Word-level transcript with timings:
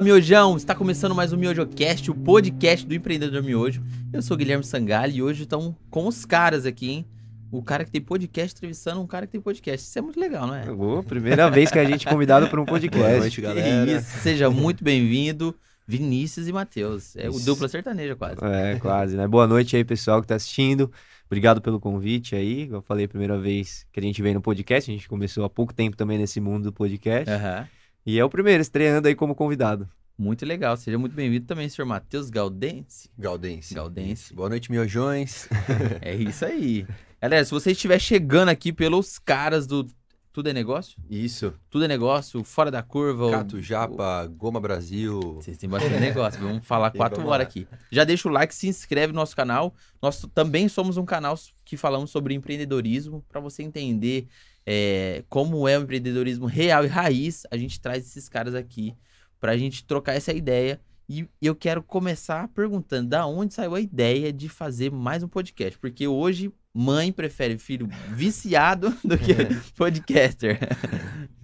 Miojão, 0.00 0.56
está 0.56 0.76
começando 0.76 1.12
mais 1.12 1.32
um 1.32 1.36
MiojoCast, 1.36 2.08
o 2.08 2.14
podcast 2.14 2.86
do 2.86 2.94
empreendedor 2.94 3.42
Miojo. 3.42 3.82
Eu 4.12 4.22
sou 4.22 4.36
o 4.36 4.38
Guilherme 4.38 4.62
Sangalli 4.62 5.16
e 5.16 5.22
hoje 5.24 5.42
estão 5.42 5.74
com 5.90 6.06
os 6.06 6.24
caras 6.24 6.64
aqui, 6.64 6.88
hein? 6.88 7.06
O 7.50 7.64
cara 7.64 7.84
que 7.84 7.90
tem 7.90 8.00
podcast 8.00 8.56
entrevistando 8.56 9.00
um 9.00 9.08
cara 9.08 9.26
que 9.26 9.32
tem 9.32 9.40
podcast. 9.40 9.84
Isso 9.84 9.98
é 9.98 10.00
muito 10.00 10.20
legal, 10.20 10.46
não 10.46 10.54
é? 10.54 10.70
Ô, 10.70 11.02
primeira 11.02 11.50
vez 11.50 11.72
que 11.72 11.80
a 11.80 11.84
gente 11.84 12.06
é 12.06 12.10
convidado 12.12 12.46
para 12.46 12.60
um 12.60 12.64
podcast. 12.64 13.08
Boa 13.08 13.18
noite, 13.18 13.40
galera. 13.40 13.90
Isso. 13.90 14.18
Seja 14.20 14.48
muito 14.48 14.84
bem-vindo, 14.84 15.52
Vinícius 15.84 16.46
e 16.46 16.52
Matheus. 16.52 17.16
É 17.16 17.28
o 17.28 17.32
Isso. 17.32 17.44
dupla 17.44 17.66
sertaneja 17.66 18.14
quase. 18.14 18.36
É, 18.40 18.78
quase, 18.78 19.16
né? 19.16 19.26
Boa 19.26 19.48
noite 19.48 19.74
aí, 19.74 19.84
pessoal 19.84 20.22
que 20.22 20.28
tá 20.28 20.36
assistindo. 20.36 20.92
Obrigado 21.26 21.60
pelo 21.60 21.80
convite 21.80 22.36
aí. 22.36 22.68
Eu 22.70 22.82
falei 22.82 23.06
a 23.06 23.08
primeira 23.08 23.36
vez 23.36 23.84
que 23.92 23.98
a 23.98 24.02
gente 24.02 24.22
veio 24.22 24.36
no 24.36 24.40
podcast. 24.40 24.88
A 24.88 24.94
gente 24.94 25.08
começou 25.08 25.44
há 25.44 25.50
pouco 25.50 25.74
tempo 25.74 25.96
também 25.96 26.18
nesse 26.18 26.40
mundo 26.40 26.62
do 26.62 26.72
podcast. 26.72 27.28
Aham. 27.28 27.66
E 28.10 28.18
é 28.18 28.24
o 28.24 28.30
primeiro, 28.30 28.62
estreando 28.62 29.06
aí 29.06 29.14
como 29.14 29.34
convidado. 29.34 29.86
Muito 30.16 30.46
legal. 30.46 30.74
Seja 30.78 30.96
muito 30.96 31.14
bem-vindo 31.14 31.44
também, 31.44 31.68
senhor 31.68 31.86
Matheus 31.86 32.30
Galdense. 32.30 33.10
Galdense. 33.18 33.74
Galdense. 33.74 34.32
Boa 34.32 34.48
noite, 34.48 34.70
miojões. 34.70 35.46
É 36.00 36.14
isso 36.14 36.46
aí. 36.46 36.86
Galera, 37.20 37.44
se 37.44 37.50
você 37.50 37.72
estiver 37.72 37.98
chegando 37.98 38.48
aqui 38.48 38.72
pelos 38.72 39.18
caras 39.18 39.66
do 39.66 39.86
Tudo 40.32 40.48
é 40.48 40.54
Negócio, 40.54 40.96
Isso. 41.10 41.52
Tudo 41.68 41.84
é 41.84 41.88
Negócio, 41.88 42.42
Fora 42.42 42.70
da 42.70 42.82
Curva, 42.82 43.26
o- 43.26 43.30
Cato 43.30 43.60
Japa, 43.60 44.26
Goma 44.26 44.58
Brasil. 44.58 45.20
Vocês 45.34 45.58
têm 45.58 45.68
bastante 45.68 46.00
negócio, 46.00 46.40
vamos 46.40 46.66
falar 46.66 46.88
Tem, 46.92 46.98
quatro 46.98 47.26
horas 47.26 47.46
aqui. 47.46 47.68
Já 47.92 48.04
deixa 48.04 48.26
o 48.26 48.32
like, 48.32 48.54
se 48.54 48.68
inscreve 48.68 49.12
no 49.12 49.18
nosso 49.18 49.36
canal. 49.36 49.74
Nós 50.00 50.26
também 50.34 50.66
somos 50.66 50.96
um 50.96 51.04
canal 51.04 51.38
que 51.62 51.76
falamos 51.76 52.10
sobre 52.10 52.32
empreendedorismo, 52.32 53.22
para 53.28 53.38
você 53.38 53.62
entender 53.62 54.28
é, 54.70 55.24
como 55.30 55.66
é 55.66 55.78
o 55.78 55.82
empreendedorismo 55.82 56.44
real 56.44 56.84
e 56.84 56.88
raiz. 56.88 57.46
A 57.50 57.56
gente 57.56 57.80
traz 57.80 58.04
esses 58.04 58.28
caras 58.28 58.54
aqui 58.54 58.94
para 59.40 59.52
a 59.52 59.56
gente 59.56 59.82
trocar 59.82 60.12
essa 60.12 60.30
ideia. 60.30 60.78
E 61.08 61.26
eu 61.40 61.56
quero 61.56 61.82
começar 61.82 62.48
perguntando 62.48 63.08
da 63.08 63.24
onde 63.24 63.54
saiu 63.54 63.74
a 63.74 63.80
ideia 63.80 64.30
de 64.30 64.46
fazer 64.46 64.90
mais 64.92 65.22
um 65.22 65.28
podcast, 65.28 65.78
porque 65.78 66.06
hoje 66.06 66.52
mãe 66.74 67.10
prefere 67.10 67.56
filho 67.56 67.88
viciado 68.10 68.94
do 69.02 69.16
que 69.16 69.32
podcaster. 69.74 70.58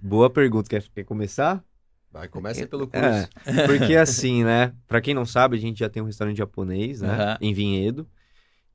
Boa 0.03 0.29
pergunta. 0.29 0.69
Quer, 0.69 0.85
quer 0.95 1.05
começar? 1.05 1.65
Vai, 2.13 2.29
começa 2.29 2.67
pelo 2.67 2.87
curso. 2.87 3.07
É, 3.47 3.67
porque 3.67 3.97
assim, 3.97 4.45
né? 4.45 4.75
Pra 4.87 5.01
quem 5.01 5.15
não 5.15 5.25
sabe, 5.25 5.57
a 5.57 5.61
gente 5.61 5.79
já 5.79 5.89
tem 5.89 6.03
um 6.03 6.07
restaurante 6.07 6.37
japonês, 6.37 7.01
né? 7.01 7.09
Aham. 7.09 7.39
Em 7.41 7.55
Vinhedo. 7.55 8.07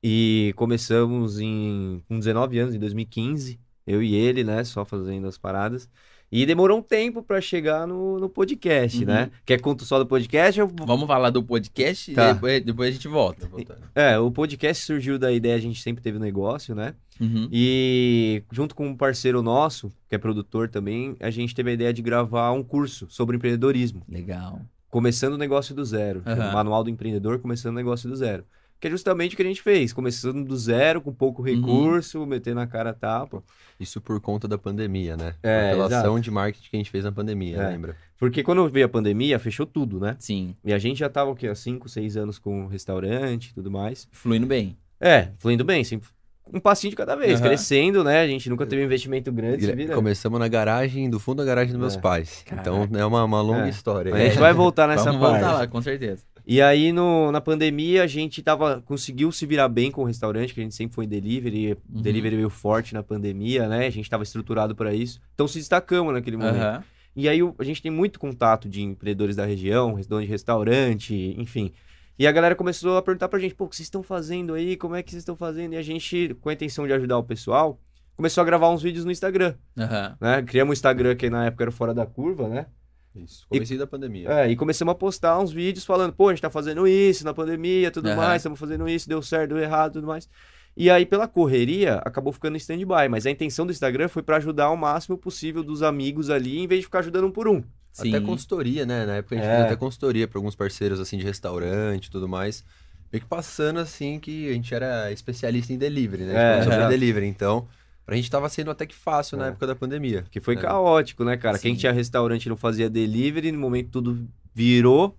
E 0.02 0.52
começamos 0.56 1.38
em, 1.38 2.02
com 2.08 2.18
19 2.18 2.58
anos, 2.58 2.74
em 2.74 2.80
2015. 2.80 3.60
Eu 3.86 4.02
e 4.02 4.14
ele, 4.14 4.44
né? 4.44 4.62
Só 4.64 4.84
fazendo 4.84 5.26
as 5.26 5.36
paradas. 5.38 5.88
E 6.32 6.46
demorou 6.46 6.78
um 6.78 6.82
tempo 6.82 7.24
pra 7.24 7.40
chegar 7.40 7.88
no, 7.88 8.20
no 8.20 8.28
podcast, 8.28 9.00
Uhum. 9.00 9.04
né? 9.06 9.30
Quer 9.44 9.60
conto 9.60 9.84
só 9.84 9.98
do 9.98 10.06
podcast? 10.06 10.60
Eu... 10.60 10.68
Vamos 10.86 11.08
falar 11.08 11.30
do 11.30 11.42
podcast 11.42 12.14
Tá. 12.14 12.30
e 12.30 12.34
depois, 12.34 12.64
depois 12.64 12.88
a 12.88 12.92
gente 12.92 13.08
volta. 13.08 13.50
É, 13.96 14.16
o 14.16 14.30
podcast 14.30 14.84
surgiu 14.86 15.18
da 15.18 15.32
ideia, 15.32 15.56
a 15.56 15.60
gente 15.60 15.82
sempre 15.82 16.00
teve 16.00 16.18
um 16.18 16.20
negócio, 16.20 16.72
né? 16.72 16.94
Uhum. 17.20 17.48
E 17.50 18.44
junto 18.52 18.76
com 18.76 18.86
um 18.86 18.96
parceiro 18.96 19.42
nosso, 19.42 19.92
que 20.08 20.14
é 20.14 20.18
produtor 20.18 20.68
também, 20.68 21.16
a 21.18 21.30
gente 21.30 21.52
teve 21.52 21.70
a 21.70 21.74
ideia 21.74 21.92
de 21.92 22.00
gravar 22.00 22.52
um 22.52 22.62
curso 22.62 23.06
sobre 23.10 23.36
empreendedorismo. 23.36 24.02
Legal. 24.08 24.60
Começando 24.88 25.34
o 25.34 25.38
negócio 25.38 25.74
do 25.74 25.84
zero. 25.84 26.22
O 26.24 26.52
Manual 26.52 26.84
do 26.84 26.90
Empreendedor, 26.90 27.40
começando 27.40 27.72
o 27.72 27.76
negócio 27.76 28.08
do 28.08 28.14
zero. 28.14 28.44
Que 28.80 28.88
é 28.88 28.90
justamente 28.90 29.34
o 29.34 29.36
que 29.36 29.42
a 29.42 29.46
gente 29.46 29.60
fez. 29.60 29.92
Começando 29.92 30.42
do 30.42 30.56
zero, 30.56 31.00
com 31.02 31.12
pouco 31.12 31.42
recurso, 31.42 32.24
metendo 32.24 32.56
na 32.56 32.66
cara 32.66 32.90
a 32.90 32.94
tapa. 32.94 33.42
Isso 33.78 34.00
por 34.00 34.18
conta 34.20 34.48
da 34.48 34.56
pandemia, 34.56 35.16
né? 35.16 35.34
É, 35.42 35.66
a 35.66 35.74
relação 35.74 35.98
exato. 36.14 36.20
de 36.20 36.30
marketing 36.30 36.70
que 36.70 36.76
a 36.76 36.78
gente 36.78 36.90
fez 36.90 37.04
na 37.04 37.12
pandemia, 37.12 37.56
É. 37.58 37.68
lembra? 37.68 37.94
Porque 38.18 38.42
quando 38.42 38.66
veio 38.68 38.86
a 38.86 38.88
pandemia, 38.88 39.38
fechou 39.38 39.66
tudo, 39.66 40.00
né? 40.00 40.16
Sim, 40.18 40.54
E 40.64 40.72
a 40.72 40.78
gente 40.78 40.98
já 40.98 41.08
tava, 41.10 41.30
o 41.30 41.36
quê? 41.36 41.48
Há 41.48 41.54
5, 41.54 41.88
6 41.88 42.16
anos 42.16 42.38
com 42.38 42.66
restaurante 42.66 43.48
e 43.48 43.54
tudo 43.54 43.70
mais. 43.70 44.08
fluindo 44.12 44.46
bem. 44.46 44.76
É, 44.98 45.28
fluindo 45.38 45.64
bem, 45.64 45.84
sempre 45.84 46.08
um 46.52 46.58
passinho 46.58 46.90
de 46.90 46.96
cada 46.96 47.14
vez, 47.14 47.34
Aham. 47.38 47.46
crescendo, 47.48 48.02
né? 48.02 48.22
A 48.22 48.26
gente 48.26 48.50
nunca 48.50 48.66
teve 48.66 48.82
um 48.82 48.84
investimento 48.84 49.30
grande, 49.30 49.70
vira. 49.72 49.94
Começamos 49.94 50.40
na 50.40 50.48
garagem, 50.48 51.08
do 51.08 51.20
fundo 51.20 51.36
da 51.38 51.44
garagem 51.44 51.70
dos 51.70 51.80
meus 51.80 51.96
É. 51.96 52.00
pais. 52.00 52.44
Então 52.52 52.88
é 52.92 53.04
uma, 53.04 53.22
uma 53.22 53.40
longa 53.40 53.66
É. 53.66 53.70
história. 53.70 54.12
A 54.12 54.18
gente 54.18 54.36
vai 54.38 54.52
voltar 54.52 54.88
nessa 54.88 55.04
Vamos 55.04 55.20
parte. 55.20 55.40
voltar 55.42 55.52
lá, 55.58 55.66
com 55.68 55.80
certeza. 55.80 56.24
E 56.52 56.60
aí, 56.60 56.92
no, 56.92 57.30
na 57.30 57.40
pandemia, 57.40 58.02
a 58.02 58.08
gente 58.08 58.42
tava, 58.42 58.82
conseguiu 58.84 59.30
se 59.30 59.46
virar 59.46 59.68
bem 59.68 59.88
com 59.88 60.02
o 60.02 60.04
restaurante, 60.04 60.52
que 60.52 60.58
a 60.58 60.64
gente 60.64 60.74
sempre 60.74 60.96
foi 60.96 61.04
em 61.04 61.08
delivery. 61.08 61.78
Uhum. 61.88 62.02
Delivery 62.02 62.34
veio 62.34 62.50
forte 62.50 62.92
na 62.92 63.04
pandemia, 63.04 63.68
né? 63.68 63.86
A 63.86 63.90
gente 63.90 64.10
tava 64.10 64.24
estruturado 64.24 64.74
para 64.74 64.92
isso. 64.92 65.20
Então, 65.32 65.46
se 65.46 65.58
destacamos 65.58 66.12
naquele 66.12 66.36
momento. 66.36 66.56
Aham. 66.56 66.84
E 67.14 67.28
aí, 67.28 67.38
a 67.56 67.62
gente 67.62 67.80
tem 67.80 67.92
muito 67.92 68.18
contato 68.18 68.68
de 68.68 68.82
empreendedores 68.82 69.36
da 69.36 69.46
região, 69.46 69.96
dono 70.08 70.22
de 70.22 70.26
restaurante, 70.26 71.14
enfim. 71.38 71.70
E 72.18 72.26
a 72.26 72.32
galera 72.32 72.56
começou 72.56 72.96
a 72.96 73.02
perguntar 73.02 73.28
pra 73.28 73.38
gente, 73.38 73.54
pô, 73.54 73.66
o 73.66 73.68
que 73.68 73.76
vocês 73.76 73.86
estão 73.86 74.02
fazendo 74.02 74.54
aí? 74.54 74.76
Como 74.76 74.96
é 74.96 75.04
que 75.04 75.12
vocês 75.12 75.20
estão 75.20 75.36
fazendo? 75.36 75.74
E 75.74 75.76
a 75.76 75.82
gente, 75.82 76.34
com 76.40 76.48
a 76.48 76.52
intenção 76.52 76.84
de 76.84 76.92
ajudar 76.92 77.16
o 77.16 77.22
pessoal, 77.22 77.80
começou 78.16 78.42
a 78.42 78.44
gravar 78.44 78.70
uns 78.70 78.82
vídeos 78.82 79.04
no 79.04 79.12
Instagram, 79.12 79.54
Aham. 79.78 80.16
né? 80.20 80.42
Criamos 80.42 80.70
um 80.70 80.72
Instagram 80.72 81.14
que 81.14 81.30
na 81.30 81.46
época 81.46 81.62
era 81.62 81.70
fora 81.70 81.94
da 81.94 82.06
curva, 82.06 82.48
né? 82.48 82.66
Isso. 83.14 83.46
Comecei 83.48 83.76
da 83.76 83.86
pandemia. 83.86 84.28
É, 84.30 84.50
e 84.50 84.56
começamos 84.56 84.92
a 84.92 84.94
postar 84.94 85.38
uns 85.38 85.52
vídeos 85.52 85.84
falando, 85.84 86.12
pô, 86.12 86.28
a 86.28 86.32
gente 86.32 86.42
tá 86.42 86.50
fazendo 86.50 86.86
isso 86.86 87.24
na 87.24 87.34
pandemia, 87.34 87.90
tudo 87.90 88.06
Aham. 88.08 88.16
mais, 88.16 88.40
estamos 88.40 88.58
fazendo 88.58 88.88
isso, 88.88 89.08
deu 89.08 89.20
certo, 89.20 89.50
deu 89.50 89.58
errado, 89.58 89.94
tudo 89.94 90.06
mais. 90.06 90.28
E 90.76 90.88
aí, 90.88 91.04
pela 91.04 91.26
correria, 91.26 91.96
acabou 92.04 92.32
ficando 92.32 92.54
em 92.54 92.58
stand-by, 92.58 93.08
mas 93.10 93.26
a 93.26 93.30
intenção 93.30 93.66
do 93.66 93.72
Instagram 93.72 94.08
foi 94.08 94.22
pra 94.22 94.36
ajudar 94.36 94.70
o 94.70 94.76
máximo 94.76 95.18
possível 95.18 95.64
dos 95.64 95.82
amigos 95.82 96.30
ali, 96.30 96.60
em 96.60 96.66
vez 96.68 96.80
de 96.80 96.86
ficar 96.86 97.00
ajudando 97.00 97.26
um 97.26 97.30
por 97.32 97.48
um. 97.48 97.62
Sim. 97.92 98.14
Até 98.14 98.24
consultoria, 98.24 98.86
né? 98.86 99.04
Na 99.04 99.16
época 99.16 99.34
a 99.34 99.38
gente 99.38 99.48
É. 99.48 99.54
fez 99.56 99.66
até 99.66 99.76
consultoria 99.76 100.28
para 100.28 100.38
alguns 100.38 100.54
parceiros 100.54 101.00
assim 101.00 101.18
de 101.18 101.24
restaurante 101.24 102.06
e 102.06 102.10
tudo 102.10 102.28
mais. 102.28 102.64
Meio 103.12 103.20
que 103.24 103.28
passando 103.28 103.80
assim 103.80 104.20
que 104.20 104.48
a 104.48 104.52
gente 104.52 104.72
era 104.72 105.10
especialista 105.10 105.72
em 105.72 105.76
delivery, 105.76 106.22
né? 106.22 106.58
É, 106.58 106.62
sobre 106.62 106.76
exato. 106.76 106.90
delivery. 106.90 107.26
Então, 107.26 107.66
pra 108.10 108.16
gente 108.16 108.28
tava 108.28 108.48
sendo 108.48 108.72
até 108.72 108.84
que 108.84 108.94
fácil 108.94 109.38
na 109.38 109.46
É. 109.46 109.48
época 109.50 109.68
da 109.68 109.76
pandemia. 109.76 110.24
Que 110.32 110.40
foi 110.40 110.54
É. 110.56 110.58
caótico, 110.60 111.22
né, 111.24 111.36
cara? 111.36 111.56
Quem 111.60 111.74
Sim. 111.74 111.78
tinha 111.82 111.92
restaurante 111.92 112.48
não 112.48 112.56
fazia 112.56 112.90
delivery, 112.90 113.52
no 113.52 113.58
momento 113.60 113.90
tudo 113.90 114.28
virou, 114.52 115.16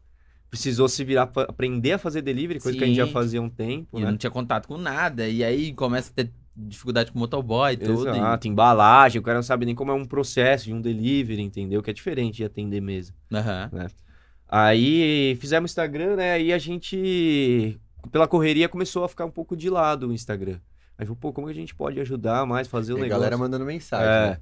precisou 0.49 0.89
se 0.89 1.01
virar 1.05 1.27
pra 1.27 1.43
aprender 1.43 1.93
a 1.93 1.97
fazer 1.97 2.21
delivery, 2.21 2.59
coisa 2.59 2.77
que 2.77 2.83
a 2.83 2.87
gente 2.87 2.97
já 2.97 3.05
Sim. 3.07 3.13
fazia 3.13 3.39
há 3.39 3.43
um 3.43 3.49
tempo, 3.49 3.97
E 3.97 4.03
né? 4.03 4.11
não 4.11 4.17
tinha 4.17 4.29
contato 4.29 4.67
com 4.67 4.77
nada. 4.77 5.25
E 5.25 5.41
aí 5.41 5.71
começa 5.71 6.11
a 6.11 6.15
ter 6.15 6.33
dificuldade 6.53 7.13
com 7.13 7.17
motoboy 7.19 7.71
e 7.71 7.77
tudo. 7.77 8.07
e- 8.07 8.11
Exato, 8.11 8.45
embalagem, 8.49 9.21
o 9.21 9.23
cara 9.23 9.37
não 9.37 9.43
sabe 9.43 9.65
nem 9.65 9.73
como 9.73 9.89
é 9.91 9.93
um 9.95 10.03
processo 10.03 10.65
de 10.65 10.73
um 10.73 10.81
delivery, 10.81 11.41
entendeu? 11.41 11.81
Que 11.81 11.91
é 11.91 11.93
diferente 11.93 12.35
de 12.35 12.43
atender 12.43 12.81
mesmo. 12.81 13.15
Aham. 13.33 13.71
Aí 14.49 15.37
fizemos 15.39 15.71
Instagram, 15.71 16.17
né? 16.17 16.33
Aí 16.33 16.51
a 16.51 16.57
gente, 16.57 17.79
pela 18.11 18.27
correria, 18.27 18.67
começou 18.67 19.05
a 19.05 19.07
ficar 19.07 19.23
um 19.25 19.31
pouco 19.31 19.55
de 19.55 19.69
lado 19.69 20.09
o 20.09 20.13
Instagram. 20.13 20.59
Aí 21.01 21.07
falou, 21.07 21.17
pô, 21.19 21.33
como 21.33 21.47
que 21.47 21.51
a 21.53 21.55
gente 21.55 21.73
pode 21.73 21.99
ajudar 21.99 22.45
mais, 22.45 22.67
fazer 22.67 22.93
o 22.93 22.97
E 22.97 22.99
a 22.99 23.01
negócio? 23.01 23.19
galera 23.19 23.35
mandando 23.35 23.65
mensagem. 23.65 24.05
É. 24.07 24.29
né? 24.29 24.37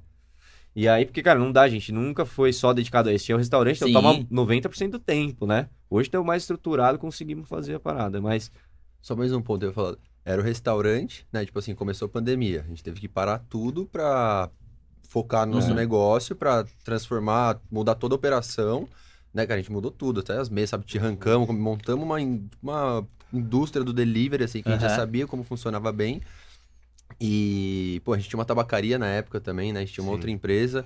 E 0.76 0.86
aí, 0.86 1.06
porque, 1.06 1.22
cara, 1.22 1.38
não 1.38 1.50
dá, 1.50 1.66
gente. 1.66 1.90
Nunca 1.90 2.26
foi 2.26 2.52
só 2.52 2.74
dedicado 2.74 3.08
a 3.08 3.14
isso. 3.14 3.24
Tinha 3.24 3.34
o 3.34 3.38
restaurante, 3.38 3.76
então 3.76 3.88
Sim. 3.88 3.94
toma 3.94 4.14
90% 4.30 4.90
do 4.90 4.98
tempo, 4.98 5.46
né? 5.46 5.70
Hoje 5.88 6.08
estamos 6.08 6.26
mais 6.26 6.42
estruturado, 6.42 6.98
conseguimos 6.98 7.48
fazer 7.48 7.76
a 7.76 7.80
parada. 7.80 8.20
Mas, 8.20 8.52
Só 9.00 9.16
mais 9.16 9.32
um 9.32 9.40
ponto 9.40 9.62
eu 9.64 9.70
ia 9.70 9.74
falar. 9.74 9.96
Era 10.22 10.42
o 10.42 10.44
restaurante, 10.44 11.26
né? 11.32 11.46
Tipo 11.46 11.58
assim, 11.58 11.74
começou 11.74 12.04
a 12.04 12.08
pandemia. 12.10 12.60
A 12.66 12.68
gente 12.68 12.82
teve 12.84 13.00
que 13.00 13.08
parar 13.08 13.38
tudo 13.48 13.86
pra 13.86 14.50
focar 15.08 15.46
no 15.46 15.54
nosso 15.54 15.70
É. 15.70 15.74
negócio, 15.74 16.36
pra 16.36 16.64
transformar, 16.84 17.58
mudar 17.70 17.94
toda 17.94 18.14
a 18.14 18.16
operação, 18.16 18.86
né, 19.32 19.46
cara? 19.46 19.58
A 19.58 19.62
gente 19.62 19.72
mudou 19.72 19.90
tudo, 19.90 20.20
até 20.20 20.36
as 20.36 20.50
mesas, 20.50 20.68
sabe? 20.70 20.84
Te 20.84 20.98
arrancamos, 20.98 21.48
montamos 21.48 22.04
uma, 22.04 22.16
uma 22.62 23.08
indústria 23.32 23.82
do 23.82 23.92
delivery, 23.92 24.44
assim, 24.44 24.62
que 24.62 24.68
a 24.68 24.72
gente 24.72 24.82
já 24.82 24.90
sabia 24.90 25.26
como 25.26 25.42
funcionava 25.42 25.90
bem. 25.90 26.20
E, 27.18 28.00
pô, 28.04 28.12
a 28.12 28.16
gente 28.18 28.28
tinha 28.28 28.38
uma 28.38 28.44
tabacaria 28.44 28.98
na 28.98 29.06
época 29.06 29.40
também, 29.40 29.72
né? 29.72 29.80
A 29.80 29.84
gente 29.84 29.94
tinha 29.94 30.04
uma 30.04 30.10
Sim. 30.10 30.14
outra 30.16 30.30
empresa. 30.30 30.84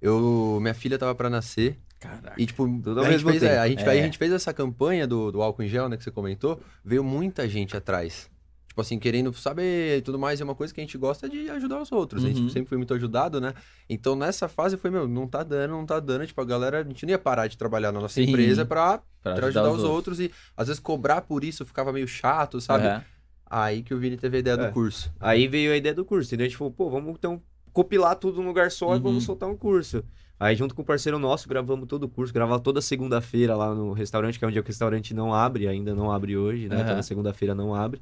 Eu, 0.00 0.58
minha 0.60 0.74
filha 0.74 0.98
tava 0.98 1.14
pra 1.14 1.30
nascer. 1.30 1.78
Caraca. 2.00 2.34
E, 2.36 2.44
tipo, 2.46 2.66
Tudo 2.82 3.00
a 3.00 3.10
gente, 3.12 3.22
fez, 3.24 3.42
é, 3.44 3.58
a, 3.58 3.68
gente, 3.68 3.82
É. 3.84 3.88
a 3.88 3.94
gente 3.94 4.18
fez 4.18 4.32
essa 4.32 4.52
campanha 4.52 5.06
do, 5.06 5.30
do 5.30 5.40
álcool 5.40 5.62
em 5.62 5.68
gel, 5.68 5.88
né, 5.88 5.96
que 5.96 6.02
você 6.02 6.10
comentou, 6.10 6.60
veio 6.84 7.04
muita 7.04 7.48
gente 7.48 7.76
atrás. 7.76 8.28
Tipo 8.66 8.80
assim, 8.80 8.98
querendo 8.98 9.32
saber 9.34 9.98
e 9.98 10.02
tudo 10.02 10.18
mais, 10.18 10.40
e 10.40 10.42
uma 10.42 10.54
coisa 10.54 10.72
que 10.72 10.80
a 10.80 10.82
gente 10.84 10.96
gosta 10.96 11.26
é 11.26 11.28
de 11.28 11.50
ajudar 11.50 11.80
os 11.80 11.92
outros. 11.92 12.24
A 12.24 12.26
Uhum. 12.28 12.34
gente 12.34 12.52
sempre 12.52 12.70
foi 12.70 12.78
muito 12.78 12.92
ajudado, 12.94 13.38
né? 13.40 13.52
Então, 13.88 14.16
nessa 14.16 14.48
fase, 14.48 14.78
foi, 14.78 14.90
meu, 14.90 15.06
não 15.06 15.28
tá 15.28 15.42
dando, 15.42 15.72
não 15.72 15.84
tá 15.84 16.00
dando. 16.00 16.26
Tipo, 16.26 16.40
a 16.40 16.44
galera, 16.44 16.80
a 16.80 16.82
gente 16.82 17.04
não 17.04 17.10
ia 17.10 17.18
parar 17.18 17.46
de 17.48 17.56
trabalhar 17.58 17.92
na 17.92 18.00
nossa 18.00 18.14
Sim. 18.14 18.22
empresa 18.30 18.64
pra, 18.64 19.00
Pra 19.22 19.34
pra 19.34 19.46
ajudar, 19.48 19.70
os 19.70 19.84
outros. 19.84 20.18
E, 20.18 20.32
às 20.56 20.68
vezes, 20.68 20.80
cobrar 20.80 21.20
por 21.20 21.44
isso 21.44 21.66
ficava 21.66 21.92
meio 21.92 22.08
chato, 22.08 22.60
sabe? 22.62 22.86
Aham. 22.86 23.04
Aí 23.54 23.82
que 23.82 23.92
o 23.92 23.98
Vini 23.98 24.16
teve 24.16 24.38
a 24.38 24.40
ideia 24.40 24.54
É. 24.54 24.66
do 24.66 24.72
curso. 24.72 25.12
aí 25.20 25.46
veio 25.46 25.72
a 25.72 25.76
ideia 25.76 25.94
do 25.94 26.04
curso, 26.06 26.28
entendeu? 26.28 26.46
A 26.46 26.48
gente 26.48 26.56
falou, 26.56 26.72
pô, 26.72 26.88
vamos 26.88 27.10
então 27.18 27.40
compilar 27.72 28.16
tudo 28.16 28.40
num 28.40 28.48
lugar 28.48 28.70
só 28.70 28.92
e 28.94 28.96
Uhum. 28.96 29.02
vamos 29.02 29.24
soltar 29.24 29.48
um 29.48 29.56
curso. 29.56 30.02
Aí, 30.40 30.56
junto 30.56 30.74
com 30.74 30.82
um 30.82 30.84
parceiro 30.84 31.18
nosso, 31.18 31.48
gravamos 31.48 31.86
todo 31.86 32.04
o 32.04 32.08
curso, 32.08 32.32
gravava 32.34 32.58
toda 32.60 32.80
segunda-feira 32.80 33.54
lá 33.54 33.74
no 33.74 33.92
restaurante, 33.92 34.38
que 34.38 34.44
é 34.44 34.48
um 34.48 34.50
dia 34.50 34.60
que 34.62 34.68
o 34.68 34.72
restaurante 34.72 35.14
não 35.14 35.32
abre, 35.32 35.68
ainda 35.68 35.94
não 35.94 36.10
abre 36.10 36.36
hoje, 36.36 36.68
né? 36.68 36.76
Aham. 36.76 36.86
Toda 36.86 37.02
segunda-feira 37.02 37.54
não 37.54 37.74
abre. 37.74 38.00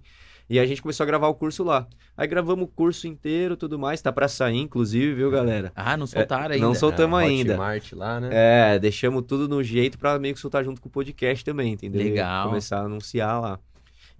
E 0.49 0.58
a 0.58 0.67
gente 0.67 0.81
começou 0.82 1.05
a 1.05 1.06
gravar 1.06 1.29
o 1.29 1.35
curso 1.35 1.62
lá. 1.62 1.87
Aí 2.17 2.26
gravamos 2.26 2.64
o 2.64 2.67
curso 2.67 3.06
inteiro, 3.06 3.56
tudo 3.56 3.79
mais, 3.79 4.00
tá 4.02 4.11
pra 4.11 4.26
sair, 4.26 4.56
inclusive, 4.58 5.14
viu, 5.14 5.31
galera? 5.31 5.70
Ah, 5.76 5.97
não 5.97 6.06
soltaram 6.08 6.55
ainda. 6.55 6.67
não 6.67 6.75
sol- 6.75 6.88
Soltamos 6.91 7.20
É, 7.20 7.25
ainda. 7.25 7.52
Hotmart 7.52 7.93
lá, 7.93 8.19
né? 8.20 8.29
É, 8.32 8.79
deixamos 8.79 9.23
tudo 9.26 9.47
no 9.49 9.62
jeito 9.62 9.97
pra 9.99 10.19
meio 10.19 10.35
que 10.35 10.41
soltar 10.41 10.64
junto 10.64 10.81
com 10.81 10.88
o 10.88 10.91
podcast 10.91 11.44
também, 11.44 11.75
entendeu? 11.75 12.02
Legal. 12.02 12.49
Começar 12.49 12.79
a 12.79 12.85
anunciar 12.85 13.41
lá. 13.41 13.61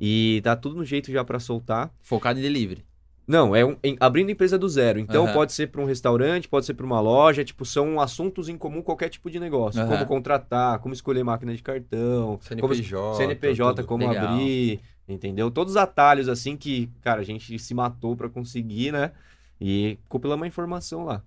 E 0.03 0.41
tá 0.43 0.57
tudo 0.57 0.77
no 0.77 0.85
jeito 0.85 1.13
já 1.13 1.23
pra 1.23 1.39
soltar. 1.39 1.93
Focado 2.01 2.39
em 2.39 2.43
delivery. 2.43 2.83
Não, 3.29 3.55
é 3.55 3.65
um- 3.65 3.77
em- 3.85 3.97
abrindo 4.01 4.31
empresa 4.31 4.59
do 4.59 4.69
zero. 4.69 4.99
Então 4.99 5.25
Aham. 5.25 5.35
pode 5.35 5.53
ser 5.53 5.69
para 5.69 5.81
um 5.81 5.85
restaurante, 5.85 6.49
pode 6.49 6.65
ser 6.67 6.75
para 6.75 6.87
uma 6.87 7.01
loja, 7.01 7.45
tipo, 7.45 7.65
são 7.65 8.01
assuntos 8.01 8.49
em 8.49 8.57
comum 8.57 8.83
qualquer 8.83 9.09
tipo 9.11 9.31
de 9.31 9.39
negócio. 9.39 9.81
Aham. 9.81 9.91
Como 9.93 10.07
contratar, 10.07 10.79
como 10.81 10.95
escolher 10.95 11.23
máquina 11.23 11.55
de 11.55 11.63
cartão, 11.63 12.41
como 12.61 12.75
CNPJ. 12.75 13.15
CNPJ, 13.19 13.75
tudo. 13.83 13.87
como 13.87 14.09
Legal. 14.09 14.27
abrir, 14.35 14.81
entendeu? 15.07 15.49
Todos 15.51 15.75
os 15.75 15.77
atalhos 15.77 16.29
assim 16.29 16.57
que, 16.57 16.89
cara, 17.03 17.21
a 17.21 17.25
gente 17.25 17.57
se 17.59 17.75
matou 17.75 18.17
para 18.17 18.29
conseguir, 18.29 18.91
né? 18.91 19.13
E 19.61 19.99
compilamos 20.09 20.43
a 20.45 20.49
informação 20.49 21.05
lá. 21.05 21.23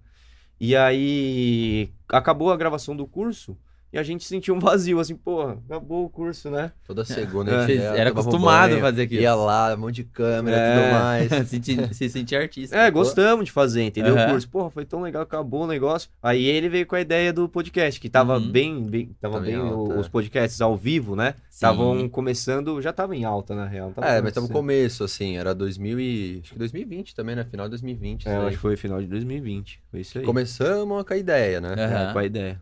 E 0.60 0.76
aí 0.76 1.90
acabou 2.10 2.52
a 2.52 2.58
gravação 2.58 2.96
do 2.98 3.06
curso 3.08 3.56
e 3.94 3.98
a 4.00 4.04
gente 4.04 4.26
sentiu 4.26 4.56
um 4.56 4.60
vazio, 4.60 5.00
assim, 5.00 5.16
porra, 5.16 5.58
acabou 5.70 6.04
o 6.06 6.10
curso, 6.10 6.50
né? 6.50 6.72
Toda 6.86 7.06
segunda 7.06 7.52
É. 7.52 7.56
a 7.56 7.60
gente 7.60 7.68
Vocês 7.68 7.80
ia, 7.82 7.90
era 8.00 8.10
um 8.10 8.14
acostumado 8.14 8.76
a 8.76 8.80
fazer 8.80 9.02
aquilo. 9.04 9.22
Ia 9.22 9.36
lá, 9.36 9.74
um 9.76 9.78
monte 9.78 9.96
de 9.98 10.04
câmera 10.06 10.58
e 10.58 10.60
É. 10.60 10.74
tudo 10.82 10.94
mais. 10.94 11.30
se, 11.48 11.94
se 11.94 12.10
sentir 12.10 12.36
artista. 12.36 12.76
É, 12.76 12.90
gostamos 12.90 13.46
de 13.46 13.52
fazer, 13.52 13.84
entendeu? 13.84 14.16
Aham. 14.18 14.26
O 14.28 14.32
curso. 14.32 14.50
Porra, 14.50 14.70
foi 14.72 14.84
tão 14.84 15.02
legal, 15.02 15.22
acabou 15.22 15.64
o 15.64 15.68
negócio. 15.68 16.10
Aí 16.24 16.44
ele 16.46 16.68
veio 16.70 16.86
com 16.88 16.96
a 16.96 17.02
ideia 17.02 17.32
do 17.32 17.48
podcast, 17.48 18.00
que 18.02 18.10
tava 18.10 18.38
Uhum. 18.38 18.52
bem, 18.52 18.82
bem, 18.84 19.16
tava 19.22 19.36
Tava 19.36 19.48
em 19.48 19.52
bem 19.52 19.60
alta, 19.70 19.94
os 20.00 20.08
é. 20.08 20.10
podcasts 20.10 20.60
ao 20.60 20.76
vivo, 20.76 21.16
né? 21.16 21.36
Estavam 21.52 22.10
começando, 22.10 22.82
já 22.82 22.92
tava 22.92 23.16
em 23.16 23.24
alta, 23.26 23.54
na 23.54 23.68
real. 23.68 23.92
tava 23.92 24.08
É, 24.08 24.22
mas 24.22 24.34
tava 24.34 24.48
no 24.48 24.52
começo, 24.54 25.04
assim, 25.04 25.38
era 25.38 25.54
2000 25.54 26.00
e... 26.00 26.40
Acho 26.44 26.54
que 26.54 26.58
2020 26.60 27.14
também, 27.16 27.36
né? 27.36 27.44
Final 27.50 27.68
de 27.68 27.72
2020. 27.72 28.28
É, 28.28 28.36
acho 28.38 28.50
que 28.52 28.58
foi 28.58 28.76
final 28.76 29.00
de 29.00 29.08
2020. 29.08 29.80
Foi 29.92 30.02
isso 30.02 30.18
aí. 30.18 30.26
Começamos 30.26 31.04
com 31.04 31.14
a 31.14 31.18
ideia, 31.18 31.62
né? 31.62 31.76
É, 31.78 31.84
Aham. 31.86 32.14
com 32.14 32.20
a 32.20 32.26
ideia. 32.26 32.60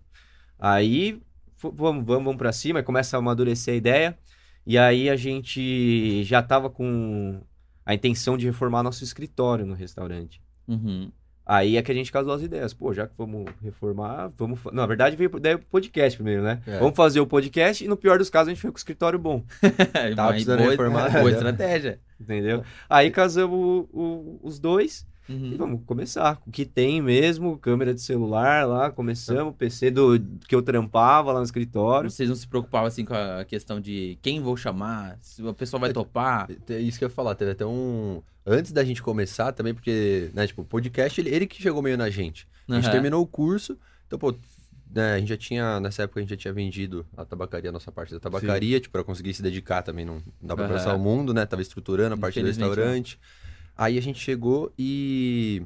Aí, 0.62 1.20
vamos, 1.60 1.76
vamos, 2.06 2.06
vamos 2.06 2.36
pra 2.38 2.52
cima, 2.54 2.84
começa 2.84 3.18
a 3.18 3.20
amadurecer 3.20 3.74
a 3.74 3.78
ideia. 3.78 4.18
E 4.66 4.78
aí 4.78 5.10
a 5.10 5.16
gente 5.16 6.24
já 6.24 6.42
tava 6.44 6.70
com 6.70 7.42
a 7.84 7.96
intenção 7.96 8.38
de 8.38 8.46
reformar 8.46 8.84
nosso 8.84 9.04
escritório 9.04 9.66
no 9.66 9.74
restaurante. 9.74 10.40
Uhum. 10.68 11.12
Aí 11.44 11.76
é 11.76 11.82
que 11.82 11.92
a 11.92 11.96
gente 11.96 12.12
casou 12.12 12.32
as 12.32 12.44
ideias. 12.44 12.72
Pô, 12.74 12.94
já 12.94 13.08
que 13.08 13.14
vamos 13.18 13.46
reformar, 13.62 14.32
vamos. 14.38 14.64
Não, 14.66 14.74
na 14.74 14.86
verdade 14.86 15.16
veio 15.16 15.30
daí 15.40 15.56
o 15.56 15.60
podcast 15.60 16.16
primeiro, 16.16 16.44
né? 16.44 16.62
É. 16.68 16.78
Vamos 16.78 16.96
fazer 16.96 17.20
o 17.20 17.26
podcast 17.28 17.84
e 17.84 17.88
no 17.88 17.98
pior 17.98 18.20
dos 18.20 18.30
casos 18.30 18.50
a 18.50 18.54
gente 18.54 18.62
foi 18.62 18.70
com 18.72 18.76
o 18.76 18.78
escritório 18.78 19.18
bom, 19.18 19.44
Tava 20.16 20.30
precisando 20.34 20.60
boa, 20.60 20.70
reformar, 20.72 21.10
boa 21.12 21.32
estratégia. 21.32 22.00
entendeu? 22.20 22.64
Aí 22.88 23.10
casamos 23.10 23.58
o- 23.60 23.90
o- 23.92 24.40
os 24.44 24.60
dois 24.60 25.06
e 25.30 25.34
Uhum. 25.34 25.58
vamos 25.58 25.82
começar. 25.86 26.36
com 26.38 26.50
O 26.50 26.54
que 26.54 26.66
tem 26.66 27.02
mesmo, 27.02 27.58
câmera 27.58 27.94
de 27.94 28.02
celular 28.02 28.68
lá, 28.68 28.90
começamos, 28.92 29.56
PC 29.56 29.92
do 29.92 30.20
que 30.48 30.54
eu 30.54 30.62
trampava 30.62 31.32
lá 31.32 31.40
no 31.40 31.46
escritório. 31.46 32.10
Vocês 32.10 32.28
não 32.28 32.36
se 32.36 32.48
preocupavam 32.48 32.88
assim 32.88 33.06
com 33.06 33.14
a 33.14 33.46
questão 33.46 33.80
de 33.80 34.18
quem 34.22 34.42
vou 34.42 34.58
chamar, 34.58 35.18
se 35.22 35.48
a 35.48 35.54
pessoa 35.54 35.80
vai 35.80 35.94
topar. 35.94 36.50
É 36.70 36.80
Isso 36.80 36.98
que 36.98 37.06
eu 37.06 37.10
ia 37.10 37.14
falar, 37.14 37.36
teve 37.36 37.52
até 37.52 37.66
um. 37.66 38.22
Antes 38.46 38.72
da 38.72 38.84
gente 38.84 39.02
começar 39.04 39.52
também, 39.52 39.74
porque, 39.74 40.30
né, 40.34 40.48
tipo, 40.48 40.64
o 40.64 40.66
podcast, 40.66 41.22
ele, 41.22 41.30
ele 41.30 41.46
que 41.46 41.62
chegou 41.62 41.82
meio 41.82 41.98
na 41.98 42.10
gente. 42.10 42.48
A 42.68 42.76
gente 42.76 42.90
terminou 42.92 43.22
o 43.22 43.28
curso, 43.28 43.78
então, 44.08 44.18
pô, 44.18 44.34
né, 44.94 45.14
a 45.14 45.20
gente 45.20 45.30
já 45.30 45.38
tinha, 45.38 45.80
nessa 45.80 46.04
época 46.04 46.20
a 46.20 46.24
gente 46.24 46.32
já 46.32 46.38
tinha 46.38 46.54
vendido 46.54 47.06
a 47.16 47.24
tabacaria, 47.24 47.70
a 47.70 47.74
nossa 47.74 47.92
parte 47.92 48.14
da 48.14 48.20
tabacaria, 48.20 48.80
tipo, 48.80 48.92
pra 48.92 49.04
conseguir 49.04 49.34
se 49.34 49.42
dedicar 49.44 49.82
também, 49.84 50.04
não, 50.06 50.16
não 50.16 50.24
dá 50.42 50.56
pra 50.56 50.68
passar 50.68 50.96
o 50.96 51.00
mundo, 51.00 51.34
né? 51.34 51.46
Tava 51.46 51.62
estruturando 51.62 52.16
a 52.16 52.18
parte 52.18 52.36
do 52.36 52.40
Infelizmente, 52.50 52.68
restaurante. 52.70 53.20
Aí 53.78 53.98
a 53.98 54.02
gente 54.02 54.20
chegou 54.20 54.72
e 54.78 55.64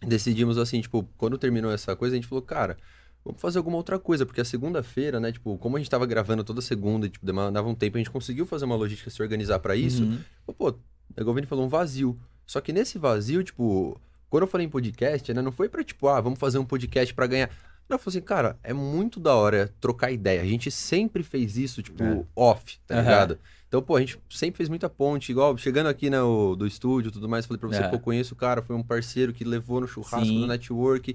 decidimos 0.00 0.58
assim, 0.58 0.80
tipo, 0.80 1.08
quando 1.16 1.38
terminou 1.38 1.70
essa 1.70 1.94
coisa, 1.96 2.14
a 2.14 2.18
gente 2.18 2.26
falou, 2.28 2.42
cara, 2.42 2.76
vamos 3.24 3.40
fazer 3.40 3.58
alguma 3.58 3.76
outra 3.76 3.98
coisa, 3.98 4.24
porque 4.26 4.40
a 4.40 4.44
segunda-feira, 4.44 5.18
né, 5.20 5.32
tipo, 5.32 5.56
como 5.58 5.76
a 5.76 5.78
gente 5.80 5.90
tava 5.90 6.06
gravando 6.06 6.44
toda 6.44 6.60
segunda 6.60 7.06
e, 7.06 7.10
tipo, 7.10 7.24
demandava 7.24 7.68
um 7.68 7.74
tempo, 7.74 7.96
a 7.96 8.00
gente 8.00 8.10
conseguiu 8.10 8.46
fazer 8.46 8.64
uma 8.64 8.76
logística, 8.76 9.10
se 9.10 9.22
organizar 9.22 9.58
pra 9.58 9.74
isso, 9.76 10.04
Uhum. 10.04 10.18
Pô, 10.56 10.74
o 11.18 11.34
Vini 11.34 11.46
falou, 11.46 11.64
um 11.64 11.68
vazio. 11.68 12.18
Só 12.46 12.60
que 12.60 12.72
nesse 12.72 12.98
vazio, 12.98 13.42
tipo, 13.42 14.00
quando 14.30 14.42
eu 14.42 14.48
falei 14.48 14.66
em 14.66 14.70
podcast, 14.70 15.32
né, 15.32 15.42
não 15.42 15.52
foi 15.52 15.68
pra, 15.68 15.82
tipo, 15.82 16.08
ah, 16.08 16.20
vamos 16.20 16.38
fazer 16.38 16.58
um 16.58 16.64
podcast 16.64 17.12
pra 17.14 17.26
ganhar. 17.26 17.50
Não, 17.88 17.94
eu 17.94 17.98
falei 17.98 18.18
assim, 18.18 18.26
cara, 18.26 18.58
é 18.64 18.72
muito 18.72 19.20
da 19.20 19.34
hora 19.34 19.72
trocar 19.80 20.10
ideia. 20.10 20.42
A 20.42 20.44
gente 20.46 20.70
sempre 20.70 21.22
fez 21.22 21.56
isso, 21.56 21.82
tipo, 21.82 22.02
É. 22.02 22.24
off, 22.34 22.78
tá 22.86 22.94
Aham. 22.94 23.02
ligado? 23.02 23.38
Então, 23.76 23.84
pô, 23.84 23.96
a 23.96 24.00
gente 24.00 24.18
sempre 24.30 24.56
fez 24.56 24.70
muita 24.70 24.88
ponte, 24.88 25.30
igual, 25.30 25.54
chegando 25.58 25.88
aqui 25.88 26.08
né, 26.08 26.22
o- 26.22 26.56
do 26.56 26.66
estúdio 26.66 27.10
e 27.10 27.12
tudo 27.12 27.28
mais, 27.28 27.44
falei 27.44 27.60
pra 27.60 27.68
você, 27.68 27.80
Aham. 27.82 27.90
pô, 27.90 27.98
conheço 27.98 28.32
o 28.32 28.36
cara, 28.36 28.62
foi 28.62 28.74
um 28.74 28.82
parceiro 28.82 29.34
que 29.34 29.44
levou 29.44 29.82
no 29.82 29.86
churrasco, 29.86 30.24
Sim. 30.24 30.40
no 30.40 30.46
network. 30.46 31.14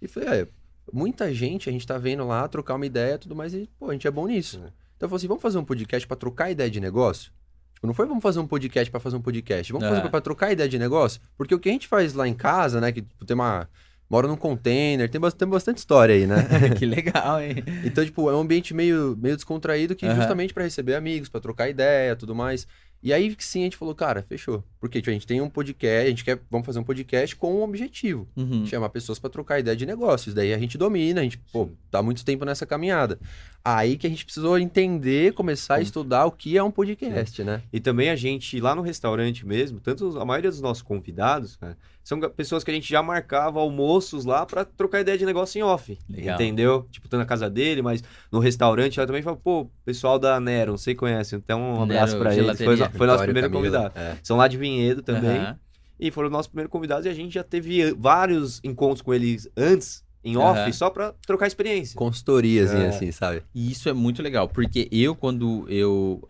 E 0.00 0.08
falei, 0.08 0.28
é, 0.42 0.48
muita 0.90 1.32
gente, 1.34 1.68
a 1.68 1.72
gente 1.72 1.86
tá 1.86 1.98
vendo 1.98 2.26
lá, 2.26 2.48
trocar 2.48 2.76
uma 2.76 2.86
ideia 2.86 3.16
e 3.16 3.18
tudo 3.18 3.36
mais, 3.36 3.52
e, 3.52 3.68
pô, 3.78 3.90
a 3.90 3.92
gente 3.92 4.06
é 4.06 4.10
bom 4.10 4.26
nisso. 4.26 4.56
É. 4.56 4.60
Então 4.96 5.06
eu 5.06 5.08
falei 5.10 5.16
assim, 5.18 5.28
vamos 5.28 5.42
fazer 5.42 5.58
um 5.58 5.64
podcast 5.64 6.08
pra 6.08 6.16
trocar 6.16 6.50
ideia 6.50 6.70
de 6.70 6.80
negócio? 6.80 7.30
Tipo, 7.74 7.86
não 7.86 7.92
foi 7.92 8.06
vamos 8.06 8.22
fazer 8.22 8.40
um 8.40 8.46
podcast 8.46 8.90
pra 8.90 9.00
fazer 9.00 9.16
um 9.16 9.20
podcast, 9.20 9.70
vamos 9.70 9.86
É. 9.86 9.90
fazer 9.94 10.08
pra 10.08 10.20
trocar 10.22 10.50
ideia 10.50 10.68
de 10.68 10.78
negócio? 10.78 11.20
Porque 11.36 11.54
o 11.54 11.58
que 11.58 11.68
a 11.68 11.72
gente 11.72 11.86
faz 11.86 12.14
lá 12.14 12.26
em 12.26 12.32
casa, 12.34 12.80
né, 12.80 12.90
que 12.90 13.02
tipo, 13.02 13.24
tem 13.26 13.34
uma... 13.34 13.68
Mora 14.10 14.26
num 14.26 14.36
container, 14.36 15.08
tem, 15.10 15.20
bas- 15.20 15.34
tem 15.34 15.46
bastante 15.46 15.78
história 15.78 16.14
aí, 16.14 16.26
né? 16.26 16.36
que 16.78 16.86
legal, 16.86 17.40
hein? 17.42 17.56
Então, 17.84 18.04
tipo, 18.04 18.30
é 18.30 18.34
um 18.34 18.40
ambiente 18.40 18.72
meio, 18.72 19.16
meio 19.20 19.36
descontraído 19.36 19.94
que 19.94 20.06
Aham. 20.06 20.16
justamente 20.16 20.54
pra 20.54 20.64
receber 20.64 20.94
amigos, 20.94 21.28
pra 21.28 21.40
trocar 21.40 21.68
ideia, 21.68 22.16
tudo 22.16 22.34
mais. 22.34 22.66
E 23.00 23.12
aí 23.12 23.32
que 23.36 23.44
sim 23.44 23.60
a 23.60 23.64
gente 23.64 23.76
falou, 23.76 23.94
cara, 23.94 24.24
fechou. 24.24 24.64
Porque 24.80 24.98
tipo, 25.00 25.10
a 25.10 25.12
gente 25.12 25.26
tem 25.26 25.40
um 25.40 25.48
podcast, 25.48 26.06
a 26.06 26.10
gente 26.10 26.24
quer, 26.24 26.40
vamos 26.50 26.66
fazer 26.66 26.80
um 26.80 26.82
podcast 26.82 27.36
com 27.36 27.54
um 27.60 27.62
objetivo. 27.62 28.26
Uhum. 28.34 28.66
Chamar 28.66 28.88
pessoas 28.88 29.20
pra 29.20 29.30
trocar 29.30 29.60
ideia 29.60 29.76
de 29.76 29.86
negócios. 29.86 30.34
Daí 30.34 30.52
a 30.52 30.58
gente 30.58 30.76
domina, 30.76 31.20
a 31.20 31.22
gente, 31.22 31.38
pô, 31.52 31.66
Sim. 31.66 31.76
tá 31.92 32.02
muito 32.02 32.24
tempo 32.24 32.44
nessa 32.44 32.66
caminhada. 32.66 33.20
Aí 33.64 33.96
que 33.96 34.06
a 34.06 34.10
gente 34.10 34.24
precisou 34.24 34.58
entender, 34.58 35.32
começar 35.34 35.76
a 35.76 35.80
estudar 35.80 36.24
o 36.24 36.32
que 36.32 36.56
é 36.56 36.62
um 36.62 36.72
podcast, 36.72 37.44
né? 37.44 37.62
E 37.72 37.78
também 37.78 38.08
a 38.10 38.16
gente, 38.16 38.58
lá 38.60 38.74
no 38.74 38.82
restaurante 38.82 39.46
mesmo, 39.46 39.78
tanto 39.78 40.18
a 40.18 40.24
maioria 40.24 40.50
dos 40.50 40.60
nossos 40.60 40.82
convidados, 40.82 41.54
cara, 41.56 41.76
são 42.08 42.18
pessoas 42.30 42.64
que 42.64 42.70
a 42.70 42.74
gente 42.74 42.88
já 42.88 43.02
marcava 43.02 43.60
almoços 43.60 44.24
lá 44.24 44.46
pra 44.46 44.64
trocar 44.64 45.00
ideia 45.00 45.18
de 45.18 45.26
negócio 45.26 45.58
em 45.58 45.62
off. 45.62 45.98
Legal. 46.08 46.36
Entendeu? 46.36 46.86
Tipo, 46.90 47.06
tô 47.06 47.18
na 47.18 47.26
casa 47.26 47.50
dele, 47.50 47.82
mas 47.82 48.02
no 48.32 48.38
restaurante 48.38 48.98
ela 48.98 49.06
também 49.06 49.20
fala, 49.20 49.36
pô, 49.36 49.70
pessoal 49.84 50.18
da 50.18 50.40
Nero, 50.40 50.70
não 50.70 50.78
sei 50.78 50.94
se 50.94 50.98
conhece, 50.98 51.36
então 51.36 51.60
um 51.60 51.82
abraço 51.82 52.18
pra 52.18 52.34
eles. 52.34 52.56
Foi, 52.56 52.76
foi 52.78 53.06
nosso 53.06 53.24
primeiro 53.24 53.50
Camila. 53.50 53.60
convidado. 53.90 53.92
É. 53.98 54.16
São 54.22 54.38
lá 54.38 54.48
de 54.48 54.56
Vinhedo 54.56 55.02
também. 55.02 55.36
Aham. 55.36 55.58
E 56.00 56.10
foram 56.10 56.30
nossos 56.30 56.46
primeiros 56.46 56.70
convidados 56.72 57.04
e 57.04 57.10
a 57.10 57.14
gente 57.14 57.34
já 57.34 57.44
teve 57.44 57.82
eh, 57.82 57.92
vários 57.94 58.58
encontros 58.64 59.02
com 59.02 59.12
eles 59.12 59.46
antes, 59.54 60.02
em 60.24 60.36
off, 60.38 60.60
Aham. 60.60 60.72
só 60.72 60.88
pra 60.88 61.12
trocar 61.26 61.46
experiência. 61.46 61.94
Consultoriazinha, 61.94 62.84
É. 62.84 62.88
assim, 62.88 63.12
sabe? 63.12 63.42
E 63.54 63.70
isso 63.70 63.86
é 63.88 63.92
muito 63.92 64.22
legal, 64.22 64.48
porque 64.48 64.88
eu, 64.90 65.14
quando 65.14 65.66
eu 65.68 66.22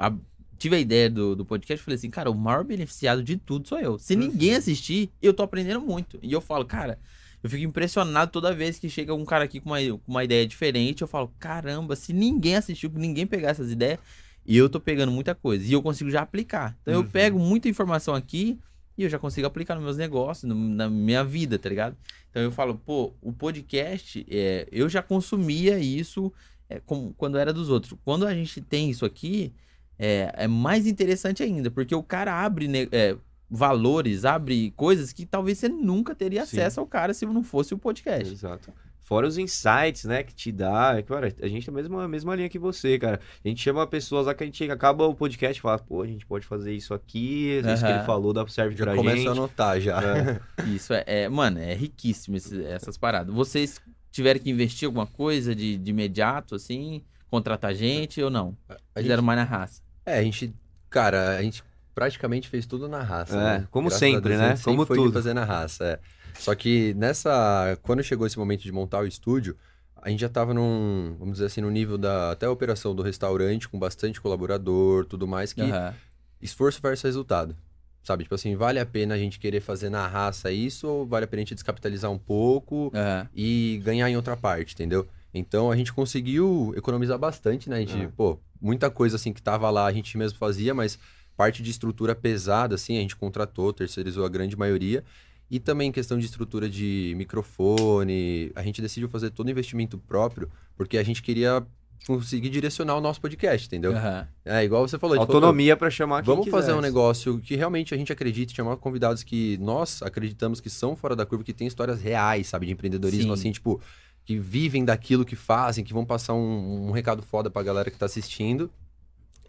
tive 0.59 0.77
a 0.77 0.79
ideia 0.81 1.09
do, 1.09 1.37
do 1.37 1.45
podcast, 1.45 1.81
eu 1.81 1.85
falei 1.85 1.97
assim, 1.97 2.11
cara, 2.11 2.31
o 2.31 2.35
maior 2.35 2.65
beneficiado 2.65 3.23
de 3.23 3.37
tudo 3.37 3.69
sou 3.69 3.79
eu. 3.79 3.99
Se 3.99 4.15
Uhum. 4.15 4.21
ninguém 4.21 4.55
assistir, 4.55 5.11
eu 5.23 5.33
tô 5.33 5.43
aprendendo 5.43 5.81
muito. 5.81 6.19
E 6.23 6.33
eu 6.33 6.41
falo, 6.41 6.65
cara, 6.65 6.99
eu 7.43 7.49
fico 7.49 7.63
impressionado 7.65 8.31
toda 8.33 8.53
vez 8.55 8.79
que 8.79 8.89
chega 8.91 9.15
um 9.15 9.25
cara 9.25 9.45
aqui 9.45 9.61
com 9.61 9.71
uma, 9.71 9.79
com 9.81 10.01
uma 10.13 10.25
ideia 10.25 10.47
diferente, 10.47 11.03
eu 11.03 11.09
falo, 11.09 11.33
caramba, 11.39 11.95
se 11.97 12.13
ninguém 12.13 12.57
assistiu, 12.57 12.91
ninguém 12.95 13.27
pegar 13.27 13.51
essas 13.51 13.71
ideias, 13.71 13.99
eu 14.47 14.69
tô 14.69 14.81
pegando 14.81 15.13
muita 15.13 15.35
coisa. 15.35 15.65
E 15.65 15.73
eu 15.73 15.83
consigo 15.83 16.11
já 16.11 16.23
aplicar. 16.23 16.77
Então 16.83 16.95
eu 16.95 17.01
Uhum. 17.01 17.07
pego 17.09 17.39
muita 17.39 17.69
informação 17.69 18.15
aqui 18.15 18.59
e 18.97 19.05
eu 19.05 19.09
já 19.11 19.19
consigo 19.19 19.47
aplicar 19.47 19.75
nos 19.77 19.85
meus 19.85 19.97
negócios, 19.97 20.49
no- 20.49 20.55
na 20.57 20.89
minha 20.91 21.23
vida, 21.23 21.59
tá 21.59 21.69
ligado? 21.69 21.97
Então 22.31 22.43
eu 22.43 22.51
falo, 22.51 22.75
pô, 22.85 23.13
o 23.23 23.33
podcast, 23.33 24.27
é, 24.29 24.67
eu 24.73 24.89
já 24.89 25.01
consumia 25.03 25.79
isso 25.79 26.33
é, 26.69 26.81
como, 26.81 27.15
quando 27.17 27.39
era 27.39 27.53
dos 27.53 27.69
outros. 27.71 27.99
Quando 28.05 28.27
a 28.27 28.35
gente 28.35 28.61
tem 28.61 28.91
isso 28.91 29.05
aqui, 29.07 29.53
é, 29.99 30.33
é 30.37 30.47
mais 30.49 30.87
interessante 30.87 31.43
ainda, 31.43 31.71
porque 31.71 31.95
o 31.95 32.03
cara 32.03 32.33
abre 32.35 32.89
é, 32.93 33.17
valores, 33.51 34.25
abre 34.25 34.73
coisas 34.77 35.13
que 35.13 35.25
talvez 35.27 35.59
você 35.59 35.69
nunca 35.69 36.15
teria 36.15 36.45
Sim. 36.47 36.59
acesso 36.59 36.81
ao 36.81 36.87
cara 36.87 37.15
se 37.15 37.25
não 37.27 37.43
fosse 37.43 37.75
o 37.75 37.79
podcast. 37.79 38.33
Exato. 38.33 38.73
Fora 39.01 39.27
os 39.27 39.39
insights, 39.39 40.05
né, 40.05 40.23
que 40.23 40.35
te 40.35 40.53
dá. 40.53 41.03
Cara, 41.03 41.35
a 41.41 41.49
gente 41.49 41.65
tá 41.65 41.73
mesma, 41.73 42.07
mesma 42.07 42.37
linha 42.37 42.49
que 42.51 42.59
você, 42.59 42.99
cara. 42.99 43.19
A 43.43 43.49
gente 43.49 43.59
chama 43.63 43.87
pessoas 43.87 44.27
lá 44.27 44.35
que 44.35 44.43
a 44.43 44.47
gente 44.47 44.71
acaba 44.71 45.07
o 45.07 45.15
podcast 45.15 45.59
e 45.59 45.63
fala, 45.63 45.79
pô, 45.79 46.03
a 46.03 46.07
gente 46.07 46.27
pode 46.27 46.45
fazer 46.47 46.75
isso 46.75 46.93
aqui, 46.93 47.59
isso 47.73 47.83
que 47.83 47.91
ele 47.91 48.05
falou, 48.05 48.35
dá 48.35 48.47
serve 48.47 48.77
Já 48.77 48.85
pra 48.85 48.95
começa 48.95 49.17
gente. 49.17 49.29
a 49.29 49.33
anotar 49.33 49.81
já. 49.81 49.99
É. 50.03 50.41
Isso 50.69 50.93
é, 50.93 51.05
é- 51.07 51.29
mano, 51.31 51.59
é 51.59 51.73
riquíssimo 51.73 52.37
esse- 52.37 52.63
essas 52.67 52.99
paradas. 52.99 53.35
Vocês 53.35 53.81
tiveram 54.13 54.41
que 54.41 54.51
investir 54.51 54.85
alguma 54.85 55.07
coisa 55.07 55.55
de, 55.55 55.79
de 55.79 55.91
imediato, 55.91 56.55
assim, 56.55 57.03
contratar 57.31 57.75
gente 57.75 58.21
ou 58.23 58.29
não? 58.29 58.55
Fizeram 58.95 59.23
gente- 59.23 59.25
mais 59.27 59.39
na 59.39 59.45
raça. 59.45 59.81
É, 60.09 60.19
a 60.19 60.23
gente, 60.23 60.55
cara, 60.91 61.37
a 61.37 61.43
gente 61.43 61.63
praticamente 61.95 62.49
fez 62.49 62.65
tudo 62.67 62.89
na 62.89 63.03
raça, 63.03 63.35
É, 63.35 63.59
né? 63.59 63.69
como 63.71 63.89
Graças 63.89 63.99
sempre, 64.09 64.29
Deus, 64.31 64.41
né? 64.41 64.49
sempre 64.57 64.65
Como 64.65 64.87
foi 64.87 64.97
tudo. 64.97 65.13
fazer 65.13 65.35
na 65.35 65.45
raça, 65.45 65.85
é. 65.85 65.99
Só 66.39 66.55
que 66.55 66.95
nessa, 66.95 67.77
quando 67.83 68.03
chegou 68.03 68.27
esse 68.27 68.39
momento 68.39 68.63
de 68.63 68.71
montar 68.73 69.01
o 69.01 69.07
estúdio, 69.07 69.57
a 70.01 70.09
gente 70.09 70.21
já 70.21 70.29
tava 70.29 70.55
num, 70.55 71.17
vamos 71.19 71.35
dizer 71.35 71.47
assim, 71.47 71.61
no 71.61 71.71
nível 71.71 71.99
da 71.99 72.31
até 72.31 72.47
a 72.47 72.51
operação 72.51 72.95
do 72.95 73.03
restaurante 73.03 73.69
com 73.69 73.79
bastante 73.79 74.21
colaborador, 74.21 75.05
tudo 75.05 75.27
mais 75.27 75.53
que 75.53 75.61
Aham. 75.61 75.93
esforço 76.41 76.81
versus 76.81 77.03
resultado. 77.03 77.57
Sabe? 78.05 78.23
Tipo 78.23 78.37
assim, 78.37 78.55
vale 78.55 78.79
a 78.79 78.87
pena 78.87 79.15
a 79.17 79.19
gente 79.19 79.39
querer 79.41 79.61
fazer 79.61 79.91
na 79.91 80.07
raça 80.07 80.51
isso 80.53 80.87
ou 80.87 81.05
vale 81.07 81.25
a 81.25 81.29
pena 81.29 81.41
a 81.41 81.45
gente 81.45 81.55
descapitalizar 81.55 82.11
um 82.11 82.19
pouco 82.19 82.91
Aham. 82.95 83.29
e 83.35 83.81
ganhar 83.85 84.09
em 84.09 84.17
outra 84.17 84.37
parte, 84.37 84.73
entendeu? 84.73 85.07
Então 85.35 85.71
a 85.71 85.77
gente 85.77 85.93
conseguiu 85.93 86.73
economizar 86.77 87.19
bastante, 87.19 87.69
né? 87.69 87.77
A 87.77 87.81
gente, 87.81 87.97
É. 88.05 88.09
pô, 88.17 88.39
muita 88.61 88.91
coisa 88.91 89.17
assim 89.17 89.33
que 89.33 89.43
tava 89.43 89.69
lá 89.71 89.87
a 89.87 89.93
gente 89.93 90.17
mesmo 90.17 90.39
fazia, 90.39 90.75
mas 90.75 90.99
parte 91.37 91.63
de 91.63 91.71
estrutura 91.71 92.15
pesada, 92.15 92.75
assim, 92.75 92.99
a 92.99 93.01
gente 93.01 93.15
contratou, 93.15 93.73
terceirizou 93.73 94.25
a 94.25 94.29
grande 94.29 94.57
maioria. 94.57 95.05
E 95.51 95.59
também 95.59 95.91
questão 95.91 96.19
de 96.19 96.27
estrutura 96.27 96.69
de 96.69 97.15
microfone, 97.17 98.53
a 98.55 98.63
gente 98.63 98.83
decidiu 98.83 99.09
fazer 99.09 99.31
todo 99.31 99.47
o 99.47 99.51
investimento 99.51 99.97
próprio, 99.97 100.51
porque 100.77 100.99
a 100.99 101.03
gente 101.03 101.23
queria 101.23 101.65
conseguir 102.07 102.49
direcionar 102.51 102.97
o 102.97 103.01
nosso 103.01 103.21
podcast, 103.21 103.67
entendeu? 103.67 103.97
Aham. 103.97 104.29
É, 104.45 104.65
igual 104.65 104.87
você 104.87 104.99
falou. 104.99 105.19
Autonomia 105.19 105.77
pra 105.77 105.91
chamar 105.91 106.23
quem 106.23 106.27
Vamos 106.35 106.49
fazer 106.49 106.73
um 106.73 106.77
quisesse. 106.77 106.93
negócio 106.93 107.39
que 107.39 107.57
realmente 107.57 107.95
a 107.95 107.97
gente 107.97 108.13
acredite, 108.13 108.55
chamar 108.55 108.77
convidados 108.77 109.23
que 109.23 109.57
nós 109.59 110.03
acreditamos 110.03 110.61
que 110.61 110.71
são 110.71 110.95
fora 110.95 111.17
da 111.17 111.27
curva, 111.27 111.45
que 111.45 111.53
têm 111.53 111.67
histórias 111.67 112.01
reais, 112.01 112.47
sabe, 112.47 112.67
de 112.67 112.73
empreendedorismo, 112.73 113.35
Sim. 113.35 113.41
assim, 113.41 113.53
tipo, 113.53 113.81
que 114.29 114.39
vivem 114.39 114.85
daquilo 114.85 115.25
que 115.25 115.35
fazem, 115.35 115.83
que 115.83 115.95
vão 115.95 116.05
passar 116.05 116.35
um, 116.35 116.89
um 116.89 116.91
recado 116.91 117.23
foda 117.23 117.49
pra 117.49 117.63
galera 117.63 117.91
que 117.91 117.97
tá 117.97 118.05
assistindo. 118.05 118.71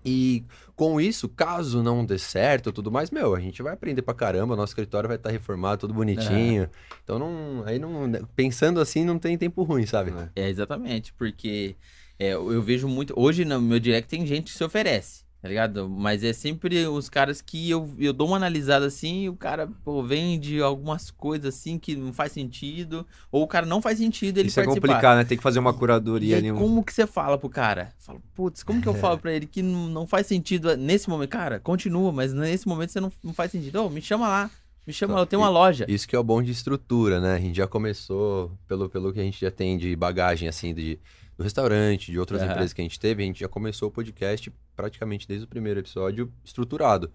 E 0.05 0.45
com 0.73 1.01
isso, 1.01 1.27
caso 1.27 1.83
não 1.83 2.05
dê 2.05 2.17
certo 2.17 2.69
e 2.69 2.71
tudo 2.71 2.89
mais, 2.89 3.11
meu, 3.11 3.35
a 3.35 3.41
gente 3.41 3.61
vai 3.61 3.73
aprender 3.73 4.01
pra 4.01 4.13
caramba, 4.13 4.55
nosso 4.55 4.71
escritório 4.71 5.09
vai 5.09 5.17
estar 5.17 5.31
reformado, 5.31 5.81
tudo 5.81 5.93
bonitinho. 5.93 6.69
Então 7.03 7.19
não, 7.19 7.65
aí 7.65 7.77
não, 7.77 8.09
pensando 8.33 8.79
assim, 8.79 9.03
não 9.03 9.19
tem 9.19 9.37
tempo 9.37 9.63
ruim, 9.63 9.85
sabe? 9.85 10.13
É. 10.33 10.43
É, 10.43 10.49
exatamente, 10.49 11.11
porque 11.11 11.75
é, 12.17 12.29
eu 12.29 12.49
eu 12.49 12.61
vejo 12.61 12.87
muito. 12.87 13.13
Hoje 13.17 13.43
no 13.43 13.59
meu 13.59 13.81
direct 13.81 14.09
tem 14.09 14.25
gente 14.25 14.53
que 14.53 14.57
se 14.57 14.63
oferece, 14.63 15.25
tá 15.41 15.47
ligado? 15.47 15.87
Mas 15.89 16.23
é 16.23 16.33
sempre 16.33 16.85
os 16.87 17.07
caras 17.09 17.41
que 17.41 17.69
eu, 17.69 17.89
eu 17.97 18.11
dou 18.13 18.27
uma 18.27 18.37
analisada 18.37 18.85
assim 18.85 19.23
e 19.23 19.29
o 19.29 19.35
cara 19.35 19.69
pô, 19.85 20.03
vende 20.03 20.61
algumas 20.61 21.09
coisas 21.11 21.55
assim 21.55 21.77
que 21.79 21.95
não 21.95 22.11
faz 22.11 22.31
sentido, 22.31 23.05
ou 23.31 23.43
o 23.43 23.47
cara 23.47 23.65
não 23.65 23.81
faz 23.81 23.97
sentido 23.99 24.37
ele 24.37 24.49
Isso 24.49 24.59
é 24.59 24.63
participar. 24.63 24.87
complicado, 24.87 25.17
né? 25.17 25.23
Tem 25.23 25.37
que 25.37 25.43
fazer 25.43 25.59
uma 25.59 25.73
curadoria 25.73 26.37
ali. 26.37 26.51
um- 26.51 26.57
como 26.57 26.83
que 26.83 26.93
você 26.93 27.07
fala 27.07 27.37
pro 27.37 27.49
cara? 27.49 27.93
Fala, 27.99 28.19
putz, 28.35 28.63
como 28.63 28.81
que 28.81 28.87
eu 28.87 28.93
falo 28.95 29.17
pra 29.17 29.31
ele 29.31 29.45
que 29.45 29.61
não, 29.61 30.05
faz 30.05 30.27
sentido 30.27 30.75
nesse 30.75 31.09
momento? 31.09 31.29
Cara, 31.29 31.59
continua, 31.59 32.11
mas 32.11 32.33
nesse 32.33 32.67
momento 32.67 32.91
você 32.91 32.99
não, 32.99 33.11
não 33.23 33.33
faz 33.33 33.51
sentido. 33.51 33.83
Ô, 33.83 33.89
me 33.89 34.01
chama 34.01 34.27
lá, 34.27 34.51
me 34.85 34.91
chama 34.93 35.13
lá, 35.13 35.21
eu 35.21 35.25
tenho 35.25 35.41
uma 35.41 35.49
loja. 35.49 35.85
Isso 35.87 36.07
que 36.07 36.15
é 36.15 36.19
o 36.19 36.23
bom 36.23 36.41
de 36.41 36.51
estrutura, 36.51 37.19
né? 37.21 37.35
A 37.35 37.39
gente 37.39 37.55
já 37.55 37.67
começou, 37.67 38.51
pelo, 38.67 38.89
pelo 38.89 39.13
que 39.13 39.19
a 39.19 39.23
gente 39.23 39.39
já 39.39 39.51
tem 39.51 39.77
de 39.77 39.95
bagagem, 39.95 40.49
assim, 40.49 40.73
de, 40.73 40.99
do 41.39 41.43
restaurante, 41.43 42.11
de 42.11 42.19
outras 42.19 42.43
empresas 42.43 42.73
que 42.73 42.81
a 42.81 42.83
gente 42.83 42.99
teve, 42.99 43.23
a 43.23 43.25
gente 43.25 43.39
já 43.39 43.47
começou 43.47 43.87
o 43.87 43.91
podcast 43.91 44.51
praticamente 44.75 45.25
desde 45.25 45.45
o 45.45 45.47
primeiro 45.47 45.79
episódio 45.79 46.29
estruturado. 46.43 47.09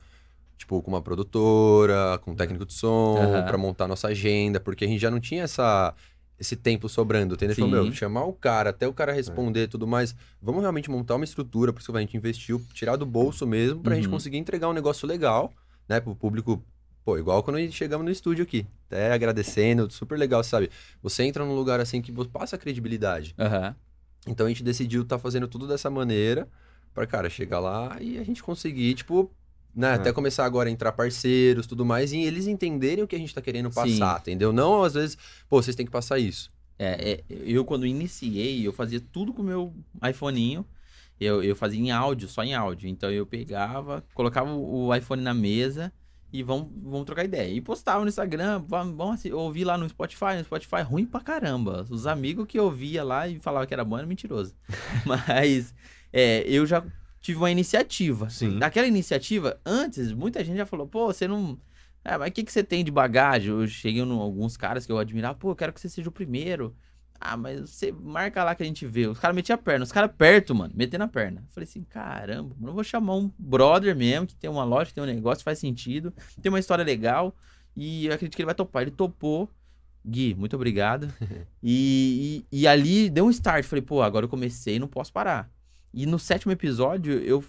Tipo, 0.56 0.80
com 0.80 0.90
uma 0.90 1.02
produtora, 1.02 2.18
com 2.22 2.30
um 2.30 2.34
técnico 2.34 2.64
de 2.64 2.72
som, 2.72 3.16
Aham. 3.18 3.44
pra 3.44 3.58
montar 3.58 3.86
nossa 3.86 4.08
agenda, 4.08 4.58
porque 4.58 4.86
a 4.86 4.88
gente 4.88 5.00
já 5.00 5.10
não 5.10 5.20
tinha 5.20 5.42
essa, 5.42 5.94
esse 6.40 6.56
tempo 6.56 6.88
sobrando, 6.88 7.34
entendeu? 7.34 7.54
Falou, 7.54 7.70
meu, 7.70 7.92
chamar 7.92 8.24
o 8.24 8.32
cara, 8.32 8.70
até 8.70 8.88
o 8.88 8.94
cara 8.94 9.12
responder 9.12 9.64
e 9.64 9.68
tudo 9.68 9.86
mais, 9.86 10.14
vamos 10.40 10.62
realmente 10.62 10.90
montar 10.90 11.16
uma 11.16 11.24
estrutura, 11.24 11.70
por 11.70 11.80
isso 11.82 11.92
que 11.92 11.98
a 11.98 12.00
gente 12.00 12.16
investiu, 12.16 12.64
tirar 12.72 12.96
do 12.96 13.04
bolso 13.04 13.46
mesmo, 13.46 13.82
pra 13.82 13.94
gente 13.94 14.06
Uhum. 14.06 14.12
conseguir 14.12 14.38
entregar 14.38 14.70
um 14.70 14.72
negócio 14.72 15.06
legal, 15.06 15.52
né, 15.86 16.00
pro 16.00 16.14
público 16.16 16.64
Pô, 17.04 17.18
igual 17.18 17.42
quando 17.42 17.58
a 17.58 17.60
gente 17.60 17.76
chegamos 17.76 18.02
no 18.06 18.10
estúdio 18.10 18.42
aqui. 18.44 18.66
Até 18.86 19.12
agradecendo, 19.12 19.90
super 19.92 20.18
legal, 20.18 20.42
sabe? 20.42 20.70
Você 21.02 21.22
entra 21.22 21.44
num 21.44 21.54
lugar 21.54 21.78
assim 21.78 22.00
que 22.00 22.10
você 22.10 22.30
passa 22.30 22.56
credibilidade. 22.56 23.34
Aham. 23.38 23.76
Então 24.26 24.46
a 24.46 24.48
gente 24.48 24.62
decidiu 24.62 25.02
estar 25.02 25.18
fazendo 25.18 25.46
tudo 25.48 25.66
dessa 25.66 25.90
maneira 25.90 26.48
pra, 26.92 27.06
cara, 27.06 27.28
chegar 27.28 27.58
lá 27.60 27.96
e 28.00 28.18
a 28.18 28.24
gente 28.24 28.42
conseguir, 28.42 28.94
tipo, 28.94 29.30
né, 29.74 29.90
É. 29.90 29.94
até 29.94 30.12
começar 30.12 30.44
agora 30.44 30.68
a 30.68 30.72
entrar 30.72 30.92
parceiros, 30.92 31.66
tudo 31.66 31.84
mais, 31.84 32.12
e 32.12 32.18
eles 32.18 32.46
entenderem 32.46 33.02
o 33.04 33.06
que 33.08 33.16
a 33.16 33.18
gente 33.18 33.34
tá 33.34 33.42
querendo 33.42 33.68
Sim. 33.70 33.74
passar, 33.74 34.20
entendeu? 34.20 34.52
Não, 34.52 34.82
às 34.82 34.94
vezes, 34.94 35.18
pô, 35.48 35.60
vocês 35.62 35.74
têm 35.76 35.84
que 35.84 35.92
passar 35.92 36.18
isso. 36.18 36.52
É, 36.78 37.12
é, 37.12 37.24
eu 37.28 37.64
quando 37.64 37.86
iniciei, 37.86 38.66
eu 38.66 38.72
fazia 38.72 39.00
tudo 39.00 39.32
com 39.32 39.42
o 39.42 39.44
meu 39.44 39.72
iPhoneinho. 40.08 40.64
Eu, 41.20 41.42
eu 41.42 41.54
fazia 41.54 41.80
em 41.80 41.92
áudio, 41.92 42.28
só 42.28 42.42
em 42.42 42.54
áudio. 42.54 42.88
Então 42.88 43.08
eu 43.10 43.24
pegava, 43.24 44.04
colocava 44.14 44.52
o 44.52 44.92
iPhone 44.94 45.22
na 45.22 45.32
mesa 45.32 45.92
e 46.36 46.42
vamos, 46.42 46.68
vamos 46.82 47.04
trocar 47.06 47.24
ideia. 47.24 47.48
E 47.48 47.60
postava 47.60 48.00
no 48.02 48.08
Instagram, 48.08 48.64
vamos, 48.66 48.96
vamos 48.96 49.14
assi- 49.14 49.32
ouvir 49.32 49.62
lá 49.64 49.78
no 49.78 49.88
Spotify. 49.88 50.34
No 50.36 50.44
Spotify, 50.44 50.82
ruim 50.82 51.06
pra 51.06 51.20
caramba. 51.20 51.86
Os 51.88 52.08
amigos 52.08 52.46
que 52.48 52.58
eu 52.58 52.68
via 52.70 53.04
lá 53.04 53.28
e 53.28 53.38
falavam 53.38 53.66
que 53.68 53.72
era 53.72 53.84
bom 53.84 53.96
era 53.96 54.06
mentiroso. 54.06 54.52
Mas 55.06 55.72
é, 56.12 56.42
eu 56.48 56.66
já 56.66 56.84
tive 57.20 57.38
uma 57.38 57.50
iniciativa. 57.52 58.28
Sim. 58.30 58.58
Daquela 58.58 58.86
iniciativa, 58.88 59.60
antes, 59.64 60.12
muita 60.12 60.42
gente 60.44 60.56
já 60.56 60.66
falou, 60.66 60.86
pô, 60.88 61.06
você 61.06 61.28
não. 61.28 61.56
É, 62.04 62.18
mas 62.18 62.28
o 62.28 62.32
que, 62.32 62.42
que 62.44 62.52
você 62.52 62.62
tem 62.62 62.84
de 62.84 62.90
bagagem? 62.90 63.48
Eu 63.50 63.66
cheguei 63.66 64.02
em 64.02 64.10
alguns 64.12 64.56
caras 64.58 64.84
que 64.84 64.92
eu 64.92 64.98
admirava, 64.98 65.38
pô, 65.38 65.52
eu 65.52 65.56
quero 65.56 65.72
que 65.72 65.80
você 65.80 65.88
seja 65.88 66.08
o 66.08 66.12
primeiro. 66.12 66.76
Ah, 67.26 67.38
mas 67.38 67.58
você 67.58 67.90
marca 67.90 68.44
lá 68.44 68.54
que 68.54 68.62
a 68.62 68.66
gente 68.66 68.86
vê. 68.86 69.06
Os 69.06 69.18
caras 69.18 69.34
metiam 69.34 69.54
a 69.54 69.58
perna, 69.58 69.82
os 69.82 69.90
caras 69.90 70.10
perto, 70.14 70.54
mano, 70.54 70.74
metendo 70.76 71.04
a 71.04 71.08
perna. 71.08 71.40
Eu 71.40 71.54
falei 71.54 71.66
assim, 71.66 71.82
caramba, 71.82 72.54
mano, 72.54 72.68
eu 72.68 72.74
vou 72.74 72.84
chamar 72.84 73.14
um 73.14 73.32
brother 73.38 73.96
mesmo, 73.96 74.26
que 74.26 74.36
tem 74.36 74.50
uma 74.50 74.62
loja, 74.62 74.90
que 74.90 74.94
tem 74.94 75.02
um 75.02 75.06
negócio, 75.06 75.42
faz 75.42 75.58
sentido, 75.58 76.12
tem 76.42 76.52
uma 76.52 76.58
história 76.58 76.84
legal, 76.84 77.34
e 77.74 78.04
eu 78.06 78.12
acredito 78.12 78.36
que 78.36 78.42
ele 78.42 78.46
vai 78.46 78.54
topar. 78.54 78.82
Ele 78.82 78.90
topou. 78.90 79.48
Gui, 80.04 80.34
muito 80.34 80.54
obrigado. 80.54 81.10
e, 81.62 82.44
e, 82.52 82.60
e 82.60 82.66
ali 82.68 83.08
deu 83.08 83.24
um 83.24 83.30
start. 83.30 83.64
Falei, 83.64 83.80
pô, 83.80 84.02
agora 84.02 84.26
eu 84.26 84.28
comecei, 84.30 84.78
não 84.78 84.86
posso 84.86 85.10
parar. 85.10 85.50
E 85.94 86.04
no 86.04 86.18
sétimo 86.18 86.52
episódio, 86.52 87.14
eu, 87.20 87.42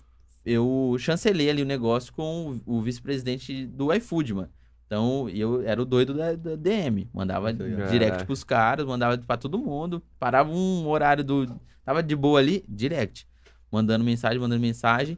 eu 0.46 0.96
chancelei 0.98 1.50
ali 1.50 1.62
o 1.62 1.66
negócio 1.66 2.14
com 2.14 2.62
o, 2.66 2.78
o 2.78 2.82
vice-presidente 2.82 3.66
do 3.66 3.94
iFood, 3.94 4.36
mano. 4.36 4.50
Então, 4.86 5.28
eu 5.30 5.62
era 5.64 5.82
o 5.82 5.86
doido 5.86 6.14
da, 6.14 6.34
da 6.34 6.56
DM. 6.56 7.10
Mandava 7.14 7.50
legal. 7.52 7.88
direct 7.90 8.26
pros 8.26 8.44
caras, 8.44 8.86
mandava 8.86 9.18
pra 9.18 9.36
todo 9.38 9.58
mundo. 9.58 10.02
Parava 10.20 10.50
um 10.52 10.88
horário 10.88 11.24
do. 11.24 11.48
Tava 11.84 12.04
de 12.04 12.16
boa 12.16 12.40
ali, 12.40 12.64
direct. 12.68 13.28
Mandando 13.72 14.04
mensagem, 14.06 14.40
mandando 14.40 14.62
mensagem. 14.62 15.18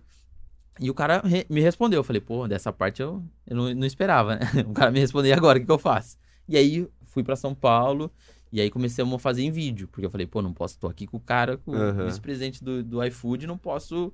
E 0.79 0.89
o 0.89 0.93
cara 0.93 1.21
re- 1.25 1.45
me 1.49 1.59
respondeu. 1.59 1.99
Eu 1.99 2.03
falei, 2.03 2.21
pô, 2.21 2.47
dessa 2.47 2.71
parte 2.71 3.01
eu, 3.01 3.23
eu 3.45 3.55
não, 3.57 3.73
não 3.75 3.85
esperava, 3.87 4.35
né? 4.35 4.41
O 4.67 4.73
cara 4.73 4.91
me 4.91 4.99
respondeu, 4.99 5.29
e 5.31 5.33
agora 5.33 5.57
o 5.57 5.61
que, 5.61 5.65
que 5.65 5.71
eu 5.71 5.77
faço? 5.79 6.17
E 6.47 6.55
aí 6.55 6.87
fui 7.05 7.23
pra 7.23 7.35
São 7.35 7.53
Paulo. 7.53 8.11
E 8.51 8.61
aí 8.61 8.69
comecei 8.69 9.03
a 9.03 9.19
fazer 9.19 9.43
em 9.43 9.51
vídeo. 9.51 9.87
Porque 9.89 10.05
eu 10.05 10.09
falei, 10.09 10.25
pô, 10.25 10.41
não 10.41 10.53
posso, 10.53 10.79
tô 10.79 10.87
aqui 10.87 11.05
com 11.05 11.17
o 11.17 11.19
cara, 11.19 11.57
com 11.57 11.73
Aham. 11.73 12.03
o 12.03 12.05
vice-presidente 12.05 12.63
do, 12.63 12.81
do 12.83 13.03
iFood, 13.03 13.45
não 13.45 13.57
posso. 13.57 14.13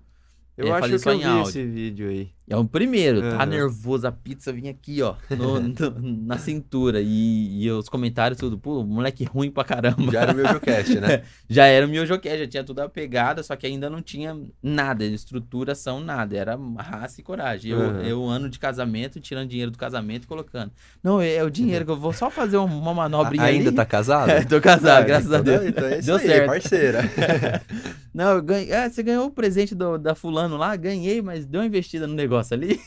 Eu 0.58 0.68
É, 0.68 0.72
acho 0.72 0.88
que 0.90 0.96
eu 0.96 1.18
vi 1.18 1.24
áudio. 1.24 1.50
esse 1.50 1.64
vídeo 1.66 2.10
aí. 2.10 2.32
É 2.50 2.58
o 2.58 2.66
primeiro, 2.66 3.22
tá 3.22 3.46
nervoso, 3.46 4.06
a 4.06 4.12
pizza 4.12 4.52
vinha 4.52 4.70
aqui, 4.72 5.02
ó, 5.02 5.16
no- 5.30 5.62
no- 5.62 6.26
na 6.28 6.38
cintura. 6.38 7.00
E, 7.02 7.64
e 7.64 7.72
os 7.72 7.88
comentários 7.88 8.38
tudo, 8.38 8.58
pô, 8.58 8.84
moleque 8.84 9.24
ruim 9.24 9.50
pra 9.50 9.64
caramba. 9.64 10.12
Já 10.12 10.22
era 10.24 10.34
o 10.34 10.36
meu 10.36 10.46
showcast, 10.48 11.00
né? 11.00 11.24
Já 11.50 11.66
era 11.68 11.86
o 11.86 11.90
meu 11.90 12.06
joquete, 12.06 12.40
já 12.40 12.48
tinha 12.48 12.64
tudo 12.64 12.80
a 12.82 12.90
pegada, 12.90 13.42
só 13.44 13.56
que 13.56 13.66
ainda 13.66 13.90
não 13.90 14.02
tinha 14.02 14.38
nada, 14.62 15.06
estruturação, 15.06 16.02
nada. 16.02 16.36
Era 16.36 16.58
raça 16.78 17.22
e 17.22 17.24
coragem. 17.24 17.72
Eu, 17.72 17.80
Uhum. 17.80 18.02
eu 18.02 18.26
ano 18.26 18.50
de 18.50 18.60
casamento, 18.60 19.20
tirando 19.22 19.48
dinheiro 19.50 19.72
do 19.72 19.78
casamento 19.78 20.24
e 20.26 20.28
colocando. 20.28 20.72
Não, 21.02 21.22
é, 21.22 21.36
é 21.36 21.44
o 21.46 21.50
dinheiro 21.50 21.86
que 21.86 21.92
eu 21.92 21.98
vou 21.98 22.12
só 22.12 22.30
fazer 22.30 22.58
uma, 22.58 22.94
manobrinha 22.94 23.44
Ainda 23.46 23.70
ali. 23.70 23.76
tá 23.76 23.86
casado? 23.86 24.30
Tô 24.50 24.60
casado, 24.60 25.02
Ah, 25.04 25.06
graças 25.06 25.32
a 25.32 25.40
então- 25.40 25.44
Deus. 25.60 25.66
Então 25.70 25.86
é 25.88 25.98
isso 26.00 26.06
Deu 26.08 26.16
aí, 26.18 26.28
certo. 26.28 26.46
parceira. 26.48 27.02
Não, 28.14 28.32
eu 28.34 28.44
ganhei. 28.44 28.72
É, 28.72 28.88
você 28.90 29.02
ganhou 29.02 29.26
o 29.26 29.32
presente 29.32 29.74
do, 29.74 29.98
da 29.98 30.14
fulano 30.14 30.56
lá, 30.56 30.76
ganhei, 30.76 31.20
mas 31.22 31.46
deu 31.48 31.62
uma 31.62 31.66
investida 31.68 32.06
no 32.06 32.14
negócio 32.14 32.33
ali. 32.54 32.80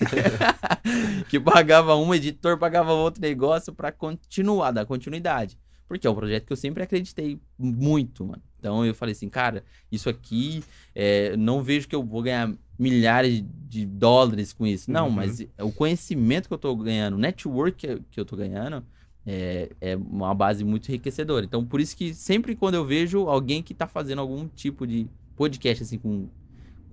que 1.29 1.39
pagava 1.41 1.97
um 1.97 2.15
editor, 2.15 2.59
pagava 2.59 2.93
outro 2.93 3.21
negócio 3.21 3.73
pra 3.73 3.91
continuar, 3.93 4.71
dar 4.73 4.87
continuidade. 4.87 5.59
Porque 5.89 6.07
é 6.07 6.11
um 6.11 6.15
projeto 6.15 6.47
que 6.47 6.53
eu 6.53 6.57
sempre 6.57 6.83
acreditei 6.83 7.39
muito, 7.59 8.25
mano. 8.25 8.43
Então 8.59 8.85
eu 8.85 8.95
falei 8.95 9.13
assim, 9.13 9.29
cara, 9.29 9.63
isso 9.91 10.09
aqui, 10.09 10.65
é, 10.95 11.37
não 11.37 11.63
vejo 11.63 11.87
que 11.87 11.95
eu 11.95 12.03
vou 12.03 12.23
ganhar 12.23 12.53
milhares 12.79 13.45
de 13.69 13.87
dólares 13.87 14.53
com 14.53 14.67
isso. 14.67 14.91
Não, 14.91 15.07
Uhum. 15.07 15.13
mas 15.13 15.47
o 15.61 15.71
conhecimento 15.71 16.49
que 16.49 16.55
eu 16.55 16.59
tô 16.59 16.75
ganhando, 16.75 17.15
o 17.15 17.19
network 17.19 17.77
que 17.79 17.87
eu, 17.87 18.01
que 18.11 18.21
eu 18.21 18.25
tô 18.25 18.37
ganhando, 18.37 18.85
é, 19.25 19.71
é 19.81 19.97
uma 19.97 20.35
base 20.35 20.65
muito 20.65 20.89
enriquecedora. 20.89 21.45
Então, 21.45 21.65
por 21.65 21.81
isso 21.81 21.97
que 21.97 22.13
sempre 22.15 22.57
quando 22.57 22.75
eu 22.75 22.85
vejo 22.85 23.29
alguém 23.29 23.63
que 23.63 23.73
tá 23.75 23.87
fazendo 23.87 24.21
algum 24.21 24.49
tipo 24.49 24.87
de 24.87 25.07
podcast, 25.37 25.85
assim, 25.85 25.99
com, 25.99 26.29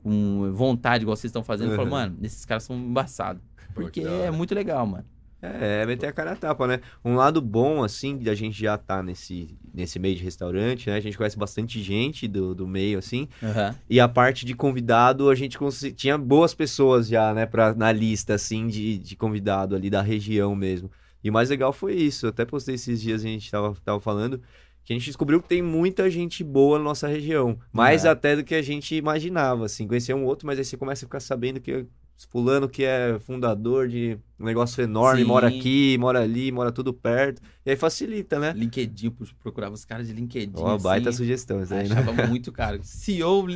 com 0.03 0.51
vontade, 0.53 1.03
igual 1.03 1.15
vocês 1.15 1.29
estão 1.29 1.43
fazendo, 1.43 1.71
Uhum. 1.71 1.89
mano, 1.89 2.17
esses 2.21 2.45
caras 2.45 2.63
são 2.63 2.75
embaçados. 2.75 3.41
Porque 3.73 4.01
é 4.01 4.29
muito 4.29 4.53
legal, 4.53 4.85
mano. 4.85 5.05
É, 5.41 5.81
é 5.81 5.85
meter 5.85 6.07
a 6.07 6.11
cara 6.13 6.31
a 6.31 6.35
tapa, 6.37 6.65
né? 6.67 6.79
Um 7.03 7.15
lado 7.15 7.41
bom, 7.41 7.83
assim, 7.83 8.17
da 8.17 8.33
gente 8.33 8.57
já 8.57 8.77
tá 8.77 9.03
nesse, 9.03 9.57
nesse 9.73 9.99
meio 9.99 10.15
de 10.15 10.23
restaurante, 10.23 10.89
né? 10.89 10.95
A 10.95 10.99
gente 11.01 11.17
conhece 11.17 11.37
bastante 11.37 11.81
gente 11.83 12.29
do, 12.29 12.55
do 12.55 12.65
meio, 12.65 12.97
assim. 12.99 13.27
Aham. 13.41 13.75
E 13.89 13.99
a 13.99 14.07
parte 14.07 14.45
de 14.45 14.53
convidado, 14.53 15.29
a 15.29 15.35
gente 15.35 15.57
tinha 15.97 16.17
boas 16.17 16.53
pessoas 16.53 17.09
já, 17.09 17.33
né, 17.33 17.45
pra, 17.45 17.73
na 17.73 17.91
lista, 17.91 18.35
assim, 18.35 18.67
de, 18.67 18.97
de 18.97 19.15
convidado 19.17 19.75
ali 19.75 19.89
da 19.89 20.01
região 20.01 20.55
mesmo. 20.55 20.89
E 21.21 21.29
o 21.29 21.33
mais 21.33 21.49
legal 21.49 21.73
foi 21.73 21.93
isso. 21.95 22.25
Eu 22.25 22.29
até 22.29 22.45
postei 22.45 22.75
esses 22.75 23.01
dias, 23.01 23.25
a 23.25 23.27
gente 23.27 23.51
tava, 23.51 23.75
tava 23.83 23.99
falando, 23.99 24.41
que 24.85 24.93
a 24.93 24.95
gente 24.95 25.05
descobriu 25.05 25.41
que 25.41 25.47
tem 25.47 25.61
muita 25.61 26.09
gente 26.09 26.43
boa 26.43 26.77
na 26.77 26.83
nossa 26.83 27.07
região. 27.07 27.57
Mais 27.71 28.05
É. 28.05 28.09
até 28.09 28.35
do 28.35 28.43
que 28.43 28.53
a 28.55 28.61
gente 28.61 28.95
imaginava, 28.95 29.65
assim. 29.65 29.87
Conhecer 29.87 30.13
um 30.13 30.25
outro, 30.25 30.45
mas 30.45 30.59
aí 30.59 30.65
você 30.65 30.75
começa 30.77 31.05
a 31.05 31.07
ficar 31.07 31.19
sabendo 31.19 31.59
que 31.61 31.85
fulano 32.29 32.69
que 32.69 32.83
é 32.83 33.17
fundador 33.19 33.87
de 33.87 34.17
um 34.39 34.45
negócio 34.45 34.81
enorme, 34.81 35.21
Sim. 35.23 35.27
mora 35.27 35.47
aqui, 35.47 35.97
mora 35.99 36.21
ali, 36.21 36.51
mora 36.51 36.71
tudo 36.71 36.93
perto. 36.93 37.41
E 37.65 37.71
aí 37.71 37.75
facilita, 37.75 38.39
né? 38.39 38.53
LinkedIn, 38.55 39.09
procurava 39.41 39.73
os 39.73 39.83
caras 39.83 40.07
de 40.07 40.13
LinkedIn. 40.13 40.53
Baita 40.81 41.09
assim, 41.09 41.17
sugestão 41.17 41.61
isso 41.61 41.73
aí, 41.73 41.87
né? 41.89 41.95
Achava 41.95 42.13
muito 42.27 42.51
caro. 42.51 42.79
CEO, 42.83 43.47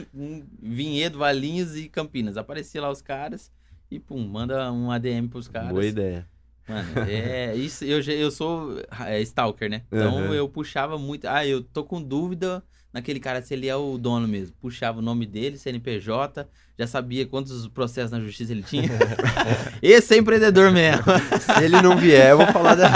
Vinhedo, 0.62 1.20
Valinhos 1.20 1.76
e 1.76 1.88
Campinas. 1.88 2.38
Aparecia 2.38 2.82
lá 2.82 2.90
os 2.92 3.02
caras 3.02 3.52
e 3.90 4.00
pum, 4.00 4.28
manda 4.28 4.72
um 4.72 4.92
ADM 4.92 5.28
pros 5.30 5.48
caras. 5.48 5.70
Boa 5.70 5.86
ideia. 5.86 6.28
Mano, 6.68 7.10
é 7.10 7.56
isso. 7.56 7.86
Eu, 7.86 8.02
eu 8.02 8.30
sou 8.30 8.78
é, 9.06 9.22
stalker, 9.22 9.70
né? 9.70 9.84
Então 9.88 10.18
Aham. 10.18 10.34
eu 10.34 10.50
puxava 10.50 10.98
muito. 10.98 11.26
Ah, 11.26 11.46
eu 11.46 11.64
tô 11.64 11.84
com 11.84 12.02
dúvida 12.02 12.64
naquele 12.92 13.20
cara 13.20 13.42
se 13.42 13.54
ele 13.54 13.68
é 13.68 13.76
o 13.76 13.98
dono 13.98 14.28
mesmo. 14.28 14.56
Puxava 14.60 15.00
o 15.00 15.02
nome 15.02 15.26
dele, 15.26 15.58
CNPJ, 15.58 16.48
já 16.78 16.88
sabia 16.88 17.26
quantos 17.26 17.68
processos 17.68 18.12
na 18.12 18.20
justiça 18.20 18.52
ele 18.52 18.64
tinha. 18.64 18.90
Esse 19.82 20.16
é 20.16 20.18
empreendedor 20.18 20.72
mesmo. 20.72 21.04
Se 21.40 21.64
ele 21.64 21.82
não 21.82 21.98
vier, 21.98 22.32
eu 22.32 22.38
vou 22.38 22.48
falar 22.48 22.76
da. 22.76 22.92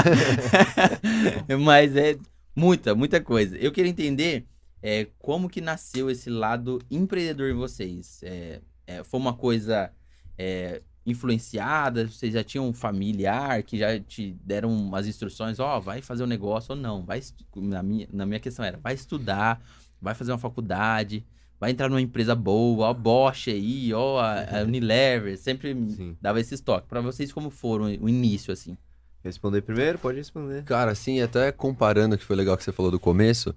Mas 1.60 1.96
é 1.96 2.18
muita, 2.56 2.94
muita 2.94 3.22
coisa. 3.22 3.58
Eu 3.58 3.72
queria 3.72 3.90
entender 3.90 4.46
é, 4.82 5.08
como 5.20 5.50
que 5.50 5.62
nasceu 5.62 6.10
esse 6.10 6.30
lado 6.30 6.80
empreendedor 6.90 7.50
em 7.50 7.56
vocês. 7.56 8.22
É, 8.24 8.60
é, 8.88 9.04
foi 9.04 9.20
uma 9.20 9.34
coisa 9.34 9.92
é, 10.38 10.82
influenciada? 11.06 12.08
Vocês 12.08 12.34
já 12.34 12.44
tinham 12.44 12.68
um 12.68 12.74
familiar 12.74 13.64
que 13.64 13.78
já 13.78 14.00
te 14.00 14.36
deram 14.44 14.72
umas 14.72 15.08
instruções? 15.08 15.60
Ó, 15.60 15.80
vai 15.80 16.02
fazer 16.02 16.24
um 16.24 16.28
negócio 16.28 16.74
ou 16.74 16.80
não? 16.80 17.04
Vai 17.04 17.22
na, 17.56 17.82
minha, 17.82 18.08
na 18.12 18.26
minha 18.26 18.40
questão 18.40 18.64
era, 18.64 18.78
vai 18.78 18.94
estudar, 18.94 19.62
vai 20.02 20.14
fazer 20.14 20.32
uma 20.32 20.38
faculdade, 20.38 21.26
vai 21.60 21.72
entrar 21.72 21.90
numa 21.90 22.02
empresa 22.02 22.36
boa, 22.36 22.88
ó, 22.88 22.90
a 22.90 22.94
Bosch 22.94 23.48
aí, 23.48 23.94
ó, 23.94 24.20
a, 24.20 24.60
a 24.60 24.64
Unilever, 24.66 25.38
sempre 25.38 25.74
Sim. 25.74 26.18
dava 26.22 26.40
esse 26.40 26.58
toque. 26.62 26.88
Pra 26.88 27.02
vocês, 27.02 27.32
como 27.32 27.50
foram 27.50 27.86
o 27.86 28.10
início, 28.10 28.52
assim? 28.52 28.78
Responder 29.24 29.62
primeiro? 29.62 30.00
Pode 30.00 30.18
responder. 30.18 30.64
Cara, 30.64 30.92
assim, 30.92 31.22
até 31.22 31.52
comparando 31.52 32.18
que 32.18 32.24
foi 32.24 32.36
legal 32.36 32.58
que 32.58 32.64
você 32.64 32.72
falou 32.72 32.92
do 32.92 33.00
começo, 33.00 33.56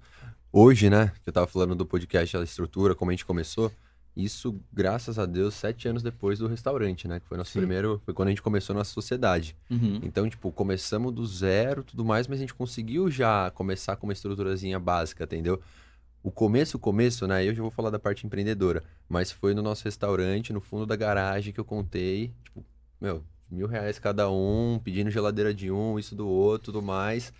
hoje, 0.53 0.89
né, 0.89 1.11
que 1.23 1.29
eu 1.29 1.33
tava 1.33 1.47
falando 1.47 1.73
do 1.73 1.85
podcast, 1.85 2.37
a 2.37 2.43
estrutura, 2.43 2.93
como 2.93 3.09
a 3.09 3.13
gente 3.13 3.25
começou, 3.25 3.71
isso, 4.15 4.59
graças 4.71 5.19
a 5.19 5.25
Deus, 5.25 5.53
sete 5.55 5.87
anos 5.87 6.01
depois 6.01 6.39
do 6.39 6.47
restaurante, 6.47 7.07
né, 7.07 7.19
que 7.19 7.27
foi 7.27 7.37
nosso 7.37 7.51
Sim. 7.51 7.59
primeiro, 7.59 8.01
foi 8.05 8.13
quando 8.13 8.29
a 8.29 8.31
gente 8.31 8.41
começou 8.41 8.73
nossa 8.73 8.93
sociedade. 8.93 9.57
Uhum. 9.69 9.99
Então, 10.03 10.29
tipo, 10.29 10.51
começamos 10.51 11.11
do 11.13 11.25
zero 11.25 11.83
tudo 11.83 12.05
mais, 12.05 12.27
mas 12.27 12.37
a 12.37 12.41
gente 12.41 12.53
conseguiu 12.53 13.11
já 13.11 13.51
começar 13.51 13.97
com 13.97 14.07
uma 14.07 14.13
estruturazinha 14.13 14.79
básica, 14.79 15.25
entendeu? 15.25 15.61
O 16.23 16.31
começo, 16.31 16.77
o 16.77 16.79
começo, 16.79 17.27
né? 17.27 17.45
Eu 17.45 17.53
já 17.53 17.61
vou 17.61 17.69
falar 17.69 17.89
da 17.89 17.99
parte 17.99 18.25
empreendedora, 18.25 18.83
mas 19.07 19.31
foi 19.31 19.53
no 19.53 19.61
nosso 19.61 19.83
restaurante, 19.83 20.53
no 20.53 20.61
fundo 20.61 20.85
da 20.85 20.95
garagem 20.95 21.53
que 21.53 21.59
eu 21.59 21.65
contei, 21.65 22.31
tipo, 22.43 22.65
meu, 22.99 23.21
mil 23.51 23.67
reais 23.67 23.99
cada 23.99 24.29
um, 24.31 24.79
pedindo 24.83 25.11
geladeira 25.11 25.53
de 25.53 25.69
um, 25.69 25.99
isso 25.99 26.15
do 26.15 26.27
outro, 26.27 26.71
tudo 26.71 26.81
mais. 26.81 27.33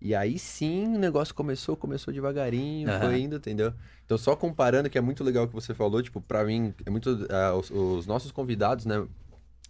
E 0.00 0.14
aí 0.14 0.38
sim 0.38 0.94
o 0.94 0.98
negócio 0.98 1.34
começou, 1.34 1.76
começou 1.76 2.12
devagarinho, 2.12 2.88
Aham. 2.88 3.00
foi 3.00 3.20
indo, 3.20 3.36
entendeu? 3.36 3.74
Então, 4.04 4.16
só 4.16 4.34
comparando, 4.34 4.88
que 4.88 4.96
é 4.96 5.00
muito 5.00 5.22
legal 5.22 5.44
o 5.44 5.48
que 5.48 5.54
você 5.54 5.74
falou, 5.74 6.02
tipo, 6.02 6.20
pra 6.20 6.44
mim, 6.44 6.74
é 6.86 6.90
muito. 6.90 7.26
ah, 7.30 7.54
os, 7.54 7.70
os 7.70 8.06
nossos 8.06 8.32
convidados, 8.32 8.86
né? 8.86 9.06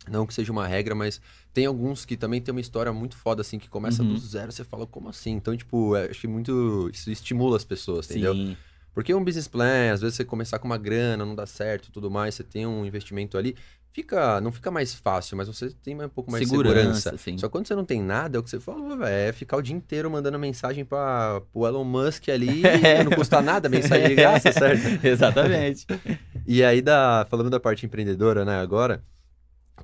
Não 0.08 0.26
que 0.26 0.32
seja 0.32 0.50
uma 0.50 0.66
regra, 0.66 0.94
mas 0.94 1.20
tem 1.52 1.66
alguns 1.66 2.04
que 2.06 2.16
também 2.16 2.40
tem 2.40 2.52
uma 2.52 2.60
história 2.60 2.92
muito 2.92 3.16
foda, 3.16 3.42
assim, 3.42 3.58
que 3.58 3.68
começa 3.68 4.02
Uhum. 4.02 4.08
do 4.14 4.18
zero, 4.18 4.50
você 4.50 4.64
fala, 4.64 4.86
como 4.86 5.08
assim? 5.08 5.32
Então, 5.32 5.54
tipo, 5.56 5.94
é, 5.94 6.06
acho 6.10 6.20
que 6.22 6.28
muito. 6.28 6.88
Isso 6.92 7.10
estimula 7.10 7.56
as 7.56 7.64
pessoas, 7.64 8.08
entendeu? 8.10 8.34
Sim. 8.34 8.56
Porque 8.94 9.14
um 9.14 9.22
business 9.22 9.46
plan, 9.46 9.92
às 9.92 10.00
vezes 10.00 10.16
você 10.16 10.24
começar 10.24 10.58
com 10.58 10.66
uma 10.66 10.78
grana, 10.78 11.24
não 11.24 11.34
dá 11.34 11.46
certo 11.46 11.88
e 11.88 11.92
tudo 11.92 12.10
mais, 12.10 12.34
você 12.34 12.42
tem 12.42 12.66
um 12.66 12.84
investimento 12.84 13.38
ali, 13.38 13.54
fica, 13.92 14.40
não 14.40 14.52
fica 14.52 14.70
mais 14.70 14.94
fácil, 14.94 15.36
mas 15.36 15.48
você 15.48 15.70
tem 15.70 15.94
um 16.00 16.08
pouco 16.08 16.30
mais 16.30 16.42
de 16.44 16.48
segurança. 16.50 17.16
Só 17.38 17.48
quando 17.48 17.66
você 17.66 17.74
não 17.74 17.84
tem 17.84 18.02
nada, 18.02 18.36
é 18.36 18.40
o 18.40 18.42
que 18.42 18.50
você 18.50 18.60
falou, 18.60 19.02
é 19.04 19.32
ficar 19.32 19.56
o 19.56 19.62
dia 19.62 19.74
inteiro 19.74 20.10
mandando 20.10 20.38
mensagem 20.38 20.84
para 20.84 21.42
o 21.52 21.66
Elon 21.66 21.84
Musk 21.84 22.28
ali, 22.28 22.62
não 23.04 23.12
custa 23.12 23.42
nada, 23.42 23.68
mensagem 23.68 24.08
de 24.08 24.14
graça, 24.14 24.52
certo? 24.52 24.82
Exatamente. 25.06 25.86
E 26.46 26.62
aí, 26.64 26.80
da, 26.80 27.26
falando 27.28 27.50
da 27.50 27.60
parte 27.60 27.84
empreendedora, 27.86 28.44
né, 28.44 28.58
agora, 28.60 29.02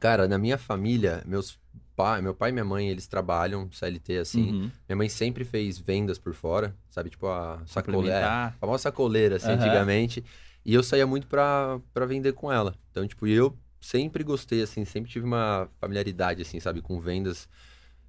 cara, 0.00 0.26
na 0.28 0.38
minha 0.38 0.58
família, 0.58 1.22
meus 1.26 1.58
pai, 1.94 2.20
meu 2.20 2.34
pai 2.34 2.50
e 2.50 2.52
minha 2.52 2.64
mãe, 2.64 2.88
eles 2.90 3.06
trabalham 3.06 3.70
CLT, 3.72 4.18
assim, 4.18 4.50
Uhum. 4.52 4.70
minha 4.88 4.96
mãe 4.96 5.08
sempre 5.08 5.44
fez 5.44 5.78
vendas 5.78 6.18
por 6.18 6.34
fora, 6.34 6.76
sabe, 6.90 7.08
tipo 7.10 7.26
a 7.26 7.62
sacoleira, 7.66 8.14
Complementar. 8.14 8.54
a 8.54 8.58
famosa 8.60 8.82
sacoleira, 8.82 9.36
assim, 9.36 9.46
Aham. 9.52 9.54
antigamente. 9.56 10.22
E 10.64 10.74
eu 10.74 10.82
saía 10.82 11.06
muito 11.06 11.26
pra, 11.26 11.80
pra 11.94 12.04
vender 12.06 12.32
com 12.32 12.52
ela. 12.52 12.74
Então, 12.90 13.06
tipo, 13.06 13.26
eu 13.26 13.56
sempre 13.80 14.22
gostei, 14.24 14.62
assim, 14.62 14.84
sempre 14.84 15.10
tive 15.10 15.24
uma 15.26 15.68
familiaridade, 15.80 16.42
assim, 16.42 16.58
sabe, 16.60 16.80
com 16.80 16.98
vendas. 17.00 17.48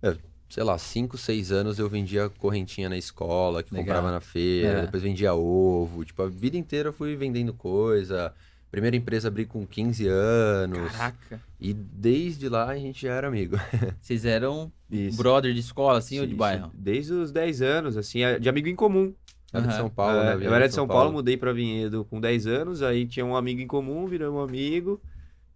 É, 0.02 0.16
sei 0.50 0.64
lá, 0.64 0.78
5, 0.78 1.18
6 1.18 1.52
anos 1.52 1.78
eu 1.80 1.90
vendia 1.90 2.30
correntinha 2.30 2.88
na 2.90 2.98
escola, 2.98 3.62
que 3.64 3.74
Legal. 3.74 3.86
comprava 3.86 4.12
na 4.12 4.22
feira, 4.22 4.80
É. 4.80 4.82
depois 4.86 5.04
vendia 5.04 5.34
ovo. 5.34 6.06
Tipo, 6.06 6.24
a 6.24 6.28
vida 6.30 6.58
inteira 6.58 6.90
eu 6.90 6.94
fui 6.94 7.16
vendendo 7.16 7.54
coisa. 7.54 8.34
Primeira 8.70 8.96
empresa 8.98 9.30
abri 9.30 9.46
com 9.46 9.66
15 9.66 10.08
anos. 10.08 10.92
Caraca. 10.92 11.42
E 11.60 11.74
desde 11.74 12.50
lá 12.50 12.68
a 12.70 12.78
gente 12.78 13.02
já 13.04 13.14
era 13.14 13.28
amigo. 13.28 13.56
Vocês 14.02 14.26
eram 14.26 14.72
Isso. 14.92 15.18
brother 15.18 15.54
de 15.54 15.60
escola, 15.62 15.98
assim, 16.00 16.20
ou 16.20 16.28
de 16.28 16.36
bairro? 16.36 16.70
Desde 16.74 17.14
os 17.14 17.32
10 17.32 17.62
anos, 17.62 17.96
assim, 17.98 18.24
é 18.24 18.38
de 18.38 18.48
amigo 18.50 18.68
em 18.68 18.76
comum. 18.76 19.14
Era 19.54 19.64
de 19.64 19.70
Aham. 19.70 19.78
São 19.78 19.90
Paulo, 19.90 20.18
É, 20.20 20.36
né? 20.36 20.46
eu 20.46 20.54
era 20.54 20.68
de 20.68 20.74
São 20.76 20.86
Paulo, 20.86 21.14
mudei 21.14 21.38
pra 21.38 21.54
Vinhedo 21.54 22.04
com 22.10 22.20
10 22.20 22.46
anos, 22.46 22.82
aí 22.84 23.08
tinha 23.08 23.26
um 23.26 23.36
amigo 23.36 23.62
em 23.62 23.68
comum, 23.68 24.06
viramos 24.06 24.44
amigo, 24.44 25.02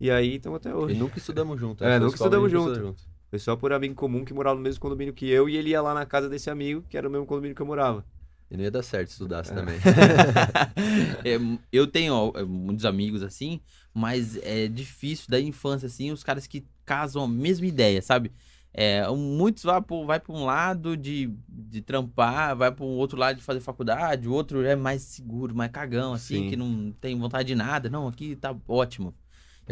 e 0.02 0.10
aí 0.10 0.36
estamos 0.38 0.58
até 0.58 0.70
E 0.70 0.74
hoje. 0.74 0.96
nunca 0.96 1.18
estudamos 1.20 1.60
juntos. 1.60 1.86
É, 1.86 1.86
né? 1.86 1.92
Foi 1.98 2.06
nunca 2.06 2.16
estudamos 2.16 2.52
junto. 2.52 2.72
estudou 2.72 2.96
Foi 3.30 3.38
só 3.40 3.56
por 3.56 3.72
amigo 3.72 3.94
comum 3.94 4.26
que 4.26 4.34
morava 4.34 4.56
no 4.56 4.62
mesmo 4.62 4.82
condomínio 4.82 5.14
que 5.14 5.30
eu, 5.30 5.48
e 5.48 5.56
ele 5.56 5.70
ia 5.70 5.82
lá 5.82 5.94
na 5.94 6.06
casa 6.06 6.28
desse 6.28 6.50
amigo, 6.50 6.84
que 6.90 6.98
era 6.98 7.08
o 7.08 7.12
mesmo 7.12 7.28
condomínio 7.28 7.56
que 7.56 7.62
eu 7.62 7.66
morava. 7.68 8.04
E 8.50 8.58
não 8.58 8.64
ia 8.64 8.72
dar 8.72 8.82
certo 8.82 9.10
se 9.10 9.14
estudasse 9.14 9.54
também. 9.54 9.78
É, 11.24 11.38
eu 11.72 11.86
tenho 11.86 12.14
ó, 12.14 12.32
é, 12.36 12.44
muitos 12.44 12.84
amigos 12.84 13.22
assim, 13.22 13.62
mas 13.94 14.38
é 14.42 14.68
difícil 14.68 15.28
da 15.30 15.40
infância, 15.40 15.86
assim, 15.86 16.12
os 16.12 16.24
caras 16.24 16.48
que 16.48 16.66
casam 16.84 17.24
a 17.24 17.28
mesma 17.28 17.68
ideia, 17.68 18.02
sabe? 18.02 18.32
É, 18.74 19.08
muitos 19.10 19.64
vai 19.64 19.82
para 19.82 20.06
vai 20.06 20.20
pra 20.20 20.34
um 20.34 20.46
lado 20.46 20.98
de, 20.98 21.32
de 21.48 21.82
trampar, 21.82 22.56
vai 22.56 22.72
para 22.72 22.86
um 22.86 22.98
outro 22.98 23.18
lado 23.18 23.38
de 23.38 23.44
fazer 23.44 23.60
faculdade, 23.60 24.28
o 24.28 24.34
outro 24.34 24.64
é 24.64 24.76
mais 24.76 25.02
seguro, 25.04 25.54
mais 25.56 25.72
cagão, 25.72 26.14
assim, 26.14 26.44
Sim. 26.44 26.50
que 26.50 26.56
não 26.56 26.92
tem 27.00 27.18
vontade 27.18 27.48
de 27.50 27.56
nada. 27.56 27.90
Não, 27.90 28.08
aqui 28.08 28.36
tá 28.36 28.56
ótimo. 28.68 29.14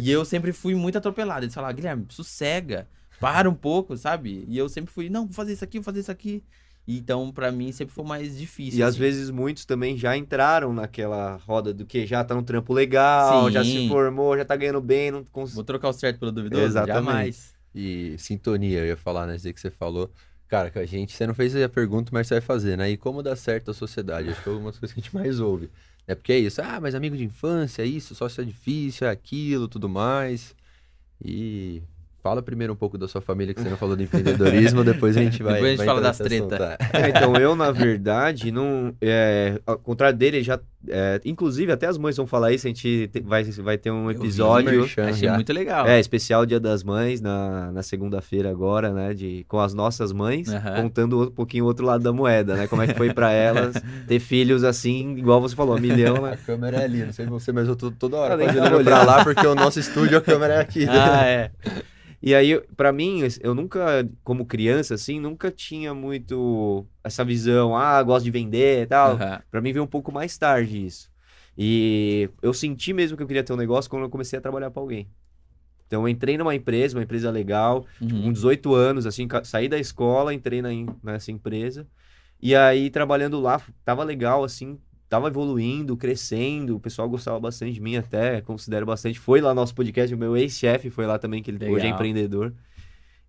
E 0.01 0.11
eu 0.11 0.23
sempre 0.25 0.51
fui 0.51 0.75
muito 0.75 0.97
atropelado. 0.97 1.45
Eles 1.45 1.53
falavam, 1.53 1.75
Guilherme, 1.75 2.05
sossega, 2.09 2.87
para 3.19 3.49
um 3.49 3.53
pouco, 3.53 3.95
sabe? 3.97 4.45
E 4.47 4.57
eu 4.57 4.69
sempre 4.69 4.91
fui, 4.91 5.09
não, 5.09 5.25
vou 5.25 5.33
fazer 5.33 5.53
isso 5.53 5.63
aqui, 5.63 5.77
vou 5.79 5.83
fazer 5.83 5.99
isso 5.99 6.11
aqui. 6.11 6.43
Então, 6.87 7.31
pra 7.31 7.51
mim, 7.51 7.71
sempre 7.71 7.93
foi 7.93 8.03
mais 8.03 8.35
difícil. 8.37 8.79
E 8.79 8.83
às 8.83 8.89
assim. 8.89 8.99
vezes 8.99 9.29
muitos 9.29 9.63
também 9.63 9.95
já 9.95 10.17
entraram 10.17 10.73
naquela 10.73 11.35
roda 11.45 11.71
do 11.71 11.85
que 11.85 12.05
já 12.07 12.23
tá 12.23 12.33
no 12.33 12.41
trampo 12.41 12.73
legal, 12.73 13.51
já 13.51 13.63
se 13.63 13.71
Sim. 13.71 13.87
formou, 13.89 14.35
já 14.35 14.43
tá 14.43 14.55
ganhando 14.55 14.81
bem, 14.81 15.11
não 15.11 15.23
cons... 15.25 15.53
Vou 15.53 15.63
trocar 15.63 15.89
o 15.89 15.93
certo 15.93 16.19
pelo 16.19 16.31
duvidoso? 16.31 16.63
Exatamente. 16.63 17.05
Jamais. 17.05 17.53
E 17.75 18.15
sintonia, 18.17 18.79
eu 18.79 18.87
ia 18.87 18.97
falar, 18.97 19.27
né? 19.27 19.35
Dizer 19.35 19.53
que 19.53 19.61
você 19.61 19.69
falou. 19.69 20.09
Cara, 20.47 20.71
com 20.71 20.79
a 20.79 20.85
gente, 20.85 21.15
você 21.15 21.27
não 21.27 21.35
fez 21.35 21.55
a 21.55 21.69
pergunta, 21.69 22.09
mas 22.11 22.25
você 22.25 22.35
vai 22.35 22.41
fazer, 22.41 22.75
né? 22.75 22.89
E 22.89 22.97
como 22.97 23.21
dá 23.21 23.35
certo 23.35 23.69
a 23.69 23.73
sociedade? 23.73 24.29
Acho 24.29 24.41
que 24.41 24.49
é 24.49 24.51
uma 24.51 24.71
das 24.71 24.79
coisas 24.79 24.93
que 24.95 24.99
a 24.99 25.03
gente 25.03 25.13
mais 25.13 25.39
ouve. 25.39 25.69
É 26.09 26.15
porque 26.15 26.33
é 26.33 26.39
isso, 26.39 26.59
ah, 26.59 26.79
mas 26.81 26.95
amigo 26.95 27.15
de 27.15 27.23
infância, 27.23 27.85
isso, 27.85 28.15
sócio 28.15 28.41
é 28.41 28.43
difícil, 28.43 29.05
é 29.05 29.11
aquilo, 29.11 29.67
tudo 29.67 29.87
mais. 29.87 30.55
E 31.23 31.83
fala 32.21 32.41
primeiro 32.41 32.73
um 32.73 32.75
pouco 32.75 32.97
da 32.97 33.07
sua 33.07 33.21
família, 33.21 33.53
que 33.53 33.61
você 33.61 33.69
não 33.69 33.77
falou 33.77 33.95
do 33.95 34.03
empreendedorismo, 34.03 34.83
depois 34.83 35.15
a 35.17 35.21
gente 35.21 35.41
vai. 35.43 35.53
Depois 35.53 35.67
a 35.67 35.69
gente 35.71 35.77
vai 35.77 35.85
fala 35.87 36.01
das 36.01 36.19
nesse 36.19 36.29
treta. 36.29 36.55
assunto, 36.75 36.95
é. 36.95 37.01
É, 37.01 37.09
então 37.09 37.35
eu, 37.35 37.55
na 37.55 37.71
verdade, 37.71 38.51
não. 38.51 38.93
É, 39.01 39.59
ao 39.65 39.77
contrário 39.77 40.17
dele, 40.17 40.41
já. 40.43 40.59
é, 40.87 41.19
inclusive, 41.25 41.71
até 41.71 41.87
as 41.87 41.97
mães 41.97 42.15
vão 42.17 42.25
falar 42.27 42.51
isso, 42.51 42.67
a 42.67 42.69
gente 42.69 43.09
te- 43.11 43.19
vai, 43.21 43.43
vai 43.43 43.77
ter 43.77 43.91
um 43.91 44.09
episódio. 44.11 44.79
merchan 44.79 45.05
Achei 45.09 45.27
já. 45.27 45.33
muito 45.35 45.51
legal. 45.53 45.87
É, 45.87 45.99
especial 45.99 46.45
Dia 46.45 46.59
das 46.59 46.83
Mães, 46.83 47.21
na, 47.21 47.71
na 47.71 47.83
segunda-feira 47.83 48.49
agora, 48.49 48.91
né? 48.93 49.13
De, 49.13 49.45
com 49.47 49.59
as 49.59 49.73
nossas 49.73 50.11
mães, 50.11 50.49
Aham. 50.49 50.83
contando 50.83 51.23
um 51.23 51.31
pouquinho 51.31 51.63
o 51.63 51.67
outro 51.67 51.85
lado 51.85 52.03
da 52.03 52.11
moeda, 52.13 52.55
né? 52.55 52.67
Como 52.67 52.81
é 52.81 52.87
que 52.87 52.93
foi 52.93 53.13
pra 53.13 53.31
elas 53.31 53.75
ter 54.07 54.19
filhos 54.19 54.63
assim, 54.63 55.15
igual 55.17 55.39
você 55.41 55.55
falou, 55.55 55.75
um 55.77 55.79
milhão, 55.79 56.25
A 56.25 56.31
né? 56.31 56.37
câmera 56.45 56.77
é 56.77 56.83
ali, 56.83 57.03
não 57.05 57.13
sei 57.13 57.25
você, 57.25 57.51
mas 57.51 57.67
eu 57.67 57.75
tô 57.75 57.91
toda 57.91 58.17
hora 58.17 58.37
tava 58.37 58.49
olhando 58.51 58.83
pra 58.83 59.03
lá, 59.03 59.23
porque 59.23 59.45
o 59.45 59.55
nosso 59.55 59.79
estúdio, 59.79 60.17
a 60.17 60.21
câmera 60.21 60.55
é 60.55 60.59
aqui. 60.61 60.85
Ah, 60.89 61.25
é. 61.25 61.51
E 62.21 62.35
aí, 62.35 62.59
pra 62.75 62.91
mim, 62.91 63.21
eu 63.41 63.55
nunca, 63.55 64.07
como 64.23 64.45
criança, 64.45 64.95
assim, 64.95 65.19
nunca 65.19 65.49
tinha 65.49 65.93
muito 65.93 66.85
essa 67.03 67.23
visão, 67.23 67.75
ah, 67.77 68.01
gosto 68.03 68.25
de 68.25 68.31
vender 68.31 68.83
e 68.83 68.87
tal. 68.87 69.15
Aham. 69.15 69.41
Pra 69.49 69.61
mim 69.61 69.71
veio 69.71 69.83
um 69.83 69.87
pouco 69.87 70.11
mais 70.11 70.37
tarde 70.37 70.85
isso. 70.85 71.09
E 71.57 72.29
eu 72.41 72.53
senti 72.53 72.91
mesmo 72.93 73.15
que 73.17 73.23
eu 73.23 73.27
queria 73.27 73.43
ter 73.43 73.53
um 73.53 73.57
negócio 73.57 73.89
quando 73.89 74.03
eu 74.03 74.09
comecei 74.09 74.37
a 74.37 74.41
trabalhar 74.41 74.69
pra 74.69 74.81
alguém. 74.81 75.09
Então 75.87 76.03
eu 76.03 76.09
entrei 76.09 76.37
numa 76.37 76.53
empresa, 76.53 76.97
uma 76.97 77.03
empresa 77.03 77.31
legal, 77.31 77.85
Uhum. 78.01 78.23
com 78.23 78.31
18 78.33 78.75
anos, 78.75 79.05
assim, 79.05 79.27
saí 79.43 79.67
da 79.67 79.79
escola, 79.79 80.33
entrei 80.33 80.61
na, 80.61 80.69
nessa 81.01 81.31
empresa. 81.31 81.87
E 82.41 82.55
aí, 82.55 82.89
trabalhando 82.89 83.39
lá, 83.39 83.61
tava 83.83 84.03
legal, 84.03 84.43
assim, 84.43 84.77
tava 85.09 85.27
evoluindo, 85.27 85.97
crescendo, 85.97 86.75
o 86.75 86.79
pessoal 86.79 87.09
gostava 87.09 87.39
bastante 87.39 87.73
de 87.73 87.81
mim 87.81 87.97
até, 87.97 88.41
considero 88.41 88.85
bastante. 88.85 89.19
Foi 89.19 89.41
lá 89.41 89.49
no 89.49 89.61
nosso 89.61 89.73
podcast, 89.73 90.13
o 90.13 90.17
meu 90.17 90.37
ex-chefe 90.37 90.89
foi 90.89 91.07
lá 91.07 91.17
também, 91.17 91.41
que 91.41 91.49
ele 91.49 91.57
hoje 91.57 91.71
é 91.71 91.73
Legal. 91.75 91.93
empreendedor. 91.93 92.53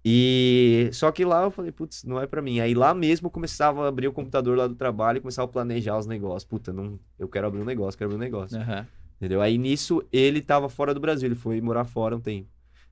E 0.04 0.88
só 0.92 1.10
que 1.10 1.24
lá 1.24 1.42
eu 1.42 1.50
falei, 1.50 1.72
putz, 1.72 2.04
não 2.04 2.20
é 2.20 2.26
pra 2.26 2.40
mim. 2.40 2.60
Aí 2.60 2.74
lá 2.74 2.94
mesmo 2.94 3.26
eu 3.26 3.30
começava 3.30 3.84
a 3.84 3.88
abrir 3.88 4.08
o 4.08 4.12
computador 4.12 4.56
lá 4.56 4.66
do 4.66 4.74
trabalho 4.74 5.18
e 5.18 5.20
começava 5.20 5.48
a 5.48 5.52
planejar 5.52 5.98
os 5.98 6.06
negócios. 6.06 6.44
Puta, 6.44 6.72
não, 6.72 6.98
eu 7.18 7.28
quero 7.28 7.46
abrir 7.46 7.60
um 7.60 7.64
negócio, 7.64 7.98
quero 7.98 8.10
abrir 8.10 8.16
um 8.16 8.24
negócio. 8.24 8.58
Aham. 8.58 8.86
Entendeu? 9.16 9.42
Aí 9.42 9.58
nisso 9.58 10.02
ele 10.10 10.40
tava 10.40 10.68
fora 10.70 10.94
do 10.94 11.00
Brasil, 11.00 11.26
ele 11.26 11.34
foi 11.34 11.60
morar 11.60 11.84
fora 11.84 12.16
um 12.16 12.20
tempo. 12.20 12.48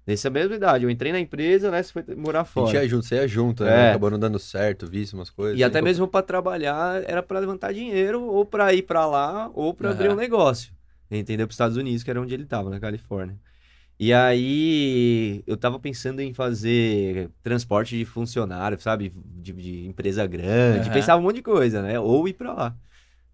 Nessa 0.08 0.30
mesma 0.30 0.56
idade, 0.56 0.84
eu 0.84 0.90
entrei 0.90 1.12
na 1.12 1.20
empresa, 1.20 1.70
né? 1.70 1.82
Você 1.82 1.92
foi 1.92 2.16
morar 2.16 2.40
A 2.40 2.44
gente 2.44 2.54
fora. 2.54 2.78
ia 2.78 2.88
junto, 2.88 3.04
você 3.04 3.16
ia 3.16 3.28
junto, 3.28 3.62
É. 3.62 3.66
né? 3.66 3.88
Acabou 3.90 4.10
não 4.10 4.18
dando 4.18 4.38
certo, 4.38 4.86
visto 4.86 5.12
umas 5.12 5.28
coisas. 5.28 5.60
E 5.60 5.62
até 5.62 5.82
mesmo 5.82 6.08
para 6.08 6.24
trabalhar 6.24 7.02
era 7.06 7.22
para 7.22 7.38
levantar 7.40 7.74
dinheiro, 7.74 8.22
ou 8.22 8.46
para 8.46 8.72
ir 8.72 8.84
para 8.84 9.04
lá, 9.04 9.50
ou 9.52 9.74
para 9.74 9.90
abrir 9.90 10.06
Aham. 10.06 10.14
um 10.14 10.16
negócio. 10.16 10.72
Entendeu? 11.10 11.46
Para 11.46 11.50
os 11.52 11.54
Estados 11.56 11.76
Unidos, 11.76 12.02
que 12.02 12.08
era 12.10 12.22
onde 12.22 12.32
ele 12.32 12.46
tava, 12.46 12.70
na 12.70 12.80
Califórnia. 12.80 13.38
E 14.00 14.10
aí 14.14 15.42
eu 15.46 15.58
tava 15.58 15.78
pensando 15.78 16.20
em 16.22 16.32
fazer 16.32 17.28
transporte 17.42 17.98
de 17.98 18.06
funcionário, 18.06 18.80
sabe? 18.80 19.12
De, 19.14 19.52
de 19.52 19.86
empresa 19.86 20.26
grande. 20.26 20.88
Aham. 20.88 20.94
Pensava 20.94 21.20
um 21.20 21.24
monte 21.24 21.36
de 21.36 21.42
coisa, 21.42 21.82
né? 21.82 22.00
Ou 22.00 22.26
ir 22.26 22.32
para 22.32 22.54
lá. 22.54 22.76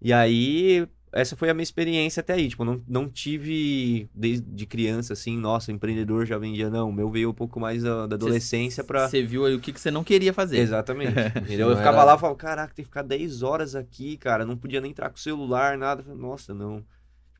E 0.01 0.11
aí, 0.11 0.85
essa 1.15 1.33
foi 1.37 1.49
a 1.49 1.53
minha 1.53 1.63
experiência 1.63 2.19
até 2.19 2.33
aí. 2.33 2.49
Tipo, 2.49 2.65
não, 2.65 2.83
não 2.85 3.09
tive 3.09 4.09
desde 4.13 4.65
criança 4.65 5.13
assim, 5.13 5.37
nossa, 5.37 5.71
empreendedor 5.71 6.25
já 6.25 6.37
vendia, 6.37 6.69
não. 6.69 6.89
O 6.89 6.93
meu 6.93 7.09
veio 7.09 7.29
um 7.29 7.33
pouco 7.33 7.57
mais 7.57 7.83
da, 7.83 8.05
da 8.05 8.17
adolescência 8.17 8.83
para 8.83 9.07
Você 9.07 9.23
viu 9.23 9.45
aí 9.45 9.55
o 9.55 9.59
que, 9.61 9.71
que 9.71 9.79
você 9.79 9.89
não 9.89 10.03
queria 10.03 10.33
fazer. 10.33 10.57
Exatamente. 10.57 11.13
Entendeu? 11.39 11.69
Eu 11.69 11.77
ficava 11.77 12.03
lá 12.03 12.15
e 12.15 12.19
falava, 12.19 12.35
caraca, 12.35 12.73
tem 12.75 12.83
que 12.83 12.89
ficar 12.89 13.01
10 13.01 13.43
horas 13.43 13.75
aqui, 13.75 14.17
cara. 14.17 14.45
Não 14.45 14.57
podia 14.57 14.81
nem 14.81 14.91
entrar 14.91 15.09
com 15.09 15.15
o 15.15 15.19
celular, 15.19 15.77
nada. 15.77 16.03
Falei, 16.03 16.19
Nossa, 16.19 16.53
não. 16.53 16.83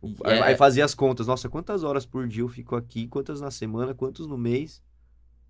Tipo, 0.01 0.25
aí, 0.25 0.37
é- 0.37 0.43
aí 0.43 0.55
fazia 0.55 0.85
as 0.85 0.95
contas. 0.95 1.27
Nossa, 1.27 1.49
quantas 1.49 1.83
horas 1.83 2.05
por 2.05 2.29
dia 2.29 2.43
eu 2.43 2.47
fico 2.47 2.77
aqui? 2.77 3.07
Quantas 3.07 3.41
na 3.41 3.51
semana? 3.51 3.93
Quantos 3.93 4.25
no 4.25 4.37
mês? 4.37 4.81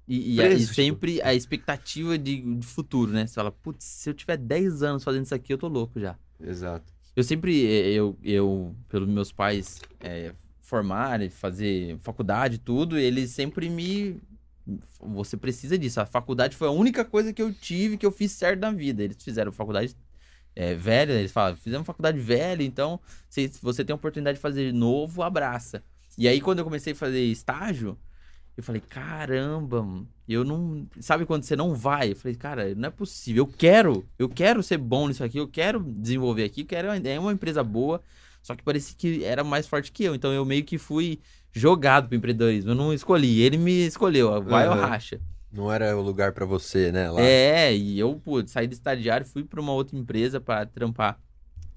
E, 0.07 0.35
e, 0.35 0.41
e 0.41 0.59
tipo. 0.61 0.73
sempre 0.73 1.21
a 1.21 1.35
expectativa 1.35 2.17
de, 2.17 2.41
de 2.57 2.65
futuro, 2.65 3.11
né? 3.11 3.27
Você 3.27 3.35
fala, 3.35 3.51
putz, 3.51 3.85
se 3.85 4.09
eu 4.09 4.15
tiver 4.15 4.37
10 4.37 4.81
anos 4.81 5.03
fazendo 5.03 5.25
isso 5.25 5.35
aqui, 5.35 5.53
eu 5.53 5.57
tô 5.59 5.67
louco 5.67 5.99
já. 5.99 6.17
Exato. 6.39 6.94
Eu 7.15 7.23
sempre, 7.23 7.65
eh, 7.65 7.93
eu, 7.93 8.17
eu 8.23 8.75
pelos 8.89 9.07
meus 9.07 9.31
pais 9.31 9.81
eh, 10.01 10.33
formarem, 10.61 11.29
fazer 11.29 11.97
faculdade 11.99 12.57
tudo, 12.57 12.97
eles 12.97 13.31
sempre 13.31 13.69
me. 13.69 14.21
Você 14.99 15.37
precisa 15.37 15.77
disso. 15.77 16.01
A 16.01 16.05
faculdade 16.05 16.57
foi 16.57 16.67
a 16.67 16.71
única 16.71 17.05
coisa 17.05 17.31
que 17.31 17.41
eu 17.41 17.53
tive 17.53 17.97
que 17.97 18.05
eu 18.05 18.11
fiz 18.11 18.31
certo 18.31 18.59
na 18.61 18.71
vida. 18.71 19.03
Eles 19.03 19.17
fizeram 19.23 19.51
faculdade 19.51 19.95
eh, 20.55 20.73
velha, 20.75 21.13
eles 21.13 21.31
falam, 21.31 21.55
fizemos 21.55 21.85
faculdade 21.85 22.19
velha, 22.19 22.63
então 22.63 22.99
se 23.29 23.51
você 23.61 23.83
tem 23.83 23.93
a 23.93 23.97
oportunidade 23.97 24.37
de 24.37 24.41
fazer 24.41 24.73
novo, 24.73 25.21
abraça. 25.21 25.83
E 26.17 26.27
aí, 26.27 26.39
quando 26.41 26.59
eu 26.59 26.65
comecei 26.65 26.93
a 26.93 26.95
fazer 26.95 27.21
estágio, 27.25 27.97
eu 28.57 28.63
falei, 28.63 28.81
caramba, 28.81 29.85
eu 30.27 30.43
não. 30.43 30.87
Sabe 30.99 31.25
quando 31.25 31.43
você 31.43 31.55
não 31.55 31.75
vai? 31.75 32.11
Eu 32.11 32.15
falei, 32.15 32.35
cara, 32.35 32.73
não 32.75 32.87
é 32.87 32.91
possível. 32.91 33.43
Eu 33.43 33.47
quero, 33.47 34.05
eu 34.17 34.29
quero 34.29 34.63
ser 34.63 34.77
bom 34.77 35.07
nisso 35.07 35.23
aqui, 35.23 35.37
eu 35.37 35.47
quero 35.47 35.79
desenvolver 35.83 36.43
aqui, 36.45 36.61
eu 36.61 36.65
quero. 36.65 36.87
É 36.89 37.19
uma 37.19 37.33
empresa 37.33 37.63
boa, 37.63 38.01
só 38.41 38.55
que 38.55 38.63
parecia 38.63 38.95
que 38.97 39.23
era 39.23 39.43
mais 39.43 39.67
forte 39.67 39.91
que 39.91 40.03
eu. 40.03 40.15
Então 40.15 40.31
eu 40.31 40.45
meio 40.45 40.63
que 40.63 40.77
fui 40.77 41.19
jogado 41.51 42.07
pro 42.07 42.17
empreendedorismo. 42.17 42.71
Eu 42.71 42.75
não 42.75 42.93
escolhi, 42.93 43.41
ele 43.41 43.57
me 43.57 43.85
escolheu. 43.85 44.29
ó, 44.29 44.39
Vai 44.39 44.67
ou 44.67 44.73
Aham. 44.73 44.87
racha. 44.87 45.19
Não 45.51 45.71
era 45.71 45.95
o 45.97 46.01
lugar 46.01 46.33
pra 46.33 46.45
você, 46.45 46.91
né? 46.91 47.09
Lá. 47.09 47.21
É, 47.21 47.73
e 47.75 47.97
eu, 47.97 48.19
pô, 48.23 48.45
saí 48.45 48.67
de 48.67 48.73
estagiário, 48.73 49.25
fui 49.25 49.43
pra 49.43 49.61
uma 49.61 49.71
outra 49.71 49.97
empresa 49.97 50.41
pra 50.41 50.65
trampar 50.65 51.17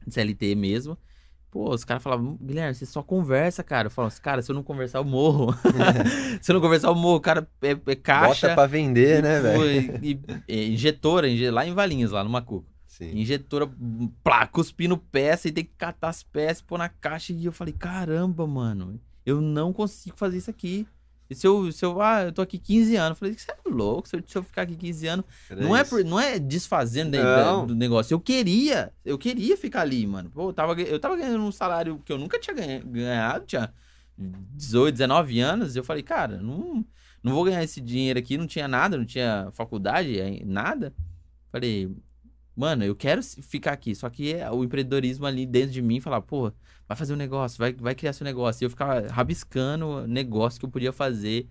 de 0.07 0.13
CLT 0.13 0.55
mesmo. 0.57 0.99
Pô, 1.51 1.73
os 1.73 1.83
caras 1.83 2.03
falavam, 2.03 2.37
Guilherme, 2.43 2.75
você 2.75 2.85
só 2.85 3.03
conversa, 3.03 3.63
cara. 3.65 3.87
Eu 3.87 3.91
falo, 3.91 4.11
cara, 4.23 4.43
se 4.43 4.51
eu 4.51 4.55
não 4.55 4.63
conversar, 4.63 4.99
eu 4.99 5.05
morro. 5.05 5.55
se 6.43 6.51
eu 6.51 6.55
não 6.55 6.61
conversar, 6.61 6.89
eu 6.89 6.95
morro. 6.95 7.17
O 7.17 7.21
cara 7.21 7.49
é, 7.63 7.71
é 7.87 7.95
caixa. 7.97 8.49
Bota 8.49 8.55
pra 8.55 8.67
vender, 8.67 9.23
né, 9.23 9.41
velho? 9.41 9.99
E- 10.05 10.21
e 10.47 10.75
injetora, 10.75 11.29
inje- 11.29 11.51
lá 11.51 11.67
em 11.67 11.73
Valinhos, 11.73 12.11
lá 12.11 12.23
no 12.23 12.29
Macuco. 12.31 12.67
Sim. 12.87 13.19
Injetora, 13.19 13.71
plá, 14.23 14.47
cuspindo 14.47 14.99
peça 14.99 15.49
e 15.49 15.53
tem 15.53 15.65
que 15.65 15.73
catar 15.79 16.09
as 16.09 16.23
peças, 16.23 16.61
pôr 16.61 16.79
na 16.79 16.89
caixa. 16.89 17.33
E 17.33 17.47
eu 17.47 17.53
falei, 17.53 17.73
caramba, 17.73 18.47
mano, 18.47 19.01
eu 19.25 19.41
não 19.41 19.73
consigo 19.73 20.17
fazer 20.19 20.37
isso 20.39 20.51
aqui. 20.51 20.87
E 21.31 21.35
se 21.35 21.47
eu, 21.47 21.71
se 21.71 21.85
eu, 21.85 22.01
ah, 22.01 22.23
eu 22.25 22.33
tô 22.33 22.41
aqui 22.41 22.59
15 22.59 22.97
anos, 22.97 23.11
eu 23.11 23.17
falei, 23.17 23.35
você 23.37 23.51
é 23.53 23.57
louco, 23.69 24.09
se 24.09 24.17
eu, 24.17 24.23
se 24.27 24.39
eu 24.39 24.43
ficar 24.43 24.63
aqui 24.63 24.75
15 24.77 25.07
anos, 25.07 25.25
Era 25.51 25.61
não 25.63 25.77
é, 25.77 25.85
por- 25.85 26.03
não 26.05 26.19
é 26.19 26.39
desfazendo 26.39 27.11
da- 27.11 27.45
Não. 27.45 27.67
do 27.67 27.75
negócio. 27.75 28.15
Eu 28.15 28.21
queria, 28.21 28.93
eu 29.05 29.19
queria 29.19 29.57
ficar 29.57 29.83
ali, 29.83 30.07
mano. 30.07 30.31
Pô, 30.31 30.49
eu 30.49 30.53
tava, 30.55 30.81
eu 30.81 30.99
tava 30.99 31.17
ganhando 31.17 31.43
um 31.45 31.53
salário 31.53 32.01
que 32.05 32.11
eu 32.13 32.17
nunca 32.19 32.39
tinha 32.41 32.55
ganha- 32.57 32.81
ganhado, 32.83 33.45
tinha 33.47 33.71
18, 34.17 34.95
19 34.95 35.39
anos. 35.41 35.77
Eu 35.77 35.85
falei, 35.85 36.03
cara, 36.03 36.39
não, 36.39 36.85
não 37.23 37.33
vou 37.35 37.45
ganhar 37.45 37.63
esse 37.63 37.81
dinheiro 37.81 38.19
aqui, 38.19 38.39
não 38.39 38.47
tinha 38.47 38.67
nada, 38.67 38.97
não 38.97 39.05
tinha 39.05 39.51
faculdade, 39.53 40.19
eh, 40.19 40.43
nada. 40.45 40.95
Falei, 41.53 41.95
mano, 42.59 42.85
eu 42.85 42.95
quero 42.97 43.23
ficar 43.23 43.73
aqui. 43.73 43.95
Só 43.95 44.11
que 44.11 44.35
é 44.35 44.51
o 44.51 44.65
empreendedorismo 44.65 45.25
ali 45.27 45.47
dentro 45.47 45.71
de 45.71 45.81
mim 45.81 46.01
falar, 46.01 46.21
pô, 46.21 46.53
vai 46.89 46.97
fazer 46.97 47.13
um 47.13 47.17
negócio, 47.17 47.59
vai, 47.59 47.73
vai 47.73 47.95
criar 47.95 48.13
seu 48.13 48.25
negócio. 48.25 48.63
E 48.63 48.67
eu 48.67 48.71
ficava 48.71 49.07
rabiscando 49.09 50.07
negócio 50.07 50.59
que 50.59 50.67
eu 50.67 50.71
podia 50.71 50.93
fazer. 50.93 51.49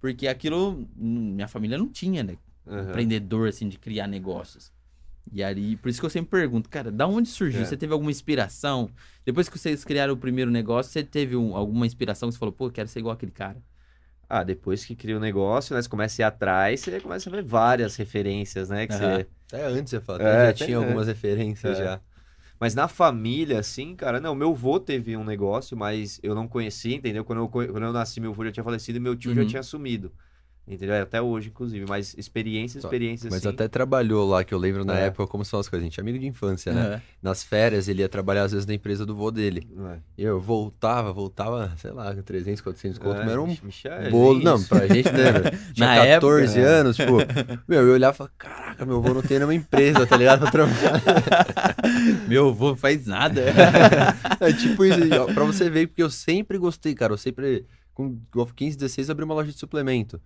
Porque 0.00 0.28
aquilo, 0.28 0.86
minha 0.96 1.48
família 1.48 1.76
não 1.78 1.88
tinha, 1.88 2.22
né? 2.22 2.36
Aham. 2.66 2.90
empreendedor, 2.90 3.48
assim, 3.48 3.68
de 3.68 3.78
criar 3.78 4.06
negócios. 4.06 4.70
E 5.32 5.42
aí, 5.42 5.76
por 5.76 5.88
isso 5.88 6.00
que 6.00 6.06
eu 6.06 6.10
sempre 6.10 6.30
pergunto, 6.30 6.68
cara, 6.68 6.90
da 6.90 7.06
onde 7.06 7.28
surgiu? 7.28 7.62
É. 7.62 7.64
Você 7.64 7.76
teve 7.76 7.92
alguma 7.92 8.10
inspiração? 8.10 8.90
Depois 9.24 9.48
que 9.48 9.58
vocês 9.58 9.84
criaram 9.84 10.14
o 10.14 10.16
primeiro 10.16 10.50
negócio, 10.50 10.92
você 10.92 11.02
teve 11.02 11.36
um- 11.36 11.54
alguma 11.56 11.86
inspiração 11.86 12.28
que 12.28 12.34
você 12.34 12.38
falou, 12.38 12.52
pô, 12.52 12.70
quero 12.70 12.88
ser 12.88 12.98
igual 13.00 13.14
aquele 13.14 13.32
cara? 13.32 13.62
Ah, 14.30 14.44
depois 14.44 14.84
que 14.84 14.96
cria 14.96 15.16
o 15.16 15.20
negócio, 15.20 15.74
né? 15.76 15.82
Você 15.82 15.88
começa 15.90 16.22
a 16.22 16.24
ir 16.24 16.26
atrás, 16.26 16.80
você 16.80 17.00
começa 17.00 17.28
a 17.30 17.32
ver 17.32 17.44
várias 17.44 17.96
referências, 17.96 18.70
né? 18.70 18.86
Que 18.86 18.94
Aham. 18.94 18.94
você... 18.94 19.28
Até 19.46 19.64
antes 19.66 19.90
você 19.90 20.00
fala, 20.00 20.22
É, 20.22 20.48
já 20.48 20.52
tinha 20.52 20.78
antes. 20.78 20.78
algumas 20.78 21.08
referências 21.08 21.76
É. 21.76 21.76
já. 21.78 22.00
Mas 22.60 22.74
na 22.74 22.88
família, 22.88 23.60
assim, 23.60 23.96
cara, 23.96 24.20
não, 24.20 24.34
meu 24.34 24.50
avô 24.52 24.80
teve 24.80 25.16
um 25.16 25.24
negócio, 25.24 25.76
mas 25.76 26.20
eu 26.22 26.34
não 26.34 26.48
conhecia, 26.48 26.96
entendeu? 26.96 27.24
Quando 27.24 27.40
eu, 27.42 27.48
quando 27.50 27.82
eu 27.82 27.92
nasci, 27.92 28.20
meu 28.20 28.32
avô 28.32 28.44
já 28.44 28.52
tinha 28.52 28.64
falecido 28.64 28.98
e 28.98 29.00
meu 29.00 29.16
tio 29.16 29.34
já 29.34 29.44
Uhum. 29.44 29.46
tinha 29.46 29.60
assumido. 29.60 30.12
Entendeu? 30.70 30.94
É, 30.94 31.00
Até 31.00 31.20
hoje, 31.20 31.48
inclusive. 31.48 31.84
Mas 31.88 32.14
experiências, 32.16 32.82
Só- 32.82 32.88
experiências, 32.88 33.30
Mas 33.32 33.40
assim. 33.44 33.48
até 33.54 33.66
trabalhou 33.66 34.28
lá, 34.28 34.44
que 34.44 34.54
eu 34.54 34.58
lembro 34.58 34.84
na 34.84 34.98
É. 34.98 35.06
época 35.06 35.26
como 35.26 35.44
são 35.44 35.58
as 35.58 35.68
coisas. 35.68 35.82
A 35.84 35.88
gente 35.88 35.98
é 35.98 36.02
amigo 36.02 36.18
de 36.18 36.26
infância, 36.26 36.72
né? 36.72 36.94
É. 36.94 37.00
Nas 37.20 37.42
férias 37.42 37.88
ele 37.88 38.02
ia 38.02 38.08
trabalhar 38.08 38.44
às 38.44 38.52
vezes 38.52 38.66
na 38.66 38.74
empresa 38.74 39.04
do 39.04 39.14
vô 39.14 39.30
dele. 39.30 39.68
É? 39.94 39.98
E 40.18 40.22
eu 40.22 40.38
voltava, 40.40 41.12
voltava, 41.12 41.72
sei 41.76 41.90
lá, 41.90 42.14
com 42.14 42.22
300, 42.22 42.60
400 42.60 42.98
conto. 42.98 43.16
É, 43.16 43.24
mas 43.24 43.30
era 43.32 43.42
um 43.42 43.56
Michel, 43.62 43.92
é 43.92 44.10
bolo. 44.10 44.40
Não, 44.42 44.62
pra 44.62 44.86
gente, 44.86 45.10
né? 45.10 45.32
Tinha 45.74 45.86
Na 45.88 46.06
14 46.06 46.58
época, 46.58 46.60
é. 46.60 46.80
anos, 46.80 46.96
tipo. 46.96 47.12
Meu, 47.66 47.86
eu 47.86 47.92
olhava 47.94 48.14
e 48.14 48.18
falava, 48.18 48.34
caraca, 48.38 48.86
meu 48.86 48.98
avô 48.98 49.12
não 49.14 49.22
tem 49.22 49.38
nenhuma 49.38 49.54
empresa, 49.54 50.06
tá 50.06 50.16
ligado? 50.16 50.40
Pra 50.42 50.50
trabalhar. 50.50 51.00
Meu 52.28 52.48
avô 52.48 52.68
não 52.68 52.76
faz 52.76 53.06
nada. 53.06 53.42
É 54.40 54.52
tipo 54.52 54.84
isso, 54.84 55.00
ó, 55.20 55.26
pra 55.32 55.44
você 55.44 55.68
ver, 55.68 55.88
porque 55.88 56.02
eu 56.02 56.08
sempre 56.10 56.56
gostei, 56.58 56.94
cara. 56.94 57.12
Eu 57.12 57.18
sempre, 57.18 57.66
com 57.92 58.16
15, 58.56 58.76
16, 58.78 59.08
eu 59.08 59.12
abri 59.12 59.24
uma 59.24 59.34
loja 59.34 59.52
de 59.52 59.58
suplemento. 59.58 60.20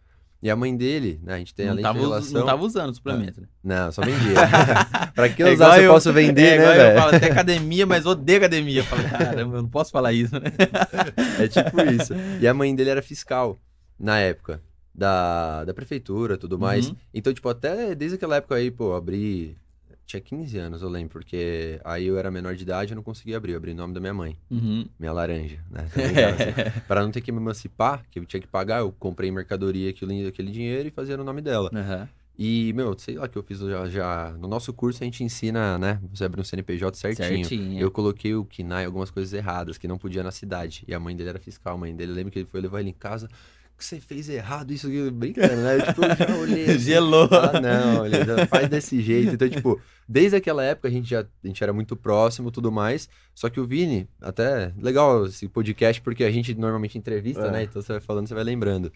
E 0.44 0.50
a 0.50 0.54
mãe 0.54 0.76
dele, 0.76 1.18
né, 1.22 1.36
a 1.36 1.38
gente 1.38 1.54
tem 1.54 1.64
não, 1.64 1.72
além 1.72 1.82
tava, 1.82 1.98
de 1.98 2.04
relação... 2.04 2.38
não 2.40 2.46
tava 2.46 2.62
usando 2.64 2.90
o 2.90 2.94
suplemento, 2.94 3.40
né? 3.40 3.46
Não, 3.64 3.90
só 3.90 4.02
vendia. 4.02 4.34
pra 5.16 5.28
que 5.30 5.42
É 5.42 5.50
usar 5.54 5.72
se 5.72 5.78
eu 5.78 5.84
eu- 5.84 5.92
posso 5.94 6.12
vender, 6.12 6.42
é, 6.42 6.58
né, 6.58 6.64
eu 6.64 6.76
velho? 6.76 7.00
falo 7.00 7.16
até 7.16 7.26
academia, 7.30 7.86
mas 7.86 8.04
odeio 8.04 8.36
academia. 8.36 8.80
Eu 8.80 8.84
falo, 8.84 9.02
caramba, 9.08 9.56
eu 9.56 9.62
não 9.62 9.68
posso 9.70 9.90
falar 9.90 10.12
isso, 10.12 10.34
né? 10.34 10.52
É 11.40 11.48
tipo 11.48 11.80
isso. 11.80 12.12
E 12.42 12.46
a 12.46 12.52
mãe 12.52 12.74
dele 12.76 12.90
era 12.90 13.00
fiscal 13.00 13.58
na 13.98 14.18
época 14.20 14.60
da, 14.94 15.64
da 15.64 15.72
prefeitura 15.72 16.36
tudo 16.36 16.58
mais. 16.58 16.88
Uhum. 16.88 16.96
Então, 17.14 17.32
tipo, 17.32 17.48
até 17.48 17.94
desde 17.94 18.16
aquela 18.16 18.36
época 18.36 18.54
aí, 18.56 18.70
pô, 18.70 18.90
eu 18.90 18.96
abri. 18.96 19.56
Tinha 20.06 20.20
15 20.20 20.58
anos, 20.58 20.82
eu 20.82 20.88
lembro, 20.88 21.10
porque 21.10 21.80
aí 21.84 22.06
eu 22.06 22.18
era 22.18 22.30
menor 22.30 22.54
de 22.54 22.62
idade 22.62 22.92
eu 22.92 22.96
não 22.96 23.02
conseguia 23.02 23.36
abrir. 23.36 23.52
Eu 23.52 23.56
abri 23.58 23.70
o 23.72 23.74
nome 23.74 23.94
da 23.94 24.00
minha 24.00 24.12
mãe, 24.14 24.36
Uhum. 24.50 24.86
minha 24.98 25.12
laranja, 25.12 25.58
né? 25.70 25.86
Assim, 26.74 26.80
Pra 26.86 27.02
não 27.02 27.10
ter 27.10 27.20
que 27.22 27.32
me 27.32 27.38
emancipar, 27.38 28.04
que 28.10 28.18
eu 28.18 28.26
tinha 28.26 28.40
que 28.40 28.46
pagar, 28.46 28.80
eu 28.80 28.92
comprei 28.92 29.30
mercadoria, 29.30 29.88
aquilo, 29.90 30.12
aquele 30.28 30.50
dinheiro 30.50 30.88
e 30.88 30.90
fazia 30.90 31.16
no 31.16 31.24
nome 31.24 31.40
dela. 31.40 31.70
Aham. 31.74 32.08
E, 32.36 32.72
meu, 32.72 32.98
sei 32.98 33.14
lá 33.16 33.28
que 33.28 33.38
eu 33.38 33.44
fiz 33.44 33.60
já, 33.60 33.88
já. 33.88 34.32
No 34.32 34.48
nosso 34.48 34.72
curso 34.72 35.02
a 35.02 35.04
gente 35.04 35.22
ensina, 35.22 35.78
né? 35.78 36.00
Você 36.12 36.24
abre 36.24 36.40
um 36.40 36.44
CNPJ 36.44 36.96
certinho. 36.98 37.44
Certinho. 37.46 37.80
Eu 37.80 37.92
coloquei 37.92 38.34
o 38.34 38.44
KINAI 38.44 38.84
algumas 38.86 39.08
coisas 39.08 39.32
erradas, 39.32 39.78
que 39.78 39.86
não 39.86 39.96
podia 39.96 40.20
na 40.22 40.32
cidade. 40.32 40.82
E 40.88 40.92
a 40.92 40.98
mãe 40.98 41.14
dele 41.16 41.28
era 41.30 41.38
fiscal, 41.38 41.74
a 41.74 41.78
mãe 41.78 41.94
dele, 41.94 42.12
lembra 42.12 42.32
que 42.32 42.40
ele 42.40 42.46
foi 42.46 42.60
levar 42.60 42.80
ele 42.80 42.90
em 42.90 42.94
casa. 42.94 43.28
O 43.74 43.76
que 43.76 43.84
você 43.84 44.00
fez 44.00 44.28
errado, 44.28 44.72
isso 44.72 44.86
aqui, 44.86 45.10
brincando, 45.10 45.56
né? 45.56 45.76
Eu, 45.78 45.82
tipo, 45.86 46.04
eu 46.04 46.16
já 46.16 46.36
olhei. 46.36 46.64
assim, 46.70 46.78
Gelou. 46.78 47.28
Ah, 47.32 47.60
não, 47.60 48.06
ele 48.06 48.24
já 48.24 48.46
faz 48.46 48.68
desse 48.68 49.02
jeito. 49.02 49.34
Então, 49.34 49.48
tipo, 49.48 49.80
desde 50.08 50.36
aquela 50.36 50.62
época 50.64 50.86
a 50.86 50.90
gente 50.90 51.08
já 51.10 51.20
a 51.22 51.46
gente 51.46 51.62
era 51.62 51.72
muito 51.72 51.96
próximo 51.96 52.52
tudo 52.52 52.70
mais. 52.70 53.08
Só 53.34 53.50
que 53.50 53.58
o 53.58 53.66
Vini, 53.66 54.08
até 54.20 54.72
legal 54.80 55.26
esse 55.26 55.48
podcast, 55.48 56.00
porque 56.02 56.22
a 56.22 56.30
gente 56.30 56.54
normalmente 56.54 56.96
entrevista, 56.96 57.46
É. 57.46 57.50
né? 57.50 57.62
Então 57.64 57.82
você 57.82 57.92
vai 57.92 58.00
falando, 58.00 58.28
você 58.28 58.34
vai 58.34 58.44
lembrando. 58.44 58.92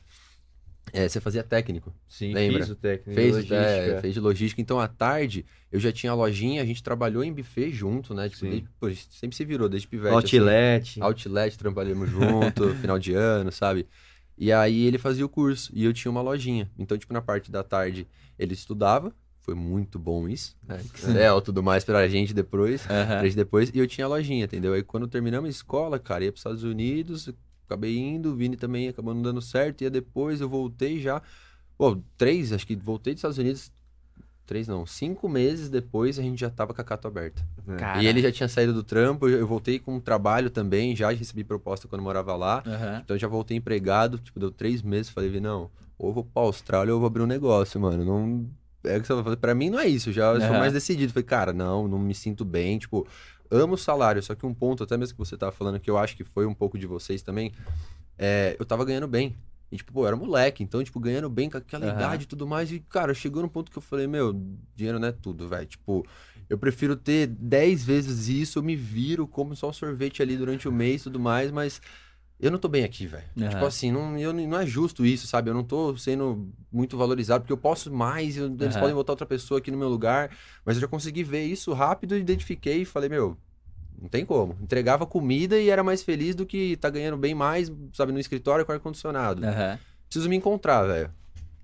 é, 0.92 1.06
você 1.08 1.20
fazia 1.20 1.42
técnico. 1.42 1.92
Sim, 2.08 2.32
Lembra? 2.32 2.60
fiz 2.60 2.70
o 2.70 2.74
técnico. 2.76 3.14
Fez, 3.20 3.34
logística. 3.34 3.56
é, 3.60 4.00
fez 4.00 4.14
de 4.14 4.20
logística. 4.20 4.60
Então, 4.62 4.78
à 4.80 4.86
tarde, 4.88 5.44
eu 5.70 5.78
já 5.80 5.92
tinha 5.92 6.12
a 6.12 6.14
lojinha, 6.14 6.62
a 6.62 6.64
gente 6.64 6.82
trabalhou 6.82 7.22
em 7.22 7.32
buffet 7.32 7.70
junto, 7.72 8.14
né? 8.14 8.28
Tipo, 8.28 8.46
desde- 8.46 8.68
pô, 8.80 8.86
a 8.86 8.90
gente 8.90 9.06
sempre 9.12 9.36
se 9.36 9.44
virou, 9.44 9.68
desde 9.68 9.86
pivete. 9.88 10.14
assim. 10.16 10.38
Outlet. 10.38 11.02
Outlet, 11.02 11.58
trabalhamos 11.58 12.08
junto, 12.08 12.72
final 12.80 12.98
de 12.98 13.12
ano, 13.12 13.52
sabe? 13.52 13.86
E 14.38 14.52
aí 14.52 14.84
ele 14.84 14.98
fazia 14.98 15.26
o 15.26 15.28
curso 15.28 15.70
e 15.74 15.84
eu 15.84 15.92
tinha 15.92 16.10
uma 16.10 16.22
lojinha. 16.22 16.70
Então, 16.78 16.96
tipo, 16.96 17.12
na 17.12 17.20
parte 17.20 17.50
da 17.50 17.64
tarde 17.64 18.06
ele 18.38 18.54
estudava, 18.54 19.12
foi 19.40 19.54
muito 19.54 19.98
bom 19.98 20.28
isso, 20.28 20.56
né? 20.66 20.80
Excel, 20.94 21.40
tudo 21.40 21.62
mais 21.62 21.84
pra 21.84 22.06
gente 22.06 22.32
depois, 22.32 22.86
pra 22.86 23.02
Aham. 23.02 23.24
gente 23.24 23.36
depois. 23.36 23.70
E 23.74 23.78
eu 23.78 23.86
tinha 23.86 24.04
a 24.04 24.08
lojinha, 24.08 24.44
entendeu? 24.44 24.74
Aí 24.74 24.82
quando 24.82 25.08
terminamos 25.08 25.48
a 25.48 25.50
escola, 25.50 25.98
cara, 25.98 26.24
ia 26.24 26.30
pros 26.30 26.40
Estados 26.40 26.62
Unidos, 26.62 27.30
acabei 27.66 27.98
indo, 27.98 28.30
o 28.30 28.36
Vini 28.36 28.56
também 28.56 28.88
acabou 28.88 29.12
não 29.12 29.22
dando 29.22 29.42
certo, 29.42 29.82
ia 29.82 29.90
depois, 29.90 30.40
eu 30.40 30.48
voltei 30.48 31.00
já. 31.00 31.20
Pô, 31.76 31.96
três, 32.16 32.52
acho 32.52 32.66
que 32.66 32.76
voltei 32.76 33.14
dos 33.14 33.18
Estados 33.18 33.38
Unidos. 33.38 33.72
Três 34.48 34.66
não, 34.66 34.86
cinco 34.86 35.28
meses 35.28 35.68
depois 35.68 36.18
a 36.18 36.22
gente 36.22 36.40
já 36.40 36.48
tava 36.48 36.72
com 36.72 36.80
a 36.80 36.84
Cato 36.84 37.06
aberta. 37.06 37.46
Cara. 37.76 38.02
E 38.02 38.06
ele 38.06 38.22
já 38.22 38.32
tinha 38.32 38.48
saído 38.48 38.72
do 38.72 38.82
trampo, 38.82 39.28
eu 39.28 39.40
eu 39.40 39.46
voltei 39.46 39.78
com 39.78 39.96
um 39.96 40.00
trabalho 40.00 40.48
também, 40.48 40.96
já 40.96 41.10
recebi 41.10 41.44
proposta 41.44 41.86
quando 41.86 42.00
morava 42.00 42.34
lá. 42.34 42.62
Aham. 42.66 43.02
Então 43.04 43.14
eu 43.14 43.20
já 43.20 43.28
voltei 43.28 43.58
empregado, 43.58 44.18
tipo, 44.18 44.40
deu 44.40 44.50
três 44.50 44.80
meses, 44.80 45.10
falei, 45.10 45.28
Vi, 45.28 45.38
não, 45.38 45.70
ou 45.98 46.08
eu 46.08 46.14
vou 46.14 46.24
pra 46.24 46.42
Austrália 46.44 46.94
ou 46.94 46.96
eu 46.96 47.00
vou 47.00 47.08
abrir 47.08 47.22
um 47.22 47.26
negócio, 47.26 47.78
mano. 47.78 48.02
Não. 48.02 48.50
É 48.84 48.96
o 48.96 49.02
que 49.02 49.06
você 49.06 49.12
vai 49.12 49.24
fazer. 49.24 49.36
Pra 49.36 49.54
mim 49.54 49.68
não 49.68 49.78
é 49.78 49.86
isso, 49.86 50.10
já 50.12 50.32
eu 50.32 50.40
sou 50.40 50.52
mais 50.52 50.72
decidido. 50.72 51.12
Falei, 51.12 51.24
cara, 51.24 51.52
não, 51.52 51.86
não 51.86 51.98
me 51.98 52.14
sinto 52.14 52.42
bem, 52.42 52.78
tipo, 52.78 53.06
amo 53.50 53.74
o 53.74 53.78
salário, 53.78 54.22
só 54.22 54.34
que 54.34 54.46
um 54.46 54.54
ponto, 54.54 54.82
até 54.82 54.96
mesmo 54.96 55.14
que 55.14 55.18
você 55.18 55.36
tava 55.36 55.52
falando, 55.52 55.78
que 55.78 55.90
eu 55.90 55.98
acho 55.98 56.16
que 56.16 56.24
foi 56.24 56.46
um 56.46 56.54
pouco 56.54 56.78
de 56.78 56.86
vocês 56.86 57.20
também, 57.20 57.52
é, 58.16 58.56
eu 58.58 58.64
tava 58.64 58.82
ganhando 58.86 59.06
bem. 59.06 59.36
E, 59.70 59.76
tipo, 59.76 59.92
pô, 59.92 60.02
eu 60.02 60.06
era 60.08 60.16
moleque, 60.16 60.62
então, 60.62 60.82
tipo, 60.82 60.98
ganhando 60.98 61.28
bem 61.28 61.50
com 61.50 61.58
aquela 61.58 61.84
Aham. 61.86 61.94
idade 61.94 62.24
e 62.24 62.26
tudo 62.26 62.46
mais. 62.46 62.72
E, 62.72 62.80
cara, 62.80 63.12
chegou 63.12 63.42
num 63.42 63.48
ponto 63.48 63.70
que 63.70 63.76
eu 63.78 63.82
falei, 63.82 64.06
meu, 64.06 64.32
dinheiro 64.74 64.98
não 64.98 65.08
é 65.08 65.12
tudo, 65.12 65.46
velho. 65.48 65.66
Tipo, 65.66 66.06
eu 66.48 66.56
prefiro 66.58 66.96
ter 66.96 67.26
10 67.26 67.84
vezes 67.84 68.28
isso, 68.28 68.58
eu 68.58 68.62
me 68.62 68.74
viro, 68.74 69.26
como 69.28 69.54
só 69.54 69.68
um 69.68 69.72
sorvete 69.72 70.22
ali 70.22 70.36
durante 70.36 70.66
o 70.66 70.72
mês 70.72 71.02
e 71.02 71.04
tudo 71.04 71.20
mais, 71.20 71.50
mas 71.50 71.80
eu 72.40 72.50
não 72.50 72.58
tô 72.58 72.68
bem 72.68 72.84
aqui, 72.84 73.06
velho. 73.06 73.24
Aham. 73.38 73.50
Tipo 73.50 73.64
assim, 73.66 73.90
não, 73.92 74.16
eu, 74.18 74.32
não 74.32 74.58
é 74.58 74.64
justo 74.66 75.04
isso, 75.04 75.26
sabe? 75.26 75.50
Eu 75.50 75.54
não 75.54 75.64
tô 75.64 75.96
sendo 75.96 76.50
muito 76.72 76.96
valorizado, 76.96 77.42
porque 77.42 77.52
eu 77.52 77.58
posso 77.58 77.92
mais, 77.92 78.36
eu- 78.36 78.46
eles 78.60 78.76
podem 78.76 78.94
botar 78.94 79.12
outra 79.12 79.26
pessoa 79.26 79.58
aqui 79.58 79.70
no 79.70 79.76
meu 79.78 79.88
lugar, 79.88 80.30
mas 80.64 80.76
eu 80.76 80.80
já 80.80 80.88
consegui 80.88 81.24
ver 81.24 81.44
isso 81.44 81.72
rápido, 81.72 82.16
identifiquei 82.16 82.82
e 82.82 82.84
falei, 82.84 83.08
meu, 83.08 83.36
não 84.00 84.08
tem 84.08 84.24
como. 84.24 84.56
Entregava 84.62 85.06
comida 85.06 85.58
e 85.58 85.68
era 85.70 85.82
mais 85.82 86.02
feliz 86.02 86.34
do 86.34 86.46
que 86.46 86.76
tá 86.76 86.88
ganhando 86.90 87.16
bem 87.16 87.34
mais, 87.34 87.70
sabe, 87.92 88.12
no 88.12 88.18
escritório 88.20 88.64
com 88.64 88.72
ar-condicionado. 88.72 89.44
Aham. 89.44 89.78
Preciso 90.08 90.28
me 90.28 90.36
encontrar, 90.36 90.84
velho. 90.84 91.10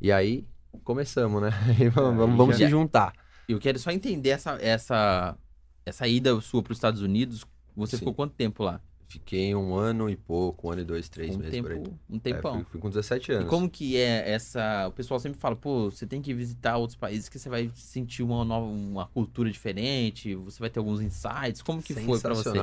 E 0.00 0.10
aí, 0.12 0.44
começamos, 0.82 1.40
né? 1.40 1.50
Vamos 1.94 2.16
vamos, 2.18 2.36
vamos 2.36 2.58
já- 2.58 2.66
se 2.66 2.70
juntar. 2.70 3.12
Eu 3.48 3.58
quero 3.58 3.78
só 3.78 3.90
entender 3.90 4.30
essa, 4.30 4.58
essa, 4.60 5.36
essa 5.84 6.08
ida 6.08 6.38
sua 6.40 6.62
para 6.62 6.72
os 6.72 6.78
Estados 6.78 7.02
Unidos. 7.02 7.44
Você 7.76 7.92
Sim. 7.92 7.98
ficou 8.00 8.14
quanto 8.14 8.34
tempo 8.34 8.62
lá? 8.62 8.80
Fiquei 9.06 9.54
um 9.54 9.74
ano 9.74 10.08
e 10.10 10.16
pouco, 10.16 10.66
um 10.68 10.70
ano 10.72 10.80
e 10.80 10.84
dois, 10.84 11.08
três 11.08 11.34
um 11.36 11.38
meses 11.38 11.52
tempo, 11.52 11.68
por 11.68 11.72
aí. 11.76 11.82
um 12.10 12.16
É, 12.16 12.18
tempão. 12.20 12.54
fui, 12.56 12.64
fui 12.72 12.80
com 12.80 12.88
17 12.88 13.30
E 13.32 13.34
anos. 13.34 13.48
como 13.48 13.68
que 13.70 13.96
é 13.96 14.30
essa. 14.30 14.86
O 14.88 14.92
pessoal 14.92 15.20
sempre 15.20 15.38
fala, 15.38 15.54
pô, 15.54 15.90
você 15.90 16.06
tem 16.06 16.20
que 16.20 16.32
visitar 16.34 16.76
outros 16.76 16.96
países 16.96 17.28
que 17.28 17.38
você 17.38 17.48
vai 17.48 17.70
sentir 17.74 18.22
uma 18.22 18.44
nova, 18.44 18.66
uma 18.66 19.06
cultura 19.06 19.50
diferente, 19.50 20.34
você 20.34 20.58
vai 20.58 20.70
ter 20.70 20.78
alguns 20.78 21.00
insights. 21.00 21.62
Como 21.62 21.82
que 21.82 21.94
foi 21.94 22.20
pra 22.20 22.34
você? 22.34 22.58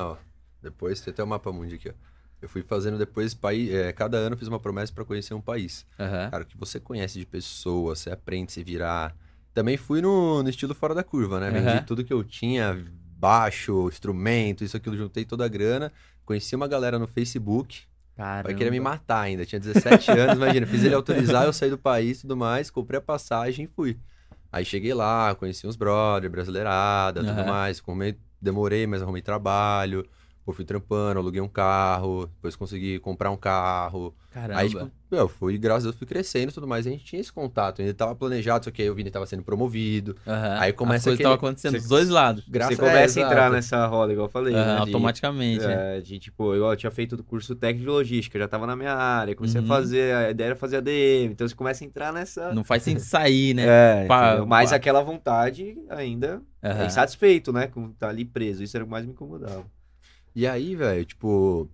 Depois 0.61 1.01
tem 1.01 1.11
até 1.11 1.23
o 1.23 1.27
mapa 1.27 1.51
mundi 1.51 1.75
aqui, 1.75 1.89
ó. 1.89 1.93
Eu 2.41 2.49
fui 2.49 2.63
fazendo 2.63 2.97
depois, 2.97 3.33
país, 3.35 3.71
é, 3.71 3.93
cada 3.93 4.17
ano 4.17 4.33
eu 4.33 4.37
fiz 4.37 4.47
uma 4.47 4.59
promessa 4.59 4.91
pra 4.91 5.05
conhecer 5.05 5.33
um 5.35 5.41
país. 5.41 5.85
Aham. 5.99 6.29
Cara, 6.31 6.45
que 6.45 6.57
você 6.57 6.79
conhece 6.79 7.19
de 7.19 7.25
pessoa, 7.25 7.95
você 7.95 8.09
aprende 8.09 8.49
a 8.49 8.53
se 8.53 8.63
virar. 8.63 9.15
Também 9.53 9.77
fui 9.77 10.01
no, 10.01 10.41
no 10.41 10.49
estilo 10.49 10.73
fora 10.73 10.95
da 10.95 11.03
curva, 11.03 11.39
né? 11.39 11.51
Vendi 11.51 11.67
Aham. 11.67 11.83
tudo 11.85 12.03
que 12.03 12.11
eu 12.11 12.23
tinha, 12.23 12.73
baixo, 13.17 13.87
instrumento, 13.89 14.63
isso, 14.63 14.75
aquilo, 14.75 14.97
juntei 14.97 15.23
toda 15.23 15.45
a 15.45 15.47
grana. 15.47 15.91
Conheci 16.25 16.55
uma 16.55 16.67
galera 16.67 16.97
no 16.99 17.07
Facebook, 17.07 17.81
Caramba. 18.15 18.43
vai 18.49 18.53
querer 18.55 18.71
me 18.71 18.79
matar 18.79 19.21
ainda. 19.21 19.45
Tinha 19.45 19.59
17 19.59 20.11
anos, 20.17 20.35
imagina. 20.37 20.65
Fiz 20.65 20.83
ele 20.83 20.95
autorizar, 20.95 21.45
eu 21.45 21.53
saí 21.53 21.69
do 21.69 21.77
país 21.77 22.19
e 22.19 22.21
tudo 22.21 22.37
mais, 22.37 22.69
comprei 22.69 22.97
a 22.99 23.01
passagem 23.01 23.65
e 23.65 23.67
fui. 23.67 23.97
Aí 24.51 24.65
cheguei 24.65 24.93
lá, 24.93 25.33
conheci 25.35 25.65
uns 25.65 25.75
brother, 25.75 26.29
brasileirada, 26.29 27.21
tudo 27.21 27.39
Aham. 27.39 27.45
mais. 27.45 27.79
Comei, 27.79 28.17
demorei, 28.41 28.85
mas 28.85 29.01
arrumei 29.01 29.21
trabalho. 29.21 30.05
Pô, 30.43 30.51
fui 30.53 30.65
trampando, 30.65 31.19
aluguei 31.19 31.39
um 31.39 31.47
carro, 31.47 32.25
depois 32.25 32.55
consegui 32.55 32.97
comprar 32.99 33.29
um 33.29 33.37
carro. 33.37 34.11
Caramba. 34.31 34.59
Aí, 34.59 34.69
tipo, 34.69 34.89
meu, 35.11 35.27
fui, 35.27 35.55
graças 35.57 35.83
a 35.83 35.87
Deus, 35.89 35.97
fui 35.97 36.07
crescendo 36.07 36.49
e 36.49 36.53
tudo 36.53 36.67
mais. 36.67 36.87
A 36.87 36.89
gente 36.89 37.03
tinha 37.03 37.19
esse 37.21 37.31
contato, 37.31 37.79
ainda 37.81 37.93
tava 37.93 38.15
planejado, 38.15 38.65
só 38.65 38.71
que 38.71 38.81
aí 38.81 38.89
o 38.89 38.95
Vini 38.95 39.11
tava 39.11 39.27
sendo 39.27 39.43
promovido. 39.43 40.15
Aham. 40.25 40.57
aí 40.59 40.73
começa 40.73 40.95
As 40.97 41.03
coisas 41.03 41.19
aquele- 41.19 41.33
acontecendo 41.35 41.71
Você- 41.73 41.77
dos 41.79 41.87
dois 41.89 42.09
lados. 42.09 42.43
Graças 42.49 42.75
Você 42.75 42.81
começa 42.81 43.19
é, 43.19 43.23
a 43.23 43.27
entrar 43.27 43.51
nessa 43.51 43.85
roda, 43.85 44.13
igual 44.13 44.25
eu 44.27 44.31
falei. 44.31 44.55
Aham, 44.55 44.65
né, 44.65 44.73
de- 44.75 44.79
automaticamente. 44.81 45.63
né? 45.65 45.97
É, 45.97 46.01
de 46.01 46.17
tipo, 46.17 46.55
igual 46.55 46.71
eu 46.71 46.77
tinha 46.77 46.91
feito 46.91 47.13
o 47.15 47.23
curso 47.23 47.53
técnico 47.55 47.85
de 47.85 47.91
logística, 47.91 48.39
já 48.39 48.47
tava 48.47 48.65
na 48.65 48.75
minha 48.75 48.95
área, 48.95 49.35
comecei 49.35 49.59
Uhum. 49.61 49.65
a 49.65 49.69
fazer, 49.69 50.15
a 50.15 50.31
ideia 50.31 50.47
era 50.47 50.55
fazer 50.55 50.77
ADM, 50.77 51.33
então 51.33 51.47
você 51.47 51.53
começa 51.53 51.83
a 51.83 51.87
entrar 51.87 52.11
nessa. 52.11 52.51
Não 52.51 52.63
faz 52.63 52.81
sem 52.81 52.97
sair, 52.97 53.53
né? 53.53 53.65
É, 54.03 54.05
Pá, 54.07 54.43
mas 54.47 54.71
pá. 54.71 54.77
aquela 54.77 55.01
vontade 55.03 55.77
ainda 55.89 56.41
é 56.63 56.85
insatisfeito, 56.85 57.51
né? 57.53 57.67
Com 57.67 57.91
tá 57.91 58.09
ali 58.09 58.25
preso. 58.25 58.63
Isso 58.63 58.75
era 58.75 58.83
o 58.83 58.87
que 58.87 58.91
mais 58.91 59.05
me 59.05 59.11
incomodava. 59.11 59.65
E 60.35 60.47
aí, 60.47 60.75
velho, 60.75 61.05
tipo, 61.05 61.69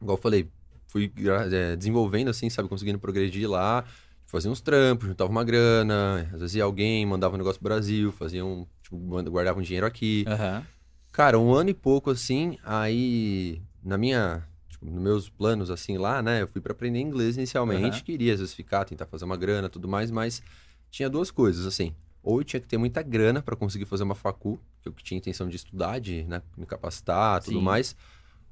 igual 0.00 0.16
eu 0.16 0.22
falei, 0.22 0.48
fui 0.88 1.12
é, 1.52 1.76
desenvolvendo 1.76 2.28
assim, 2.28 2.50
sabe, 2.50 2.68
conseguindo 2.68 2.98
progredir 2.98 3.48
lá, 3.48 3.84
fazia 4.26 4.50
uns 4.50 4.60
trampos, 4.60 5.08
juntava 5.08 5.30
uma 5.30 5.44
grana, 5.44 6.28
às 6.32 6.40
vezes 6.40 6.56
ia 6.56 6.64
alguém, 6.64 7.04
mandava 7.06 7.34
um 7.34 7.38
negócio 7.38 7.60
pro 7.60 7.68
Brasil, 7.68 8.12
fazia 8.12 8.44
um, 8.44 8.66
tipo, 8.82 8.96
guardava 9.30 9.58
um 9.58 9.62
dinheiro 9.62 9.86
aqui. 9.86 10.24
Aham. 10.26 10.64
Cara, 11.10 11.38
um 11.38 11.52
ano 11.52 11.70
e 11.70 11.74
pouco 11.74 12.10
assim, 12.10 12.58
aí 12.62 13.60
na 13.82 13.96
minha, 13.96 14.46
tipo, 14.68 14.84
nos 14.84 15.02
meus 15.02 15.28
planos 15.28 15.70
assim 15.70 15.96
lá, 15.96 16.22
né, 16.22 16.42
eu 16.42 16.48
fui 16.48 16.60
pra 16.60 16.72
aprender 16.72 17.00
inglês 17.00 17.36
inicialmente, 17.36 17.96
Aham. 17.96 18.04
queria 18.04 18.34
às 18.34 18.40
vezes 18.40 18.54
ficar, 18.54 18.84
tentar 18.84 19.06
fazer 19.06 19.24
uma 19.24 19.36
grana, 19.36 19.68
tudo 19.68 19.88
mais, 19.88 20.10
mas 20.10 20.42
tinha 20.90 21.08
duas 21.08 21.30
coisas 21.30 21.66
assim. 21.66 21.94
Ou 22.28 22.40
eu 22.40 22.44
tinha 22.44 22.60
que 22.60 22.68
ter 22.68 22.76
muita 22.76 23.00
grana 23.00 23.40
pra 23.40 23.56
conseguir 23.56 23.86
fazer 23.86 24.02
uma 24.02 24.14
facu, 24.14 24.60
que 24.82 24.88
eu 24.90 24.92
tinha 24.92 25.16
intenção 25.16 25.48
de 25.48 25.56
estudar, 25.56 25.98
de 25.98 26.24
né, 26.24 26.42
me 26.58 26.66
capacitar, 26.66 27.42
tudo 27.42 27.56
Sim. 27.58 27.64
mais. 27.64 27.96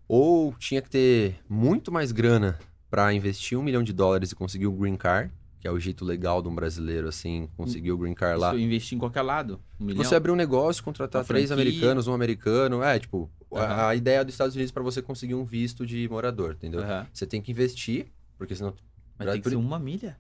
Ou 0.09 0.55
tinha 0.55 0.81
que 0.81 0.89
ter 0.89 1.39
muito 1.47 1.93
mais 1.93 2.11
grana 2.11 2.59
pra 2.89 3.13
investir 3.13 3.59
um 3.59 3.63
milhão 3.63 3.83
de 3.83 3.93
dólares 3.93 4.33
e 4.33 4.35
conseguir 4.35 4.67
o 4.67 4.73
green 4.73 4.97
card, 4.97 5.31
que 5.61 5.69
é 5.69 5.71
o 5.71 5.79
jeito 5.79 6.07
legal 6.07 6.41
de 6.41 6.49
um 6.49 6.55
brasileiro 6.55 7.07
assim 7.07 7.51
conseguir 7.55 7.93
o 7.93 7.99
green 7.99 8.15
card 8.15 8.41
lá. 8.41 8.49
Isso 8.49 8.59
investir 8.59 8.97
em 8.97 8.99
qualquer 8.99 9.21
lado. 9.21 9.61
Um 9.79 9.85
milhão. 9.85 10.03
Você 10.03 10.15
abrir 10.15 10.31
um 10.33 10.37
negócio, 10.37 10.83
contratar 10.83 11.23
três 11.23 11.53
americanos, 11.53 12.07
um 12.07 12.15
americano, 12.15 12.83
é, 12.83 12.99
tipo, 12.99 13.31
a- 13.53 13.63
Aham. 13.63 13.87
a, 13.89 13.95
ideia 13.95 14.25
dos 14.25 14.33
Estados 14.33 14.55
Unidos 14.55 14.73
para 14.73 14.83
você 14.83 15.03
conseguir 15.03 15.35
um 15.35 15.45
visto 15.45 15.85
de 15.85 16.09
morador, 16.09 16.55
entendeu? 16.55 16.81
Aham. 16.81 17.07
Você 17.13 17.27
tem 17.27 17.43
que 17.43 17.51
investir, 17.51 18.07
porque 18.39 18.57
senão, 18.57 18.73
Mas 19.19 19.33
tem 19.33 19.43
que 19.43 19.51
ser 19.51 19.57
uma 19.57 19.79
milha. 19.79 20.17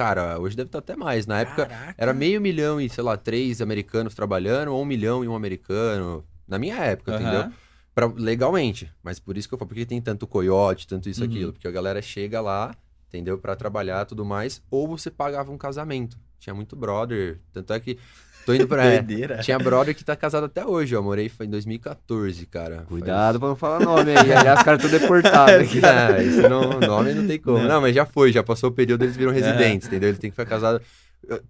Cara, 0.00 0.40
hoje 0.40 0.56
deve 0.56 0.68
estar 0.68 0.78
até 0.78 0.96
mais. 0.96 1.26
Na 1.26 1.40
época 1.40 1.66
Caraca. 1.66 1.94
era 1.98 2.14
meio 2.14 2.40
milhão 2.40 2.80
e, 2.80 2.88
sei 2.88 3.04
lá, 3.04 3.18
três 3.18 3.60
americanos 3.60 4.14
trabalhando, 4.14 4.68
ou 4.72 4.80
um 4.80 4.84
milhão 4.86 5.22
e 5.22 5.28
um 5.28 5.34
americano. 5.34 6.24
Na 6.48 6.58
minha 6.58 6.76
época, 6.76 7.12
Aham. 7.12 7.20
entendeu? 7.20 7.52
Pra, 7.94 8.06
legalmente. 8.06 8.90
Mas 9.02 9.18
por 9.20 9.36
isso 9.36 9.46
que 9.46 9.52
eu 9.52 9.58
falo, 9.58 9.68
porque 9.68 9.84
tem 9.84 10.00
tanto 10.00 10.26
coiote, 10.26 10.86
tanto 10.86 11.08
isso, 11.10 11.20
Uhum. 11.22 11.28
aquilo. 11.28 11.52
Porque 11.52 11.68
a 11.68 11.70
galera 11.70 12.00
chega 12.00 12.40
lá, 12.40 12.74
entendeu? 13.08 13.36
Pra 13.36 13.54
trabalhar 13.54 14.06
tudo 14.06 14.24
mais, 14.24 14.62
ou 14.70 14.88
você 14.88 15.10
pagava 15.10 15.52
um 15.52 15.58
casamento. 15.58 16.16
Tinha 16.40 16.54
muito 16.54 16.74
brother. 16.74 17.38
Tanto 17.52 17.72
é 17.72 17.78
que. 17.78 17.98
Tô 18.46 18.54
indo 18.54 18.66
pra. 18.66 18.82
é, 18.88 19.02
tinha 19.42 19.58
brother 19.58 19.94
que 19.94 20.02
tá 20.02 20.16
casado 20.16 20.46
até 20.46 20.66
hoje, 20.66 20.96
ó. 20.96 21.02
Morei 21.02 21.28
foi 21.28 21.46
em 21.46 21.50
2014, 21.50 22.46
cara. 22.46 22.84
Cuidado 22.88 23.38
pra 23.38 23.48
não 23.48 23.54
falar 23.54 23.80
nome 23.80 24.10
aí. 24.10 24.32
Aliás, 24.32 24.58
os 24.58 24.64
caras 24.64 24.82
estão 24.82 24.98
deportados 24.98 25.54
aqui. 25.68 25.80
Faz... 25.80 26.16
É, 26.16 26.24
isso 26.24 26.48
não, 26.48 26.80
nome 26.80 27.12
não 27.12 27.26
tem 27.26 27.38
como. 27.38 27.58
Não. 27.58 27.68
Não. 27.68 27.80
mas 27.82 27.94
já 27.94 28.06
foi, 28.06 28.32
já 28.32 28.42
passou 28.42 28.70
o 28.70 28.72
período, 28.72 29.04
eles 29.04 29.16
viram 29.16 29.30
residentes, 29.30 29.86
entendeu? 29.86 30.08
Eles 30.08 30.18
têm 30.18 30.30
que 30.30 30.34
ficar 30.34 30.48
casados. 30.48 30.84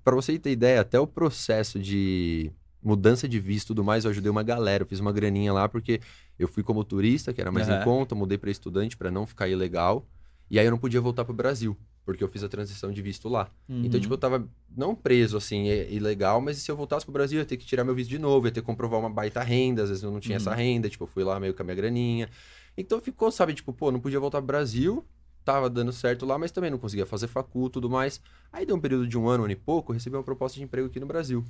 Pra 0.05 0.15
você 0.15 0.37
ter 0.37 0.51
ideia, 0.51 0.81
até 0.81 0.99
o 0.99 1.07
processo 1.07 1.79
de 1.79 2.51
mudança 2.83 3.29
de 3.29 3.39
visto 3.39 3.67
e 3.67 3.69
tudo 3.69 3.85
mais, 3.85 4.05
eu 4.05 4.11
ajudei 4.11 4.31
uma 4.31 4.43
galera, 4.43 4.83
eu 4.83 4.87
fiz 4.87 4.99
uma 4.99 5.13
graninha 5.13 5.53
lá, 5.53 5.69
porque 5.69 6.01
eu 6.39 6.49
fui 6.49 6.63
como 6.63 6.83
turista, 6.83 7.33
que 7.33 7.41
era 7.41 7.53
mais 7.53 7.69
Aham. 7.69 7.81
em 7.81 7.85
conta, 7.85 8.15
mudei 8.15 8.39
pra 8.39 8.51
estudante 8.51 8.97
pra 8.97 9.11
não 9.11 9.27
ficar 9.27 9.49
ilegal, 9.49 10.07
e 10.51 10.59
aí 10.59 10.67
eu 10.67 10.71
não 10.71 10.79
podia 10.79 11.01
voltar 11.01 11.25
pro 11.25 11.35
Brasil, 11.35 11.77
porque 12.05 12.23
eu 12.25 12.29
fiz 12.29 12.43
a 12.43 12.49
transição 12.49 12.91
de 12.93 13.01
visto 13.03 13.29
lá. 13.29 13.51
Uhum. 13.69 13.83
Então, 13.85 14.01
tipo, 14.01 14.13
eu 14.15 14.19
tava 14.19 14.49
não 14.77 14.95
preso, 14.95 15.37
assim, 15.37 15.69
é- 15.69 15.91
ilegal, 15.93 16.41
mas 16.41 16.59
se 16.59 16.71
eu 16.71 16.77
voltasse 16.77 17.05
pro 17.05 17.13
Brasil, 17.13 17.39
eu 17.39 17.43
ia 17.43 17.47
ter 17.47 17.57
que 17.57 17.67
tirar 17.67 17.85
meu 17.85 17.95
visto 17.95 18.11
de 18.11 18.19
novo, 18.19 18.47
ia 18.47 18.53
ter 18.53 18.61
que 18.61 18.67
comprovar 18.67 18.99
uma 19.01 19.11
baita 19.11 19.43
renda, 19.43 19.83
às 19.83 19.89
vezes 19.89 20.03
eu 20.05 20.11
não 20.11 20.21
tinha 20.21 20.37
Uhum. 20.37 20.41
essa 20.43 20.55
renda, 20.55 20.89
tipo, 20.89 21.05
eu 21.05 21.09
fui 21.09 21.23
lá 21.25 21.39
meio 21.39 21.55
com 21.55 21.63
a 21.63 21.65
minha 21.65 21.75
graninha. 21.77 22.29
Então 22.77 23.01
ficou, 23.01 23.31
sabe, 23.31 23.53
tipo, 23.55 23.73
pô, 23.73 23.91
não 23.93 24.01
podia 24.01 24.19
voltar 24.19 24.39
pro 24.39 24.47
Brasil, 24.47 25.05
tava 25.45 25.69
dando 25.71 25.93
certo 25.93 26.25
lá, 26.27 26.39
mas 26.39 26.51
também 26.51 26.71
não 26.71 26.79
conseguia 26.79 27.07
fazer 27.07 27.27
facu 27.27 27.67
e 27.67 27.71
tudo 27.71 27.89
mais. 27.91 28.21
Aí 28.53 28.65
deu 28.67 28.77
um 28.77 28.81
período 28.81 29.07
de 29.07 29.19
um 29.19 29.29
ano, 29.29 29.43
um 29.43 29.45
ano 29.45 29.53
e 29.53 29.57
pouco, 29.57 29.93
eu 29.93 29.95
recebi 29.95 30.17
uma 30.17 30.23
proposta 30.23 30.57
de 30.59 30.65
emprego 30.65 30.87
aqui 30.89 30.99
no 31.01 31.07
Brasil. 31.07 31.45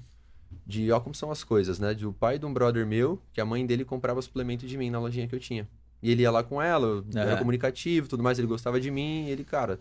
De, 0.67 0.91
ó 0.91 0.99
como 0.99 1.15
são 1.15 1.31
as 1.31 1.45
coisas, 1.45 1.79
né? 1.79 1.95
De 1.95 2.07
o 2.07 2.13
pai 2.13 2.39
de 2.39 2.45
um 2.45 2.53
brother 2.53 2.85
meu, 2.87 3.21
que 3.33 3.41
a 3.41 3.45
mãe 3.45 3.65
dele 3.65 3.85
comprava 3.85 4.21
suplemento 4.21 4.67
de 4.67 4.77
mim 4.77 4.91
na 4.91 4.99
lojinha 4.99 5.29
que 5.29 5.35
eu 5.35 5.39
tinha. 5.41 5.69
E 6.03 6.11
ele 6.11 6.23
ia 6.23 6.31
lá 6.31 6.43
com 6.43 6.61
ela, 6.61 6.87
eu 6.87 7.05
era 7.15 7.37
comunicativo, 7.37 8.09
tudo 8.09 8.23
mais, 8.23 8.39
ele 8.39 8.49
gostava 8.49 8.81
de 8.81 8.91
mim, 8.91 9.27
e 9.27 9.31
ele, 9.31 9.45
cara, 9.45 9.79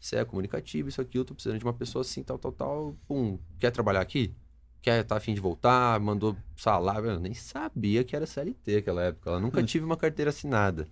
você 0.00 0.16
é 0.16 0.24
comunicativo, 0.24 0.88
isso 0.88 1.00
aqui, 1.00 1.18
eu 1.18 1.24
tô 1.24 1.34
precisando 1.34 1.58
de 1.58 1.64
uma 1.64 1.74
pessoa 1.74 2.00
assim, 2.00 2.22
tal, 2.22 2.38
tal, 2.38 2.52
tal. 2.52 2.96
Pum, 3.06 3.38
quer 3.58 3.70
trabalhar 3.70 4.00
aqui? 4.00 4.34
Quer, 4.82 5.04
tá 5.04 5.16
afim 5.16 5.34
de 5.34 5.40
voltar? 5.40 6.00
Mandou 6.00 6.34
salário. 6.56 7.10
Eu 7.10 7.20
nem 7.20 7.34
sabia 7.34 8.02
que 8.02 8.16
era 8.16 8.26
CLT 8.26 8.76
naquela 8.76 9.02
época. 9.02 9.30
Eu 9.30 9.38
nunca 9.40 9.62
tive 9.62 9.84
uma 9.84 9.96
carteira 9.96 10.30
assinada. 10.30 10.88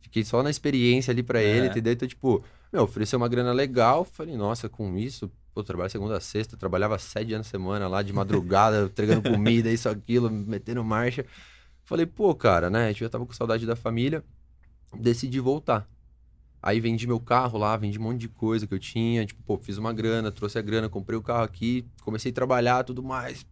Fiquei 0.00 0.24
só 0.24 0.42
na 0.42 0.48
experiência 0.48 1.10
ali 1.12 1.22
pra 1.22 1.42
ele, 1.42 1.66
É. 1.66 1.70
entendeu? 1.70 1.92
Então, 1.92 2.08
tipo, 2.08 2.42
meu, 2.72 2.84
ofereceu 2.84 3.18
uma 3.18 3.28
grana 3.28 3.52
legal. 3.52 4.04
Falei, 4.06 4.34
nossa, 4.38 4.70
com 4.70 4.96
isso, 4.96 5.30
pô, 5.52 5.62
trabalho 5.62 5.90
segunda 5.90 6.16
a 6.16 6.20
sexta, 6.20 6.56
trabalhava 6.56 6.98
sete 6.98 7.26
dias 7.26 7.38
na 7.40 7.44
semana 7.44 7.86
lá, 7.88 8.00
de 8.02 8.10
madrugada, 8.12 8.86
entregando 8.90 9.28
comida, 9.30 9.70
isso, 9.70 9.86
aquilo, 9.88 10.30
metendo 10.30 10.82
marcha. 10.82 11.26
Falei, 11.84 12.06
pô, 12.06 12.34
cara, 12.34 12.70
né? 12.70 12.90
Eu 12.90 12.94
já 12.94 13.08
tava 13.10 13.26
com 13.26 13.34
saudade 13.34 13.66
da 13.66 13.76
família, 13.76 14.24
decidi 14.98 15.40
voltar. 15.40 15.86
Aí 16.66 16.80
vendi 16.80 17.06
meu 17.06 17.20
carro 17.20 17.56
lá, 17.58 17.76
vendi 17.76 17.96
um 17.96 18.02
monte 18.02 18.18
de 18.22 18.28
coisa 18.28 18.66
que 18.66 18.74
eu 18.74 18.78
tinha, 18.80 19.24
tipo, 19.24 19.40
pô, 19.44 19.56
fiz 19.56 19.78
uma 19.78 19.92
grana, 19.92 20.32
trouxe 20.32 20.58
a 20.58 20.62
grana, 20.62 20.88
comprei 20.88 21.16
o 21.16 21.22
carro 21.22 21.44
aqui, 21.44 21.86
comecei 22.02 22.32
a 22.32 22.34
trabalhar, 22.34 22.82
tudo 22.82 23.04
mais. 23.04 23.46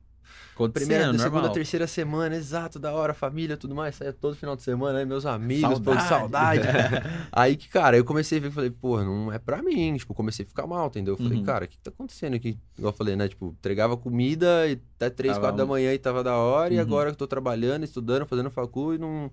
Primeira, 0.72 1.04
Acontecendo, 1.04 1.18
segunda, 1.20 1.40
normal. 1.42 1.52
terceira 1.52 1.86
semana, 1.86 2.34
exato, 2.34 2.76
da 2.80 2.92
hora, 2.92 3.14
família, 3.14 3.56
tudo 3.56 3.72
mais, 3.72 3.94
saia 3.94 4.12
todo 4.12 4.34
final 4.34 4.56
de 4.56 4.62
semana, 4.64 4.98
aí 4.98 5.04
meus 5.06 5.24
amigos, 5.26 5.78
pô, 5.78 5.92
Saudade. 6.00 6.08
saudade. 6.08 6.62
aí 7.30 7.56
que, 7.56 7.68
cara, 7.68 7.96
eu 7.96 8.04
comecei 8.04 8.38
a 8.38 8.40
ver, 8.40 8.50
falei, 8.50 8.70
pô, 8.70 9.00
não 9.04 9.32
é 9.32 9.38
pra 9.38 9.62
mim, 9.62 9.96
tipo, 9.96 10.12
comecei 10.12 10.44
a 10.44 10.48
ficar 10.48 10.66
mal, 10.66 10.88
entendeu? 10.88 11.14
Eu 11.14 11.18
falei, 11.18 11.38
Uhum. 11.38 11.44
cara, 11.44 11.66
o 11.66 11.68
que, 11.68 11.76
que 11.76 11.82
tá 11.84 11.90
acontecendo 11.90 12.34
aqui? 12.34 12.58
Igual 12.76 12.92
eu 12.92 12.96
falei, 12.96 13.14
né, 13.14 13.28
tipo, 13.28 13.54
entregava 13.56 13.96
comida 13.96 14.66
e 14.66 14.72
até 14.96 15.08
três, 15.08 15.38
quatro 15.38 15.56
da 15.58 15.66
manhã 15.66 15.94
e 15.94 15.98
tava 16.00 16.24
da 16.24 16.34
hora, 16.36 16.74
e 16.74 16.76
Uhum. 16.78 16.82
agora 16.82 17.10
que 17.10 17.14
eu 17.14 17.18
tô 17.18 17.28
trabalhando, 17.28 17.84
estudando, 17.84 18.26
fazendo 18.26 18.50
facu 18.50 18.94
e 18.94 18.98
não... 18.98 19.30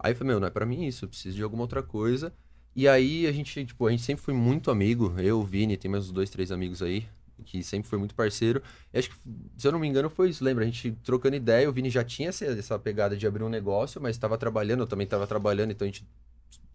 Aí 0.00 0.12
eu 0.12 0.16
falei, 0.16 0.32
meu, 0.32 0.40
não 0.40 0.48
é 0.48 0.50
pra 0.50 0.66
mim 0.66 0.84
isso, 0.84 1.04
eu 1.04 1.08
preciso 1.08 1.36
de 1.36 1.42
alguma 1.44 1.62
outra 1.62 1.80
coisa. 1.82 2.32
E 2.78 2.86
aí 2.86 3.26
a 3.26 3.32
gente, 3.32 3.66
tipo, 3.66 3.88
a 3.88 3.90
gente 3.90 4.04
sempre 4.04 4.22
foi 4.22 4.32
muito 4.32 4.70
amigo, 4.70 5.12
eu, 5.18 5.40
o 5.40 5.44
Vini, 5.44 5.76
tem 5.76 5.90
mais 5.90 6.04
uns 6.04 6.12
dois, 6.12 6.30
três 6.30 6.52
amigos 6.52 6.80
aí, 6.80 7.04
que 7.44 7.60
sempre 7.60 7.88
foi 7.88 7.98
muito 7.98 8.14
parceiro. 8.14 8.62
E 8.94 8.98
acho 9.00 9.10
que, 9.10 9.16
se 9.56 9.66
eu 9.66 9.72
não 9.72 9.80
me 9.80 9.88
engano, 9.88 10.08
foi 10.08 10.30
isso, 10.30 10.44
lembra? 10.44 10.62
A 10.62 10.66
gente 10.68 10.92
trocando 11.02 11.34
ideia, 11.34 11.68
o 11.68 11.72
Vini 11.72 11.90
já 11.90 12.04
tinha 12.04 12.28
essa, 12.28 12.44
essa 12.44 12.78
pegada 12.78 13.16
de 13.16 13.26
abrir 13.26 13.42
um 13.42 13.48
negócio, 13.48 14.00
mas 14.00 14.14
estava 14.14 14.38
trabalhando, 14.38 14.84
eu 14.84 14.86
também 14.86 15.06
estava 15.06 15.26
trabalhando, 15.26 15.72
então 15.72 15.84
a 15.84 15.90
gente 15.90 16.06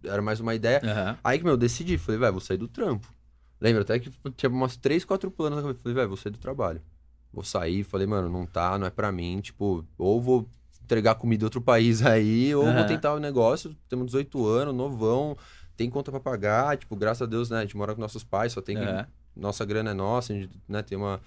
era 0.04 0.22
mais 0.22 0.42
uma 0.42 0.54
ideia. 0.54 0.82
Aham. 0.84 1.18
Aí 1.24 1.38
que, 1.38 1.46
meu, 1.46 1.54
eu 1.54 1.58
decidi, 1.58 1.98
falei, 1.98 2.20
vai, 2.20 2.32
vou 2.32 2.42
sair 2.42 2.58
do 2.58 2.68
trampo. 2.68 3.08
Lembra 3.62 3.84
até 3.84 3.98
que 3.98 4.12
tinha 4.36 4.50
umas 4.50 4.76
três, 4.76 5.06
quatro 5.06 5.32
planos 5.32 5.56
na 5.56 5.62
cabeça. 5.62 5.80
Falei, 5.84 5.96
vai, 5.96 6.06
vou 6.06 6.18
sair 6.18 6.34
do 6.34 6.38
trabalho. 6.38 6.82
Vou 7.32 7.46
sair, 7.46 7.82
falei, 7.82 8.08
mano, 8.08 8.28
não 8.28 8.46
tá, 8.46 8.78
não 8.78 8.86
é 8.86 8.90
pra 8.90 9.10
mim, 9.10 9.40
tipo, 9.40 9.86
ou 9.98 10.22
vou 10.22 10.50
entregar 10.84 11.16
comida 11.16 11.44
em 11.44 11.46
outro 11.46 11.62
país 11.62 12.02
aí, 12.06 12.54
ou 12.54 12.66
vou 12.66 12.74
Aham. 12.74 12.88
tentar 12.88 13.14
o 13.14 13.20
negócio, 13.20 13.74
temos 13.88 14.08
18 14.08 14.46
anos, 14.46 14.76
novão, 14.76 15.38
tem 15.84 15.90
conta 15.90 16.10
pra 16.12 16.20
pagar, 16.20 16.78
tipo, 16.78 16.96
graças 16.96 17.22
a 17.22 17.26
Deus, 17.26 17.50
né, 17.50 17.58
a 17.58 17.62
gente 17.62 17.76
mora 17.78 17.94
com 17.94 18.02
nossos 18.02 18.24
pais, 18.24 18.54
só 18.54 18.62
tem 18.62 18.78
que 18.78 18.84
Aham. 18.84 19.06
nossa 19.36 19.66
grana 19.66 19.92
é 19.92 19.94
nossa, 19.94 20.32
a 20.32 20.36
gente 20.36 20.50
né, 20.68 20.82
tem 20.82 20.98
uma, 20.98 21.22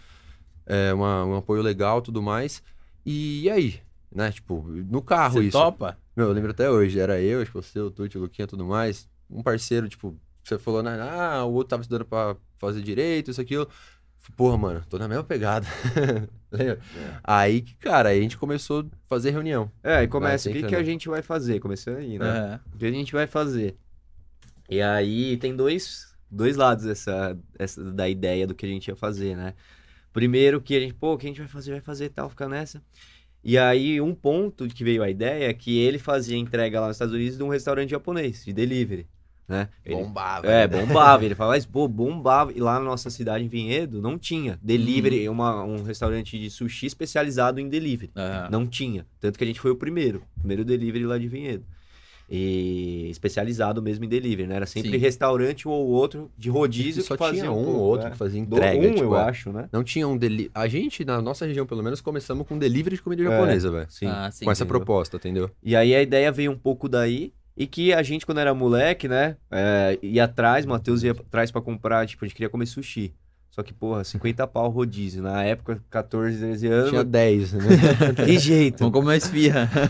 é, 0.65 0.93
uma- 0.95 1.25
um 1.25 1.37
apoio 1.37 1.63
legal 1.63 2.01
tudo 2.01 2.23
mais. 2.23 2.63
E, 3.05 3.49
aí? 3.51 3.81
Né? 4.11 4.33
Tipo, 4.33 4.63
no 4.67 5.03
carro 5.03 5.35
Você 5.35 5.45
isso. 5.49 5.59
topa? 5.59 5.99
Meu, 6.17 6.29
eu 6.29 6.33
lembro 6.33 6.51
até 6.51 6.71
hoje, 6.71 6.99
era 6.99 7.21
eu, 7.21 7.43
acho 7.43 7.51
que 7.51 7.57
você, 7.57 7.79
o 7.79 7.91
Tuti, 7.91 8.17
o 8.17 8.23
Luquinha 8.23 8.47
tudo 8.47 8.65
mais. 8.65 9.09
Um 9.29 9.43
parceiro, 9.43 9.89
tipo, 9.89 10.17
você 10.43 10.59
falou, 10.59 10.83
né, 10.83 10.97
ah, 11.01 11.45
o 11.45 11.53
outro 11.53 11.69
tava 11.71 11.83
estudando 11.83 12.07
pra 12.07 12.37
fazer 12.59 12.81
direito, 12.81 13.31
isso, 13.31 13.41
aquilo. 13.41 13.69
Porra, 14.37 14.57
mano, 14.57 14.85
tô 14.89 14.99
na 14.99 15.07
mesma 15.07 15.23
pegada. 15.23 15.67
Lembra? 16.51 16.81
Aí 17.23 17.61
que, 17.61 17.77
cara, 17.77 18.09
aí 18.09 18.19
a 18.19 18.23
gente 18.23 18.37
começou 18.37 18.81
a 18.81 18.85
fazer 19.07 19.31
reunião. 19.31 19.71
É, 19.85 20.03
e 20.03 20.09
começa, 20.09 20.49
o 20.49 20.53
que, 20.53 20.63
que 20.65 20.75
a 20.75 20.83
gente 20.83 21.09
vai 21.09 21.23
fazer? 21.23 21.61
Começando 21.61 21.99
aí, 21.99 22.19
né? 22.19 22.27
Aham. 22.29 22.61
O 22.75 22.79
que 22.79 22.87
a 22.87 22.91
gente 22.91 23.13
vai 23.13 23.27
fazer? 23.29 23.77
E 24.69 24.83
aí 24.83 25.37
tem 25.37 25.55
dois, 25.55 26.15
dois 26.31 26.57
lados 26.57 26.85
dessa, 26.85 27.39
essa, 27.59 27.83
da 27.93 28.09
ideia 28.09 28.47
do 28.47 28.55
que 28.55 28.67
a 28.67 28.69
gente 28.69 28.89
ia 28.89 28.97
fazer, 28.97 29.37
né? 29.37 29.55
Primeiro 30.13 30.61
que 30.61 30.75
a 30.77 30.81
gente, 30.81 30.95
pô, 30.95 31.13
o 31.15 31.19
que 31.19 31.27
a 31.27 31.29
gente 31.29 31.39
vai 31.41 31.49
fazer? 31.49 31.73
Vai 31.73 31.81
fazer 31.81 32.09
tal, 32.09 32.29
ficar 32.31 32.49
nessa. 32.49 32.83
E 33.45 33.57
aí 33.57 34.01
um 34.01 34.15
ponto 34.15 34.67
que 34.67 34.83
veio 34.83 35.03
a 35.03 35.11
ideia 35.11 35.49
é 35.49 35.53
que 35.55 35.79
ele 35.79 35.99
fazia 35.99 36.37
entrega 36.37 36.81
lá 36.81 36.89
nos 36.89 36.97
Estados 36.97 37.15
Unidos 37.15 37.37
de 37.37 37.45
um 37.45 37.49
restaurante 37.49 37.91
japonês, 37.91 38.45
de 38.45 38.53
delivery, 38.53 39.07
né? 39.47 39.69
Ele- 39.85 40.03
Bombava. 40.03 40.47
é, 40.49 40.67
né? 40.67 40.67
bombava. 40.67 41.25
Ele 41.25 41.35
falava, 41.35 41.55
mas, 41.55 41.65
pô, 41.65 41.87
bombava. 41.89 42.53
E 42.53 42.59
lá 42.59 42.79
na 42.81 42.85
nossa 42.85 43.09
cidade, 43.09 43.45
em 43.45 43.49
Vinhedo, 43.49 44.03
não 44.03 44.19
tinha. 44.19 44.59
Delivery, 44.61 45.29
uma, 45.29 45.63
um 45.63 45.85
restaurante 45.85 46.37
de 46.37 46.51
sushi 46.51 46.87
especializado 46.87 47.61
em 47.61 47.69
delivery. 47.69 48.11
Aham. 48.17 48.49
Não 48.51 48.67
tinha. 48.67 49.07
Tanto 49.21 49.39
que 49.39 49.45
a 49.45 49.47
gente 49.47 49.61
foi 49.61 49.71
o 49.71 49.77
primeiro. 49.77 50.25
Primeiro 50.39 50.65
delivery 50.65 51.05
lá 51.05 51.17
de 51.17 51.29
Vinhedo. 51.29 51.65
E 52.29 53.09
especializado 53.11 53.81
mesmo 53.81 54.05
em 54.05 54.09
delivery, 54.09 54.49
né? 54.49 54.57
Era 54.57 54.67
sempre 54.67 54.91
Sim. 54.91 54.97
restaurante 54.97 55.69
ou 55.69 55.87
outro 55.89 56.31
de 56.37 56.51
rodízio 56.51 57.03
só 57.03 57.15
que 57.15 57.19
fazia 57.23 57.41
tinha 57.43 57.53
um 57.53 57.67
ou 57.69 57.81
outro 57.81 58.09
é. 58.09 58.11
que 58.11 58.17
fazia 58.17 58.45
Do- 58.45 58.57
entrega. 58.57 58.89
um, 58.89 58.91
tipo, 58.95 59.05
eu 59.05 59.17
é. 59.17 59.23
acho, 59.23 59.53
né? 59.53 59.69
Não 59.73 59.85
tinha 59.85 60.09
um 60.09 60.17
deli... 60.17 60.51
A 60.55 60.67
gente, 60.67 61.05
na 61.05 61.23
nossa 61.23 61.47
região, 61.47 61.65
pelo 61.67 61.83
menos, 61.83 62.01
começamos 62.01 62.47
com 62.47 62.59
delivery 62.59 62.97
de 62.97 63.03
comida 63.03 63.23
É. 63.23 63.27
japonesa, 63.27 63.71
velho. 63.71 63.87
Sim. 63.89 64.07
Ah, 64.07 64.31
sim. 64.31 64.45
Com 64.45 64.51
essa 64.51 64.65
entendeu? 64.65 64.79
proposta, 64.79 65.17
entendeu? 65.17 65.51
E 65.63 65.77
aí 65.77 65.95
a 65.95 66.03
ideia 66.03 66.33
veio 66.33 66.51
um 66.51 66.59
pouco 66.59 66.89
daí. 66.89 67.33
E 67.57 67.67
que 67.67 67.93
a 67.95 68.03
gente, 68.03 68.27
quando 68.27 68.39
era 68.39 68.53
moleque, 68.53 69.09
né? 69.09 69.37
é, 69.51 69.99
ia 70.03 70.25
atrás, 70.25 70.67
Matheus 70.67 71.03
ia 71.03 71.13
atrás 71.13 71.51
pra 71.51 71.63
comprar, 71.63 72.07
tipo, 72.07 72.23
a 72.25 72.29
gente 72.29 72.35
queria 72.35 72.51
comer 72.51 72.67
sushi. 72.67 73.15
Só 73.57 73.63
que, 73.63 73.73
porra, 73.73 74.05
50 74.05 74.47
pau 74.49 74.69
rodízio. 74.69 75.23
Na 75.23 75.43
época, 75.43 75.83
14, 75.89 76.39
13 76.39 76.67
anos. 76.67 76.91
Tinha 76.91 77.03
10, 77.03 77.53
né? 77.55 77.65
Que 78.27 78.39
jeito. 78.39 78.81
Vamos 78.81 78.93
comer 78.93 79.17
esfirra. 79.17 79.71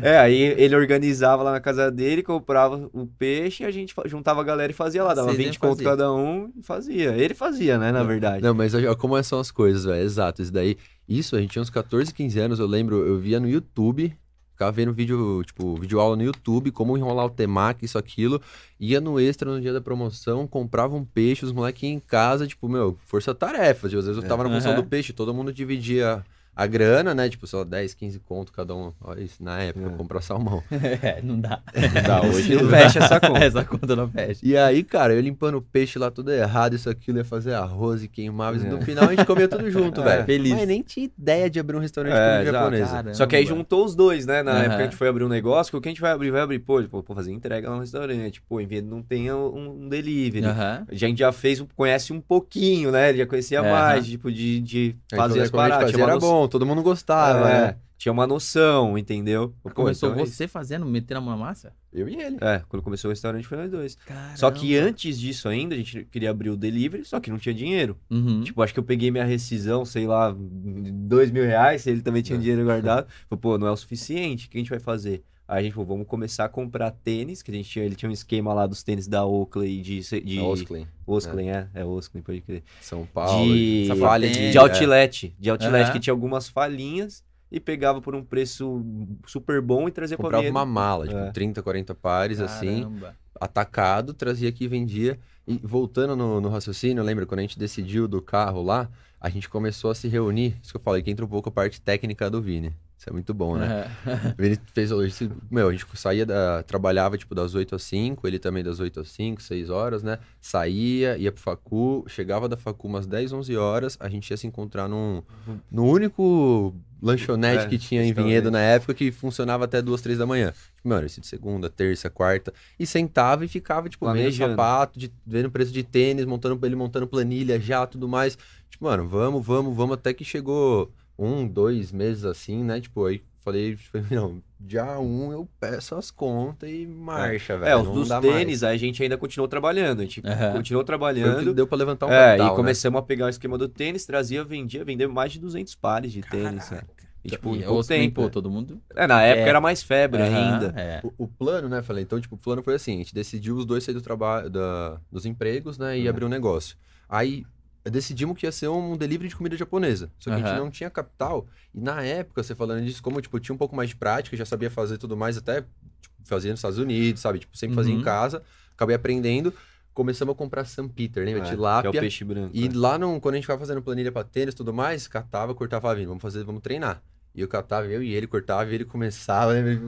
É, 0.00 0.16
aí 0.18 0.40
ele 0.40 0.76
organizava 0.76 1.42
lá 1.42 1.50
na 1.50 1.60
casa 1.60 1.90
dele, 1.90 2.22
comprava 2.22 2.88
o 2.92 3.06
peixe, 3.06 3.64
a 3.64 3.70
gente 3.70 3.92
juntava 4.06 4.40
a 4.40 4.44
galera 4.44 4.70
e 4.70 4.74
fazia 4.74 5.02
lá. 5.02 5.12
Dava 5.12 5.28
Vocês 5.28 5.38
20 5.38 5.54
iam 5.54 5.60
conto 5.60 5.82
cada 5.82 6.12
um 6.12 6.52
e 6.56 6.62
fazia. 6.62 7.16
Ele 7.16 7.34
fazia, 7.34 7.78
né, 7.78 7.90
na 7.90 8.04
verdade. 8.04 8.42
Não, 8.42 8.54
mas 8.54 8.74
olha 8.74 8.94
como 8.94 9.20
são 9.24 9.40
as 9.40 9.50
coisas, 9.50 9.84
velho. 9.84 10.04
Exato. 10.04 10.40
Isso 10.40 10.52
daí. 10.52 10.76
Isso, 11.08 11.34
a 11.34 11.40
gente 11.40 11.50
tinha 11.50 11.62
uns 11.62 11.70
14, 11.70 12.14
15 12.14 12.38
anos, 12.38 12.58
eu 12.60 12.66
lembro, 12.66 13.04
eu 13.04 13.18
via 13.18 13.40
no 13.40 13.48
YouTube. 13.48 14.16
Ficava 14.58 14.72
vendo 14.72 14.92
vídeo, 14.92 15.40
tipo, 15.44 15.76
vídeo 15.76 16.00
aula 16.00 16.16
no 16.16 16.22
YouTube, 16.24 16.72
como 16.72 16.98
enrolar 16.98 17.26
o 17.26 17.30
temaki, 17.30 17.84
isso, 17.84 17.96
aquilo. 17.96 18.42
Ia 18.80 19.00
no 19.00 19.20
extra 19.20 19.48
no 19.48 19.60
dia 19.60 19.72
da 19.72 19.80
promoção, 19.80 20.48
comprava 20.48 20.96
um 20.96 21.04
peixe, 21.04 21.44
os 21.44 21.52
moleques 21.52 21.84
iam 21.84 21.92
em 21.92 22.00
casa, 22.00 22.44
tipo, 22.44 22.68
meu, 22.68 22.98
força-tarefa. 23.06 23.88
Tipo, 23.88 24.00
às 24.00 24.06
vezes 24.06 24.20
eu 24.20 24.28
tava 24.28 24.42
na 24.42 24.50
função 24.50 24.72
Aham. 24.72 24.80
do 24.80 24.88
peixe, 24.88 25.12
todo 25.12 25.32
mundo 25.32 25.52
dividia 25.52 26.24
a 26.58 26.66
grana, 26.66 27.14
né? 27.14 27.28
Tipo, 27.28 27.46
só 27.46 27.62
10, 27.62 27.94
15 27.94 28.18
conto 28.18 28.52
cada 28.52 28.74
um. 28.74 28.92
Olha 29.00 29.20
isso, 29.20 29.42
na 29.42 29.60
época, 29.62 29.86
É. 29.86 29.96
comprar 29.96 30.20
salmão. 30.20 30.60
É, 31.00 31.20
não 31.22 31.38
dá. 31.40 31.60
Não 31.74 32.02
dá, 32.02 32.22
hoje 32.22 32.52
não 32.56 32.64
Sim, 32.64 32.68
fecha 32.70 32.98
essa 32.98 33.20
conta. 33.20 33.38
Essa 33.44 33.64
conta 33.64 33.94
não 33.94 34.08
fecha. 34.08 34.40
E 34.42 34.56
aí, 34.56 34.82
cara, 34.82 35.14
eu 35.14 35.20
limpando 35.20 35.56
o 35.58 35.62
peixe 35.62 35.98
lá 35.98 36.10
tudo 36.10 36.32
errado, 36.32 36.74
isso 36.74 36.90
aquilo, 36.90 37.18
ia 37.18 37.24
fazer 37.24 37.54
arroz 37.54 38.02
e 38.02 38.08
queimava. 38.08 38.56
E 38.56 38.66
É. 38.66 38.68
no 38.68 38.80
final 38.82 39.04
a 39.04 39.14
gente 39.14 39.24
comia 39.24 39.46
tudo 39.46 39.70
junto, 39.70 40.00
É. 40.00 40.04
velho. 40.04 40.24
Feliz. 40.24 40.52
Mas 40.52 40.66
nem 40.66 40.82
tinha 40.82 41.06
ideia 41.06 41.48
de 41.48 41.60
abrir 41.60 41.76
um 41.76 41.80
restaurante 41.80 42.14
É, 42.14 42.44
japonesa. 42.44 42.86
Cara. 42.90 43.14
Só 43.14 43.26
que 43.26 43.36
aí 43.36 43.46
juntou 43.46 43.84
os 43.84 43.94
dois, 43.94 44.26
né? 44.26 44.42
Na 44.42 44.52
Aham. 44.52 44.62
época 44.62 44.76
a 44.78 44.82
gente 44.84 44.96
foi 44.96 45.08
abrir 45.08 45.22
um 45.24 45.28
negócio, 45.28 45.70
que 45.70 45.76
o 45.76 45.80
que 45.80 45.88
a 45.88 45.92
gente 45.92 46.00
vai 46.00 46.10
abrir? 46.10 46.30
Vai 46.32 46.40
abrir, 46.40 46.58
pô, 46.58 46.82
pô, 46.82 47.14
fazer 47.14 47.30
entrega 47.32 47.68
lá 47.68 47.76
no 47.76 47.80
restaurante. 47.82 48.42
Pô, 48.42 48.60
em 48.60 48.66
vez 48.66 48.82
de 48.82 48.88
não 48.88 49.00
tenha 49.02 49.36
um, 49.36 49.84
um 49.84 49.88
delivery. 49.88 50.44
Aham. 50.46 50.84
A 50.90 50.94
gente 50.94 51.18
já 51.18 51.30
fez, 51.30 51.64
conhece 51.76 52.12
um 52.12 52.20
pouquinho, 52.20 52.90
né? 52.90 53.10
Ele 53.10 53.18
já 53.18 53.26
conhecia 53.26 53.60
Aham. 53.60 53.70
mais, 53.70 54.06
tipo, 54.06 54.32
de, 54.32 54.60
de 54.60 54.96
fazer 55.14 55.42
as 55.42 55.50
paradas. 55.50 55.94
era 55.94 56.18
bom, 56.18 56.47
todo 56.48 56.66
mundo 56.66 56.82
gostava, 56.82 57.48
É, 57.50 57.66
né? 57.68 57.76
Tinha 57.96 58.12
uma 58.12 58.28
noção, 58.28 58.96
entendeu? 58.96 59.52
Começou 59.74 60.10
então 60.10 60.20
é 60.20 60.24
isso. 60.24 60.32
você 60.36 60.46
fazendo, 60.46 60.86
metendo 60.86 61.18
a 61.18 61.20
mão 61.20 61.36
na 61.36 61.44
massa? 61.44 61.72
Eu 61.92 62.08
e 62.08 62.14
ele. 62.14 62.36
É, 62.40 62.62
quando 62.68 62.80
começou 62.80 63.08
o 63.08 63.12
restaurante 63.12 63.44
foi 63.44 63.58
nós 63.58 63.70
dois. 63.72 63.96
Caramba. 64.06 64.36
Só 64.36 64.48
que 64.52 64.76
antes 64.76 65.18
disso 65.18 65.48
ainda, 65.48 65.74
a 65.74 65.78
gente 65.78 66.04
queria 66.04 66.30
abrir 66.30 66.50
o 66.50 66.56
delivery, 66.56 67.04
só 67.04 67.18
que 67.18 67.28
não 67.28 67.38
tinha 67.38 67.52
dinheiro. 67.54 67.98
Uhum. 68.08 68.42
Tipo, 68.42 68.62
acho 68.62 68.72
que 68.72 68.78
eu 68.78 68.84
peguei 68.84 69.10
minha 69.10 69.24
rescisão, 69.24 69.84
sei 69.84 70.06
lá, 70.06 70.32
dois 70.38 71.30
mil 71.32 71.42
reais, 71.44 71.86
ele 71.88 72.00
também 72.00 72.22
tinha 72.22 72.38
É. 72.38 72.40
dinheiro 72.40 72.64
guardado. 72.64 73.08
Falei, 73.28 73.40
pô, 73.40 73.58
não 73.58 73.66
é 73.66 73.70
o 73.72 73.76
suficiente, 73.76 74.46
o 74.46 74.50
que 74.50 74.58
a 74.58 74.60
gente 74.60 74.70
vai 74.70 74.78
fazer? 74.80 75.24
Aí 75.48 75.60
a 75.60 75.62
gente 75.62 75.72
falou, 75.72 75.88
vamos 75.88 76.06
começar 76.06 76.44
a 76.44 76.48
comprar 76.48 76.90
tênis, 76.90 77.40
que 77.42 77.50
a 77.50 77.54
gente 77.54 77.70
tinha, 77.70 77.82
ele 77.82 77.94
tinha 77.94 78.10
um 78.10 78.12
esquema 78.12 78.52
lá 78.52 78.66
dos 78.66 78.82
tênis 78.82 79.08
da 79.08 79.24
Oakley 79.24 79.80
de... 79.80 80.00
de 80.20 80.38
É 80.38 80.42
Osklen, 80.42 80.86
Osklen, 81.06 81.50
é, 81.50 81.68
é 81.72 81.84
Osklen, 81.86 82.22
pode 82.22 82.42
crer. 82.42 82.62
São 82.82 83.06
Paulo. 83.06 83.54
De, 83.54 83.88
falha 83.98 84.28
de, 84.28 84.50
de 84.52 84.58
outlet, 84.58 85.34
de 85.38 85.48
outlet 85.50 85.84
Aham. 85.84 85.92
que 85.92 86.00
tinha 86.00 86.12
algumas 86.12 86.50
falhinhas 86.50 87.24
e 87.50 87.58
pegava 87.58 87.98
por 88.02 88.14
um 88.14 88.22
preço 88.22 88.84
super 89.26 89.62
bom 89.62 89.88
e 89.88 89.90
trazia 89.90 90.18
pra 90.18 90.24
Comprava 90.24 90.46
uma 90.50 90.66
mala, 90.66 91.06
tipo, 91.08 91.18
É. 91.18 91.30
30, 91.30 91.62
40 91.62 91.94
pares, 91.94 92.40
assim, 92.42 92.82
Caramba. 92.82 93.16
atacado, 93.40 94.12
trazia 94.12 94.50
aqui 94.50 94.64
e 94.64 94.68
vendia. 94.68 95.18
E 95.46 95.58
voltando 95.64 96.14
no, 96.14 96.42
no 96.42 96.50
raciocínio, 96.50 97.02
lembra 97.02 97.24
quando 97.24 97.38
a 97.38 97.42
gente 97.42 97.58
decidiu 97.58 98.06
do 98.06 98.20
carro 98.20 98.60
lá, 98.62 98.90
a 99.20 99.28
gente 99.28 99.48
começou 99.48 99.90
a 99.90 99.94
se 99.94 100.08
reunir. 100.08 100.56
Isso 100.62 100.72
que 100.72 100.76
eu 100.76 100.80
falei, 100.80 101.02
que 101.02 101.10
entra 101.10 101.24
um 101.24 101.28
pouco 101.28 101.48
a 101.48 101.52
parte 101.52 101.80
técnica 101.80 102.30
do 102.30 102.40
Vini. 102.40 102.74
Isso 102.98 103.08
é 103.08 103.12
muito 103.12 103.32
bom, 103.32 103.56
né? 103.56 103.88
Aham. 104.04 104.34
Ele 104.36 104.58
fez 104.74 104.90
hoje. 104.90 105.30
Meu, 105.48 105.68
a 105.68 105.72
gente 105.72 105.86
saía 105.94 106.26
da. 106.26 106.64
Trabalhava, 106.64 107.16
tipo, 107.16 107.32
das 107.32 107.54
8 107.54 107.76
às 107.76 107.82
5, 107.84 108.26
ele 108.26 108.40
também 108.40 108.64
das 108.64 108.80
8 108.80 109.00
às 109.00 109.08
5, 109.10 109.40
6 109.40 109.70
horas, 109.70 110.02
né? 110.02 110.18
Saía, 110.40 111.16
ia 111.16 111.30
pro 111.30 111.40
Facu, 111.40 112.04
chegava 112.08 112.48
da 112.48 112.56
Facu 112.56 112.88
umas 112.88 113.06
10, 113.06 113.32
11 113.32 113.56
horas, 113.56 113.96
a 114.00 114.08
gente 114.08 114.28
ia 114.30 114.36
se 114.36 114.48
encontrar 114.48 114.88
num, 114.88 115.22
no 115.70 115.84
único 115.84 116.74
lanchonete 117.00 117.66
É, 117.66 117.68
que 117.68 117.78
tinha 117.78 118.04
em. 118.04 118.12
Vinhedo 118.12 118.50
na 118.50 118.60
época 118.60 118.92
que 118.94 119.12
funcionava 119.12 119.64
até 119.64 119.80
2, 119.80 120.00
3 120.00 120.18
da 120.18 120.26
manhã. 120.26 120.52
Tipo, 120.88 120.94
Mano, 120.94 121.06
esse 121.06 121.20
de 121.20 121.26
segunda, 121.26 121.68
terça, 121.68 122.08
quarta. 122.08 122.52
E 122.78 122.86
sentava 122.86 123.44
e 123.44 123.48
ficava, 123.48 123.88
tipo, 123.88 124.06
vendo 124.06 124.14
Planejando. 124.14 124.52
sapato, 124.52 124.98
de, 124.98 125.12
vendo 125.26 125.50
preço 125.50 125.72
de 125.72 125.82
tênis, 125.82 126.24
montando 126.24 126.58
ele 126.66 126.74
montando 126.74 127.06
planilha 127.06 127.60
já, 127.60 127.86
tudo 127.86 128.08
mais. 128.08 128.36
Tipo, 128.70 128.84
mano, 128.84 129.06
vamos, 129.06 129.44
vamos, 129.44 129.76
vamos, 129.76 129.94
até 129.94 130.12
que 130.12 130.24
chegou 130.24 130.90
um, 131.18 131.46
dois 131.46 131.92
meses 131.92 132.24
assim, 132.24 132.64
né? 132.64 132.80
Tipo, 132.80 133.06
aí 133.06 133.22
falei, 133.48 133.76
falei, 133.76 134.06
não, 134.10 134.42
dia 134.60 134.98
um 134.98 135.32
eu 135.32 135.48
peço 135.58 135.94
as 135.94 136.10
contas 136.10 136.68
e 136.68 136.86
marcha, 136.86 137.56
velho. 137.56 137.70
É, 137.70 137.76
os 137.76 137.88
dos 137.88 138.08
tênis, 138.20 138.62
a 138.62 138.76
gente 138.76 139.02
ainda 139.02 139.16
continuou 139.16 139.48
trabalhando. 139.48 140.00
A 140.00 140.02
gente 140.04 140.22
Aham. 140.24 140.52
continuou 140.52 140.82
mais. 140.82 140.86
Trabalhando. 140.86 141.54
deu 141.54 141.66
pra 141.66 141.78
levantar 141.78 142.06
um 142.06 142.12
é, 142.12 142.28
capital, 142.30 142.46
e 142.46 142.50
né? 142.50 142.56
começamos 142.56 142.98
a 142.98 143.02
pegar 143.02 143.26
o 143.26 143.28
esquema 143.28 143.56
do 143.56 143.68
tênis, 143.68 144.04
trazia, 144.04 144.44
vendia, 144.44 144.84
vendeu 144.84 145.10
mais 145.10 145.32
de 145.32 145.40
200 145.40 145.74
pares 145.74 146.12
de 146.12 146.22
tênis. 146.22 146.70
né? 146.70 146.82
E, 147.28 147.36
tipo, 147.36 147.54
em 147.54 147.60
E 147.60 147.62
pouco 147.64 147.80
os 147.80 147.86
tempo, 147.86 148.20
tempo. 148.22 148.30
todo 148.30 148.50
mundo. 148.50 148.80
É, 148.96 149.06
na 149.06 149.22
época 149.22 149.46
É. 149.46 149.48
era 149.50 149.60
mais 149.60 149.82
febre 149.82 150.22
Aham, 150.22 150.52
ainda. 150.54 150.74
É. 150.80 151.00
O, 151.04 151.24
o 151.24 151.28
plano, 151.28 151.68
né, 151.68 151.82
falei, 151.82 152.02
então, 152.04 152.20
tipo, 152.20 152.34
o 152.34 152.38
plano 152.38 152.62
foi 152.62 152.74
assim, 152.74 152.94
a 152.94 152.98
gente 152.98 153.14
decidiu 153.14 153.56
os 153.56 153.64
dois 153.64 153.84
sair 153.84 153.94
do 153.94 154.02
trabalho, 154.02 154.50
da, 154.50 155.00
dos 155.10 155.24
empregos, 155.26 155.78
né, 155.78 155.98
e 155.98 156.02
Uhum. 156.04 156.10
abrir 156.10 156.24
um 156.24 156.28
negócio. 156.28 156.76
Aí, 157.08 157.44
decidimos 157.84 158.36
que 158.38 158.44
ia 158.44 158.52
ser 158.52 158.68
um 158.68 158.96
delivery 158.96 159.28
de 159.28 159.36
comida 159.36 159.56
japonesa, 159.56 160.10
só 160.18 160.30
que 160.30 160.36
a 160.36 160.38
gente 160.46 160.58
não 160.58 160.70
tinha 160.70 160.90
capital, 160.90 161.46
e 161.74 161.80
na 161.80 162.02
época, 162.02 162.42
você 162.42 162.54
falando 162.54 162.84
disso, 162.84 163.02
como, 163.02 163.20
tipo, 163.20 163.38
tinha 163.40 163.54
um 163.54 163.58
pouco 163.58 163.74
mais 163.74 163.88
de 163.88 163.96
prática, 163.96 164.36
já 164.36 164.44
sabia 164.44 164.70
fazer 164.70 164.98
tudo 164.98 165.16
mais, 165.16 165.36
até, 165.38 165.62
tipo, 165.62 166.14
fazia 166.24 166.50
nos 166.50 166.58
Estados 166.60 166.78
Unidos, 166.78 167.20
sabe, 167.22 167.38
tipo, 167.38 167.56
sempre 167.56 167.74
fazia 167.76 167.94
Uhum. 167.94 168.00
em 168.00 168.04
casa, 168.04 168.42
acabei 168.74 168.94
aprendendo, 168.94 169.54
começamos 169.94 170.32
a 170.32 170.36
comprar 170.36 170.64
St. 170.64 170.86
Peter, 170.94 171.24
lembra, 171.24 171.40
É, 171.40 171.44
que 171.44 171.48
é 171.50 171.54
tilápia, 171.54 171.90
o 171.90 171.92
peixe 171.92 172.24
branco. 172.24 172.50
e 172.54 172.68
né? 172.68 172.74
lá, 172.76 172.98
no, 172.98 173.20
quando 173.20 173.34
a 173.34 173.36
gente 173.38 173.44
ficava 173.44 173.58
fazendo 173.58 173.82
planilha 173.82 174.12
pra 174.12 174.22
tênis 174.22 174.52
e 174.54 174.56
tudo 174.56 174.72
mais, 174.72 175.08
catava, 175.08 175.54
cortava, 175.54 175.92
vindo, 175.94 176.08
vamos 176.08 176.22
fazer, 176.22 176.44
vamos 176.44 176.60
treinar. 176.60 177.02
E 177.38 177.40
eu 177.40 177.46
catava, 177.46 177.86
eu 177.86 178.02
e 178.02 178.12
ele 178.12 178.26
cortava, 178.26 178.68
e 178.68 178.74
ele 178.74 178.84
começava, 178.84 179.54
né? 179.54 179.78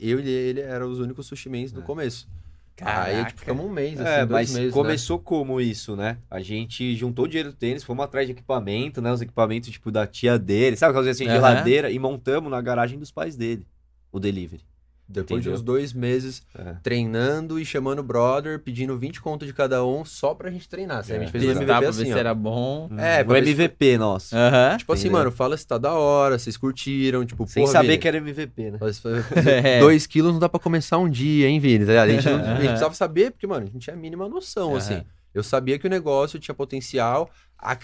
Eu 0.00 0.18
e 0.18 0.28
ele 0.28 0.60
eram 0.60 0.90
os 0.90 0.98
únicos 0.98 1.24
sushimens 1.26 1.72
no 1.72 1.80
É. 1.80 1.84
começo. 1.84 2.26
Caraca. 2.74 3.02
Aí, 3.04 3.24
tipo, 3.26 3.38
ficamos 3.38 3.64
um 3.64 3.68
mês, 3.70 4.00
assim, 4.00 4.10
É, 4.10 4.26
dois 4.26 4.50
mas 4.50 4.50
meses, 4.50 4.74
né? 4.74 4.80
começou 4.82 5.18
como 5.20 5.60
isso, 5.60 5.94
né? 5.94 6.18
A 6.28 6.40
gente 6.40 6.96
juntou 6.96 7.26
o 7.26 7.28
dinheiro 7.28 7.52
do 7.52 7.56
tênis, 7.56 7.84
fomos 7.84 8.04
atrás 8.04 8.26
de 8.26 8.32
equipamento, 8.32 9.00
né? 9.00 9.12
Os 9.12 9.22
equipamentos, 9.22 9.70
tipo, 9.70 9.92
da 9.92 10.04
tia 10.04 10.36
dele, 10.36 10.76
sabe? 10.76 10.90
Aquelas 10.90 11.06
assim, 11.06 11.26
Aham. 11.26 11.34
geladeira, 11.34 11.92
e 11.92 11.98
montamos 12.00 12.50
na 12.50 12.60
garagem 12.60 12.98
dos 12.98 13.12
pais 13.12 13.36
dele, 13.36 13.64
o 14.10 14.18
delivery. 14.18 14.64
Depois 15.08 15.40
de 15.42 15.48
entendeu? 15.48 15.54
uns 15.54 15.62
dois 15.62 15.92
meses 15.92 16.42
É. 16.58 16.74
treinando 16.82 17.60
e 17.60 17.64
chamando 17.64 18.00
o 18.00 18.02
brother, 18.02 18.58
pedindo 18.58 18.98
20 18.98 19.20
conto 19.20 19.46
de 19.46 19.52
cada 19.52 19.84
um 19.86 20.04
só 20.04 20.34
pra 20.34 20.50
gente 20.50 20.68
treinar. 20.68 20.98
Assim, 20.98 21.12
A 21.12 21.18
gente 21.20 21.28
É. 21.28 21.30
fez 21.30 21.44
um 21.44 21.46
Testar 21.46 21.62
MVP 21.62 21.78
pra 21.80 21.88
assim, 21.90 21.98
ver 22.02 22.06
se 22.08 22.14
ó. 22.14 22.18
era 22.18 22.34
bom. 22.34 22.88
É, 22.98 23.22
o 23.22 23.28
ver 23.28 23.44
se- 23.44 23.50
MVP 23.52 23.98
nosso. 23.98 24.34
Aham. 24.36 24.76
Tipo 24.78 24.92
assim, 24.92 25.02
Entendeu? 25.02 25.18
mano, 25.18 25.30
fala 25.32 25.56
se 25.56 25.66
tá 25.66 25.78
da 25.78 25.92
hora, 25.92 26.38
vocês 26.38 26.56
curtiram, 26.56 27.24
tipo, 27.24 27.46
Sem 27.46 27.62
porra, 27.62 27.72
saber 27.72 27.88
Vini, 27.88 27.98
que 27.98 28.08
era 28.08 28.16
MVP, 28.16 28.70
né? 28.72 28.78
É. 29.64 29.78
Dois 29.80 30.06
quilos 30.06 30.32
não 30.32 30.40
dá 30.40 30.48
pra 30.48 30.58
começar 30.58 30.98
um 30.98 31.08
dia, 31.08 31.48
hein, 31.48 31.60
Vini? 31.60 31.86
tá? 31.86 32.02
A 32.02 32.08
gente, 32.08 32.26
não- 32.28 32.40
a 32.40 32.54
gente 32.56 32.66
precisava 32.66 32.94
saber, 32.94 33.30
porque, 33.30 33.46
mano, 33.46 33.62
a 33.62 33.66
gente 33.70 33.78
tinha 33.84 33.94
a 33.94 33.98
mínima 33.98 34.28
noção, 34.28 34.70
Aham. 34.70 34.78
assim. 34.78 35.02
Eu 35.32 35.42
sabia 35.42 35.78
que 35.78 35.86
o 35.86 35.90
negócio 35.90 36.38
tinha 36.38 36.54
potencial, 36.54 37.30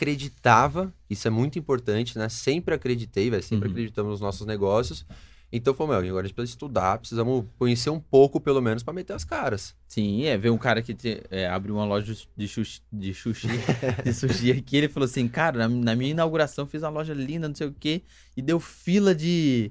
acreditava, 0.06 0.92
isso 1.08 1.28
é 1.28 1.30
muito 1.30 1.58
importante, 1.58 2.18
né? 2.18 2.28
Sempre 2.28 2.74
acreditei, 2.74 3.30
velho, 3.30 3.42
sempre 3.42 3.66
Uhum. 3.68 3.72
acreditamos 3.72 4.10
nos 4.12 4.20
nossos 4.20 4.46
negócios. 4.46 5.04
Então, 5.52 5.74
foi, 5.74 5.86
meu, 5.86 5.96
agora 5.96 6.24
a 6.24 6.26
gente 6.26 6.34
precisa 6.34 6.54
estudar, 6.54 6.98
precisamos 6.98 7.44
conhecer 7.58 7.90
um 7.90 8.00
pouco, 8.00 8.40
pelo 8.40 8.62
menos, 8.62 8.82
pra 8.82 8.92
meter 8.94 9.12
as 9.12 9.22
caras. 9.24 9.74
Sim, 9.86 10.24
é, 10.24 10.38
ver 10.38 10.48
um 10.50 10.56
cara 10.56 10.80
que 10.80 10.94
te- 10.94 11.22
é, 11.30 11.46
abriu 11.46 11.74
uma 11.74 11.84
loja 11.84 12.14
de 12.36 12.48
sushi, 12.48 12.80
de 12.90 13.12
sushi, 13.12 13.48
de 14.02 14.14
sushi 14.14 14.50
aqui, 14.50 14.78
ele 14.78 14.88
falou 14.88 15.04
assim, 15.04 15.28
cara, 15.28 15.58
na, 15.58 15.68
na 15.68 15.94
minha 15.94 16.10
inauguração 16.12 16.66
fiz 16.66 16.82
uma 16.82 16.88
loja 16.88 17.12
linda, 17.12 17.48
não 17.48 17.54
sei 17.54 17.66
o 17.66 17.74
quê, 17.78 18.02
e 18.34 18.40
deu 18.40 18.58
fila 18.58 19.14
de 19.14 19.70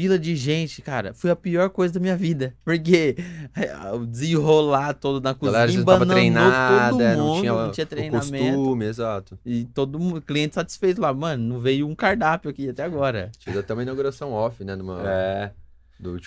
fila 0.00 0.18
de 0.18 0.34
gente, 0.34 0.80
cara. 0.80 1.12
Foi 1.12 1.30
a 1.30 1.36
pior 1.36 1.68
coisa 1.68 1.92
da 1.92 2.00
minha 2.00 2.16
vida, 2.16 2.54
porque 2.64 3.16
é, 3.54 3.92
o 3.92 4.06
desenrolar 4.06 4.94
todo 4.94 5.20
na 5.22 5.34
cozinha, 5.34 5.52
galera 5.52 5.70
estava 5.70 5.96
embananou 5.96 6.14
treinada, 6.14 6.88
todo 6.88 7.00
mundo, 7.00 7.16
não 7.16 7.40
tinha, 7.40 7.52
não 7.52 7.70
tinha 7.70 7.84
o 7.84 7.88
treinamento, 7.88 8.56
costume, 8.56 8.84
exato. 8.86 9.38
e 9.44 9.64
todo 9.66 9.98
mundo, 9.98 10.22
cliente 10.22 10.54
satisfeito 10.54 11.02
lá, 11.02 11.12
mano, 11.12 11.44
não 11.54 11.60
veio 11.60 11.86
um 11.86 11.94
cardápio 11.94 12.50
aqui 12.50 12.70
até 12.70 12.82
agora. 12.82 13.30
Fiz 13.40 13.54
até 13.54 13.74
uma 13.74 13.82
inauguração 13.82 14.32
off, 14.32 14.64
né, 14.64 14.74
numa... 14.74 15.02
É. 15.06 15.52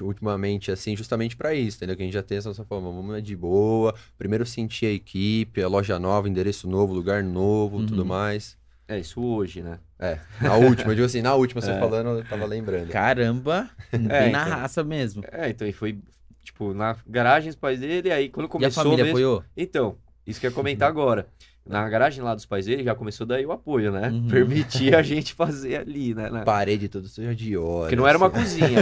ultimamente, 0.02 0.72
assim, 0.72 0.96
justamente 0.96 1.36
pra 1.36 1.56
isso, 1.56 1.78
entendeu? 1.78 1.96
Que 1.96 2.04
a 2.04 2.06
gente 2.06 2.14
já 2.14 2.22
tem 2.22 2.38
essa 2.38 2.50
nossa 2.50 2.64
forma, 2.64 2.92
vamos 2.92 3.24
de 3.24 3.36
boa, 3.36 3.96
primeiro 4.20 4.46
sentir 4.46 4.86
a 4.86 4.92
equipe, 4.92 5.64
a 5.64 5.68
loja 5.68 5.98
nova, 5.98 6.30
endereço 6.30 6.70
novo, 6.70 6.94
lugar 6.94 7.24
novo, 7.24 7.78
Uhum. 7.78 7.88
tudo 7.88 8.06
mais. 8.06 8.56
É, 8.88 9.00
isso 9.00 9.22
hoje, 9.24 9.62
né? 9.62 9.80
É, 9.98 10.20
na 10.42 10.56
última, 10.56 10.92
eu 10.92 10.96
digo 10.96 11.06
assim, 11.06 11.22
na 11.22 11.34
última, 11.36 11.62
você 11.62 11.72
É. 11.72 11.80
falando, 11.80 12.20
eu 12.20 12.26
tava 12.26 12.46
lembrando. 12.46 12.90
Caramba, 12.90 13.70
bem 13.92 14.08
É, 14.10 14.30
na 14.30 14.42
então. 14.46 14.60
raça 14.60 14.84
mesmo. 14.84 15.24
É, 15.32 15.50
então, 15.50 15.68
e 15.68 15.72
foi, 15.72 15.98
tipo, 16.44 16.74
na 16.74 16.96
garagem 17.08 17.50
dos 17.50 17.56
pais 17.56 17.80
dele, 17.80 18.12
aí 18.12 18.30
quando 18.30 18.46
E 18.46 18.48
a 18.48 18.50
começou 18.50 18.84
família 18.84 19.06
mesmo... 19.06 19.18
apoiou? 19.18 19.44
Então, 19.56 19.96
isso 20.28 20.40
que 20.40 20.46
eu 20.48 20.52
ia 20.52 20.56
comentar 20.56 20.90
agora. 20.90 21.28
Na 21.66 21.88
garagem 21.88 22.22
lá 22.22 22.36
dos 22.36 22.46
pais 22.46 22.66
dele, 22.66 22.84
já 22.84 22.94
começou 22.94 23.26
daí 23.26 23.46
o 23.46 23.54
apoio, 23.54 23.90
né? 23.90 24.10
Uhum. 24.10 24.28
Permitia 24.28 24.98
a 25.00 25.02
gente 25.02 25.34
fazer 25.34 25.78
ali, 25.78 26.14
né? 26.14 26.30
Na- 26.30 26.42
Parede 26.44 26.90
tudo 26.90 27.08
seja 27.08 27.34
de 27.34 27.56
óleo. 27.56 27.84
Porque 27.84 27.96
não 27.96 28.06
era 28.06 28.18
uma 28.18 28.28
assim. 28.28 28.60
cozinha. 28.68 28.80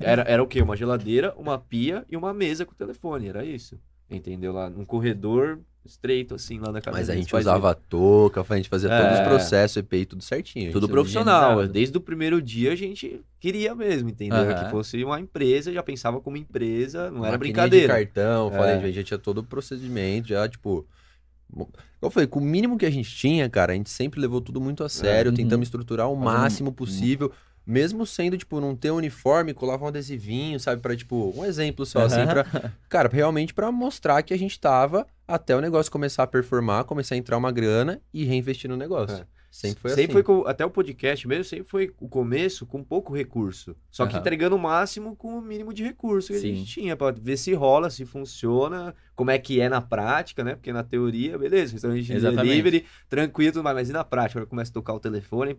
Era, 0.00 0.22
era 0.22 0.42
o 0.42 0.46
quê? 0.46 0.62
Uma 0.62 0.74
geladeira, 0.74 1.34
uma 1.36 1.58
pia 1.58 2.06
e 2.08 2.16
uma 2.16 2.32
mesa 2.32 2.64
com 2.64 2.72
telefone. 2.72 3.28
Era 3.28 3.44
isso. 3.44 3.78
Entendeu? 4.10 4.50
Lá 4.54 4.70
num 4.70 4.86
corredor 4.86 5.58
estreito, 5.84 6.34
assim, 6.34 6.58
lá 6.58 6.70
da 6.70 6.80
casa 6.80 6.96
Mas 6.96 7.10
a 7.10 7.14
gente 7.14 7.34
usava 7.34 7.70
a 7.70 7.74
touca, 7.74 8.44
a 8.48 8.56
gente 8.56 8.68
fazia 8.68 8.88
todos 8.88 9.12
os 9.14 9.18
É. 9.20 9.24
processos, 9.24 9.76
EPI, 9.78 10.06
tudo 10.06 10.22
certinho. 10.22 10.72
Tudo 10.72 10.88
profissional. 10.88 11.66
Desde 11.66 11.96
o 11.96 12.00
primeiro 12.00 12.40
dia 12.40 12.72
a 12.72 12.76
gente 12.76 13.20
queria 13.40 13.74
mesmo, 13.74 14.08
entendeu? 14.08 14.38
Aham. 14.38 14.64
Que 14.64 14.70
fosse 14.70 15.02
uma 15.02 15.18
empresa, 15.20 15.72
já 15.72 15.82
pensava 15.82 16.20
como 16.20 16.36
empresa, 16.36 17.10
não 17.10 17.24
era 17.24 17.32
Maquininha 17.32 17.38
brincadeira. 17.38 17.94
de 17.98 18.06
cartão, 18.06 18.48
É. 18.52 18.56
falei, 18.56 18.92
já 18.92 19.02
tinha 19.02 19.18
todo 19.18 19.38
o 19.38 19.44
procedimento, 19.44 20.28
já, 20.28 20.48
tipo... 20.48 20.86
Eu 22.00 22.10
falei, 22.10 22.26
com 22.26 22.40
o 22.40 22.42
mínimo 22.42 22.78
que 22.78 22.86
a 22.86 22.90
gente 22.90 23.14
tinha, 23.14 23.48
cara, 23.48 23.72
a 23.72 23.76
gente 23.76 23.90
sempre 23.90 24.18
levou 24.20 24.40
tudo 24.40 24.60
muito 24.60 24.82
a 24.82 24.88
sério, 24.88 25.30
uhum. 25.30 25.36
tentamos 25.36 25.66
estruturar 25.68 26.10
o 26.10 26.16
máximo 26.16 26.72
possível, 26.72 27.30
mesmo 27.66 28.04
sendo, 28.06 28.36
tipo, 28.36 28.60
não 28.60 28.74
ter 28.76 28.90
uniforme, 28.90 29.54
colava 29.54 29.84
um 29.84 29.88
adesivinho, 29.88 30.58
sabe, 30.58 30.80
pra, 30.82 30.96
tipo, 30.96 31.32
um 31.36 31.44
exemplo 31.44 31.86
só, 31.86 32.00
assim, 32.00 32.20
Aham. 32.20 32.26
pra, 32.44 32.44
cara, 32.88 33.08
realmente 33.12 33.54
pra 33.54 33.70
mostrar 33.72 34.22
que 34.22 34.34
a 34.34 34.38
gente 34.38 34.58
tava 34.58 35.06
até 35.26 35.54
o 35.56 35.60
negócio 35.60 35.90
começar 35.92 36.22
a 36.24 36.26
performar, 36.26 36.84
começar 36.84 37.14
a 37.14 37.18
entrar 37.18 37.36
uma 37.38 37.52
grana 37.52 38.00
e 38.12 38.24
reinvestir 38.24 38.68
no 38.68 38.76
negócio. 38.76 39.16
É. 39.16 39.42
Sempre 39.54 39.80
foi 39.82 39.90
sempre 39.90 40.04
assim. 40.04 40.12
foi 40.14 40.22
com- 40.22 40.48
até 40.48 40.64
o 40.64 40.70
podcast 40.70 41.28
mesmo, 41.28 41.44
sempre 41.44 41.68
foi 41.68 41.94
o 42.00 42.08
começo 42.08 42.64
com 42.64 42.82
pouco 42.82 43.14
recurso. 43.14 43.76
Só 43.90 44.06
que 44.06 44.12
Aham. 44.14 44.20
entregando 44.20 44.56
o 44.56 44.58
máximo 44.58 45.14
com 45.14 45.36
o 45.36 45.42
mínimo 45.42 45.74
de 45.74 45.82
recurso 45.84 46.28
que 46.32 46.38
a 46.38 46.40
Sim. 46.40 46.54
gente 46.54 46.64
tinha, 46.72 46.96
pra 46.96 47.10
ver 47.10 47.36
se 47.36 47.52
rola, 47.52 47.90
se 47.90 48.06
funciona, 48.06 48.94
como 49.14 49.30
é 49.30 49.38
que 49.38 49.60
é 49.60 49.68
na 49.68 49.82
prática, 49.82 50.42
né? 50.42 50.54
Porque 50.54 50.72
na 50.72 50.82
teoria, 50.82 51.36
beleza, 51.36 51.74
restaurante 51.74 52.10
delivery, 52.18 52.86
tranquilo, 53.10 53.62
mais, 53.62 53.74
mas 53.76 53.90
e 53.90 53.92
na 53.92 54.02
prática, 54.02 54.40
quando 54.40 54.48
começa 54.48 54.70
a 54.70 54.74
tocar 54.74 54.94
o 54.94 55.00
telefone, 55.00 55.58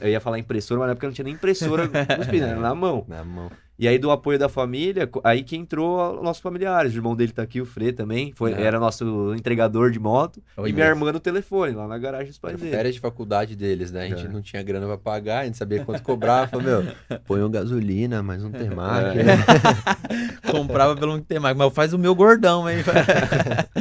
eu 0.00 0.08
ia 0.08 0.20
falar 0.20 0.38
impressora, 0.38 0.80
mas 0.80 0.86
na 0.88 0.92
época 0.92 1.06
não 1.06 1.14
tinha 1.14 1.24
nem 1.24 1.34
impressora 1.34 1.88
pinos, 2.30 2.48
era 2.48 2.60
na 2.60 2.74
mão. 2.74 3.04
Na 3.08 3.24
mão. 3.24 3.50
E 3.76 3.88
aí, 3.88 3.98
do 3.98 4.08
apoio 4.12 4.38
da 4.38 4.48
família, 4.48 5.10
aí 5.24 5.42
que 5.42 5.56
entrou 5.56 6.18
os 6.18 6.22
nossos 6.22 6.40
familiares. 6.40 6.92
O 6.92 6.96
irmão 6.96 7.16
dele 7.16 7.32
tá 7.32 7.42
aqui, 7.42 7.60
o 7.60 7.66
Frê 7.66 7.92
também, 7.92 8.32
foi, 8.36 8.54
Ah. 8.54 8.60
era 8.60 8.78
nosso 8.78 9.34
entregador 9.34 9.90
de 9.90 9.98
moto. 9.98 10.40
Oi, 10.56 10.70
e 10.70 10.72
minha 10.72 10.86
irmã 10.86 11.10
no 11.10 11.18
telefone, 11.18 11.74
lá 11.74 11.88
na 11.88 11.98
garagem 11.98 12.28
dos 12.28 12.38
pais 12.38 12.56
dele. 12.56 12.70
férias 12.70 12.94
de 12.94 13.00
faculdade 13.00 13.56
deles, 13.56 13.90
né? 13.90 14.04
A 14.04 14.08
gente 14.08 14.26
É. 14.26 14.28
não 14.28 14.40
tinha 14.40 14.62
grana 14.62 14.86
pra 14.86 14.96
pagar, 14.96 15.40
a 15.40 15.44
gente 15.46 15.56
sabia 15.58 15.84
quanto 15.84 16.04
cobrava. 16.04 16.46
Falei, 16.46 16.66
meu, 16.66 16.84
põe 17.26 17.42
um 17.42 17.50
gasolina, 17.50 18.22
mas 18.22 18.44
um 18.44 18.52
temaki. 18.52 19.18
É. 19.18 19.24
né? 19.24 19.34
Comprava 20.52 20.94
pelo 20.96 21.16
que 21.18 21.24
tem 21.24 21.40
mais. 21.40 21.56
Mas 21.56 21.72
faz 21.74 21.92
o 21.92 21.98
meu 21.98 22.14
gordão, 22.14 22.70
hein? 22.70 22.76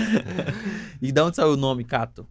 e 1.01 1.11
de 1.11 1.21
onde 1.21 1.35
saiu 1.35 1.53
o 1.53 1.57
nome, 1.57 1.83
Cato? 1.83 2.27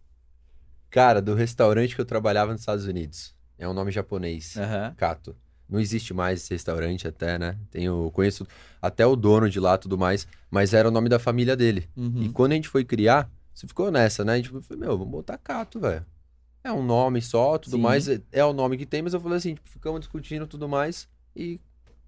Cara, 0.90 1.22
do 1.22 1.34
restaurante 1.34 1.94
que 1.94 2.00
eu 2.00 2.04
trabalhava 2.04 2.52
nos 2.52 2.60
Estados 2.62 2.86
Unidos. 2.86 3.34
É 3.62 3.68
um 3.68 3.72
nome 3.72 3.92
japonês. 3.92 4.56
Aham. 4.56 4.92
Cato. 4.96 5.36
Não 5.68 5.78
existe 5.78 6.12
mais 6.12 6.42
esse 6.42 6.52
restaurante 6.52 7.06
até, 7.06 7.38
né? 7.38 7.56
Tenho, 7.70 8.10
conheço 8.12 8.44
até 8.80 9.06
o 9.06 9.14
dono 9.14 9.48
de 9.48 9.60
lá 9.60 9.76
e 9.76 9.78
tudo 9.78 9.96
mais, 9.96 10.26
mas 10.50 10.74
era 10.74 10.88
o 10.88 10.90
nome 10.90 11.08
da 11.08 11.18
família 11.18 11.56
dele. 11.56 11.88
Uhum. 11.96 12.24
E 12.24 12.28
quando 12.28 12.52
a 12.52 12.54
gente 12.56 12.68
foi 12.68 12.84
criar, 12.84 13.30
você 13.54 13.66
ficou 13.68 13.90
nessa, 13.90 14.24
né? 14.24 14.32
A 14.32 14.36
gente 14.36 14.48
falou, 14.48 14.64
meu, 14.76 14.98
vamos 14.98 15.12
botar 15.12 15.38
Cato, 15.38 15.78
velho. 15.78 16.04
É 16.64 16.72
um 16.72 16.82
nome 16.84 17.22
só, 17.22 17.56
tudo 17.56 17.76
Sim. 17.76 17.82
mais. 17.82 18.08
É, 18.08 18.20
é 18.32 18.44
o 18.44 18.52
nome 18.52 18.76
que 18.76 18.84
tem, 18.84 19.00
mas 19.00 19.14
eu 19.14 19.20
falei 19.20 19.38
assim, 19.38 19.54
tipo, 19.54 19.68
ficamos 19.68 20.00
discutindo 20.00 20.46
tudo 20.46 20.68
mais 20.68 21.08
e 21.34 21.60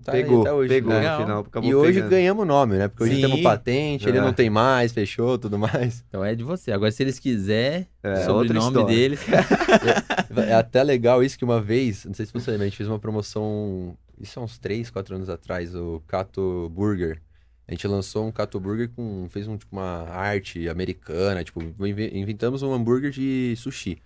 tá 0.02 0.12
aí 0.12 0.22
pegou, 0.22 0.40
até 0.42 0.52
hoje. 0.52 0.68
pegou 0.68 0.90
né? 0.92 0.98
Legal. 0.98 1.18
no 1.18 1.24
final. 1.44 1.46
E 1.62 1.74
hoje 1.74 1.92
pegando. 1.94 2.10
ganhamos 2.10 2.42
o 2.42 2.46
nome, 2.46 2.76
né? 2.76 2.88
Porque 2.88 3.04
hoje 3.04 3.14
Sim. 3.16 3.20
temos 3.22 3.40
patente, 3.42 4.08
ele 4.08 4.18
É. 4.18 4.20
não 4.20 4.32
tem 4.32 4.48
mais, 4.50 4.92
fechou, 4.92 5.38
tudo 5.38 5.58
mais. 5.58 6.04
Então 6.08 6.24
é 6.24 6.34
de 6.34 6.42
você. 6.42 6.72
Agora, 6.72 6.90
se 6.90 7.02
eles 7.02 7.18
quiserem, 7.18 7.86
É, 8.02 8.12
o 8.12 8.24
sobrenome 8.24 8.66
história. 8.68 8.86
deles. 8.86 9.20
É 10.48 10.54
até 10.54 10.82
legal 10.82 11.22
isso 11.22 11.38
que 11.38 11.44
uma 11.44 11.60
vez, 11.60 12.04
não 12.04 12.14
sei 12.14 12.26
se 12.26 12.32
você 12.32 12.50
lembra, 12.50 12.66
a 12.66 12.68
gente 12.68 12.76
fez 12.76 12.88
uma 12.88 12.98
promoção 12.98 13.96
isso 14.20 14.38
há 14.38 14.42
uns 14.42 14.58
3, 14.58 14.90
4 14.90 15.14
anos 15.16 15.28
atrás, 15.28 15.74
o 15.74 16.02
Cato 16.06 16.68
Burger. 16.74 17.20
A 17.66 17.72
gente 17.72 17.86
lançou 17.88 18.26
um 18.26 18.32
Cato 18.32 18.60
Burger 18.60 18.90
com. 18.94 19.26
fez 19.30 19.48
um, 19.48 19.56
tipo, 19.56 19.74
uma 19.74 20.08
arte 20.10 20.68
americana, 20.68 21.42
tipo, 21.42 21.62
inve- 21.62 22.10
inventamos 22.12 22.62
um 22.62 22.72
hambúrguer 22.74 23.10
de 23.10 23.54
sushi. 23.56 23.98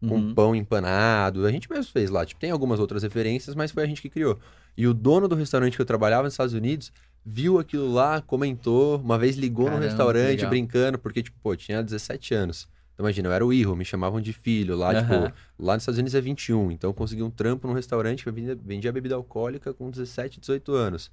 Com 0.00 0.16
Uhum. 0.16 0.34
pão 0.34 0.54
empanado. 0.54 1.44
A 1.46 1.50
gente 1.52 1.70
mesmo 1.70 1.92
fez 1.92 2.10
lá. 2.10 2.24
Tipo, 2.26 2.40
tem 2.40 2.50
algumas 2.50 2.80
outras 2.80 3.02
referências, 3.02 3.54
mas 3.54 3.70
foi 3.70 3.82
a 3.82 3.86
gente 3.86 4.00
que 4.02 4.08
criou. 4.08 4.38
E 4.76 4.86
o 4.86 4.94
dono 4.94 5.28
do 5.28 5.34
restaurante 5.34 5.76
que 5.76 5.82
eu 5.82 5.86
trabalhava 5.86 6.24
nos 6.24 6.32
Estados 6.34 6.54
Unidos 6.54 6.92
viu 7.24 7.58
aquilo 7.58 7.92
lá, 7.92 8.20
comentou, 8.20 8.98
uma 8.98 9.18
vez 9.18 9.36
ligou 9.36 9.66
Caramba, 9.66 9.80
no 9.80 9.86
restaurante 9.86 10.36
legal. 10.38 10.50
brincando, 10.50 10.98
porque, 10.98 11.22
tipo, 11.22 11.38
pô, 11.42 11.54
tinha 11.54 11.82
17 11.82 12.34
anos. 12.34 12.68
Então, 12.94 13.04
imagina, 13.04 13.28
eu 13.28 13.32
era 13.32 13.46
o 13.46 13.52
Irro, 13.52 13.76
me 13.76 13.84
chamavam 13.84 14.20
de 14.20 14.32
filho 14.32 14.76
lá, 14.76 14.94
tipo, 14.94 15.14
Aham. 15.14 15.32
lá 15.58 15.74
nos 15.74 15.82
Estados 15.82 15.98
Unidos 15.98 16.14
é 16.14 16.20
21. 16.20 16.70
Então, 16.72 16.90
eu 16.90 16.94
consegui 16.94 17.22
um 17.22 17.30
trampo 17.30 17.66
num 17.68 17.74
restaurante 17.74 18.24
que 18.24 18.30
vendia, 18.30 18.54
vendia 18.60 18.92
bebida 18.92 19.14
alcoólica 19.14 19.72
com 19.72 19.90
17, 19.90 20.40
18 20.40 20.72
anos. 20.74 21.10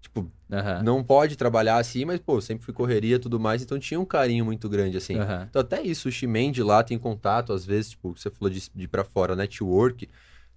Tipo, 0.00 0.30
Aham. 0.52 0.82
não 0.82 1.02
pode 1.02 1.34
trabalhar 1.36 1.78
assim, 1.78 2.04
mas, 2.04 2.20
pô, 2.20 2.40
sempre 2.40 2.64
fui 2.64 2.74
correria 2.74 3.16
e 3.16 3.18
tudo 3.18 3.40
mais, 3.40 3.62
então 3.62 3.78
tinha 3.78 3.98
um 3.98 4.04
carinho 4.04 4.44
muito 4.44 4.68
grande, 4.68 4.96
assim. 4.98 5.18
Aham. 5.18 5.46
Então, 5.48 5.60
até 5.62 5.82
isso, 5.82 6.08
o 6.08 6.12
Shimen 6.12 6.52
de 6.52 6.62
lá 6.62 6.82
tem 6.84 6.98
contato, 6.98 7.52
às 7.52 7.64
vezes, 7.64 7.90
tipo, 7.92 8.16
você 8.16 8.30
falou 8.30 8.50
de, 8.50 8.70
de 8.74 8.84
ir 8.84 8.88
pra 8.88 9.02
fora, 9.02 9.34
network. 9.34 10.08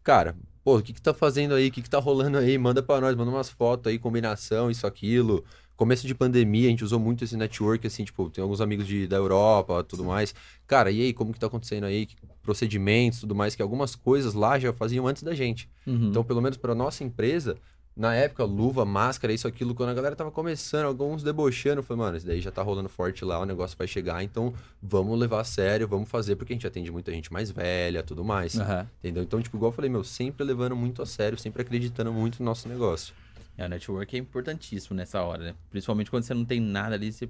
Cara, 0.03 0.35
pô, 0.67 0.79
o 0.79 0.81
que 0.81 0.91
que 0.91 1.01
tá 1.01 1.13
fazendo 1.13 1.53
aí? 1.53 1.69
O 1.69 1.71
que 1.71 1.81
que 1.81 1.89
tá 1.89 1.97
rolando 1.97 2.37
aí? 2.37 2.57
Manda 2.57 2.83
pra 2.83 2.99
nós, 2.99 3.15
manda 3.15 3.31
umas 3.31 3.49
fotos 3.49 3.89
aí, 3.89 3.97
combinação, 3.97 4.69
isso, 4.69 4.85
aquilo. 4.85 5.45
Começo 5.77 6.05
de 6.05 6.13
pandemia, 6.13 6.67
a 6.67 6.69
gente 6.69 6.83
usou 6.83 6.99
muito 6.99 7.23
esse 7.23 7.37
network, 7.37 7.87
assim, 7.87 8.03
tipo, 8.03 8.29
tem 8.29 8.41
alguns 8.41 8.59
amigos 8.59 8.85
de, 8.85 9.07
da 9.07 9.15
Europa, 9.15 9.81
tudo 9.85 10.03
mais. 10.03 10.35
Cara, 10.67 10.91
e 10.91 11.03
aí, 11.03 11.13
como 11.13 11.31
que 11.31 11.39
tá 11.39 11.47
acontecendo 11.47 11.85
aí? 11.85 12.05
Procedimentos, 12.43 13.21
tudo 13.21 13.33
mais, 13.33 13.55
que 13.55 13.61
algumas 13.61 13.95
coisas 13.95 14.33
lá 14.33 14.59
já 14.59 14.73
faziam 14.73 15.07
antes 15.07 15.23
da 15.23 15.33
gente. 15.33 15.69
Uhum. 15.85 16.09
Então, 16.09 16.21
pelo 16.21 16.41
menos 16.41 16.57
para 16.57 16.75
nossa 16.75 17.01
empresa, 17.01 17.55
na 17.97 18.13
época, 18.13 18.43
luva, 18.43 18.85
máscara, 18.85 19.33
isso, 19.33 19.47
aquilo, 19.47 19.73
quando 19.73 19.89
a 19.89 19.93
galera 19.93 20.15
tava 20.15 20.29
começando, 20.31 20.85
alguns 20.85 21.23
debochando, 21.23 21.79
eu 21.79 21.83
falei, 21.83 22.03
mano, 22.03 22.17
isso 22.17 22.27
daí 22.27 22.39
já 22.39 22.51
tá 22.51 22.61
rolando 22.61 22.87
forte 22.87 23.25
lá, 23.25 23.39
o 23.39 23.45
negócio 23.45 23.75
vai 23.77 23.87
chegar, 23.87 24.23
então 24.23 24.53
vamos 24.81 25.17
levar 25.17 25.41
a 25.41 25.43
sério, 25.43 25.87
vamos 25.87 26.07
fazer, 26.07 26.35
porque 26.35 26.53
a 26.53 26.55
gente 26.55 26.67
atende 26.67 26.91
muita 26.91 27.11
gente 27.11 27.33
mais 27.33 27.49
velha, 27.49 28.03
tudo 28.03 28.23
mais. 28.23 28.59
Aham. 28.59 28.87
Entendeu? 28.99 29.23
Então, 29.23 29.41
tipo, 29.41 29.57
igual 29.57 29.71
eu 29.71 29.75
falei, 29.75 29.89
meu, 29.89 30.03
sempre 30.03 30.45
levando 30.45 30.75
muito 30.75 31.01
a 31.01 31.05
sério, 31.05 31.37
sempre 31.37 31.63
acreditando 31.63 32.13
muito 32.13 32.39
no 32.39 32.45
nosso 32.45 32.69
negócio. 32.69 33.13
É, 33.57 33.65
o 33.65 33.69
network 33.69 34.15
é 34.15 34.19
importantíssimo 34.19 34.95
nessa 34.95 35.21
hora, 35.23 35.43
né? 35.43 35.55
Principalmente 35.71 36.11
quando 36.11 36.23
você 36.23 36.33
não 36.35 36.45
tem 36.45 36.59
nada 36.59 36.93
ali, 36.93 37.11
você 37.11 37.27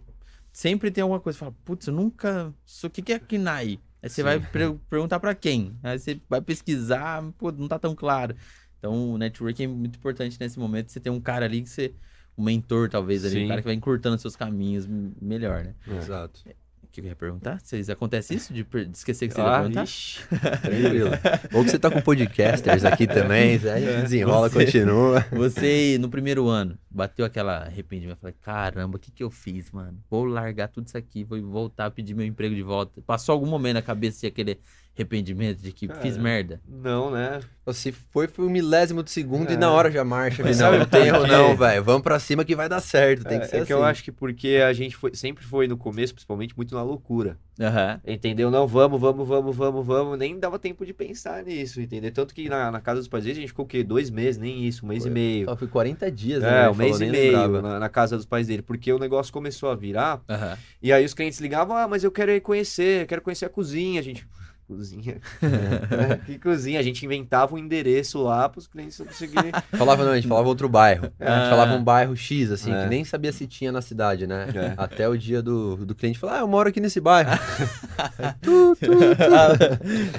sempre 0.52 0.92
tem 0.92 1.02
alguma 1.02 1.22
coisa. 1.22 1.40
Fala, 1.40 1.56
putz, 1.64 1.88
eu 1.88 1.94
nunca. 1.94 2.54
O 2.84 2.90
que 2.90 3.02
que 3.02 3.14
é 3.14 3.20
KNAI? 3.20 3.80
Aí 4.02 4.10
você 4.10 4.16
Sim. 4.16 4.24
vai 4.24 4.40
per- 4.40 4.76
perguntar 4.90 5.20
pra 5.20 5.34
quem? 5.34 5.74
Aí 5.82 5.98
você 5.98 6.20
vai 6.30 6.42
pesquisar, 6.42 7.24
pô, 7.38 7.52
não 7.52 7.68
tá 7.68 7.80
tão 7.80 7.96
claro. 7.96 8.36
Então, 8.80 9.12
o 9.14 9.18
network 9.18 9.64
é 9.64 9.68
muito 9.68 9.98
importante 9.98 10.38
nesse 10.40 10.60
momento. 10.60 10.92
Você 10.92 11.00
tem 11.00 11.12
um 11.12 11.20
cara 11.22 11.46
ali 11.46 11.62
que 11.62 11.70
você. 11.70 11.94
Um 12.38 12.44
mentor, 12.44 12.88
talvez, 12.88 13.26
ali, 13.26 13.38
um 13.38 13.42
Sim. 13.42 13.48
cara 13.48 13.62
que 13.62 13.66
vai 13.68 13.74
encurtando 13.74 14.20
seus 14.20 14.36
caminhos 14.36 14.86
melhor, 15.20 15.64
né? 15.64 15.74
Exato. 15.88 16.40
O 16.84 16.88
que 16.92 17.02
eu 17.02 17.06
ia 17.06 17.16
perguntar? 17.16 17.60
Vocês 17.60 17.90
acontece 17.90 18.36
isso 18.36 18.54
de, 18.54 18.64
per- 18.64 18.86
de 18.86 18.96
esquecer 18.96 19.28
que 19.28 19.34
você 19.34 19.42
ia 19.42 19.48
Ah, 19.48 19.60
perguntar? 19.62 19.84
ixi. 19.84 20.20
Tranquilo. 20.62 21.10
Ou 21.54 21.64
que 21.64 21.72
você 21.72 21.80
tá 21.80 21.90
com 21.90 22.00
podcasters 22.00 22.86
aqui 22.86 23.06
também, 23.10 23.54
aí 23.56 23.68
a 23.68 23.80
gente 23.80 24.02
desenrola, 24.04 24.50
Você- 24.50 24.66
continua. 24.66 25.26
Você, 25.32 25.98
no 26.00 26.10
primeiro 26.10 26.48
ano, 26.48 26.78
bateu 26.92 27.26
aquela 27.26 27.64
arrependimento. 27.64 28.20
Falei, 28.20 28.36
caramba, 28.40 28.98
o 28.98 29.00
que 29.00 29.12
que 29.12 29.24
eu 29.24 29.32
fiz, 29.32 29.72
mano? 29.72 29.98
Vou 30.08 30.24
largar 30.24 30.68
tudo 30.68 30.86
isso 30.86 30.98
aqui, 30.98 31.24
vou 31.24 31.42
voltar 31.42 31.88
a 31.88 31.92
pedir 31.92 32.14
meu 32.14 32.26
emprego 32.26 32.54
de 32.54 32.62
volta. 32.64 33.02
Passou 33.02 33.34
algum 33.34 33.48
momento 33.48 33.74
na 33.76 33.82
cabeça 33.82 34.22
de 34.22 34.28
aquele 34.28 34.60
arrependimento 34.98 35.60
de 35.62 35.72
que 35.72 35.88
Cara, 35.88 36.02
fiz 36.02 36.18
merda? 36.18 36.60
Não, 36.68 37.12
né? 37.12 37.40
Se 37.74 37.92
foi, 37.92 38.28
foi 38.28 38.46
um 38.46 38.50
milésimo 38.50 39.04
de 39.04 39.12
segundo 39.12 39.52
e 39.52 39.56
É. 39.56 39.58
na 39.58 39.70
hora 39.70 39.92
já 39.92 40.04
marcha. 40.04 40.42
Mas 40.42 40.58
Não, 40.60 40.78
não 40.80 40.86
tem 40.86 41.08
erro 41.08 41.28
não, 41.28 41.56
velho. 41.56 41.84
Vamos 41.84 42.02
pra 42.02 42.18
cima 42.18 42.46
que 42.46 42.56
vai 42.56 42.70
dar 42.70 42.80
certo. 42.80 43.26
Tem 43.26 43.40
que 43.40 43.46
é, 43.46 43.48
ser 43.48 43.56
é 43.56 43.60
assim. 43.60 43.68
que 43.68 43.74
eu 43.74 43.84
acho 43.84 44.04
que 44.04 44.12
porque 44.12 44.64
a 44.66 44.72
gente 44.72 44.96
foi, 44.96 45.14
sempre 45.14 45.44
foi 45.44 45.68
no 45.68 45.76
começo, 45.76 46.14
principalmente, 46.14 46.56
muito 46.56 46.74
na 46.74 46.82
loucura. 46.82 47.38
Aham. 47.60 48.00
Entendeu? 48.08 48.50
Não, 48.50 48.66
vamos, 48.68 49.00
vamos, 49.02 49.28
vamos, 49.28 49.56
vamos, 49.56 49.86
vamos. 49.86 50.18
Nem 50.18 50.40
dava 50.40 50.58
tempo 50.58 50.86
de 50.86 50.94
pensar 50.94 51.44
nisso, 51.44 51.82
entendeu? 51.82 52.12
Tanto 52.12 52.34
que 52.34 52.48
na, 52.48 52.72
na 52.72 52.80
casa 52.80 53.00
dos 53.02 53.08
pais 53.10 53.24
deles 53.26 53.38
a 53.40 53.42
gente 53.42 53.50
ficou 53.50 53.66
o 53.66 53.68
quê? 53.68 53.84
Dois 53.84 54.10
meses, 54.10 54.38
nem 54.40 54.66
isso, 54.66 54.86
um 54.86 54.90
mês 54.90 55.04
Foi. 55.04 55.12
e 55.12 55.14
meio. 55.14 55.46
Só 55.46 55.58
foi 55.58 55.68
40 55.68 56.10
dias, 56.10 56.42
né? 56.42 56.66
É, 56.66 56.70
um 56.70 56.76
mês 56.76 56.92
falou, 56.98 57.08
e 57.08 57.12
meio 57.12 57.62
na, 57.62 57.80
na 57.80 57.90
casa 57.90 58.16
dos 58.16 58.26
pais 58.26 58.48
dele, 58.48 58.62
porque 58.62 58.94
o 58.94 59.00
negócio 59.00 59.34
começou 59.34 59.70
a 59.70 59.76
virar, 59.76 60.22
Aham. 60.30 60.58
e 60.82 60.94
aí 60.94 61.04
os 61.04 61.14
clientes 61.14 61.40
ligavam, 61.42 61.76
ah, 61.76 61.88
mas 61.88 62.04
eu 62.04 62.12
quero 62.12 62.32
ir 62.32 62.40
conhecer, 62.40 63.02
eu 63.02 63.08
quero 63.08 63.22
conhecer 63.22 63.46
a 63.46 63.50
cozinha, 63.50 64.00
a 64.00 64.04
gente... 64.04 64.26
Cozinha? 64.68 65.18
É, 65.42 66.18
que 66.26 66.38
cozinha? 66.40 66.80
A 66.80 66.84
gente 66.84 67.06
inventava 67.06 67.56
um 67.56 67.58
endereço 67.58 68.22
lá 68.22 68.50
para 68.50 68.60
os 68.60 68.68
clientes 68.68 68.98
conseguirem... 68.98 69.52
Falava 69.78 70.04
não, 70.04 70.12
a 70.12 70.16
gente 70.16 70.28
falava 70.28 70.48
outro 70.48 70.68
bairro. 70.68 71.12
A 71.20 71.26
Ah. 71.34 71.40
gente 71.40 71.50
falava 71.50 71.74
um 71.76 71.84
bairro 71.84 72.16
X, 72.18 72.52
assim, 72.52 72.74
É. 72.74 72.84
que 72.84 72.90
nem 72.90 73.06
sabia 73.06 73.32
se 73.32 73.48
tinha 73.48 73.72
na 73.72 73.82
cidade, 73.82 74.28
né? 74.28 74.48
É. 74.54 74.74
Até 74.76 75.08
o 75.08 75.18
dia 75.18 75.42
do, 75.42 75.78
do 75.86 75.96
cliente 75.96 76.20
falar, 76.20 76.38
ah, 76.38 76.40
eu 76.42 76.48
moro 76.48 76.68
aqui 76.70 76.80
nesse 76.82 77.00
bairro. 77.00 77.30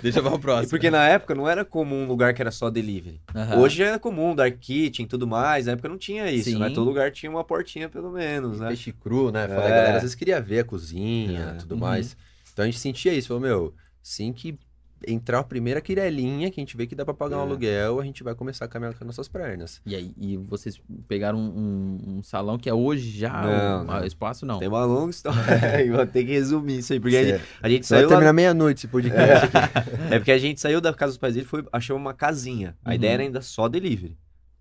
Deixa 0.02 0.22
pra 0.22 0.32
o 0.32 0.36
E 0.36 0.40
próximo. 0.40 0.70
porque 0.70 0.90
na 0.90 1.06
época 1.08 1.34
não 1.34 1.48
era 1.48 1.64
comum 1.64 2.04
um 2.04 2.06
lugar 2.06 2.32
que 2.34 2.40
era 2.42 2.50
só 2.50 2.70
delivery. 2.70 3.20
Aham. 3.34 3.56
Hoje 3.58 3.82
é 3.82 3.98
comum, 3.98 4.34
dark 4.34 4.56
kitchen 4.58 5.04
e 5.04 5.08
tudo 5.08 5.26
mais, 5.26 5.66
na 5.66 5.72
época 5.72 5.88
não 5.88 5.98
tinha 5.98 6.30
isso, 6.30 6.50
Sim. 6.50 6.58
né? 6.58 6.70
Todo 6.70 6.84
lugar 6.86 7.10
tinha 7.10 7.30
uma 7.30 7.44
portinha 7.44 7.88
pelo 7.88 8.10
menos, 8.10 8.60
né? 8.60 8.68
Peixe 8.68 8.92
cru, 8.92 9.30
né? 9.30 9.46
Fala, 9.48 9.62
É. 9.62 9.66
A 9.66 9.70
galera 9.70 9.96
às 9.96 10.02
vezes 10.02 10.14
queria 10.16 10.40
ver 10.40 10.60
a 10.60 10.64
cozinha, 10.64 11.54
É. 11.56 11.58
tudo 11.58 11.72
Uhum. 11.74 11.80
mais. 11.80 12.16
Então 12.52 12.62
a 12.64 12.66
gente 12.66 12.78
sentia 12.80 13.12
isso, 13.14 13.28
falou, 13.28 13.40
meu, 13.42 13.74
assim 14.02 14.32
que 14.32 14.58
entrar 15.06 15.38
a 15.38 15.44
primeira 15.44 15.80
quirelinha, 15.80 16.50
que 16.50 16.58
a 16.60 16.62
gente 16.62 16.76
vê 16.76 16.84
que 16.84 16.92
dá 16.96 17.04
pra 17.04 17.14
pagar 17.14 17.36
um 17.36 17.40
É. 17.40 17.42
aluguel, 17.44 18.00
a 18.00 18.04
gente 18.04 18.24
vai 18.24 18.34
começar 18.34 18.64
a 18.64 18.68
caminhar 18.68 18.92
com 18.94 19.04
as 19.04 19.06
nossas 19.06 19.28
pernas. 19.28 19.80
E 19.86 19.94
aí, 19.94 20.12
e 20.18 20.36
vocês 20.36 20.80
pegaram 21.06 21.38
um, 21.38 21.42
um- 21.44 22.18
um 22.18 22.22
salão 22.24 22.58
que 22.58 22.68
é 22.68 22.74
hoje 22.74 23.08
já 23.16 23.30
Não, 23.42 23.82
o, 23.82 23.84
não. 23.84 24.00
o 24.02 24.04
espaço, 24.04 24.44
não. 24.44 24.58
Tem 24.58 24.66
uma 24.66 24.84
longa 24.84 25.10
história, 25.10 25.38
e 25.86 25.90
vou 25.90 26.04
ter 26.04 26.24
que 26.24 26.32
resumir 26.32 26.78
isso 26.78 26.92
aí, 26.92 26.98
porque 26.98 27.16
a 27.16 27.22
gente, 27.24 27.44
a 27.62 27.68
gente 27.68 27.86
Você 27.86 27.94
vai 27.94 28.00
saiu 28.00 28.08
lá... 28.08 28.16
terminar 28.16 28.32
meia-noite 28.32 28.78
esse 28.80 28.88
podcast 28.88 29.46
aqui. 29.46 29.88
É 30.14 30.18
porque 30.18 30.32
a 30.32 30.38
gente 30.38 30.60
saiu 30.60 30.80
da 30.80 30.92
casa 30.92 31.12
dos 31.12 31.18
pais 31.18 31.34
dele 31.34 31.46
e 31.46 31.48
foi 31.48 31.64
achou 31.72 31.96
uma 31.96 32.12
casinha. 32.12 32.76
A 32.84 32.88
Uhum. 32.88 32.94
ideia 32.96 33.12
era 33.12 33.22
ainda 33.22 33.40
só 33.40 33.68
delivery. 33.68 34.16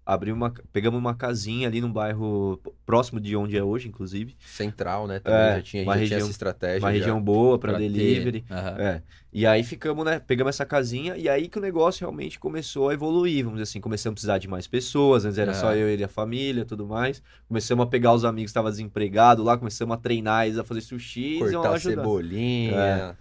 Abrimos 0.09 0.37
uma, 0.37 0.53
pegamos 0.71 0.97
uma 0.97 1.13
casinha 1.13 1.67
ali 1.67 1.81
num 1.81 1.91
bairro 1.91 2.61
próximo 2.85 3.19
de 3.19 3.35
onde 3.35 3.57
é 3.57 3.63
hoje, 3.63 3.89
inclusive. 3.89 4.37
Central, 4.39 5.05
né? 5.05 5.19
Também 5.19 5.37
É, 5.39 5.55
já 5.57 5.61
tinha, 5.61 5.83
uma 5.83 5.91
já 5.93 5.97
tinha 5.97 6.01
região- 6.03 6.19
essa 6.21 6.31
estratégia. 6.31 6.79
Uma 6.79 6.93
já. 6.93 6.97
região 6.97 7.21
boa 7.21 7.59
para 7.59 7.73
delivery. 7.77 8.45
Aham. 8.49 8.75
É. 8.79 9.01
E 9.33 9.45
aí 9.45 9.63
ficamos, 9.63 10.05
né? 10.05 10.19
Pegamos 10.25 10.55
essa 10.55 10.65
casinha 10.65 11.17
e 11.17 11.27
aí 11.27 11.49
que 11.49 11.57
o 11.59 11.61
negócio 11.61 11.99
realmente 12.05 12.39
começou 12.39 12.87
a 12.89 12.93
evoluir, 12.93 13.43
vamos 13.43 13.57
dizer 13.59 13.69
assim. 13.69 13.81
Começamos 13.81 14.13
a 14.13 14.15
precisar 14.15 14.37
de 14.37 14.47
mais 14.47 14.65
pessoas, 14.65 15.25
antes 15.25 15.37
era 15.37 15.53
só 15.53 15.75
eu, 15.75 15.89
ele 15.89 16.03
e 16.03 16.05
a 16.05 16.07
família 16.07 16.63
tudo 16.63 16.87
mais. 16.87 17.21
Começamos 17.45 17.83
a 17.83 17.87
pegar 17.87 18.13
os 18.13 18.23
amigos 18.23 18.45
que 18.47 18.51
estavam 18.51 18.71
desempregados 18.71 19.43
lá, 19.45 19.57
começamos 19.57 19.93
a 19.93 19.97
treinar 19.97 20.45
eles 20.45 20.57
a 20.57 20.63
fazer 20.63 20.79
sushi. 20.79 21.39
Cortar 21.39 21.73
ajudar. 21.73 21.79
cebolinha. 22.01 23.17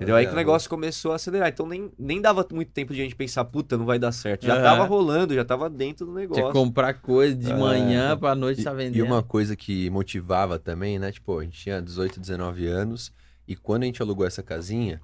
Entendeu? 0.00 0.16
Aí 0.16 0.24
que 0.24 0.32
o 0.32 0.34
É, 0.34 0.36
negócio 0.36 0.70
começou 0.70 1.12
a 1.12 1.16
acelerar. 1.16 1.50
Então 1.50 1.66
nem, 1.66 1.92
nem 1.98 2.22
dava 2.22 2.46
muito 2.52 2.72
tempo 2.72 2.94
de 2.94 3.02
a 3.02 3.04
gente 3.04 3.14
pensar, 3.14 3.44
puta, 3.44 3.76
não 3.76 3.84
vai 3.84 3.98
dar 3.98 4.10
certo. 4.12 4.46
Já 4.46 4.54
Aham. 4.54 4.62
tava 4.62 4.84
rolando, 4.84 5.34
já 5.34 5.44
tava 5.44 5.68
dentro 5.68 6.06
do 6.06 6.12
Tinha 6.12 6.22
negócio. 6.22 6.52
comprar 6.52 6.94
coisa 6.94 7.36
de 7.36 7.50
É. 7.50 7.54
manhã 7.54 8.16
pra 8.16 8.34
noite 8.34 8.62
E, 8.62 8.64
tá 8.64 8.72
vendendo. 8.72 8.96
e 8.96 9.02
uma 9.02 9.22
coisa 9.22 9.54
que 9.54 9.90
motivava 9.90 10.58
também, 10.58 10.98
né? 10.98 11.12
Tipo, 11.12 11.38
a 11.38 11.44
gente 11.44 11.60
tinha 11.60 11.82
18, 11.82 12.18
19 12.18 12.66
anos 12.66 13.12
e 13.46 13.54
quando 13.54 13.82
a 13.82 13.86
gente 13.86 14.00
alugou 14.00 14.26
essa 14.26 14.42
casinha, 14.42 15.02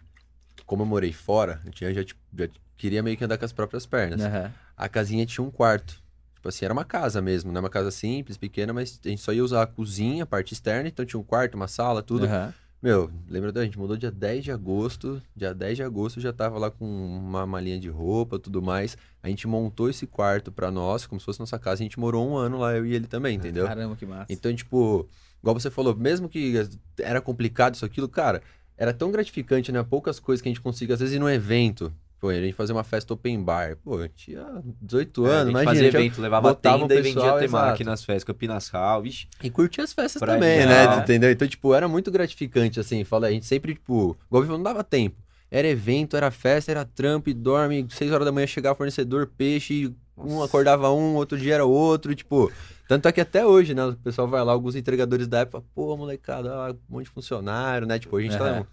como 0.65 0.83
eu 0.83 0.87
morei 0.87 1.13
fora, 1.13 1.61
a 1.63 1.67
gente 1.67 1.93
já, 1.95 2.03
tipo, 2.03 2.21
já 2.39 2.49
queria 2.79 3.03
meio 3.03 3.19
que 3.19 3.25
andar 3.25 3.37
com 3.37 3.45
as 3.45 3.53
próprias 3.53 3.85
pernas. 3.85 4.23
Aham. 4.25 4.51
A 4.75 4.89
casinha 4.89 5.27
tinha 5.27 5.45
um 5.45 5.51
quarto. 5.51 6.03
Tipo 6.37 6.49
assim, 6.49 6.65
era 6.65 6.73
uma 6.73 6.85
casa 6.87 7.21
mesmo, 7.21 7.53
não 7.53 7.59
é 7.59 7.61
uma 7.65 7.69
casa 7.71 7.91
simples, 7.91 8.39
pequena, 8.39 8.73
mas 8.73 8.99
a 9.05 9.09
gente 9.11 9.21
só 9.21 9.31
ia 9.35 9.45
usar 9.45 9.61
a 9.63 9.67
cozinha, 9.67 10.23
a 10.23 10.27
parte 10.27 10.55
externa, 10.55 10.89
então 10.89 11.05
tinha 11.05 11.21
um 11.21 11.23
quarto, 11.25 11.55
uma 11.55 11.69
sala, 11.69 12.03
tudo. 12.03 12.25
Aham. 12.25 12.55
Meu, 12.83 13.11
lembra 13.29 13.51
da 13.51 13.65
gente 13.65 13.79
mudou 13.79 13.97
dia 13.97 14.11
10 14.11 14.45
de 14.45 14.53
agosto, 14.53 15.21
dia 15.35 15.55
10 15.55 15.77
de 15.77 15.83
agosto 15.83 16.21
já 16.21 16.33
tava 16.33 16.59
lá 16.59 16.71
com 16.71 16.85
uma 16.85 17.47
malinha 17.47 17.81
de 17.81 17.89
roupa, 17.89 18.39
tudo 18.39 18.63
mais. 18.63 18.97
A 19.23 19.29
gente 19.29 19.47
montou 19.49 19.89
esse 19.89 20.07
quarto 20.07 20.53
pra 20.53 20.71
nós, 20.71 21.07
como 21.07 21.19
se 21.19 21.25
fosse 21.25 21.41
nossa 21.41 21.59
casa, 21.59 21.83
a 21.83 21.85
gente 21.85 21.99
morou 21.99 22.29
um 22.29 22.37
ano 22.37 22.59
lá, 22.59 22.77
eu 22.77 22.87
e 22.87 22.95
ele 22.95 23.07
também, 23.07 23.37
entendeu? 23.37 23.67
Caramba, 23.67 23.97
que 23.97 24.05
massa. 24.05 24.33
Então, 24.33 24.55
tipo, 24.55 25.09
igual 25.41 25.59
você 25.59 25.71
falou, 25.71 25.97
mesmo 25.97 26.29
que 26.29 26.55
era 26.99 27.21
complicado 27.21 27.75
isso, 27.75 27.85
aquilo, 27.85 28.09
cara, 28.09 28.43
era 28.77 28.93
tão 28.93 29.11
gratificante, 29.11 29.73
né? 29.73 29.83
Poucas 29.83 30.21
coisas 30.21 30.43
que 30.43 30.49
a 30.49 30.53
gente 30.53 30.61
conseguia, 30.61 30.95
às 30.95 31.01
vezes, 31.01 31.15
ir 31.15 31.19
num 31.19 31.31
evento. 31.31 31.93
Pô, 32.19 32.29
a 32.31 32.35
gente 32.35 32.55
fazer 32.55 32.73
uma 32.73 32.83
festa 32.85 33.13
open 33.13 33.43
bar. 33.43 33.77
Pô, 33.85 34.01
eu 34.01 34.09
tinha 34.09 34.45
18 34.81 35.27
É, 35.27 35.29
a 35.29 35.33
anos, 35.33 35.45
gente 35.47 35.51
imagina. 35.51 35.71
fazia 35.75 35.91
tinha- 35.91 36.01
evento, 36.03 36.21
levava 36.21 36.55
tenda 36.55 36.95
e 36.95 37.03
vendia 37.03 37.33
temaki 37.39 37.45
exato. 37.83 37.85
nas 37.85 38.05
festas, 38.05 38.25
Campinas 38.25 38.69
Hall, 38.71 39.03
vixe. 39.03 39.27
E 39.43 39.51
curtir 39.51 39.83
as 39.83 39.93
festas 39.93 40.21
Pra 40.21 40.35
também, 40.35 40.65
né? 40.67 40.85
é. 40.95 40.99
Entendeu? 40.99 41.31
Então, 41.31 41.47
tipo, 41.47 41.75
era 41.75 41.87
muito 41.87 42.11
gratificante, 42.11 42.81
assim. 42.81 43.05
Fala, 43.05 43.27
a 43.27 43.31
gente 43.31 43.45
sempre, 43.45 43.75
tipo, 43.75 44.17
igual 44.29 44.45
não 44.45 44.63
dava 44.63 44.83
tempo. 44.83 45.17
Era 45.51 45.69
evento, 45.69 46.17
era 46.17 46.31
festa, 46.31 46.71
era 46.71 46.85
trampo, 46.85 47.29
e 47.31 47.35
dorme, 47.35 47.87
seis 47.91 48.11
horas 48.11 48.25
da 48.25 48.33
manhã 48.33 48.47
chegava 48.47 48.75
fornecedor, 48.75 49.31
peixe, 49.37 49.93
um 50.17 50.37
Nossa. 50.37 50.47
acordava 50.47 50.91
um, 50.91 51.15
outro 51.15 51.39
dia 51.39 51.55
era 51.55 51.65
outro, 51.65 52.15
tipo. 52.15 52.51
Tanto 52.89 53.07
é 53.09 53.13
que 53.13 53.21
até 53.21 53.45
hoje, 53.45 53.75
né? 53.75 53.85
O 53.85 53.95
pessoal 53.97 54.27
vai 54.27 54.43
lá, 54.43 54.53
alguns 54.53 54.75
entregadores 54.75 55.29
da 55.29 55.41
época, 55.41 55.63
pô, 55.75 55.97
molecada, 55.97 56.73
um 56.73 56.95
monte 56.97 57.05
de 57.05 57.11
funcionário, 57.11 57.87
né? 57.87 57.99
Tipo, 57.99 58.17
a 58.17 58.23
gente 58.23 58.37
tá 58.39 58.45
Aham. 58.45 58.61
no 58.61 58.67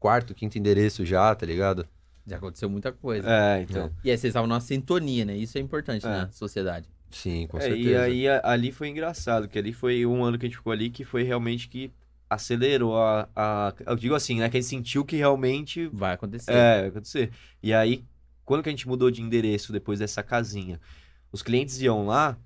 quarto, 0.00 0.34
quinto 0.34 0.58
endereço 0.58 1.04
já, 1.06 1.34
tá 1.34 1.46
ligado? 1.46 1.86
Já 2.28 2.36
aconteceu 2.36 2.68
muita 2.68 2.92
coisa. 2.92 3.28
É, 3.28 3.62
então. 3.62 3.90
E 4.04 4.10
aí 4.10 4.16
vocês 4.18 4.30
estavam 4.30 4.46
numa 4.46 4.60
sintonia, 4.60 5.24
né? 5.24 5.36
Isso 5.36 5.56
é 5.56 5.60
importante 5.60 6.04
É. 6.06 6.08
na 6.08 6.30
sociedade. 6.30 6.88
Sim, 7.10 7.46
com 7.46 7.56
É, 7.56 7.62
certeza. 7.62 7.88
e 7.88 7.96
aí 7.96 8.28
a- 8.28 8.40
ali 8.44 8.70
foi 8.70 8.88
engraçado, 8.88 9.48
que 9.48 9.58
ali 9.58 9.72
foi 9.72 10.04
um 10.04 10.22
ano 10.22 10.38
que 10.38 10.44
a 10.44 10.48
gente 10.48 10.58
ficou 10.58 10.72
ali 10.72 10.90
que 10.90 11.04
foi 11.04 11.22
realmente 11.22 11.68
que 11.68 11.90
acelerou 12.28 12.96
a, 12.98 13.26
a- 13.34 13.72
Eu 13.86 13.96
digo 13.96 14.14
assim, 14.14 14.38
né? 14.40 14.48
Que 14.50 14.58
a 14.58 14.60
gente 14.60 14.68
sentiu 14.68 15.04
que 15.04 15.16
realmente 15.16 15.88
Vai 15.92 16.12
acontecer. 16.12 16.52
é, 16.52 16.80
vai 16.80 16.88
acontecer. 16.90 17.30
E 17.62 17.72
aí, 17.72 18.04
quando 18.44 18.62
que 18.62 18.68
a 18.68 18.72
gente 18.72 18.86
mudou 18.86 19.10
de 19.10 19.22
endereço 19.22 19.72
depois 19.72 19.98
dessa 19.98 20.22
casinha? 20.22 20.78
Os 21.32 21.42
clientes 21.42 21.80
iam 21.80 22.04
lá 22.06 22.36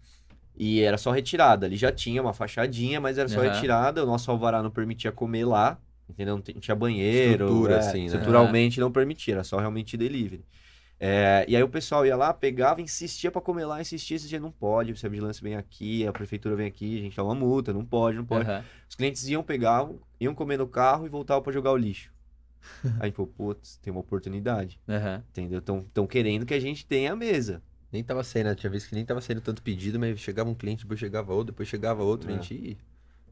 e 0.57 0.81
era 0.81 0.97
só 0.97 1.11
retirada. 1.11 1.67
Ali 1.67 1.77
já 1.77 1.91
tinha 1.91 2.23
uma 2.23 2.33
fachadinha, 2.33 3.01
mas 3.01 3.19
era 3.19 3.29
só 3.29 3.41
Aham. 3.41 3.53
retirada. 3.53 4.03
O 4.05 4.07
nosso 4.07 4.31
alvará 4.31 4.63
não 4.63 4.71
permitia 4.71 5.11
comer 5.11 5.45
lá, 5.45 5.77
entendeu? 6.13 6.37
Não 6.37 6.43
tinha 6.43 6.75
banheiro. 6.75 7.45
Estrutura, 7.45 7.75
é, 7.75 7.79
assim, 7.79 8.01
né? 8.01 8.07
Estruturalmente 8.07 8.81
não 8.81 8.93
permitia, 8.93 9.35
era 9.35 9.45
só 9.45 9.59
realmente 9.59 9.97
delivery. 9.97 10.45
É, 11.05 11.45
e 11.49 11.57
aí 11.57 11.63
o 11.65 11.69
pessoal 11.69 12.07
ia 12.07 12.15
lá, 12.15 12.33
pegava, 12.33 12.81
insistia 12.81 13.29
pra 13.29 13.41
comer 13.41 13.65
lá, 13.65 13.81
insistia, 13.81 14.15
insistia, 14.15 14.39
não 14.39 14.53
pode, 14.53 14.97
se 14.97 15.05
a 15.05 15.09
vigilância 15.09 15.43
vem 15.43 15.57
aqui, 15.57 16.07
a 16.07 16.13
prefeitura 16.13 16.55
vem 16.55 16.69
aqui, 16.69 17.01
a 17.01 17.03
gente 17.03 17.17
dá 17.17 17.25
uma 17.25 17.35
multa, 17.35 17.73
não 17.73 17.85
pode, 17.85 18.17
não 18.17 18.25
pode. 18.25 18.49
Aham. 18.49 18.65
Os 18.89 18.95
clientes 18.95 19.27
iam, 19.27 19.43
pegavam, 19.43 19.99
iam 20.21 20.33
comer 20.33 20.59
no 20.59 20.69
carro 20.69 21.05
e 21.05 21.09
voltavam 21.09 21.43
pra 21.43 21.53
jogar 21.53 21.73
o 21.73 21.77
lixo. 21.77 22.13
Aí 22.85 22.93
a 23.01 23.07
gente 23.07 23.17
falou, 23.17 23.33
putz, 23.37 23.79
tem 23.83 23.91
uma 23.91 23.99
oportunidade, 24.01 24.79
Aham. 24.89 25.25
entendeu? 25.31 25.59
Estão 25.59 26.07
querendo 26.07 26.47
que 26.47 26.55
a 26.55 26.61
gente 26.61 26.87
tenha 26.87 27.13
a 27.13 27.17
mesa. 27.17 27.61
Nem 27.91 28.05
tava 28.05 28.23
saindo, 28.23 28.55
tinha 28.55 28.71
vezes 28.71 28.87
que 28.87 28.95
nem 28.95 29.05
tava 29.05 29.21
saindo 29.21 29.41
tanto 29.41 29.61
pedido, 29.61 29.99
mas 29.99 30.19
chegava 30.21 30.49
um 30.49 30.55
cliente, 30.55 30.85
depois 30.85 31.01
chegava 31.01 31.33
outro, 31.33 31.53
depois 31.53 31.69
chegava 31.69 32.03
outro, 32.05 32.31
a 32.31 32.33
É. 32.33 32.37
gente, 32.37 32.79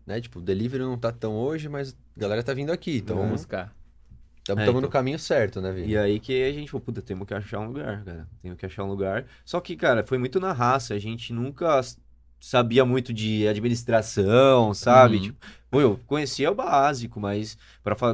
né, 0.06 0.20
tipo, 0.20 0.38
o 0.38 0.42
delivery 0.42 0.82
não 0.82 0.98
tá 0.98 1.12
tão 1.12 1.34
hoje, 1.36 1.68
mas 1.68 1.96
a 2.16 2.20
galera 2.20 2.42
tá 2.42 2.52
vindo 2.54 2.70
aqui, 2.72 2.98
então 2.98 3.16
Vamos 3.16 3.32
buscar. 3.32 3.74
estamos 4.40 4.62
É, 4.62 4.66
no 4.72 4.78
então. 4.78 4.90
caminho 4.90 5.18
certo, 5.18 5.60
né, 5.60 5.72
Vini? 5.72 5.88
E 5.88 5.98
aí 5.98 6.18
que 6.18 6.42
a 6.42 6.52
gente 6.52 6.70
falou, 6.70 6.84
puta, 6.84 7.02
temos 7.02 7.26
que 7.26 7.34
achar 7.34 7.60
um 7.60 7.66
lugar, 7.68 8.04
cara. 8.04 8.28
Temos 8.42 8.58
que 8.58 8.66
achar 8.66 8.84
um 8.84 8.88
lugar. 8.88 9.26
Só 9.44 9.60
que, 9.60 9.76
cara, 9.76 10.04
foi 10.04 10.18
muito 10.18 10.40
na 10.40 10.52
raça. 10.52 10.94
A 10.94 10.98
gente 10.98 11.32
nunca 11.32 11.80
sabia 12.40 12.84
muito 12.84 13.12
de 13.12 13.46
administração, 13.46 14.72
sabe? 14.74 15.16
Uhum. 15.16 15.22
Tipo, 15.22 15.46
pô, 15.70 15.80
eu 15.80 16.00
conhecia 16.06 16.50
o 16.50 16.54
básico, 16.54 17.20
mas 17.20 17.56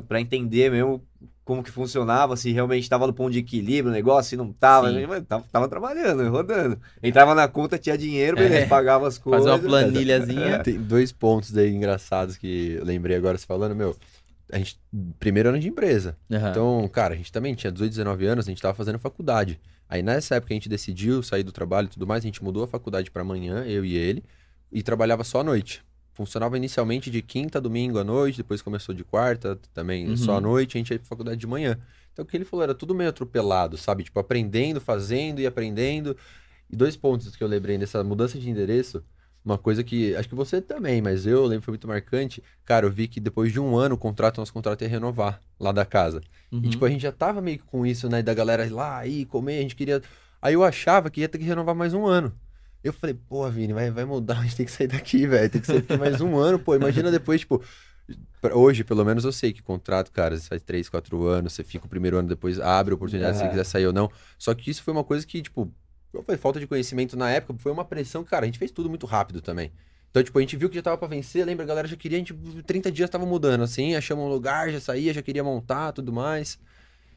pra 0.09 0.21
entender 0.21 0.71
mesmo 0.71 1.03
como 1.47 1.63
que 1.63 1.71
funcionava, 1.71 2.37
se 2.37 2.51
realmente 2.51 2.91
tava 2.91 3.07
no 3.07 3.13
ponto 3.13 3.31
de 3.31 3.39
equilíbrio 3.39 3.89
o 3.89 3.95
negócio, 3.95 4.31
se 4.31 4.37
não 4.37 4.53
tava, 4.53 4.91
Sim. 4.91 5.07
mas 5.07 5.23
tava, 5.25 5.45
tava 5.53 5.69
trabalhando, 5.69 6.29
rodando. 6.29 6.77
Entrava 7.01 7.37
na 7.37 7.47
conta, 7.47 7.79
tinha 7.79 7.97
dinheiro, 7.97 8.37
beleza, 8.37 8.65
É. 8.65 8.67
pagava 8.67 9.07
as 9.07 9.17
coisas. 9.17 9.47
Fazer 9.49 9.65
uma 9.65 9.69
planilhazinha. 9.69 10.59
Tem 10.65 10.77
dois 10.77 11.13
pontos 11.13 11.57
aí 11.57 11.73
engraçados 11.73 12.37
que 12.37 12.81
lembrei 12.83 13.17
agora 13.17 13.39
você 13.39 13.47
falando, 13.47 13.77
meu. 13.77 13.97
A 14.53 14.59
gente, 14.59 14.77
primeiro 15.21 15.49
ano 15.51 15.61
de 15.61 15.69
empresa. 15.69 16.17
Aham. 16.33 16.51
Então, 16.51 16.89
cara, 16.93 17.15
a 17.15 17.17
gente 17.17 17.31
também 17.31 17.55
tinha 17.55 17.71
18, 17.71 17.91
19 17.93 18.27
anos, 18.27 18.47
a 18.49 18.51
gente 18.51 18.61
tava 18.61 18.75
fazendo 18.75 18.99
faculdade. 18.99 19.61
Aí 19.89 20.03
nessa 20.03 20.35
época 20.35 20.53
a 20.53 20.57
gente 20.57 20.69
decidiu 20.69 21.23
sair 21.23 21.45
do 21.45 21.53
trabalho 21.53 21.87
e 21.87 21.91
tudo 21.91 22.09
mais, 22.09 22.25
a 22.25 22.27
gente 22.27 22.43
mudou 22.43 22.65
a 22.65 22.67
faculdade 22.67 23.09
pra 23.09 23.23
amanhã, 23.23 23.65
eu 23.65 23.85
e 23.85 23.97
ele, 23.97 24.25
e 24.73 24.83
trabalhava 24.83 25.23
só 25.23 25.43
à 25.43 25.45
noite. 25.45 25.85
Funcionava 26.17 26.57
inicialmente 26.57 27.11
de 27.11 27.21
quinta 27.21 27.59
a 27.59 27.61
domingo 27.61 27.99
à 27.99 28.05
noite, 28.05 28.39
depois 28.39 28.63
começou 28.63 28.95
de 28.95 29.05
quarta 29.05 29.59
também 29.75 30.09
Uhum. 30.09 30.17
só 30.17 30.39
à 30.39 30.41
noite, 30.41 30.77
a 30.77 30.79
gente 30.79 30.91
ia 30.91 30.99
pra 30.99 31.07
faculdade 31.07 31.37
de 31.39 31.47
manhã. 31.47 31.79
Então 32.11 32.25
o 32.25 32.27
que 32.27 32.35
ele 32.35 32.47
falou 32.47 32.63
era 32.63 32.75
tudo 32.75 32.95
meio 32.95 33.11
atropelado, 33.11 33.77
sabe? 33.77 34.03
Tipo, 34.03 34.19
aprendendo, 34.19 34.81
fazendo 34.81 35.41
e 35.43 35.47
aprendendo. 35.47 36.17
E 36.71 36.75
dois 36.75 36.97
pontos 36.97 37.37
que 37.37 37.45
eu 37.45 37.47
lembrei 37.47 37.77
dessa 37.77 38.03
mudança 38.03 38.39
de 38.39 38.49
endereço, 38.49 39.05
uma 39.45 39.59
coisa 39.59 39.85
que 39.85 40.17
acho 40.17 40.27
que 40.27 40.35
você 40.35 40.63
também, 40.63 41.03
mas 41.03 41.27
eu 41.27 41.43
lembro 41.43 41.59
que 41.61 41.65
foi 41.67 41.73
muito 41.73 41.87
marcante. 41.87 42.43
Cara, 42.65 42.87
eu 42.87 42.91
vi 42.91 43.07
que 43.07 43.21
depois 43.21 43.53
de 43.53 43.61
um 43.61 43.77
ano 43.77 43.95
o 43.95 43.99
contrato, 43.99 44.39
nosso 44.39 44.55
contrato 44.55 44.81
ia 44.83 44.89
renovar 44.89 45.39
lá 45.61 45.71
da 45.71 45.85
casa. 45.85 46.23
Uhum. 46.51 46.63
E, 46.65 46.71
tipo, 46.71 46.85
a 46.87 46.89
gente 46.89 47.03
já 47.03 47.13
tava 47.13 47.43
meio 47.43 47.59
que 47.59 47.65
com 47.65 47.85
isso, 47.85 48.09
né? 48.09 48.23
Da 48.23 48.33
galera 48.33 48.65
ir 48.65 48.71
lá, 48.71 49.07
ir 49.07 49.27
comer, 49.27 49.59
a 49.59 49.63
gente 49.63 49.77
queria. 49.77 50.01
Aí 50.41 50.55
eu 50.55 50.65
achava 50.65 51.11
que 51.11 51.21
ia 51.21 51.29
ter 51.29 51.37
que 51.37 51.45
renovar 51.45 51.75
mais 51.75 51.93
um 51.93 52.07
ano. 52.07 52.33
Eu 52.87 52.93
falei, 52.93 53.15
pô, 53.29 53.49
Vini, 53.51 53.73
vai, 53.73 53.91
vai 53.91 54.05
mudar, 54.05 54.39
a 54.41 54.43
gente 54.43 54.57
tem 54.57 54.67
que 54.67 54.73
sair 54.73 54.87
daqui, 54.87 55.27
velho. 55.27 55.51
Tem 55.51 55.61
que 55.61 55.67
sair 55.67 55.79
aqui 55.79 55.97
mais 55.97 56.21
um 56.21 56.37
ano, 56.39 56.59
pô. 56.59 56.75
Imagina 56.75 57.11
depois, 57.11 57.41
tipo. 57.41 57.63
Hoje, 58.53 58.85
pelo 58.85 59.05
menos, 59.05 59.25
eu 59.25 59.33
sei 59.33 59.53
que 59.53 59.61
contrato, 59.61 60.13
cara, 60.13 60.37
você 60.39 60.47
faz 60.49 60.63
três, 60.63 60.89
quatro 60.89 61.27
anos, 61.27 61.53
você 61.53 61.65
fica 61.65 61.87
o 61.87 61.89
primeiro 61.89 62.17
ano, 62.17 62.29
depois 62.29 62.61
abre 62.61 62.93
a 62.93 62.95
oportunidade 62.95 63.37
se 63.37 63.41
você 63.43 63.47
É. 63.47 63.51
quiser 63.51 63.65
sair 63.65 63.87
ou 63.87 63.93
não. 63.93 64.09
Só 64.39 64.55
que 64.55 64.71
isso 64.71 64.83
foi 64.85 64.93
uma 64.95 65.03
coisa 65.03 65.27
que, 65.27 65.43
tipo, 65.43 65.73
foi 66.25 66.37
falta 66.37 66.61
de 66.61 66.67
conhecimento 66.69 67.17
na 67.17 67.29
época, 67.31 67.59
foi 67.59 67.73
uma 67.73 67.85
pressão, 67.85 68.23
cara, 68.23 68.45
a 68.45 68.47
gente 68.47 68.61
fez 68.61 68.71
tudo 68.71 68.89
muito 68.89 69.05
rápido 69.07 69.41
também. 69.41 69.73
Então, 70.09 70.23
tipo, 70.23 70.39
a 70.39 70.41
gente 70.41 70.57
viu 70.57 70.69
que 70.69 70.77
já 70.77 70.83
tava 70.83 70.97
pra 70.97 71.09
vencer, 71.09 71.45
lembra? 71.45 71.65
A 71.65 71.67
galera 71.67 71.89
já 71.89 71.97
queria, 71.97 72.17
a 72.17 72.21
gente, 72.21 72.33
30 72.65 72.93
dias 72.93 73.11
tava 73.11 73.27
mudando, 73.27 73.63
assim, 73.65 73.97
achamos 73.97 74.25
um 74.25 74.29
lugar, 74.29 74.71
já 74.71 74.81
saía, 74.81 75.13
já 75.13 75.21
queria 75.21 75.43
montar, 75.43 75.91
tudo 75.91 76.13
mais. 76.13 76.59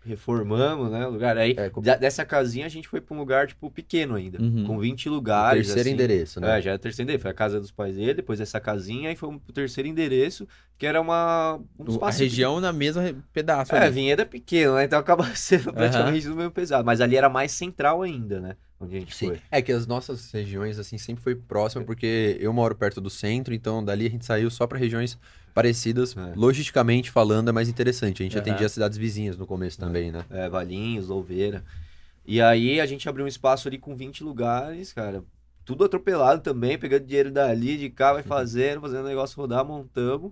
Reformamos, 0.05 0.91
né? 0.91 1.05
O 1.05 1.09
lugar. 1.11 1.37
Aí, 1.37 1.53
É, 1.57 1.69
com- 1.69 1.81
dessa 1.81 2.25
casinha, 2.25 2.65
a 2.65 2.69
gente 2.69 2.87
foi 2.87 3.01
pra 3.01 3.15
um 3.15 3.19
lugar, 3.19 3.47
tipo, 3.47 3.69
pequeno 3.69 4.15
ainda. 4.15 4.41
Uhum. 4.41 4.63
Com 4.65 4.79
20 4.79 5.09
O 5.09 5.11
lugares. 5.13 5.67
terceiro 5.67 5.87
assim. 5.87 5.93
endereço, 5.93 6.39
né? 6.39 6.57
É, 6.57 6.61
já 6.61 6.69
era 6.71 6.77
o 6.77 6.81
terceiro 6.81 7.05
endereço. 7.05 7.21
Foi 7.23 7.31
a 7.31 7.33
casa 7.33 7.59
dos 7.59 7.71
pais 7.71 7.95
dele, 7.95 8.13
depois 8.13 8.39
essa 8.39 8.59
casinha, 8.59 9.11
e 9.11 9.15
foi 9.15 9.29
pro 9.39 9.53
terceiro 9.53 9.87
endereço, 9.89 10.47
que 10.77 10.85
era 10.85 10.99
uma. 11.01 11.59
Um 11.77 11.95
O- 11.97 12.03
a 12.05 12.09
região 12.11 12.59
na 12.59 12.71
mesma 12.71 13.03
pedaço. 13.33 13.75
É, 13.75 13.79
ali. 13.83 13.91
Vinhedo 13.91 14.21
é 14.21 14.25
pequeno, 14.25 14.75
né? 14.75 14.85
Então 14.85 14.97
acaba 14.99 15.23
sendo 15.35 15.73
praticamente 15.73 16.27
do 16.27 16.35
mesmo 16.35 16.51
pesado. 16.51 16.85
Mas 16.85 17.01
ali 17.01 17.15
era 17.15 17.29
mais 17.29 17.51
central 17.51 18.01
ainda, 18.01 18.39
né? 18.39 18.55
Onde 18.79 18.95
a 18.95 18.99
gente 18.99 19.13
Sim. 19.13 19.27
foi. 19.27 19.41
É 19.51 19.61
que 19.61 19.71
as 19.71 19.85
nossas 19.85 20.31
regiões, 20.31 20.79
assim, 20.79 20.97
sempre 20.97 21.21
foi 21.21 21.35
próxima, 21.35 21.83
porque 21.83 22.37
eu 22.39 22.53
moro 22.53 22.75
perto 22.75 23.01
do 23.01 23.09
centro, 23.09 23.53
então 23.53 23.83
dali 23.83 24.07
a 24.07 24.09
gente 24.09 24.25
saiu 24.25 24.49
só 24.49 24.65
pra 24.65 24.77
regiões 24.77 25.17
parecidas. 25.53 26.15
É. 26.15 26.33
Logisticamente 26.35 27.11
falando, 27.11 27.49
é 27.49 27.51
mais 27.51 27.67
interessante. 27.67 28.21
A 28.21 28.25
gente 28.25 28.37
Aham. 28.37 28.41
atendia 28.41 28.65
as 28.65 28.71
cidades 28.71 28.97
vizinhas 28.97 29.37
no 29.37 29.45
começo 29.45 29.77
também, 29.77 30.11
né? 30.11 30.23
É, 30.29 30.47
Valinhos, 30.47 31.07
Louveira. 31.07 31.63
E 32.25 32.39
aí 32.41 32.79
a 32.79 32.85
gente 32.85 33.09
abriu 33.09 33.25
um 33.25 33.27
espaço 33.27 33.67
ali 33.67 33.77
com 33.77 33.95
20 33.95 34.23
lugares, 34.23 34.93
cara. 34.93 35.23
Tudo 35.65 35.83
atropelado 35.83 36.41
também, 36.41 36.77
pegando 36.77 37.05
dinheiro 37.05 37.31
dali, 37.31 37.77
de 37.77 37.89
cá, 37.89 38.09
Uhum. 38.09 38.13
vai 38.15 38.23
fazendo, 38.23 38.81
fazendo 38.81 39.03
o 39.05 39.07
negócio 39.09 39.35
rodar, 39.35 39.65
montamos. 39.65 40.31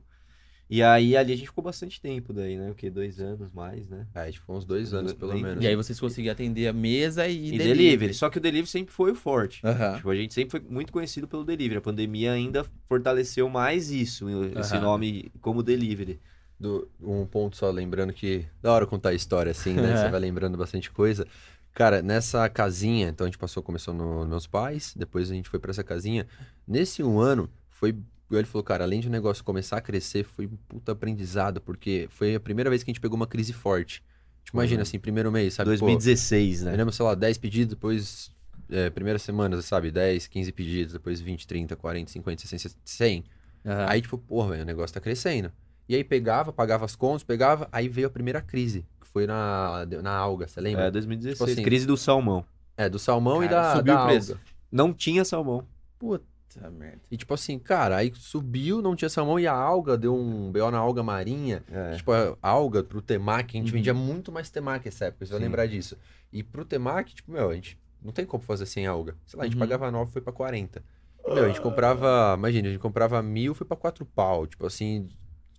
E 0.69 0.83
aí 0.83 1.15
ali 1.15 1.31
a 1.31 1.35
gente 1.35 1.47
ficou 1.47 1.63
bastante 1.63 2.01
tempo 2.01 2.33
daí, 2.33 2.57
né? 2.57 2.69
O 2.69 2.75
quê? 2.75 2.89
Dois 2.89 3.19
anos 3.21 3.51
mais, 3.53 3.87
né? 3.87 4.05
É, 4.13 4.29
tipo, 4.29 4.53
uns 4.53 4.65
dois 4.65 4.93
anos, 4.93 5.13
pelo 5.13 5.33
Nem- 5.33 5.41
menos. 5.43 5.63
E 5.63 5.67
aí 5.67 5.75
vocês 5.77 5.97
conseguiam 5.97 6.33
atender 6.33 6.67
a 6.67 6.73
mesa 6.73 7.25
e, 7.25 7.53
E, 7.53 7.57
delivery. 7.57 8.13
Só 8.13 8.29
que 8.29 8.37
o 8.37 8.41
delivery 8.41 8.67
sempre 8.69 8.93
foi 8.93 9.11
o 9.11 9.15
forte. 9.15 9.65
Aham. 9.65 9.95
Tipo, 9.95 10.09
a 10.09 10.15
gente 10.15 10.33
sempre 10.33 10.59
foi 10.59 10.69
muito 10.69 10.91
conhecido 10.91 11.25
pelo 11.25 11.45
delivery. 11.45 11.77
A 11.77 11.81
pandemia 11.81 12.33
ainda 12.33 12.65
fortaleceu 12.85 13.47
mais 13.47 13.91
isso, 13.91 14.27
esse 14.59 14.73
Aham. 14.75 14.81
nome 14.83 15.31
como 15.39 15.63
delivery. 15.63 16.19
Do- 16.59 16.89
um 17.01 17.25
ponto 17.25 17.55
só, 17.55 17.69
lembrando 17.71 18.11
que... 18.11 18.45
Da 18.61 18.73
hora 18.73 18.85
contar 18.85 19.09
a 19.09 19.13
história, 19.13 19.51
assim, 19.51 19.73
né? 19.73 19.95
Você 19.95 20.09
vai 20.09 20.19
lembrando 20.19 20.57
bastante 20.57 20.91
coisa. 20.91 21.25
Cara, 21.73 22.01
nessa 22.01 22.49
casinha, 22.49 23.07
então 23.07 23.23
a 23.25 23.29
gente 23.29 23.37
passou, 23.37 23.61
começou 23.63 23.93
no- 23.93 24.21
nos 24.21 24.27
meus 24.27 24.47
pais, 24.47 24.93
depois 24.97 25.31
a 25.31 25.33
gente 25.33 25.47
foi 25.47 25.59
pra 25.59 25.71
essa 25.71 25.83
casinha. 25.83 26.27
Nesse 26.67 27.01
um 27.03 27.19
ano, 27.19 27.49
foi... 27.69 27.95
Ele 28.31 28.45
falou, 28.45 28.63
cara, 28.63 28.83
além 28.83 28.99
de 28.99 29.07
o 29.07 29.11
negócio 29.11 29.43
começar 29.43 29.77
a 29.77 29.81
crescer, 29.81 30.23
foi 30.25 30.45
um 30.47 30.57
puta 30.67 30.91
aprendizado, 30.91 31.61
porque 31.61 32.07
foi 32.09 32.35
a 32.35 32.39
primeira 32.39 32.69
vez 32.69 32.83
que 32.83 32.89
a 32.89 32.93
gente 32.93 32.99
pegou 33.01 33.15
uma 33.15 33.27
crise 33.27 33.53
forte. 33.53 34.03
Tipo, 34.43 34.57
imagina, 34.57 34.79
Uhum. 34.79 34.83
assim, 34.83 34.99
primeiro 34.99 35.31
mês, 35.31 35.53
sabe? 35.53 35.69
Pô, 35.77 35.85
2016, 35.85 36.61
Eu 36.61 36.65
né? 36.71 36.77
lembro, 36.77 36.93
sei 36.93 37.05
lá, 37.05 37.15
10 37.15 37.37
pedidos, 37.37 37.73
depois, 37.75 38.31
é, 38.69 38.89
primeiras 38.89 39.21
semanas, 39.21 39.63
sabe? 39.65 39.91
10, 39.91 40.27
15 40.27 40.51
pedidos, 40.51 40.93
depois 40.93 41.19
20, 41.21 41.47
30, 41.47 41.75
40, 41.75 42.11
50, 42.11 42.41
60, 42.47 42.75
100. 42.83 43.23
Aham. 43.65 43.85
Aí, 43.89 44.01
tipo, 44.01 44.17
porra, 44.17 44.49
velho, 44.51 44.63
o 44.63 44.65
negócio 44.65 44.93
tá 44.93 44.99
crescendo. 45.01 45.51
E 45.87 45.95
aí 45.95 46.03
pegava, 46.03 46.51
pagava 46.51 46.83
as 46.85 46.95
contas, 46.95 47.23
pegava, 47.23 47.67
aí 47.71 47.87
veio 47.87 48.07
a 48.07 48.09
primeira 48.09 48.41
crise, 48.41 48.85
que 48.99 49.07
foi 49.07 49.25
na, 49.25 49.85
na 50.03 50.11
alga, 50.11 50.47
você 50.47 50.59
lembra? 50.59 50.85
É, 50.85 50.91
2016. 50.91 51.37
Tipo 51.39 51.49
assim, 51.51 51.63
Crise 51.63 51.85
do 51.87 51.95
salmão. 51.95 52.43
É, 52.75 52.89
do 52.89 52.99
salmão 52.99 53.41
e 53.43 53.47
Cara, 53.47 53.61
da, 53.61 53.75
subiu 53.77 53.93
da 53.95 54.03
o 54.03 54.07
preço. 54.07 54.31
alga. 54.33 54.43
Não 54.71 54.93
tinha 54.93 55.23
salmão. 55.25 55.65
Puta 55.97 56.25
merda. 56.71 57.01
E 57.11 57.17
tipo 57.17 57.33
assim, 57.33 57.59
cara, 57.59 57.97
aí 57.97 58.11
subiu, 58.15 58.81
não 58.81 58.95
tinha 58.95 59.09
salmão 59.09 59.39
e 59.39 59.45
a 59.47 59.53
alga 59.53 59.97
deu 59.97 60.15
um 60.15 60.51
BO 60.51 60.71
na 60.71 60.77
alga 60.77 61.03
marinha. 61.03 61.63
É. 61.71 61.95
Tipo, 61.95 62.11
a 62.13 62.35
alga 62.41 62.83
pro 62.83 63.01
temaki, 63.01 63.57
a 63.57 63.59
gente 63.59 63.69
Uhum. 63.71 63.77
vendia 63.77 63.93
muito 63.93 64.31
mais 64.31 64.49
temaki 64.49 64.85
nessa 64.85 65.05
época, 65.05 65.25
você 65.25 65.31
vai 65.31 65.41
lembrar 65.41 65.65
disso. 65.67 65.97
E 66.31 66.41
pro 66.43 66.65
temaki, 66.65 67.15
tipo, 67.15 67.31
meu, 67.31 67.49
a 67.49 67.53
gente 67.55 67.77
não 68.01 68.11
tem 68.11 68.25
como 68.25 68.43
fazer 68.43 68.65
sem 68.65 68.87
alga. 68.87 69.15
Sei 69.25 69.37
lá, 69.37 69.43
a 69.43 69.47
gente 69.47 69.55
Uhum. 69.55 69.59
pagava 69.59 69.89
9, 69.91 70.11
foi 70.11 70.21
pra 70.21 70.33
40. 70.33 70.83
Meu, 71.27 71.43
a 71.43 71.47
gente 71.47 71.59
comprava, 71.61 72.35
imagina, 72.37 72.69
a 72.69 72.71
gente 72.71 72.79
comprava 72.81 73.21
mil, 73.21 73.53
foi 73.53 73.67
pra 73.67 73.75
4 73.75 74.05
pau. 74.05 74.47
Tipo 74.47 74.65
assim, 74.65 75.09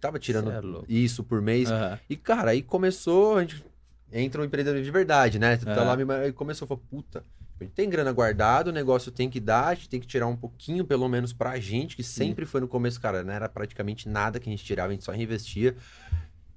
tava 0.00 0.18
tirando 0.18 0.50
é 0.50 0.60
isso 0.88 1.22
por 1.22 1.42
mês. 1.42 1.70
Aham. 1.70 1.98
E, 2.08 2.16
cara, 2.16 2.52
aí 2.52 2.62
começou, 2.62 3.36
a 3.36 3.40
gente 3.42 3.62
entra 4.10 4.40
um 4.40 4.44
empreendedor 4.44 4.82
de 4.82 4.90
verdade, 4.90 5.38
né? 5.38 5.58
Tu 5.58 5.66
tá 5.66 5.72
É. 5.72 5.84
lá, 5.84 5.94
me- 5.96 6.14
aí 6.14 6.32
começou, 6.32 6.66
falou, 6.66 6.82
puta, 6.88 7.22
a 7.64 7.66
gente 7.66 7.74
tem 7.74 7.88
grana 7.88 8.12
guardada, 8.12 8.70
o 8.70 8.72
negócio 8.72 9.10
tem 9.10 9.28
que 9.28 9.40
dar, 9.40 9.68
a 9.68 9.74
gente 9.74 9.88
tem 9.88 10.00
que 10.00 10.06
tirar 10.06 10.26
um 10.26 10.36
pouquinho, 10.36 10.84
pelo 10.84 11.08
menos, 11.08 11.32
pra 11.32 11.58
gente, 11.58 11.96
que 11.96 12.02
sempre 12.02 12.46
foi 12.46 12.60
no 12.60 12.68
começo, 12.68 13.00
cara, 13.00 13.22
não 13.22 13.32
era 13.32 13.48
praticamente 13.48 14.08
nada 14.08 14.38
que 14.38 14.48
a 14.48 14.52
gente 14.52 14.64
tirava, 14.64 14.88
a 14.88 14.92
gente 14.92 15.04
só 15.04 15.12
reinvestia. 15.12 15.76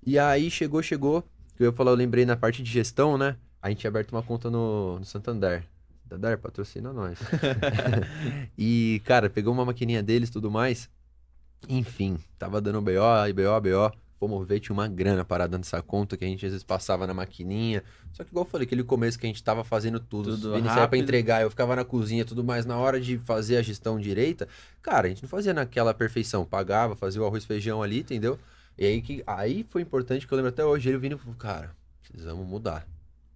E 0.05 0.17
aí 0.17 0.49
chegou, 0.49 0.81
chegou, 0.81 1.23
que 1.55 1.63
eu 1.63 1.67
ia 1.67 1.73
falar, 1.73 1.91
eu 1.91 1.95
lembrei 1.95 2.25
na 2.25 2.35
parte 2.35 2.61
de 2.61 2.71
gestão, 2.71 3.17
né? 3.17 3.35
A 3.61 3.69
gente 3.69 3.79
tinha 3.79 3.89
aberto 3.89 4.11
uma 4.11 4.23
conta 4.23 4.49
no, 4.49 4.99
no 4.99 5.05
Santander. 5.05 5.63
Santander, 6.03 6.37
patrocina 6.37 6.91
nós. 6.91 7.19
e, 8.57 9.01
cara, 9.05 9.29
pegou 9.29 9.53
uma 9.53 9.65
maquininha 9.65 10.01
deles 10.01 10.29
e 10.29 10.31
tudo 10.31 10.49
mais. 10.49 10.89
Enfim, 11.69 12.17
tava 12.39 12.59
dando 12.59 12.81
BO, 12.81 12.91
BO, 13.35 13.61
BO. 13.61 13.97
Fomos 14.21 14.47
ver, 14.47 14.59
tinha 14.59 14.71
uma 14.71 14.87
grana 14.87 15.25
parada 15.25 15.57
nessa 15.57 15.81
conta 15.81 16.15
que 16.15 16.23
a 16.23 16.27
gente 16.27 16.45
às 16.45 16.51
vezes 16.51 16.63
passava 16.63 17.07
na 17.07 17.13
maquininha. 17.13 17.83
Só 18.13 18.23
que, 18.23 18.29
igual 18.29 18.45
eu 18.45 18.49
falei, 18.49 18.67
aquele 18.67 18.83
começo 18.83 19.17
que 19.17 19.25
a 19.25 19.29
gente 19.29 19.43
tava 19.43 19.63
fazendo 19.63 19.99
tudo, 19.99 20.37
Tudo 20.37 20.63
saia 20.63 20.87
pra 20.87 20.95
entregar, 20.95 21.41
eu 21.41 21.49
ficava 21.49 21.75
na 21.75 21.83
cozinha, 21.83 22.23
tudo 22.23 22.43
mais. 22.43 22.63
Na 22.63 22.77
hora 22.77 23.01
de 23.01 23.17
fazer 23.17 23.57
a 23.57 23.63
gestão 23.63 23.99
direita, 23.99 24.47
cara, 24.79 25.07
a 25.07 25.09
gente 25.09 25.23
não 25.23 25.29
fazia 25.29 25.55
naquela 25.55 25.91
perfeição. 25.91 26.45
Pagava, 26.45 26.95
fazia 26.95 27.19
o 27.19 27.25
arroz 27.25 27.45
feijão 27.45 27.81
ali, 27.81 28.01
entendeu? 28.01 28.37
E 28.77 28.85
aí, 28.85 29.01
que, 29.01 29.23
aí 29.25 29.65
foi 29.67 29.81
importante 29.81 30.27
que 30.27 30.31
eu 30.31 30.35
lembro 30.35 30.49
até 30.49 30.63
hoje, 30.63 30.87
ele 30.87 30.99
vindo 30.99 31.15
e 31.15 31.17
falou, 31.17 31.35
cara, 31.35 31.75
precisamos 31.99 32.47
mudar. 32.47 32.87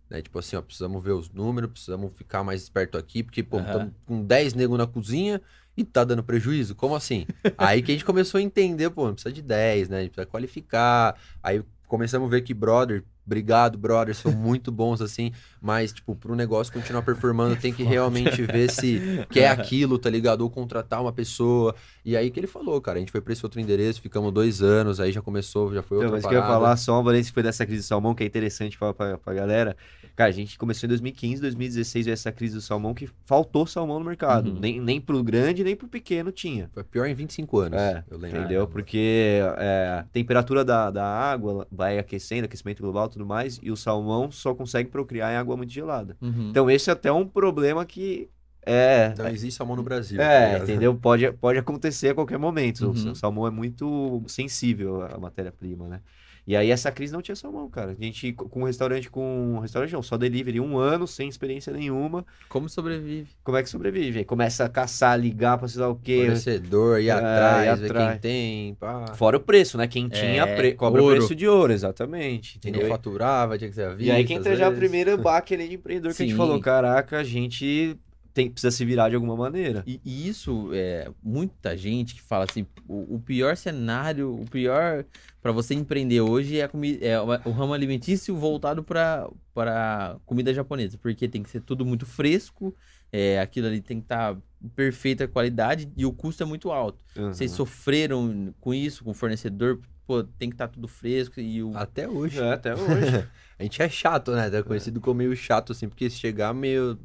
Né? 0.07 0.21
Tipo 0.21 0.37
assim, 0.37 0.55
ó, 0.55 0.61
precisamos 0.61 1.03
ver 1.03 1.13
os 1.13 1.31
números, 1.31 1.71
precisamos 1.71 2.11
ficar 2.13 2.43
mais 2.43 2.61
esperto 2.61 2.95
aqui, 2.95 3.23
porque, 3.23 3.41
pô, 3.41 3.59
estamos 3.59 3.91
com 4.05 4.23
10 4.23 4.53
negros 4.53 4.77
na 4.77 4.85
cozinha 4.85 5.41
e 5.77 5.83
tá 5.83 6.03
dando 6.03 6.23
prejuízo? 6.23 6.75
Como 6.75 6.95
assim? 6.95 7.25
aí 7.57 7.81
que 7.81 7.91
a 7.91 7.95
gente 7.95 8.05
começou 8.05 8.39
a 8.39 8.41
entender, 8.41 8.89
pô, 8.89 9.07
não 9.07 9.13
precisa 9.13 9.33
de 9.33 9.41
10, 9.41 9.89
né? 9.89 9.97
A 9.97 10.01
gente 10.01 10.11
precisa 10.11 10.29
qualificar. 10.29 11.15
Aí 11.43 11.63
começamos 11.87 12.27
a 12.27 12.31
ver 12.31 12.41
que, 12.41 12.53
brother, 12.53 13.03
obrigado, 13.25 13.77
brothers, 13.77 14.17
são 14.17 14.31
muito 14.33 14.71
bons 14.71 15.01
assim, 15.01 15.31
mas, 15.61 15.91
tipo, 15.91 16.15
pro 16.15 16.35
negócio 16.35 16.71
continuar 16.71 17.01
performando, 17.01 17.55
tem 17.55 17.73
que 17.73 17.83
realmente 17.83 18.41
ver 18.43 18.69
se 18.69 19.25
quer 19.29 19.47
aquilo, 19.51 19.97
tá 19.97 20.09
ligado? 20.09 20.41
Ou 20.41 20.49
contratar 20.49 21.01
uma 21.01 21.11
pessoa. 21.11 21.75
E 22.03 22.15
aí 22.15 22.29
que 22.29 22.39
ele 22.39 22.47
falou, 22.47 22.79
cara, 22.79 22.97
a 22.97 22.99
gente 22.99 23.11
foi 23.11 23.21
pra 23.21 23.33
esse 23.33 23.45
outro 23.45 23.59
endereço, 23.59 24.01
ficamos 24.01 24.31
dois 24.31 24.61
anos, 24.61 24.99
aí 24.99 25.11
já 25.11 25.21
começou, 25.21 25.73
já 25.73 25.81
foi 25.81 25.97
outra 25.97 26.07
Então, 26.09 26.17
mas 26.17 26.25
o 26.25 26.29
que 26.29 26.35
eu 26.35 26.37
ia 26.37 26.43
parada. 26.43 26.59
falar 26.59 26.77
só, 26.77 27.01
Valência, 27.01 27.33
foi 27.33 27.43
dessa 27.43 27.65
crise 27.65 27.81
do 27.81 27.85
salmão, 27.85 28.13
que 28.13 28.23
é 28.23 28.27
interessante 28.27 28.77
falar 28.77 28.93
pra, 28.93 29.17
pra 29.17 29.33
galera. 29.33 29.75
Cara, 30.15 30.29
a 30.29 30.33
gente 30.33 30.57
começou 30.57 30.87
em 30.87 30.89
2015, 30.89 31.41
2016 31.41 32.05
veio 32.05 32.13
essa 32.13 32.31
crise 32.31 32.55
do 32.55 32.61
salmão 32.61 32.93
que 32.93 33.09
faltou 33.25 33.67
salmão 33.67 33.99
no 33.99 34.05
mercado. 34.05 34.51
Uhum. 34.51 34.59
Nem, 34.59 34.79
nem 34.79 35.01
pro 35.01 35.21
grande, 35.21 35.61
nem 35.61 35.75
pro 35.75 35.89
pequeno 35.89 36.31
tinha. 36.31 36.69
Foi 36.73 36.85
pior 36.85 37.05
em 37.05 37.13
25 37.13 37.59
anos, 37.59 37.77
É, 37.79 38.03
eu 38.09 38.17
lembro. 38.17 38.39
Entendeu? 38.39 38.65
Porque 38.67 39.39
é, 39.57 39.99
a 39.99 40.05
temperatura 40.13 40.63
da, 40.63 40.89
da 40.89 41.05
água 41.05 41.67
vai 41.69 41.99
aquecendo, 41.99 42.45
aquecimento 42.45 42.81
global 42.81 43.09
tudo 43.15 43.25
mais, 43.25 43.59
e 43.63 43.71
o 43.71 43.75
salmão 43.75 44.29
só 44.31 44.53
consegue 44.53 44.89
procriar 44.89 45.33
em 45.33 45.37
água 45.37 45.57
muito 45.57 45.71
gelada. 45.73 46.15
Uhum. 46.21 46.49
Então, 46.49 46.69
esse 46.69 46.89
é 46.89 46.93
até 46.93 47.11
um 47.11 47.27
problema 47.27 47.85
que 47.85 48.29
é. 48.65 49.13
Não 49.17 49.27
existe 49.27 49.57
salmão 49.57 49.75
no 49.75 49.83
Brasil. 49.83 50.17
tá 50.17 50.23
É, 50.23 50.45
ligado? 50.53 50.63
entendeu? 50.63 50.95
Pode, 50.95 51.31
pode 51.33 51.59
acontecer 51.59 52.09
a 52.09 52.15
qualquer 52.15 52.37
momento. 52.39 52.87
O 52.87 52.89
Uhum. 52.89 53.13
salmão 53.15 53.45
é 53.45 53.51
muito 53.51 54.23
sensível 54.27 55.03
à 55.03 55.17
matéria-prima, 55.19 55.87
né? 55.87 56.01
E 56.47 56.55
aí 56.55 56.69
essa 56.69 56.91
crise 56.91 57.11
não 57.11 57.23
tinha 57.23 57.35
salmão, 57.35 57.67
cara. 57.69 57.91
A 57.99 58.03
gente 58.03 58.31
com 58.33 58.61
um 58.61 58.65
restaurante 58.65 59.09
com 59.09 59.57
restaurante 59.59 59.93
não, 59.93 60.03
só 60.03 60.15
delivery 60.15 60.59
um 60.59 60.77
ano 60.77 61.07
sem 61.07 61.27
experiência 61.27 61.73
nenhuma. 61.73 62.23
Como 62.47 62.69
sobrevive? 62.69 63.29
Como 63.43 63.57
é 63.57 63.63
que 63.63 63.69
sobrevive? 63.69 64.19
Aí 64.19 64.25
começa 64.25 64.63
a 64.65 64.69
caçar, 64.69 65.19
ligar 65.19 65.57
pra 65.57 65.67
sei 65.67 65.81
lá 65.81 65.89
o 65.89 65.95
quê. 65.95 66.17
Fornecedor, 66.25 66.99
ir 67.01 67.07
É, 67.07 67.11
atrás, 67.11 67.79
ir 67.79 67.81
ver 67.81 67.85
atrás. 67.91 68.11
quem 68.11 68.19
tem, 68.19 68.75
pá. 68.75 69.13
Fora 69.15 69.37
o 69.37 69.39
preço, 69.39 69.75
né? 69.77 69.87
Quem 69.87 70.07
tinha 70.07 70.43
É, 70.43 70.55
pre- 70.55 70.73
cobra 70.75 71.01
ouro. 71.01 71.15
preço 71.17 71.33
de 71.33 71.47
ouro, 71.47 71.73
exatamente. 71.73 72.59
Quem 72.59 72.69
Entendeu? 72.69 72.87
não 72.87 72.95
faturava, 72.95 73.57
tinha 73.57 73.69
que 73.69 73.75
ser 73.75 73.87
a 73.87 73.95
E 73.97 74.11
aí 74.11 74.23
que 74.23 74.33
entra 74.33 74.55
já 74.55 74.67
a 74.67 74.69
vezes. 74.69 74.79
primeira 74.79 75.17
baque 75.17 75.55
ali 75.55 75.67
de 75.67 75.75
empreendedor 75.75 76.13
que 76.13 76.21
a 76.21 76.25
gente 76.25 76.33
Sim. 76.33 76.37
falou, 76.37 76.59
caraca, 76.59 77.17
a 77.17 77.23
gente 77.23 77.97
tem, 78.35 78.51
precisa 78.51 78.69
se 78.69 78.83
virar 78.83 79.07
de 79.09 79.15
alguma 79.15 79.35
maneira. 79.35 79.81
E, 79.87 79.99
e 80.05 80.27
isso 80.27 80.69
é 80.73 81.09
muita 81.23 81.75
gente 81.77 82.13
que 82.13 82.21
fala 82.21 82.43
assim, 82.47 82.67
o, 82.87 83.15
o 83.15 83.19
pior 83.19 83.55
cenário, 83.55 84.31
o 84.35 84.45
pior 84.45 85.05
para 85.41 85.53
você 85.53 85.73
empreender 85.73 86.19
hoje 86.19 86.59
é, 86.59 86.63
a 86.63 86.67
comi 86.67 86.99
é 87.01 87.19
o 87.19 87.51
ramo 87.51 87.73
alimentício 87.73 88.35
voltado 88.35 88.83
para 88.83 90.17
comida 90.25 90.53
japonesa, 90.53 90.97
porque 90.97 91.27
tem 91.29 91.41
que 91.41 91.49
ser 91.49 91.61
tudo 91.61 91.85
muito 91.85 92.05
fresco, 92.05 92.75
é, 93.11 93.39
aquilo 93.39 93.67
ali 93.67 93.79
tem 93.79 93.99
que 93.99 94.05
estar 94.05 94.35
perfeita 94.75 95.27
qualidade 95.27 95.89
e 95.95 96.05
o 96.05 96.11
custo 96.11 96.43
é 96.43 96.45
muito 96.45 96.71
alto. 96.71 96.99
Vocês 97.15 97.51
Uhum. 97.51 97.57
sofreram 97.57 98.53
com 98.59 98.73
isso, 98.73 99.03
com 99.03 99.11
o 99.11 99.13
fornecedor, 99.13 99.79
pô, 100.05 100.23
tem 100.23 100.49
que 100.49 100.55
estar 100.55 100.67
tudo 100.67 100.87
fresco 100.87 101.39
e 101.39 101.61
o 101.63 101.75
Até 101.75 102.07
hoje. 102.07 102.39
É, 102.39 102.53
até 102.53 102.73
hoje. 102.75 103.27
A 103.57 103.63
gente 103.63 103.81
é 103.81 103.87
chato, 103.87 104.31
né? 104.33 104.49
É 104.53 104.61
conhecido 104.61 104.99
como 104.99 105.19
meio 105.19 105.35
chato, 105.35 105.71
assim, 105.71 105.87
porque 105.87 106.09
se 106.09 106.17
chegar 106.17 106.53
meio 106.53 106.99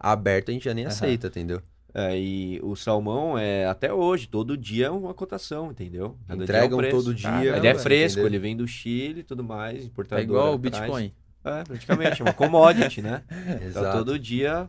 aberto, 0.00 0.50
a 0.50 0.52
gente 0.54 0.64
já 0.64 0.72
nem 0.72 0.84
Aham. 0.84 0.92
aceita, 0.92 1.26
entendeu? 1.26 1.60
É, 1.92 2.18
e 2.18 2.58
o 2.62 2.74
salmão 2.74 3.38
é 3.38 3.66
até 3.66 3.92
hoje, 3.92 4.26
todo 4.26 4.56
dia 4.56 4.86
é 4.86 4.90
uma 4.90 5.14
cotação, 5.14 5.70
entendeu? 5.70 6.16
Cada 6.26 6.44
dia 6.44 6.56
é 6.56 6.62
um 6.62 6.64
Entregam 6.66 6.90
todo 6.90 7.14
dia. 7.14 7.28
Caramba, 7.30 7.42
Ele 7.42 7.50
é 7.52 7.70
Entendeu? 7.70 7.78
fresco, 7.82 8.20
ele 8.20 8.38
vem 8.38 8.56
do 8.56 8.66
Chile 8.66 9.20
e 9.20 9.22
tudo 9.22 9.44
mais, 9.44 9.78
tá 9.80 9.84
importador. 9.84 10.24
igual 10.24 10.54
o. 10.54 10.58
Bitcoin. 10.58 11.12
É, 11.44 11.62
praticamente, 11.62 12.20
é 12.22 12.24
uma 12.24 12.32
commodity, 12.32 13.00
né? 13.02 13.22
Então 13.56 13.82
Exato. 13.82 13.98
todo 13.98 14.18
dia 14.18 14.68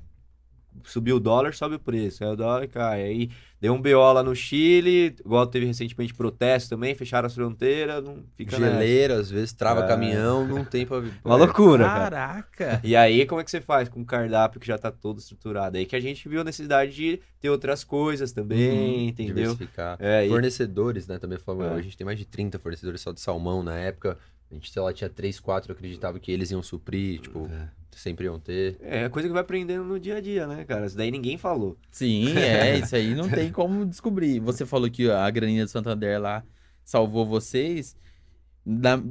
subiu 0.83 1.15
o 1.17 1.19
dólar, 1.19 1.53
sobe 1.53 1.75
o 1.75 1.79
preço. 1.79 2.23
Aí 2.23 2.29
o 2.31 2.35
dólar 2.35 2.67
cai. 2.67 3.03
Aí 3.03 3.29
deu 3.61 3.73
um 3.73 3.81
BO 3.81 4.13
lá 4.13 4.21
no 4.21 4.35
Chile, 4.35 5.15
igual 5.25 5.47
teve 5.47 5.65
recentemente 5.65 6.13
protesto 6.13 6.69
também, 6.69 6.93
fecharam 6.93 7.25
as 7.25 7.33
fronteiras, 7.33 8.03
não 8.03 8.23
fica 8.35 8.59
nessa. 8.59 8.73
Geleira, 8.73 9.15
às 9.15 9.29
vezes 9.31 9.53
trava 9.53 9.83
É. 9.85 9.87
caminhão, 9.87 10.45
não 10.47 10.63
tem 10.63 10.85
pra... 10.85 10.97
Uma 11.25 11.35
loucura, 11.35 11.85
cara. 11.85 12.09
Caraca! 12.09 12.81
E 12.83 12.95
aí, 12.95 13.25
como 13.25 13.41
é 13.41 13.43
que 13.43 13.49
você 13.51 13.61
faz 13.61 13.89
com 13.89 14.01
um 14.01 14.05
cardápio 14.05 14.59
que 14.59 14.67
já 14.67 14.77
tá 14.77 14.91
todo 14.91 15.19
estruturado? 15.19 15.77
Aí 15.77 15.85
que 15.85 15.95
a 15.95 15.99
gente 15.99 16.27
viu 16.29 16.41
a 16.41 16.43
necessidade 16.43 16.93
de 16.93 17.19
ter 17.39 17.49
outras 17.49 17.83
coisas 17.83 18.31
também, 18.31 18.69
Uhum, 19.03 19.07
entendeu? 19.09 19.35
Diversificar. 19.53 19.97
É, 19.99 20.25
e- 20.25 20.29
Fornecedores, 20.29 21.07
né? 21.07 21.17
Também 21.17 21.37
falamos, 21.39 21.75
É. 21.77 21.79
a 21.79 21.81
gente 21.81 21.97
tem 21.97 22.05
mais 22.05 22.19
de 22.19 22.25
30 22.25 22.59
fornecedores 22.59 23.01
só 23.01 23.11
de 23.11 23.21
salmão 23.21 23.63
na 23.63 23.75
época. 23.77 24.17
A 24.49 24.53
gente, 24.53 24.71
sei 24.71 24.81
lá, 24.81 24.93
tinha 24.93 25.09
3, 25.09 25.39
4, 25.39 25.71
eu 25.71 25.75
acreditava 25.75 26.19
que 26.19 26.31
eles 26.31 26.51
iam 26.51 26.61
suprir, 26.61 27.19
tipo, 27.19 27.49
sempre 27.91 28.25
iam 28.25 28.39
ter. 28.39 28.77
É, 28.81 29.09
coisa 29.09 29.27
que 29.27 29.33
vai 29.33 29.41
aprendendo 29.41 29.83
no 29.83 29.99
dia 29.99 30.17
a 30.17 30.21
dia, 30.21 30.45
né, 30.45 30.63
cara? 30.65 30.85
Isso 30.85 30.95
daí 30.97 31.09
ninguém 31.11 31.37
falou. 31.37 31.77
Sim, 31.89 32.25
é, 32.37 32.77
isso 32.77 32.95
aí 32.95 33.15
não 33.15 33.27
tem 33.29 33.51
como 33.51 33.85
descobrir. 33.85 34.39
Você 34.39 34.65
falou 34.65 34.89
que 34.89 35.09
a 35.09 35.29
graninha 35.29 35.65
do 35.65 35.69
Santander 35.71 36.19
lá 36.21 36.43
salvou 36.83 37.25
vocês. 37.25 37.95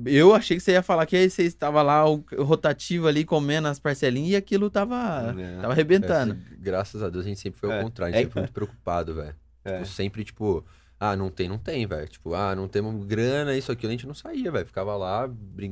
Eu 0.07 0.35
achei 0.35 0.57
que 0.57 0.63
você 0.63 0.73
ia 0.73 0.83
falar 0.83 1.07
que 1.07 1.17
aí 1.17 1.31
você 1.31 1.45
estava 1.45 1.81
lá, 1.81 2.03
rotativo 2.39 3.07
ali, 3.07 3.25
comendo 3.25 3.69
as 3.69 3.79
parcelinhas 3.79 4.31
e 4.33 4.37
aquilo 4.37 4.69
tava, 4.69 5.33
É. 5.39 5.61
tava 5.61 5.73
arrebentando. 5.73 6.35
Essa- 6.35 6.57
graças 6.59 7.03
a 7.05 7.09
Deus 7.09 7.25
a 7.25 7.29
gente 7.29 7.39
sempre 7.41 7.61
foi 7.61 7.71
ao 7.73 7.79
É. 7.79 7.83
contrário, 7.83 8.15
a 8.15 8.19
gente 8.19 8.23
É. 8.23 8.25
sempre 8.27 8.33
foi 8.33 8.43
muito 8.43 8.53
preocupado, 8.53 9.15
velho. 9.15 9.35
É. 9.65 9.75
Tipo, 9.75 9.87
sempre, 9.87 10.25
tipo, 10.25 10.65
ah, 10.99 11.17
não 11.17 11.31
tem, 11.31 11.49
não 11.49 11.59
tem, 11.59 11.87
velho. 11.87 12.09
Tipo, 12.09 12.35
ah, 12.35 12.55
não 12.55 12.69
temos 12.69 13.05
grana, 13.05 13.57
isso, 13.57 13.71
aquilo, 13.71 13.91
a 13.91 13.93
gente 13.93 14.07
não 14.07 14.15
saía, 14.15 14.51
velho. 14.51 14.67
Ficava 14.67 14.97
lá 14.97 15.29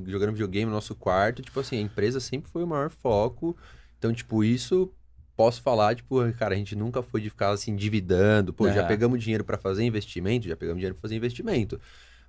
jogando 0.06 0.32
videogame 0.32 0.66
no 0.66 0.72
nosso 0.72 0.94
quarto. 0.94 1.42
Tipo 1.42 1.60
assim, 1.60 1.78
a 1.78 1.80
empresa 1.80 2.20
sempre 2.20 2.50
foi 2.50 2.62
o 2.62 2.66
maior 2.66 2.90
foco. 2.90 3.56
Então, 3.98 4.12
tipo, 4.12 4.44
isso 4.44 4.92
posso 5.36 5.62
falar, 5.62 5.94
tipo, 5.94 6.16
cara, 6.34 6.54
a 6.54 6.58
gente 6.58 6.76
nunca 6.76 7.02
foi 7.02 7.20
de 7.20 7.30
ficar 7.30 7.50
assim, 7.50 7.72
endividando. 7.72 8.52
Pô, 8.52 8.68
já 8.70 8.80
Aham. 8.80 8.88
pegamos 8.88 9.22
dinheiro 9.22 9.44
pra 9.44 9.56
fazer 9.56 9.82
investimento, 9.84 10.46
já 10.46 10.56
pegamos 10.56 10.78
dinheiro 10.78 10.94
pra 10.94 11.02
fazer 11.02 11.16
investimento. 11.16 11.80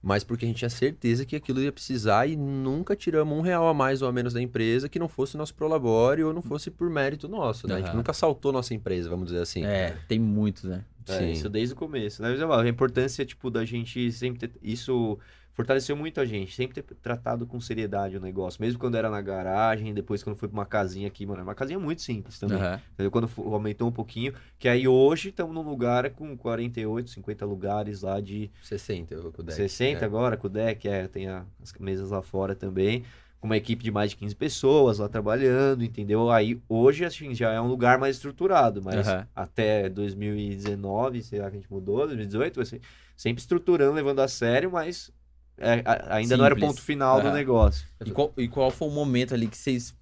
Mas 0.04 0.22
porque 0.22 0.44
a 0.44 0.48
gente 0.50 0.58
tinha 0.58 0.70
certeza 0.70 1.26
que 1.26 1.34
aquilo 1.34 1.62
ia 1.62 1.72
precisar 1.72 2.28
e 2.28 2.36
nunca 2.36 2.94
tiramos 2.94 3.38
um 3.38 3.40
real 3.40 3.70
a 3.70 3.74
mais 3.74 4.02
ou 4.02 4.10
a 4.10 4.12
menos 4.12 4.34
da 4.34 4.42
empresa 4.42 4.90
que 4.90 5.00
não 5.00 5.08
fosse 5.08 5.38
nosso 5.38 5.56
prolabore 5.56 6.22
ou 6.26 6.34
não 6.34 6.42
fosse 6.42 6.70
por 6.70 6.90
mérito 6.90 7.30
nosso, 7.30 7.68
né? 7.70 7.76
A 7.76 7.80
gente 7.80 7.96
nunca 7.96 8.12
saltou 8.12 8.52
nossa 8.52 8.74
empresa, 8.74 9.10
vamos 9.10 9.28
dizer 9.28 9.40
assim. 9.40 9.64
É, 9.64 9.96
tem 10.06 10.20
muitos, 10.20 10.66
né? 10.66 10.84
É, 11.08 11.20
Sim. 11.20 11.32
isso 11.32 11.50
desde 11.50 11.74
o 11.74 11.78
começo. 11.78 12.22
Né? 12.22 12.36
Mas, 12.38 12.42
A 12.42 12.68
importância, 12.68 13.26
tipo, 13.26 13.50
da 13.50 13.64
gente 13.64 14.12
sempre 14.12 14.46
ter... 14.48 14.52
Isso 14.62 15.18
fortaleceu 15.54 15.96
muito 15.96 16.20
a 16.20 16.26
gente. 16.26 16.54
Sempre 16.56 16.82
ter 16.82 16.96
tratado 16.96 17.46
com 17.48 17.60
seriedade 17.60 18.18
o 18.18 18.20
negócio. 18.22 18.62
Mesmo 18.62 18.80
quando 18.80 18.96
era 18.96 19.10
na 19.10 19.22
garagem, 19.22 19.94
depois 19.94 20.24
quando 20.24 20.36
foi 20.36 20.48
pra 20.50 20.58
uma 20.58 20.66
casinha 20.66 21.08
aqui, 21.08 21.26
mano. 21.26 21.44
Uma 21.44 21.56
casinha 21.56 21.80
muito 21.80 22.02
simples 22.02 22.40
também. 22.40 22.58
Entendeu? 22.94 23.12
Quando 23.12 23.30
aumentou 23.38 23.88
um 23.88 23.92
pouquinho. 23.92 24.34
Que 24.60 24.68
aí 24.68 24.88
hoje 24.88 25.30
estamos 25.30 25.54
num 25.54 25.62
lugar 25.62 26.10
com 26.12 26.36
48, 26.38 27.10
50 27.10 27.46
lugares 27.46 28.02
lá 28.02 28.20
de 28.20 28.50
60, 28.62 29.14
eu 29.14 29.32
com 29.32 29.42
o 29.42 29.46
deck. 29.46 29.56
60 29.56 30.04
É. 30.04 30.06
agora, 30.06 30.36
com 30.38 30.48
o 30.48 30.50
deck. 30.50 30.88
É, 30.88 31.08
tem 31.08 31.28
a- 31.28 31.46
as 31.62 31.72
mesas 31.80 32.10
lá 32.12 32.22
fora 32.22 32.56
também. 32.56 33.04
Com 33.40 33.48
uma 33.48 33.58
equipe 33.58 33.84
de 33.84 33.92
mais 33.92 34.12
de 34.12 34.16
15 34.16 34.34
pessoas 34.34 35.00
lá 35.00 35.10
trabalhando, 35.10 35.84
entendeu? 35.84 36.32
Aí 36.32 36.62
hoje, 36.70 37.04
assim, 37.04 37.36
já 37.36 37.52
é 37.52 37.60
um 37.60 37.68
lugar 37.68 38.00
mais 38.00 38.16
estruturado. 38.16 38.82
Mas 38.82 39.06
Aham. 39.06 39.28
até 39.36 39.90
2019, 39.90 41.22
sei 41.22 41.40
lá 41.40 41.50
que 41.50 41.58
a 41.58 41.60
gente 41.60 41.72
mudou, 41.72 42.08
2018, 42.08 42.56
vai 42.56 42.66
ser 42.66 42.82
sempre 43.16 43.42
estruturando, 43.42 43.94
levando 43.94 44.20
a 44.22 44.28
sério, 44.28 44.72
mas 44.72 45.12
é, 45.58 45.82
a- 45.86 46.16
ainda 46.16 46.36
não 46.38 46.46
era 46.46 46.54
o 46.54 46.58
Simples. 46.58 46.76
ponto 46.76 46.82
final 46.86 47.22
do 47.22 47.32
negócio. 47.32 47.86
E 48.06 48.12
qual, 48.12 48.34
e 48.38 48.48
qual 48.48 48.72
foi 48.72 48.88
o 48.88 48.92
momento 48.92 49.34
ali 49.34 49.48
que 49.48 49.58
vocês 49.58 49.96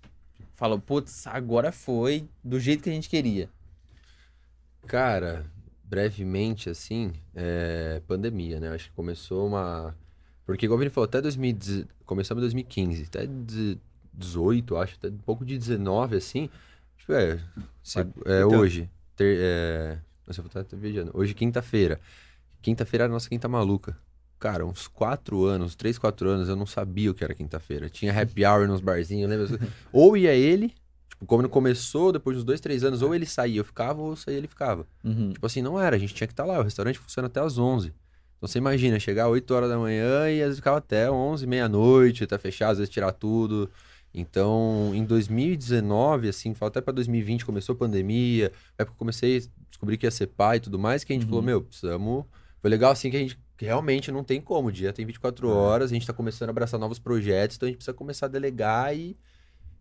falam, 0.55 0.79
putz, 0.79 1.25
agora 1.27 1.71
foi 1.71 2.27
do 2.43 2.59
jeito 2.59 2.83
que 2.83 2.89
a 2.89 2.93
gente 2.93 3.09
queria? 3.09 3.49
Cara, 4.87 5.45
brevemente, 5.83 6.69
assim, 6.69 7.13
é, 7.35 8.01
pandemia, 8.07 8.59
né? 8.59 8.69
Acho 8.69 8.89
que 8.89 8.95
começou 8.95 9.47
uma. 9.47 9.95
Porque, 10.45 10.65
igual 10.65 10.77
o 10.77 10.79
Vini 10.79 10.89
falou, 10.89 11.05
até 11.05 11.21
2010... 11.21 11.85
começamos 12.05 12.41
em 12.41 12.45
2015, 12.45 13.03
até 13.03 13.27
18, 14.13 14.75
acho, 14.77 14.95
até 14.97 15.07
um 15.07 15.17
pouco 15.19 15.45
de 15.45 15.57
19, 15.57 16.17
assim. 16.17 16.49
Tipo, 16.97 17.13
é, 17.13 17.39
se- 17.83 17.99
é 17.99 18.03
Então. 18.43 18.59
hoje. 18.59 18.89
Ter, 19.15 19.37
é... 19.39 19.99
Nossa, 20.27 20.39
eu 20.41 20.43
vou 20.49 20.61
estar 20.61 20.75
viajando. 20.77 21.11
Hoje, 21.13 21.33
quinta-feira. 21.33 21.99
Quinta-feira 22.61 23.05
era 23.05 23.11
a 23.11 23.13
nossa 23.13 23.29
quinta 23.29 23.47
maluca. 23.47 23.97
Cara, 24.41 24.65
uns 24.65 24.87
4 24.87 25.45
anos, 25.45 25.75
3, 25.75 25.99
4 25.99 26.27
anos, 26.27 26.49
eu 26.49 26.55
não 26.55 26.65
sabia 26.65 27.11
o 27.11 27.13
que 27.13 27.23
era 27.23 27.35
quinta-feira. 27.35 27.87
Tinha 27.89 28.11
happy 28.19 28.43
hour 28.43 28.67
nos 28.67 28.81
barzinhos, 28.81 29.29
lembra? 29.29 29.47
Ou 29.93 30.17
ia 30.17 30.33
ele, 30.33 30.73
tipo, 31.09 31.27
quando 31.27 31.47
começou, 31.47 32.11
depois 32.11 32.35
dos 32.35 32.43
2, 32.43 32.59
3 32.59 32.83
anos, 32.83 33.01
ou 33.03 33.13
ele 33.13 33.27
saía, 33.27 33.59
eu 33.59 33.63
ficava, 33.63 34.01
ou 34.01 34.15
saía, 34.15 34.39
ele 34.39 34.47
ficava. 34.47 34.87
Uhum. 35.03 35.29
Tipo 35.31 35.45
assim, 35.45 35.61
não 35.61 35.79
era, 35.79 35.95
a 35.95 35.99
gente 35.99 36.15
tinha 36.15 36.25
que 36.27 36.33
estar 36.33 36.43
lá, 36.43 36.59
o 36.59 36.63
restaurante 36.63 36.97
funciona 36.97 37.27
até 37.27 37.39
às 37.39 37.59
11. 37.59 37.93
Então 38.37 38.47
você 38.49 38.57
imagina, 38.57 38.99
chegar 38.99 39.27
8 39.27 39.53
horas 39.53 39.69
da 39.69 39.77
manhã 39.77 40.27
e 40.31 40.39
às 40.41 40.47
vezes 40.47 40.55
ficava 40.57 40.79
até 40.79 41.11
11, 41.11 41.45
meia-noite, 41.45 42.23
até 42.23 42.35
fechar, 42.39 42.69
às 42.71 42.79
vezes 42.79 42.91
tirar 42.91 43.11
tudo. 43.11 43.69
Então, 44.11 44.91
em 44.95 45.05
2019, 45.05 46.27
assim, 46.29 46.55
até 46.61 46.81
para 46.81 46.93
2020, 46.93 47.45
começou 47.45 47.73
a 47.73 47.77
pandemia, 47.77 48.51
é 48.77 48.83
porque 48.83 48.95
eu 48.95 48.97
comecei 48.97 49.37
a 49.37 49.41
descobrir 49.69 49.97
que 49.97 50.07
ia 50.07 50.11
ser 50.11 50.25
pai 50.25 50.57
e 50.57 50.59
tudo 50.59 50.79
mais, 50.79 51.03
que 51.03 51.13
a 51.13 51.15
gente 51.15 51.23
Uhum. 51.25 51.29
falou, 51.29 51.43
meu, 51.43 51.61
precisamos... 51.61 52.25
Foi 52.59 52.69
legal, 52.69 52.91
assim, 52.91 53.09
que 53.09 53.17
a 53.17 53.19
gente 53.19 53.39
realmente 53.65 54.11
não 54.11 54.23
tem 54.23 54.39
como, 54.41 54.69
o 54.69 54.71
dia 54.71 54.91
tem 54.93 55.05
24 55.05 55.47
É. 55.49 55.51
horas, 55.51 55.91
a 55.91 55.93
gente 55.93 56.05
tá 56.07 56.13
começando 56.13 56.49
a 56.49 56.51
abraçar 56.51 56.79
novos 56.79 56.99
projetos, 56.99 57.55
então 57.57 57.67
a 57.67 57.69
gente 57.69 57.77
precisa 57.77 57.93
começar 57.93 58.25
a 58.27 58.29
delegar 58.29 58.95
e... 58.95 59.17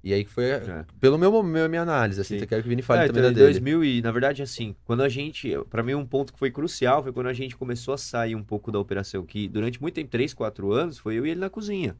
E 0.02 0.14
aí 0.14 0.24
que 0.24 0.30
foi, 0.30 0.44
É. 0.46 0.86
pelo 0.98 1.18
meu, 1.18 1.42
meu 1.42 1.68
minha 1.68 1.82
análise, 1.82 2.18
assim, 2.22 2.36
Sim. 2.36 2.40
eu 2.40 2.48
quero 2.48 2.62
que 2.62 2.68
o 2.68 2.70
Vini 2.70 2.80
fale 2.80 3.02
É, 3.02 3.06
também 3.06 3.20
então, 3.20 3.32
da 3.34 3.38
em 3.38 3.44
dele. 3.44 3.52
2000 3.60 3.84
e, 3.84 4.00
na 4.00 4.10
verdade, 4.10 4.42
assim, 4.42 4.74
quando 4.86 5.02
a 5.02 5.10
gente, 5.10 5.52
pra 5.68 5.82
mim 5.82 5.92
um 5.92 6.06
ponto 6.06 6.32
que 6.32 6.38
foi 6.38 6.50
crucial 6.50 7.02
foi 7.02 7.12
quando 7.12 7.26
a 7.26 7.34
gente 7.34 7.54
começou 7.54 7.92
a 7.92 7.98
sair 7.98 8.34
um 8.34 8.42
pouco 8.42 8.72
da 8.72 8.78
operação, 8.78 9.26
que 9.26 9.46
durante 9.46 9.78
muito 9.80 9.94
tempo, 9.96 10.10
3, 10.10 10.32
4 10.32 10.72
anos, 10.72 10.96
foi 10.98 11.16
eu 11.18 11.26
e 11.26 11.30
ele 11.30 11.40
na 11.40 11.50
cozinha. 11.50 11.96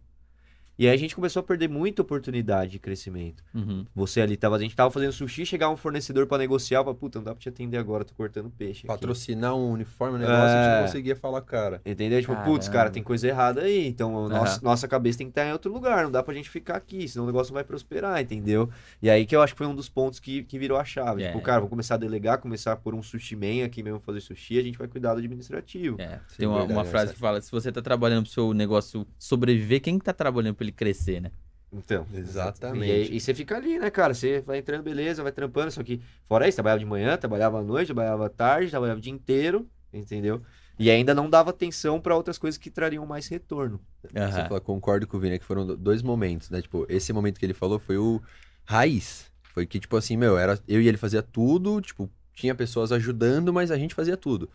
E 0.80 0.88
aí 0.88 0.94
a 0.94 0.96
gente 0.96 1.14
começou 1.14 1.40
a 1.40 1.42
perder 1.42 1.68
muita 1.68 2.00
oportunidade 2.00 2.70
de 2.70 2.78
crescimento. 2.78 3.44
Uhum. 3.54 3.84
Você 3.94 4.18
ali 4.18 4.34
tava, 4.34 4.56
a 4.56 4.58
gente 4.58 4.74
tava 4.74 4.90
fazendo 4.90 5.12
sushi, 5.12 5.44
chegava 5.44 5.70
um 5.70 5.76
fornecedor 5.76 6.26
pra 6.26 6.38
negociar, 6.38 6.82
fala, 6.82 6.94
puta, 6.94 7.18
não 7.18 7.24
dá 7.24 7.32
pra 7.34 7.38
te 7.42 7.50
atender 7.50 7.76
agora, 7.76 8.02
tô 8.02 8.14
cortando 8.14 8.48
peixe. 8.48 8.78
aqui." 8.78 8.86
Patrocinar 8.86 9.54
um 9.54 9.72
uniforme, 9.72 10.16
um 10.16 10.18
negócio, 10.20 10.40
a 10.42 10.48
gente 10.48 10.70
É. 10.70 10.76
não 10.76 10.86
conseguia 10.86 11.14
falar, 11.16 11.42
cara. 11.42 11.82
Entendeu? 11.84 12.18
Tipo, 12.22 12.34
putz, 12.44 12.66
cara, 12.66 12.88
tem 12.88 13.02
coisa 13.02 13.28
errada 13.28 13.60
aí. 13.60 13.86
Então, 13.86 14.26
nossa, 14.26 14.52
Aham. 14.54 14.60
nossa 14.62 14.88
cabeça 14.88 15.18
tem 15.18 15.26
que 15.26 15.32
estar 15.32 15.46
em 15.46 15.52
outro 15.52 15.70
lugar. 15.70 16.02
Não 16.04 16.10
dá 16.10 16.22
pra 16.22 16.32
gente 16.32 16.48
ficar 16.48 16.76
aqui, 16.76 17.06
senão 17.06 17.24
o 17.24 17.26
negócio 17.26 17.50
não 17.52 17.56
vai 17.56 17.64
prosperar, 17.64 18.18
entendeu? 18.22 18.70
E 19.02 19.10
aí 19.10 19.26
que 19.26 19.36
eu 19.36 19.42
acho 19.42 19.52
que 19.52 19.58
foi 19.58 19.66
um 19.66 19.74
dos 19.74 19.90
pontos 19.90 20.18
que, 20.18 20.44
que 20.44 20.58
virou 20.58 20.78
a 20.78 20.84
chave. 20.84 21.22
É. 21.24 21.26
Tipo, 21.26 21.42
cara, 21.42 21.60
vou 21.60 21.68
começar 21.68 21.96
a 21.96 21.98
delegar, 21.98 22.38
começar 22.38 22.76
por 22.76 22.94
um 22.94 23.02
sushi 23.02 23.36
man 23.36 23.66
aqui 23.66 23.82
mesmo 23.82 24.00
fazer 24.00 24.22
sushi, 24.22 24.58
a 24.58 24.62
gente 24.62 24.78
vai 24.78 24.88
cuidar 24.88 25.12
do 25.12 25.18
administrativo. 25.18 26.00
É, 26.00 26.20
tem 26.38 26.48
uma, 26.48 26.60
verdade, 26.60 26.72
uma 26.78 26.84
frase 26.86 27.12
que 27.12 27.18
fala: 27.18 27.38
se 27.42 27.50
você 27.52 27.70
tá 27.70 27.82
trabalhando 27.82 28.22
pro 28.22 28.32
seu 28.32 28.54
negócio 28.54 29.06
sobreviver, 29.18 29.82
quem 29.82 29.98
que 29.98 30.06
tá 30.06 30.14
trabalhando 30.14 30.54
pra 30.54 30.64
ele 30.64 30.69
crescer, 30.72 31.20
né? 31.20 31.30
Então. 31.72 32.06
Exatamente. 32.12 33.12
E, 33.12 33.16
e 33.16 33.20
você 33.20 33.32
fica 33.32 33.56
ali, 33.56 33.78
né, 33.78 33.90
cara? 33.90 34.12
Você 34.12 34.40
vai 34.40 34.58
entrando, 34.58 34.82
beleza, 34.82 35.22
vai 35.22 35.32
trampando. 35.32 35.70
Só 35.70 35.82
que, 35.82 36.00
fora 36.26 36.48
isso, 36.48 36.56
trabalhava 36.56 36.80
de 36.80 36.86
manhã, 36.86 37.16
trabalhava 37.16 37.60
à 37.60 37.62
noite, 37.62 37.86
trabalhava 37.86 38.26
à 38.26 38.28
tarde, 38.28 38.70
trabalhava 38.70 38.98
o 38.98 39.02
dia 39.02 39.12
inteiro, 39.12 39.68
entendeu? 39.92 40.42
E 40.78 40.90
ainda 40.90 41.14
não 41.14 41.28
dava 41.28 41.50
atenção 41.50 42.00
pra 42.00 42.16
outras 42.16 42.38
coisas 42.38 42.58
que 42.58 42.70
trariam 42.70 43.06
mais 43.06 43.28
retorno. 43.28 43.80
Você 44.02 44.18
Aham. 44.18 44.48
fala, 44.48 44.60
concordo 44.60 45.06
com 45.06 45.16
o 45.16 45.20
Vini, 45.20 45.34
é 45.34 45.38
que 45.38 45.44
foram 45.44 45.66
do- 45.66 45.76
dois 45.76 46.02
momentos, 46.02 46.48
né? 46.50 46.60
Tipo, 46.62 46.86
esse 46.88 47.12
momento 47.12 47.38
que 47.38 47.46
ele 47.46 47.52
falou 47.52 47.78
foi 47.78 47.98
o 47.98 48.20
raiz. 48.64 49.30
Foi 49.52 49.66
que, 49.66 49.78
tipo 49.78 49.96
assim, 49.96 50.16
meu, 50.16 50.38
era 50.38 50.58
eu 50.66 50.80
e 50.80 50.88
ele 50.88 50.96
fazia 50.96 51.22
tudo, 51.22 51.80
tipo, 51.80 52.10
tinha 52.34 52.54
pessoas 52.54 52.92
ajudando, 52.92 53.52
mas 53.52 53.70
a 53.70 53.76
gente 53.76 53.94
fazia 53.94 54.16
tudo. 54.16 54.48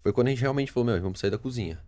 Foi 0.00 0.12
quando 0.12 0.26
a 0.26 0.30
gente 0.30 0.40
realmente 0.40 0.72
falou, 0.72 0.86
meu, 0.86 1.00
vamos 1.00 1.20
sair 1.20 1.30
da 1.30 1.38
cozinha. 1.38 1.78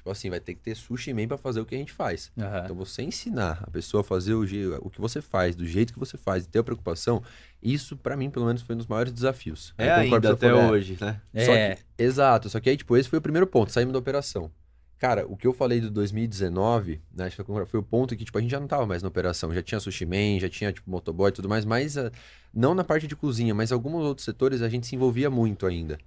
Tipo 0.00 0.10
assim, 0.10 0.30
vai 0.30 0.40
ter 0.40 0.54
que 0.54 0.62
ter 0.62 0.74
sushi 0.74 1.12
man 1.12 1.28
pra 1.28 1.36
fazer 1.36 1.60
o 1.60 1.66
que 1.66 1.74
a 1.74 1.78
gente 1.78 1.92
faz. 1.92 2.32
Aham. 2.38 2.62
Então, 2.64 2.74
você 2.74 3.02
ensinar 3.02 3.62
a 3.66 3.70
pessoa 3.70 4.00
a 4.00 4.04
fazer 4.04 4.32
o, 4.32 4.44
o 4.80 4.88
que 4.88 4.98
você 4.98 5.20
faz, 5.20 5.54
do 5.54 5.66
jeito 5.66 5.92
que 5.92 5.98
você 5.98 6.16
faz, 6.16 6.44
e 6.44 6.48
ter 6.48 6.60
a 6.60 6.64
preocupação, 6.64 7.22
isso, 7.62 7.98
pra 7.98 8.16
mim, 8.16 8.30
pelo 8.30 8.46
menos, 8.46 8.62
foi 8.62 8.74
um 8.74 8.78
dos 8.78 8.86
maiores 8.86 9.12
desafios. 9.12 9.74
É 9.76 9.88
concordo 9.88 10.14
ainda 10.14 10.32
até 10.32 10.48
falou, 10.48 10.62
é, 10.62 10.70
hoje, 10.70 10.96
né? 10.98 11.20
Só 11.44 11.54
É, 11.54 11.74
que- 11.74 11.82
exato, 12.02 12.48
só 12.48 12.58
que 12.60 12.70
aí, 12.70 12.78
tipo, 12.78 12.96
esse 12.96 13.10
foi 13.10 13.18
o 13.18 13.22
primeiro 13.22 13.46
ponto, 13.46 13.70
saímos 13.70 13.92
da 13.92 13.98
operação. 13.98 14.50
Cara, 14.98 15.26
o 15.26 15.36
que 15.36 15.46
eu 15.46 15.52
falei 15.52 15.80
do 15.82 15.90
2019, 15.90 17.00
né, 17.14 17.26
acho 17.26 17.36
que 17.44 17.66
foi 17.66 17.80
o 17.80 17.82
ponto 17.82 18.16
que, 18.16 18.24
tipo, 18.24 18.36
a 18.38 18.40
gente 18.40 18.50
já 18.50 18.60
não 18.60 18.66
tava 18.66 18.86
mais 18.86 19.02
na 19.02 19.08
operação, 19.08 19.52
já 19.52 19.62
tinha 19.62 19.80
sushi 19.80 20.06
man, 20.06 20.38
já 20.40 20.48
tinha, 20.48 20.72
tipo, 20.72 20.90
motoboy 20.90 21.28
e 21.28 21.32
tudo 21.32 21.48
mais, 21.48 21.64
mas 21.66 21.96
ah, 21.98 22.10
não 22.54 22.74
na 22.74 22.84
parte 22.84 23.06
de 23.06 23.14
cozinha, 23.16 23.54
mas 23.54 23.70
alguns 23.70 24.02
outros 24.02 24.24
setores 24.24 24.62
a 24.62 24.68
gente 24.68 24.86
se 24.86 24.96
envolvia 24.96 25.30
muito 25.30 25.66
ainda, 25.66 25.98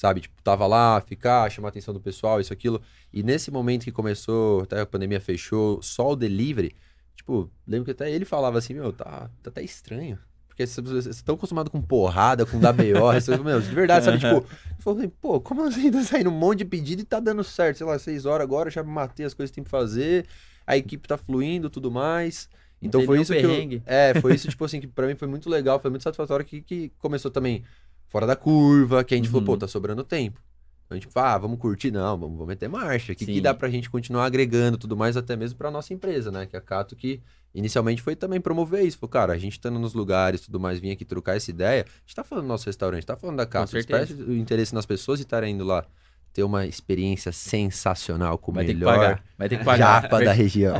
sabe? 0.00 0.22
Tipo, 0.22 0.42
tava 0.42 0.66
lá, 0.66 0.98
ficar, 1.02 1.50
chamar 1.50 1.68
a 1.68 1.70
atenção 1.70 1.92
do 1.92 2.00
pessoal, 2.00 2.40
isso, 2.40 2.54
aquilo, 2.54 2.80
e 3.12 3.22
nesse 3.22 3.50
momento 3.50 3.84
que 3.84 3.92
começou, 3.92 4.62
até 4.62 4.80
a 4.80 4.86
pandemia 4.86 5.20
fechou, 5.20 5.82
só 5.82 6.12
o 6.12 6.16
delivery, 6.16 6.74
tipo, 7.14 7.50
lembro 7.68 7.84
que 7.84 7.90
até 7.90 8.10
ele 8.10 8.24
falava 8.24 8.56
assim, 8.56 8.72
meu, 8.72 8.94
tá, 8.94 9.28
tá 9.42 9.50
até 9.50 9.62
estranho. 9.62 10.18
Porque 10.48 10.66
vocês 10.66 11.04
estão 11.06 11.34
acostumados 11.34 11.70
com 11.70 11.82
porrada, 11.82 12.46
com 12.46 12.58
WO, 12.58 13.12
essas- 13.12 13.38
meu, 13.42 13.60
de 13.60 13.74
verdade, 13.74 14.06
sabe? 14.06 14.18
Tipo, 14.18 14.36
eu 14.36 14.82
falei, 14.82 15.08
pô, 15.20 15.38
como 15.38 15.64
assim 15.64 15.90
tá 15.90 16.02
saindo 16.02 16.30
um 16.30 16.34
monte 16.38 16.60
de 16.60 16.64
pedido 16.64 17.02
e 17.02 17.04
tá 17.04 17.20
dando 17.20 17.44
certo? 17.44 17.76
Sei 17.76 17.86
lá, 17.86 17.98
seis 17.98 18.24
horas 18.24 18.42
agora, 18.44 18.70
já 18.70 18.82
matei 18.82 19.26
as 19.26 19.34
coisas 19.34 19.50
que 19.50 19.56
tem 19.56 19.64
pra 19.64 19.70
fazer, 19.78 20.24
a 20.66 20.78
equipe 20.78 21.06
tá 21.06 21.18
fluindo, 21.18 21.68
tudo 21.68 21.90
mais. 21.90 22.48
Então 22.80 23.02
foi 23.04 23.20
isso 23.20 23.32
que 23.34 23.38
eu, 23.38 23.50
perrengue. 23.50 23.82
É, 23.84 24.14
foi 24.18 24.34
isso, 24.34 24.48
tipo 24.48 24.64
assim, 24.64 24.80
que 24.80 24.86
pra 24.86 25.06
mim 25.06 25.14
foi 25.14 25.28
muito 25.28 25.50
legal, 25.50 25.78
foi 25.78 25.90
muito 25.90 26.02
satisfatório 26.02 26.44
que, 26.46 26.62
que 26.62 26.90
começou 26.98 27.30
também 27.30 27.62
fora 28.10 28.26
da 28.26 28.36
curva, 28.36 29.02
que 29.02 29.14
a 29.14 29.16
gente 29.16 29.26
Uhum. 29.28 29.32
falou, 29.32 29.46
pô, 29.46 29.56
tá 29.56 29.66
sobrando 29.66 30.04
tempo. 30.04 30.38
Então, 30.84 30.98
a 30.98 31.00
gente 31.00 31.10
fala, 31.10 31.34
ah, 31.34 31.38
vamos 31.38 31.58
curtir? 31.58 31.90
Não, 31.92 32.18
vamos, 32.18 32.34
vamos 32.34 32.48
meter 32.48 32.68
marcha. 32.68 33.12
O 33.12 33.16
que, 33.16 33.24
que 33.24 33.40
dá 33.40 33.54
pra 33.54 33.70
gente 33.70 33.88
continuar 33.88 34.26
agregando 34.26 34.76
tudo 34.76 34.96
mais, 34.96 35.16
até 35.16 35.36
mesmo 35.36 35.56
pra 35.56 35.70
nossa 35.70 35.94
empresa, 35.94 36.30
né? 36.32 36.46
Que 36.46 36.56
é 36.56 36.58
a 36.58 36.62
Cato, 36.62 36.96
que 36.96 37.22
inicialmente 37.54 38.02
foi 38.02 38.16
também 38.16 38.40
promover 38.40 38.84
isso. 38.84 38.98
Falou, 38.98 39.08
cara, 39.10 39.32
a 39.32 39.38
gente 39.38 39.52
estando 39.52 39.78
nos 39.78 39.94
lugares 39.94 40.40
tudo 40.40 40.58
mais, 40.58 40.80
vir 40.80 40.90
aqui 40.90 41.04
trocar 41.04 41.36
essa 41.36 41.48
ideia, 41.48 41.84
a 41.86 42.00
gente 42.04 42.14
tá 42.16 42.24
falando 42.24 42.44
do 42.44 42.48
nosso 42.48 42.66
restaurante, 42.66 43.06
tá 43.06 43.14
falando 43.16 43.36
da 43.36 43.46
Cato, 43.46 43.72
desperta 43.72 44.12
o 44.12 44.34
interesse 44.36 44.74
nas 44.74 44.84
pessoas 44.84 45.20
e 45.20 45.22
estarem 45.22 45.54
indo 45.54 45.64
lá 45.64 45.86
ter 46.32 46.44
uma 46.44 46.66
experiência 46.66 47.32
sensacional 47.32 48.38
com 48.38 48.52
o 48.52 48.54
que 48.54 48.62
melhor 48.62 49.20
que 49.38 49.76
japa 49.76 50.24
da 50.24 50.30
região. 50.32 50.76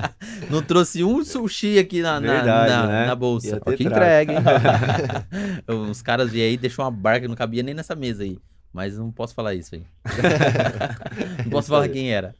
Não 0.50 0.62
trouxe 0.62 1.02
um 1.02 1.24
sushi 1.24 1.78
aqui 1.78 2.02
na, 2.02 2.20
na, 2.20 2.32
Verdade, 2.34 2.70
na, 2.70 2.86
né? 2.86 3.06
na 3.06 3.14
bolsa. 3.14 3.60
Ó, 3.64 3.72
que 3.72 3.84
entrega, 3.84 4.32
hein? 4.34 4.40
Os 5.90 6.02
caras 6.02 6.30
vieram 6.30 6.50
aí, 6.50 6.56
deixou 6.56 6.84
uma 6.84 6.90
barca, 6.90 7.26
não 7.26 7.34
cabia 7.34 7.62
nem 7.62 7.74
nessa 7.74 7.94
mesa 7.94 8.22
aí. 8.22 8.38
Mas 8.72 8.96
não 8.96 9.10
posso 9.10 9.34
falar 9.34 9.54
isso 9.54 9.74
aí. 9.74 9.82
não 11.44 11.50
posso 11.50 11.68
falar 11.68 11.88
quem 11.88 12.12
era. 12.12 12.36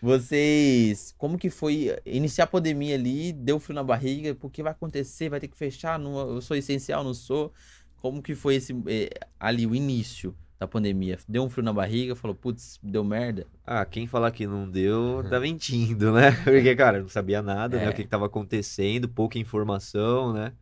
Vocês, 0.00 1.12
como 1.18 1.36
que 1.36 1.50
foi 1.50 1.96
iniciar 2.06 2.44
a 2.44 2.46
pandemia 2.46 2.94
ali? 2.94 3.32
Deu 3.32 3.58
frio 3.58 3.74
na 3.74 3.82
barriga? 3.82 4.36
O 4.40 4.48
que 4.48 4.62
vai 4.62 4.70
acontecer? 4.70 5.28
Vai 5.28 5.40
ter 5.40 5.48
que 5.48 5.56
fechar? 5.56 5.98
Não, 5.98 6.34
eu 6.34 6.40
sou 6.40 6.56
essencial, 6.56 7.02
não 7.02 7.14
sou? 7.14 7.52
Como 8.00 8.22
que 8.22 8.36
foi 8.36 8.56
esse 8.56 8.72
eh, 8.86 9.10
ali 9.40 9.66
o 9.66 9.74
início 9.74 10.36
da 10.62 10.68
pandemia? 10.68 11.18
Deu 11.28 11.44
um 11.44 11.50
frio 11.50 11.64
na 11.64 11.72
barriga? 11.72 12.14
Falou, 12.14 12.34
putz, 12.34 12.78
deu 12.82 13.02
merda? 13.02 13.46
Ah, 13.66 13.84
quem 13.84 14.06
falar 14.06 14.30
que 14.30 14.46
não 14.46 14.68
deu, 14.68 15.24
tá 15.28 15.40
mentindo, 15.40 16.12
né? 16.12 16.30
Porque, 16.44 16.74
cara, 16.76 17.00
não 17.00 17.08
sabia 17.08 17.42
nada, 17.42 17.76
né? 17.78 17.86
É. 17.86 17.90
O 17.90 17.92
que, 17.92 18.04
que 18.04 18.08
tava 18.08 18.26
acontecendo, 18.26 19.08
pouca 19.08 19.38
informação, 19.38 20.32
né? 20.32 20.52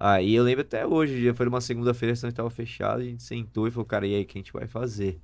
Aí 0.00 0.34
eu 0.34 0.42
lembro 0.42 0.62
até 0.62 0.86
hoje, 0.86 1.20
dia 1.20 1.34
foi 1.34 1.46
uma 1.46 1.60
segunda-feira, 1.60 2.12
a 2.12 2.14
restaurante 2.14 2.36
tava 2.36 2.50
fechado, 2.50 3.00
a 3.00 3.04
gente 3.04 3.22
sentou 3.22 3.68
e 3.68 3.70
falou, 3.70 3.86
cara, 3.86 4.06
e 4.06 4.14
aí, 4.14 4.22
o 4.22 4.26
que 4.26 4.38
a 4.38 4.40
gente 4.40 4.52
vai 4.52 4.66
fazer? 4.66 5.20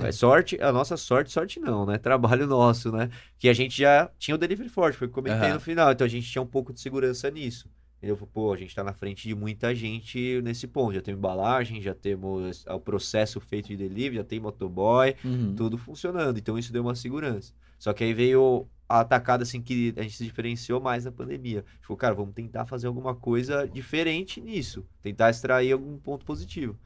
É 0.00 0.10
sorte, 0.12 0.58
a 0.60 0.72
nossa 0.72 0.96
sorte, 0.96 1.32
sorte 1.32 1.60
não, 1.60 1.84
né? 1.84 1.98
Trabalho 1.98 2.46
nosso, 2.46 2.92
né? 2.92 3.10
Que 3.38 3.48
a 3.48 3.52
gente 3.52 3.76
já 3.76 4.10
tinha 4.18 4.34
o 4.34 4.38
delivery 4.38 4.68
forte, 4.68 4.96
foi 4.96 5.06
o 5.06 5.10
que 5.10 5.18
eu 5.18 5.22
comentei 5.22 5.48
Aham. 5.48 5.54
no 5.54 5.60
final, 5.60 5.92
então 5.92 6.04
a 6.04 6.10
gente 6.10 6.30
tinha 6.30 6.42
um 6.42 6.46
pouco 6.46 6.72
de 6.72 6.80
segurança 6.80 7.30
nisso. 7.30 7.68
Entendeu? 8.02 8.16
Falei, 8.16 8.30
Pô, 8.34 8.52
a 8.52 8.56
gente 8.56 8.74
tá 8.74 8.82
na 8.82 8.92
frente 8.92 9.28
de 9.28 9.34
muita 9.34 9.72
gente 9.74 10.40
nesse 10.42 10.66
ponto. 10.66 10.92
Já 10.92 11.00
temos 11.00 11.18
embalagem, 11.18 11.80
já 11.80 11.94
temos 11.94 12.64
o 12.66 12.80
processo 12.80 13.38
feito 13.38 13.68
de 13.68 13.76
delivery, 13.76 14.16
já 14.16 14.24
tem 14.24 14.40
motoboy, 14.40 15.14
Uhum. 15.24 15.54
tudo 15.54 15.78
funcionando. 15.78 16.36
Então 16.36 16.58
isso 16.58 16.72
deu 16.72 16.82
uma 16.82 16.96
segurança. 16.96 17.52
Só 17.78 17.92
que 17.92 18.02
aí 18.02 18.12
veio 18.12 18.66
a 18.88 19.00
atacada 19.00 19.44
assim 19.44 19.62
que 19.62 19.94
a 19.96 20.02
gente 20.02 20.16
se 20.16 20.24
diferenciou 20.24 20.80
mais 20.80 21.04
na 21.04 21.12
pandemia. 21.12 21.64
Tipo, 21.80 21.96
cara, 21.96 22.12
vamos 22.14 22.34
tentar 22.34 22.66
fazer 22.66 22.88
alguma 22.88 23.14
coisa 23.14 23.66
diferente 23.68 24.40
nisso. 24.40 24.84
Tentar 25.00 25.30
extrair 25.30 25.70
algum 25.72 25.96
ponto 25.96 26.24
positivo. 26.26 26.76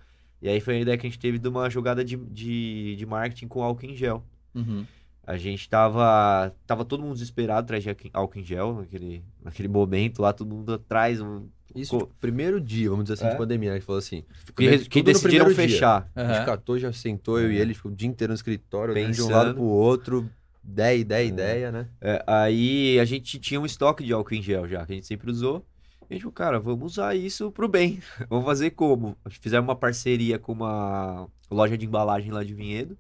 E 0.43 0.49
aí 0.51 0.61
foi 0.61 0.77
a 0.77 0.81
ideia 0.81 0.99
que 0.99 1.07
a 1.07 1.11
gente 1.11 1.19
teve 1.19 1.39
de 1.39 1.49
uma 1.49 1.71
jogada 1.71 2.05
de, 2.05 2.14
de, 2.17 2.95
de 2.95 3.07
marketing 3.07 3.49
com 3.49 3.62
álcool 3.62 3.87
em 3.87 3.97
gel. 3.97 4.23
Uhum. 4.55 4.85
A 5.27 5.37
gente 5.37 5.68
tava. 5.68 6.55
Tava 6.66 6.85
todo 6.85 7.03
mundo 7.03 7.14
desesperado 7.14 7.61
atrás 7.64 7.83
de 7.83 7.91
álcool- 8.12 8.39
em 8.39 8.45
gel 8.45 8.74
naquele, 8.77 9.24
naquele 9.43 9.68
momento 9.68 10.22
lá, 10.22 10.33
todo 10.33 10.49
mundo 10.55 10.74
atrás. 10.74 11.20
um- 11.20 11.49
Isso, 11.74 11.91
Co- 11.91 11.99
tipo, 12.07 12.14
primeiro 12.20 12.59
dia, 12.61 12.89
vamos 12.89 13.05
dizer 13.05 13.14
assim, 13.14 13.27
É. 13.27 13.31
de 13.31 13.37
pandemia, 13.37 13.72
né? 13.74 13.81
Que 13.81 13.85
falou 13.85 13.99
assim. 13.99 14.24
que, 14.57 14.79
que 14.89 15.03
decidiram 15.03 15.47
dia. 15.47 15.55
fechar. 15.55 16.09
A 16.14 16.33
gente 16.33 16.47
catou, 16.47 16.79
já 16.79 16.91
sentou, 16.93 17.39
eu 17.41 17.53
e 17.53 17.59
É. 17.59 17.61
ele, 17.61 17.74
ficou 17.74 17.91
o 17.91 17.95
dia 17.95 18.09
inteiro 18.09 18.31
no 18.31 18.35
escritório, 18.37 18.95
olhando 18.95 19.12
de 19.12 19.20
um 19.20 19.27
Pensando. 19.27 19.45
lado 19.45 19.55
pro 19.55 19.62
outro, 19.64 20.31
ideia, 20.64 20.97
ideia, 20.97 21.24
É. 21.24 21.29
ideia, 21.29 21.72
né? 21.72 21.89
É, 22.01 22.24
aí 22.27 22.99
a 22.99 23.05
gente 23.05 23.39
tinha 23.39 23.61
um 23.61 23.66
estoque 23.66 24.03
de 24.05 24.12
álcool 24.12 24.35
em 24.35 24.41
gel 24.43 24.66
já, 24.66 24.87
que 24.87 24.93
a 24.93 24.95
gente 24.95 25.07
sempre 25.07 25.31
usou. 25.31 25.66
E 26.09 26.14
a 26.14 26.14
gente 26.14 26.22
falou, 26.22 26.33
cara, 26.33 26.59
vamos 26.61 26.93
usar 26.93 27.14
isso 27.14 27.51
pro 27.51 27.68
bem. 27.68 27.99
vamos 28.31 28.47
fazer 28.47 28.70
como? 28.70 29.16
Fizemos 29.29 29.68
uma 29.68 29.77
parceria 29.77 30.39
com 30.39 30.53
uma 30.53 31.27
loja 31.51 31.77
de 31.77 31.85
embalagem 31.85 32.31
lá 32.31 32.43
de 32.45 32.55
Vinhedo, 32.55 32.97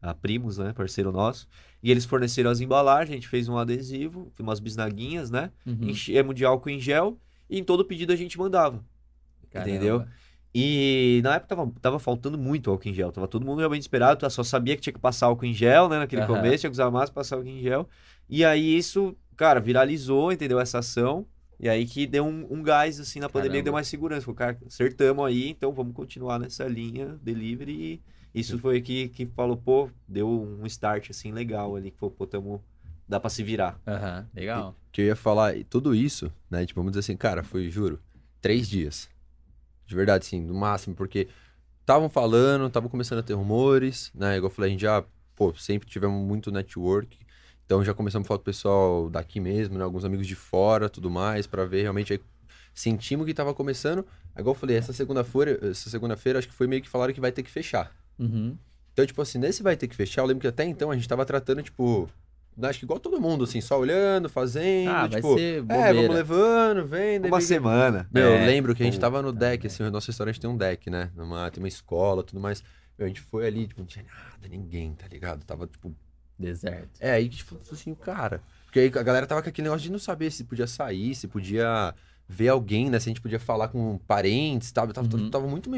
a 0.00 0.14
Primos, 0.14 0.58
né, 0.58 0.72
parceiro 0.72 1.10
nosso. 1.10 1.48
E 1.82 1.90
eles 1.90 2.04
forneceram 2.04 2.50
as 2.50 2.60
embalagens, 2.60 3.10
a 3.10 3.14
gente 3.14 3.28
fez 3.28 3.48
um 3.48 3.56
adesivo, 3.56 4.30
umas 4.38 4.60
bisnaguinhas, 4.60 5.30
né? 5.30 5.50
Uhum. 5.66 5.88
Enchemos 5.88 6.34
de 6.34 6.44
álcool 6.44 6.70
em 6.70 6.78
gel 6.78 7.18
e 7.48 7.58
em 7.58 7.64
todo 7.64 7.84
pedido 7.84 8.12
a 8.12 8.16
gente 8.16 8.38
mandava. 8.38 8.84
Caramba. 9.50 9.70
Entendeu? 9.70 10.04
E 10.54 11.20
na 11.22 11.36
época 11.36 11.54
tava, 11.56 11.72
tava 11.80 11.98
faltando 11.98 12.36
muito 12.36 12.70
álcool 12.70 12.88
em 12.88 12.94
gel. 12.94 13.12
Tava 13.12 13.28
todo 13.28 13.46
mundo 13.46 13.58
realmente 13.58 13.82
esperado. 13.82 14.28
Só 14.30 14.42
sabia 14.42 14.74
que 14.76 14.82
tinha 14.82 14.92
que 14.92 14.98
passar 14.98 15.26
álcool 15.26 15.46
em 15.46 15.54
gel, 15.54 15.88
né? 15.88 15.98
Naquele 15.98 16.22
Aham. 16.22 16.34
começo, 16.34 16.58
tinha 16.58 16.70
que 16.70 16.74
usar 16.74 16.90
máscara, 16.90 17.14
passar 17.14 17.36
álcool 17.36 17.48
em 17.48 17.60
gel. 17.60 17.88
E 18.28 18.44
aí 18.44 18.76
isso, 18.76 19.16
cara, 19.36 19.60
viralizou, 19.60 20.32
entendeu? 20.32 20.58
Essa 20.58 20.78
ação. 20.78 21.26
E 21.58 21.68
aí 21.68 21.86
que 21.86 22.06
deu 22.06 22.24
um, 22.24 22.46
um 22.50 22.62
gás, 22.62 22.98
assim, 22.98 23.20
na 23.20 23.28
pandemia, 23.28 23.50
Caramba. 23.50 23.60
que 23.60 23.64
deu 23.64 23.72
mais 23.72 23.86
segurança. 23.86 24.22
Falei, 24.22 24.36
cara, 24.36 24.58
acertamos 24.66 25.24
aí, 25.24 25.50
então 25.50 25.72
vamos 25.72 25.94
continuar 25.94 26.38
nessa 26.38 26.64
linha, 26.66 27.18
delivery. 27.22 27.72
E, 27.72 28.02
Isso 28.34 28.58
foi 28.58 28.80
que, 28.80 29.08
que 29.08 29.26
falou, 29.26 29.56
pô, 29.56 29.90
deu 30.06 30.28
um 30.28 30.64
start 30.66 31.10
assim 31.10 31.32
legal 31.32 31.74
ali, 31.74 31.90
que 31.90 31.98
falou, 31.98 32.14
pô, 32.14 32.26
tamo, 32.26 32.62
dá 33.08 33.18
pra 33.18 33.28
se 33.28 33.42
virar. 33.42 33.80
Aham, 33.86 34.26
legal. 34.34 34.76
que 34.92 35.02
eu 35.02 35.06
ia 35.06 35.16
falar, 35.16 35.56
e 35.56 35.64
tudo 35.64 35.94
isso, 35.94 36.32
né? 36.48 36.64
Tipo, 36.64 36.80
vamos 36.80 36.92
dizer 36.92 37.00
assim, 37.00 37.16
cara, 37.16 37.42
foi, 37.42 37.68
juro, 37.68 38.00
três 38.40 38.68
dias. 38.68 39.08
De 39.86 39.94
verdade, 39.94 40.24
sim, 40.24 40.40
no 40.40 40.54
máximo, 40.54 40.94
porque 40.94 41.28
estavam 41.80 42.08
falando, 42.08 42.66
estavam 42.66 42.88
começando 42.88 43.18
a 43.18 43.22
ter 43.22 43.34
rumores, 43.34 44.12
né? 44.14 44.36
Igual 44.36 44.50
eu 44.50 44.54
falei, 44.54 44.70
a 44.70 44.72
gente 44.72 44.82
já, 44.82 45.04
pô, 45.34 45.52
sempre 45.54 45.88
tivemos 45.88 46.24
muito 46.24 46.52
network. 46.52 47.18
Então 47.66 47.84
já 47.84 47.92
começamos 47.94 48.26
a 48.26 48.28
falar 48.28 48.38
com 48.38 48.42
o 48.42 48.44
pessoal 48.44 49.10
daqui 49.10 49.40
mesmo, 49.40 49.76
né? 49.76 49.84
Alguns 49.84 50.04
amigos 50.04 50.26
de 50.26 50.36
fora, 50.36 50.88
tudo 50.88 51.10
mais, 51.10 51.46
pra 51.46 51.64
ver 51.64 51.82
realmente 51.82 52.12
aí. 52.12 52.20
Sentimos 52.72 53.26
que 53.26 53.34
tava 53.34 53.52
começando. 53.52 54.06
Igual 54.38 54.54
eu 54.54 54.58
falei, 54.58 54.76
essa 54.76 54.92
segunda-feira, 54.92 55.58
essa 55.68 55.90
segunda-feira, 55.90 56.38
acho 56.38 56.48
que 56.48 56.54
foi 56.54 56.66
meio 56.66 56.80
que 56.82 56.88
falaram 56.88 57.12
que 57.12 57.20
vai 57.20 57.32
ter 57.32 57.42
que 57.42 57.50
fechar. 57.50 57.92
Uhum. 58.20 58.56
Então, 58.92 59.06
tipo 59.06 59.22
assim, 59.22 59.38
nesse 59.38 59.62
vai 59.62 59.76
ter 59.76 59.88
que 59.88 59.96
fechar, 59.96 60.22
eu 60.22 60.26
lembro 60.26 60.42
que 60.42 60.46
até 60.48 60.64
então 60.64 60.90
a 60.90 60.94
gente 60.94 61.08
tava 61.08 61.24
tratando, 61.24 61.62
tipo, 61.62 62.08
acho 62.62 62.78
que 62.78 62.84
igual 62.84 63.00
todo 63.00 63.20
mundo, 63.20 63.44
assim, 63.44 63.60
só 63.60 63.78
olhando, 63.78 64.28
fazendo, 64.28 64.90
Ah, 64.90 65.06
vai 65.06 65.20
tipo, 65.22 65.38
é, 65.38 65.92
vamos 65.94 66.14
levando, 66.14 66.84
vendo. 66.86 67.26
Uma 67.28 67.40
semana. 67.40 68.06
Meu, 68.12 68.24
eu 68.24 68.34
É, 68.34 68.46
lembro 68.46 68.74
que 68.74 68.82
a 68.82 68.86
gente 68.86 68.98
tava 69.00 69.22
no 69.22 69.32
deck, 69.32 69.66
assim, 69.66 69.82
o 69.82 69.90
nosso 69.90 70.08
restaurante 70.08 70.38
tem 70.40 70.50
um 70.50 70.56
deck, 70.56 70.90
né? 70.90 71.10
Numa, 71.16 71.50
tem 71.50 71.62
uma 71.62 71.68
escola, 71.68 72.22
tudo 72.22 72.40
mais. 72.40 72.62
Meu, 72.98 73.06
a 73.06 73.08
gente 73.08 73.20
foi 73.22 73.46
ali, 73.46 73.66
tipo, 73.66 73.80
não 73.80 73.86
tinha 73.86 74.04
nada, 74.04 74.48
ninguém, 74.48 74.92
tá 74.92 75.06
ligado? 75.08 75.42
Tava, 75.44 75.66
tipo, 75.66 75.94
Deserto. 76.38 76.90
é, 77.00 77.12
aí 77.12 77.20
a 77.22 77.30
gente 77.30 77.44
falou 77.44 77.62
assim, 77.72 77.94
cara. 77.94 78.42
Porque 78.64 78.78
aí 78.80 78.86
a 78.94 79.02
galera 79.02 79.26
tava 79.26 79.42
com 79.42 79.48
aquele 79.48 79.64
negócio 79.66 79.82
de 79.84 79.90
não 79.92 79.98
saber 79.98 80.30
se 80.30 80.44
podia 80.44 80.66
sair, 80.66 81.14
se 81.14 81.26
podia 81.26 81.94
ver 82.32 82.48
alguém, 82.48 82.88
né? 82.88 83.00
Se 83.00 83.08
a 83.08 83.10
gente 83.10 83.20
podia 83.20 83.40
falar 83.40 83.68
com 83.68 83.98
parentes, 84.06 84.70
tava, 84.70 84.92
tava, 84.92 85.16
Uhum. 85.16 85.30
tava 85.30 85.48
muito, 85.48 85.68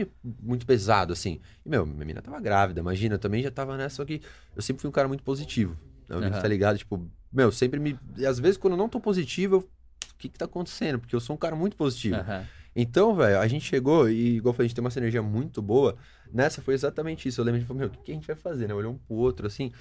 muito 0.43 0.67
pesado, 0.67 1.13
assim. 1.13 1.41
E, 1.65 1.69
meu, 1.69 1.87
minha 1.87 1.99
menina 1.99 2.21
tava 2.21 2.39
grávida, 2.41 2.81
imagina, 2.81 3.15
eu 3.15 3.19
também 3.19 3.43
já 3.43 3.51
tava 3.51 3.77
nessa, 3.77 3.97
só 3.97 4.05
que 4.05 4.21
eu 4.55 4.61
sempre 4.61 4.83
fui 4.83 4.89
um 4.89 4.93
cara 4.93 5.09
muito 5.09 5.23
positivo. 5.23 5.77
Né? 6.09 6.27
Aham. 6.27 6.41
tá 6.43 6.47
ligado? 6.49 6.77
Tipo, 6.77 7.11
meu, 7.33 7.51
sempre 7.51 7.81
me. 7.81 7.99
e 8.19 8.27
Às 8.27 8.39
vezes, 8.39 8.59
quando 8.59 8.75
eu 8.75 8.77
não 8.77 8.89
tô 8.89 9.01
positivo, 9.01 9.57
eu. 9.57 9.59
O 9.61 10.15
que 10.19 10.29
que 10.29 10.39
tá 10.39 10.45
acontecendo? 10.45 10.99
Porque 11.01 11.17
eu 11.17 11.21
sou 11.21 11.35
um 11.35 11.39
cara 11.39 11.57
muito 11.57 11.75
positivo. 11.77 12.17
Aham. 12.17 12.45
Então, 12.77 13.15
velho, 13.15 13.39
a 13.41 13.47
gente 13.49 13.65
chegou 13.65 14.09
e, 14.09 14.37
igual 14.37 14.51
eu 14.53 14.57
falei, 14.57 14.67
a 14.67 14.69
gente 14.69 14.75
tem 14.77 14.85
uma 14.85 14.91
sinergia 14.91 15.23
muito 15.23 15.61
boa. 15.63 15.97
Nessa 16.33 16.61
foi 16.63 16.75
exatamente 16.75 17.29
isso. 17.29 17.41
Eu 17.41 17.45
lembro 17.47 17.63
falar, 17.65 17.79
meu, 17.81 17.89
o 17.89 17.91
que, 17.91 17.99
que 17.99 18.13
a 18.13 18.15
gente 18.15 18.27
vai 18.27 18.37
fazer, 18.37 18.69
né? 18.69 18.75
Olhou 18.75 18.93
um 18.93 18.99
pro 18.99 19.17
outro, 19.17 19.47
assim. 19.47 19.73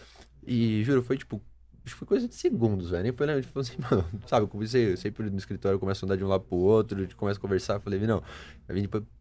E, 0.47 0.83
juro, 0.83 1.03
foi 1.03 1.17
tipo. 1.17 1.41
Acho 1.83 1.95
que 1.95 1.99
foi 1.99 2.07
coisa 2.07 2.27
de 2.27 2.35
segundos, 2.35 2.89
velho. 2.91 3.03
Nem 3.03 3.11
foi, 3.11 3.25
né? 3.25 3.33
A 3.33 3.41
gente 3.41 3.47
falou 3.51 3.61
assim, 3.67 3.75
mano, 3.89 4.05
sabe? 4.27 4.43
Eu 4.43 4.47
comecei, 4.47 4.93
eu 4.93 4.97
sempre 4.97 5.29
no 5.29 5.37
escritório, 5.37 5.75
eu 5.75 5.79
começo 5.79 6.03
a 6.03 6.07
andar 6.07 6.15
de 6.15 6.23
um 6.23 6.27
lado 6.27 6.43
pro 6.43 6.57
outro, 6.57 6.97
a 6.99 7.01
gente 7.01 7.15
começa 7.15 7.39
a 7.39 7.41
conversar. 7.41 7.75
Eu 7.75 7.81
falei, 7.81 7.99
não, 8.01 8.21
vai 8.67 8.77
a 8.77 8.79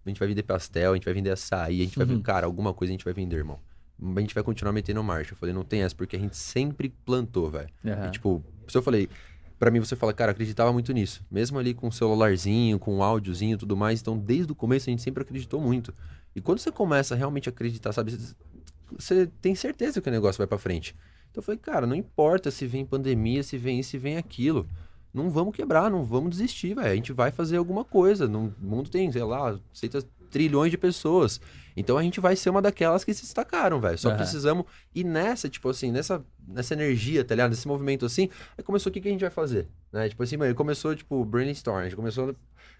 gente 0.08 0.18
vai 0.18 0.28
vender 0.28 0.42
pastel, 0.42 0.92
a 0.92 0.94
gente 0.94 1.04
vai 1.04 1.14
vender 1.14 1.30
açaí, 1.30 1.80
a 1.80 1.84
gente 1.84 1.96
vai 1.96 2.04
Uhum. 2.06 2.12
vender, 2.12 2.22
cara, 2.22 2.46
alguma 2.46 2.74
coisa 2.74 2.90
a 2.90 2.94
gente 2.94 3.04
vai 3.04 3.14
vender, 3.14 3.36
irmão. 3.36 3.58
A 4.16 4.20
gente 4.20 4.34
vai 4.34 4.42
continuar 4.42 4.72
metendo 4.72 5.02
marcha. 5.02 5.32
Eu 5.32 5.36
falei, 5.36 5.54
não 5.54 5.62
tem 5.64 5.82
essa, 5.82 5.94
porque 5.94 6.16
a 6.16 6.18
gente 6.18 6.36
sempre 6.36 6.88
plantou, 7.04 7.50
velho. 7.50 7.68
Aham. 7.84 8.08
E, 8.08 8.10
tipo, 8.10 8.42
se 8.68 8.76
eu 8.76 8.82
falei, 8.82 9.08
pra 9.58 9.70
mim 9.70 9.78
você 9.80 9.94
fala, 9.96 10.12
cara, 10.12 10.32
acreditava 10.32 10.72
muito 10.72 10.90
nisso. 10.92 11.22
Mesmo 11.30 11.58
ali 11.58 11.74
com 11.74 11.88
o 11.88 11.92
celularzinho, 11.92 12.78
com 12.78 12.98
o 12.98 13.02
áudiozinho 13.02 13.54
e 13.54 13.58
tudo 13.58 13.76
mais. 13.76 14.00
Então, 14.00 14.18
desde 14.18 14.52
o 14.52 14.54
começo 14.54 14.88
a 14.88 14.90
gente 14.90 15.02
sempre 15.02 15.22
acreditou 15.22 15.60
muito. 15.60 15.92
E 16.34 16.40
quando 16.40 16.58
você 16.58 16.70
começa 16.72 17.14
a 17.14 17.16
realmente 17.16 17.48
acreditar, 17.48 17.92
sabe? 17.92 18.12
Você- 18.12 18.34
Você 18.98 19.26
tem 19.40 19.54
certeza 19.54 20.00
que 20.00 20.08
o 20.08 20.12
negócio 20.12 20.38
vai 20.38 20.46
pra 20.46 20.58
frente. 20.58 20.96
Então 21.30 21.40
eu 21.40 21.42
falei, 21.42 21.58
cara, 21.58 21.86
não 21.86 21.94
importa 21.94 22.50
se 22.50 22.66
vem 22.66 22.84
pandemia, 22.84 23.42
se 23.42 23.56
vem 23.56 23.80
isso, 23.80 23.90
se 23.90 23.98
vem 23.98 24.16
aquilo. 24.16 24.66
Não 25.12 25.30
vamos 25.30 25.54
quebrar, 25.54 25.90
não 25.90 26.04
vamos 26.04 26.30
desistir, 26.30 26.74
velho. 26.74 26.90
A 26.90 26.94
gente 26.94 27.12
vai 27.12 27.30
fazer 27.30 27.56
alguma 27.56 27.84
coisa. 27.84 28.28
No 28.28 28.54
mundo 28.60 28.90
tem, 28.90 29.10
sei 29.10 29.22
lá, 29.22 29.58
aceita 29.72 30.04
trilhões 30.30 30.70
de 30.70 30.78
pessoas. 30.78 31.40
Então 31.76 31.98
a 31.98 32.02
gente 32.02 32.20
vai 32.20 32.36
ser 32.36 32.50
uma 32.50 32.62
daquelas 32.62 33.04
que 33.04 33.12
se 33.12 33.22
destacaram, 33.22 33.80
velho. 33.80 33.98
Só 33.98 34.08
Aham. 34.08 34.18
precisamos 34.18 34.64
ir 34.94 35.04
nessa, 35.04 35.48
tipo 35.48 35.68
assim, 35.68 35.90
nessa, 35.90 36.24
nessa 36.46 36.74
energia, 36.74 37.24
tá 37.24 37.34
ligado? 37.34 37.50
Nesse 37.50 37.66
movimento 37.66 38.06
assim. 38.06 38.28
Aí 38.56 38.62
começou 38.62 38.90
o 38.90 38.92
que, 38.92 39.00
que 39.00 39.08
a 39.08 39.12
gente 39.12 39.20
vai 39.20 39.30
fazer? 39.30 39.68
Né? 39.92 40.08
Tipo 40.08 40.22
assim, 40.22 40.36
mano, 40.36 40.54
começou, 40.54 40.94
tipo, 40.94 41.24
brainstorm. 41.24 41.78
A 41.78 41.84
gente 41.84 41.96
começou. 41.96 42.34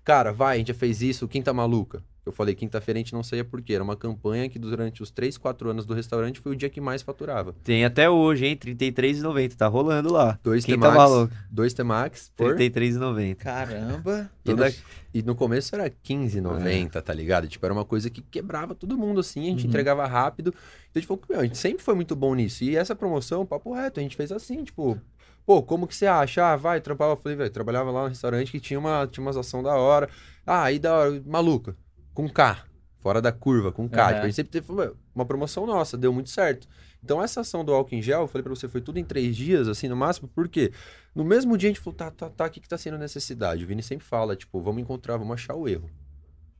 Cara, 0.04 0.32
vai, 0.32 0.56
a 0.56 0.58
gente 0.58 0.68
já 0.68 0.74
fez 0.74 1.02
isso, 1.02 1.28
quinta 1.28 1.52
maluca. 1.52 2.02
Eu 2.30 2.34
falei, 2.34 2.54
quinta-feira 2.54 2.98
a 2.98 3.02
gente 3.02 3.12
não 3.12 3.22
saía 3.22 3.44
por 3.44 3.60
quê? 3.60 3.74
Era 3.74 3.84
uma 3.84 3.96
campanha 3.96 4.48
que 4.48 4.58
durante 4.58 5.02
os 5.02 5.10
3, 5.10 5.36
4 5.36 5.70
anos 5.70 5.84
do 5.84 5.92
restaurante 5.94 6.40
foi 6.40 6.52
o 6.52 6.56
dia 6.56 6.70
que 6.70 6.80
mais 6.80 7.02
faturava. 7.02 7.54
Tem 7.62 7.84
até 7.84 8.08
hoje, 8.08 8.46
hein? 8.46 8.58
R$ 8.64 8.74
33,90. 8.74 9.56
Tá 9.56 9.66
rolando 9.66 10.12
lá. 10.12 10.38
Dois 10.42 10.64
Quem 10.64 10.78
tá 10.78 10.90
T-Max, 10.90 10.96
maluco? 11.10 11.34
dois 11.50 11.74
T-Max 11.74 12.32
por... 12.36 12.56
R$ 12.56 12.70
33,90. 12.70 13.34
Caramba. 13.36 14.30
E 14.44 14.50
no, 14.50 14.56
Toda- 14.56 14.74
e 15.12 15.22
no 15.22 15.34
começo 15.34 15.74
era 15.74 15.90
15,90, 15.90 17.02
tá 17.02 17.12
ligado? 17.12 17.48
Tipo, 17.48 17.66
era 17.66 17.72
uma 17.74 17.84
coisa 17.84 18.08
que 18.08 18.20
quebrava 18.22 18.74
todo 18.74 18.96
mundo, 18.96 19.20
assim, 19.20 19.40
a 19.46 19.50
gente 19.50 19.64
Uhum. 19.64 19.68
entregava 19.68 20.06
rápido. 20.06 20.48
Então 20.90 20.92
a 20.94 20.98
gente 21.00 21.06
falou, 21.08 21.22
meu, 21.28 21.40
a 21.40 21.44
gente 21.44 21.58
sempre 21.58 21.82
foi 21.82 21.94
muito 21.94 22.14
bom 22.16 22.34
nisso. 22.34 22.64
E 22.64 22.76
essa 22.76 22.94
promoção, 22.94 23.44
papo 23.44 23.72
reto, 23.74 24.00
a 24.00 24.02
gente 24.02 24.16
fez 24.16 24.30
assim, 24.32 24.62
tipo, 24.64 24.98
pô, 25.44 25.62
como 25.62 25.86
que 25.86 25.94
você 25.96 26.06
acha? 26.06 26.44
Ah, 26.52 26.56
vai, 26.56 26.80
trampava, 26.80 27.12
eu 27.12 27.16
falei, 27.16 27.36
velho, 27.36 27.50
trabalhava 27.50 27.90
lá 27.90 28.02
no 28.02 28.08
restaurante 28.08 28.50
que 28.52 28.60
tinha 28.60 28.78
uma, 28.78 29.06
tinha 29.06 29.22
umas 29.24 29.36
ação 29.36 29.62
da 29.62 29.74
hora. 29.74 30.08
Ah, 30.46 30.64
aí 30.64 30.78
da 30.78 30.94
hora, 30.94 31.22
maluca, 31.26 31.76
com 32.14 32.28
K, 32.28 32.64
fora 32.98 33.20
da 33.20 33.32
curva, 33.32 33.72
com 33.72 33.88
K. 33.88 34.02
Aham. 34.02 34.08
Tipo, 34.12 34.22
a 34.22 34.26
gente 34.26 34.36
sempre 34.36 34.52
teve 34.52 34.72
meu, 34.72 34.96
uma 35.14 35.24
promoção 35.24 35.66
nossa, 35.66 35.96
deu 35.96 36.12
muito 36.12 36.30
certo. 36.30 36.68
Então 37.02 37.22
essa 37.22 37.40
ação 37.40 37.64
do 37.64 37.72
álcool 37.72 37.94
em 37.94 38.02
gel, 38.02 38.22
eu 38.22 38.28
falei 38.28 38.42
pra 38.42 38.54
você, 38.54 38.68
foi 38.68 38.80
tudo 38.80 38.98
em 38.98 39.04
três 39.04 39.34
dias, 39.36 39.68
assim, 39.68 39.88
no 39.88 39.96
máximo, 39.96 40.28
por 40.28 40.48
quê? 40.48 40.72
No 41.14 41.24
mesmo 41.24 41.56
dia 41.56 41.68
a 41.68 41.72
gente 41.72 41.80
falou, 41.80 41.96
tá, 41.96 42.10
tá, 42.10 42.28
tá, 42.28 42.44
o 42.46 42.50
que 42.50 42.60
que 42.60 42.68
tá 42.68 42.76
sendo 42.76 42.98
necessidade? 42.98 43.64
O 43.64 43.66
Vini 43.66 43.82
sempre 43.82 44.06
fala, 44.06 44.36
tipo, 44.36 44.60
vamos 44.60 44.82
encontrar, 44.82 45.16
vamos 45.16 45.34
achar 45.34 45.54
o 45.54 45.66
erro. 45.68 45.88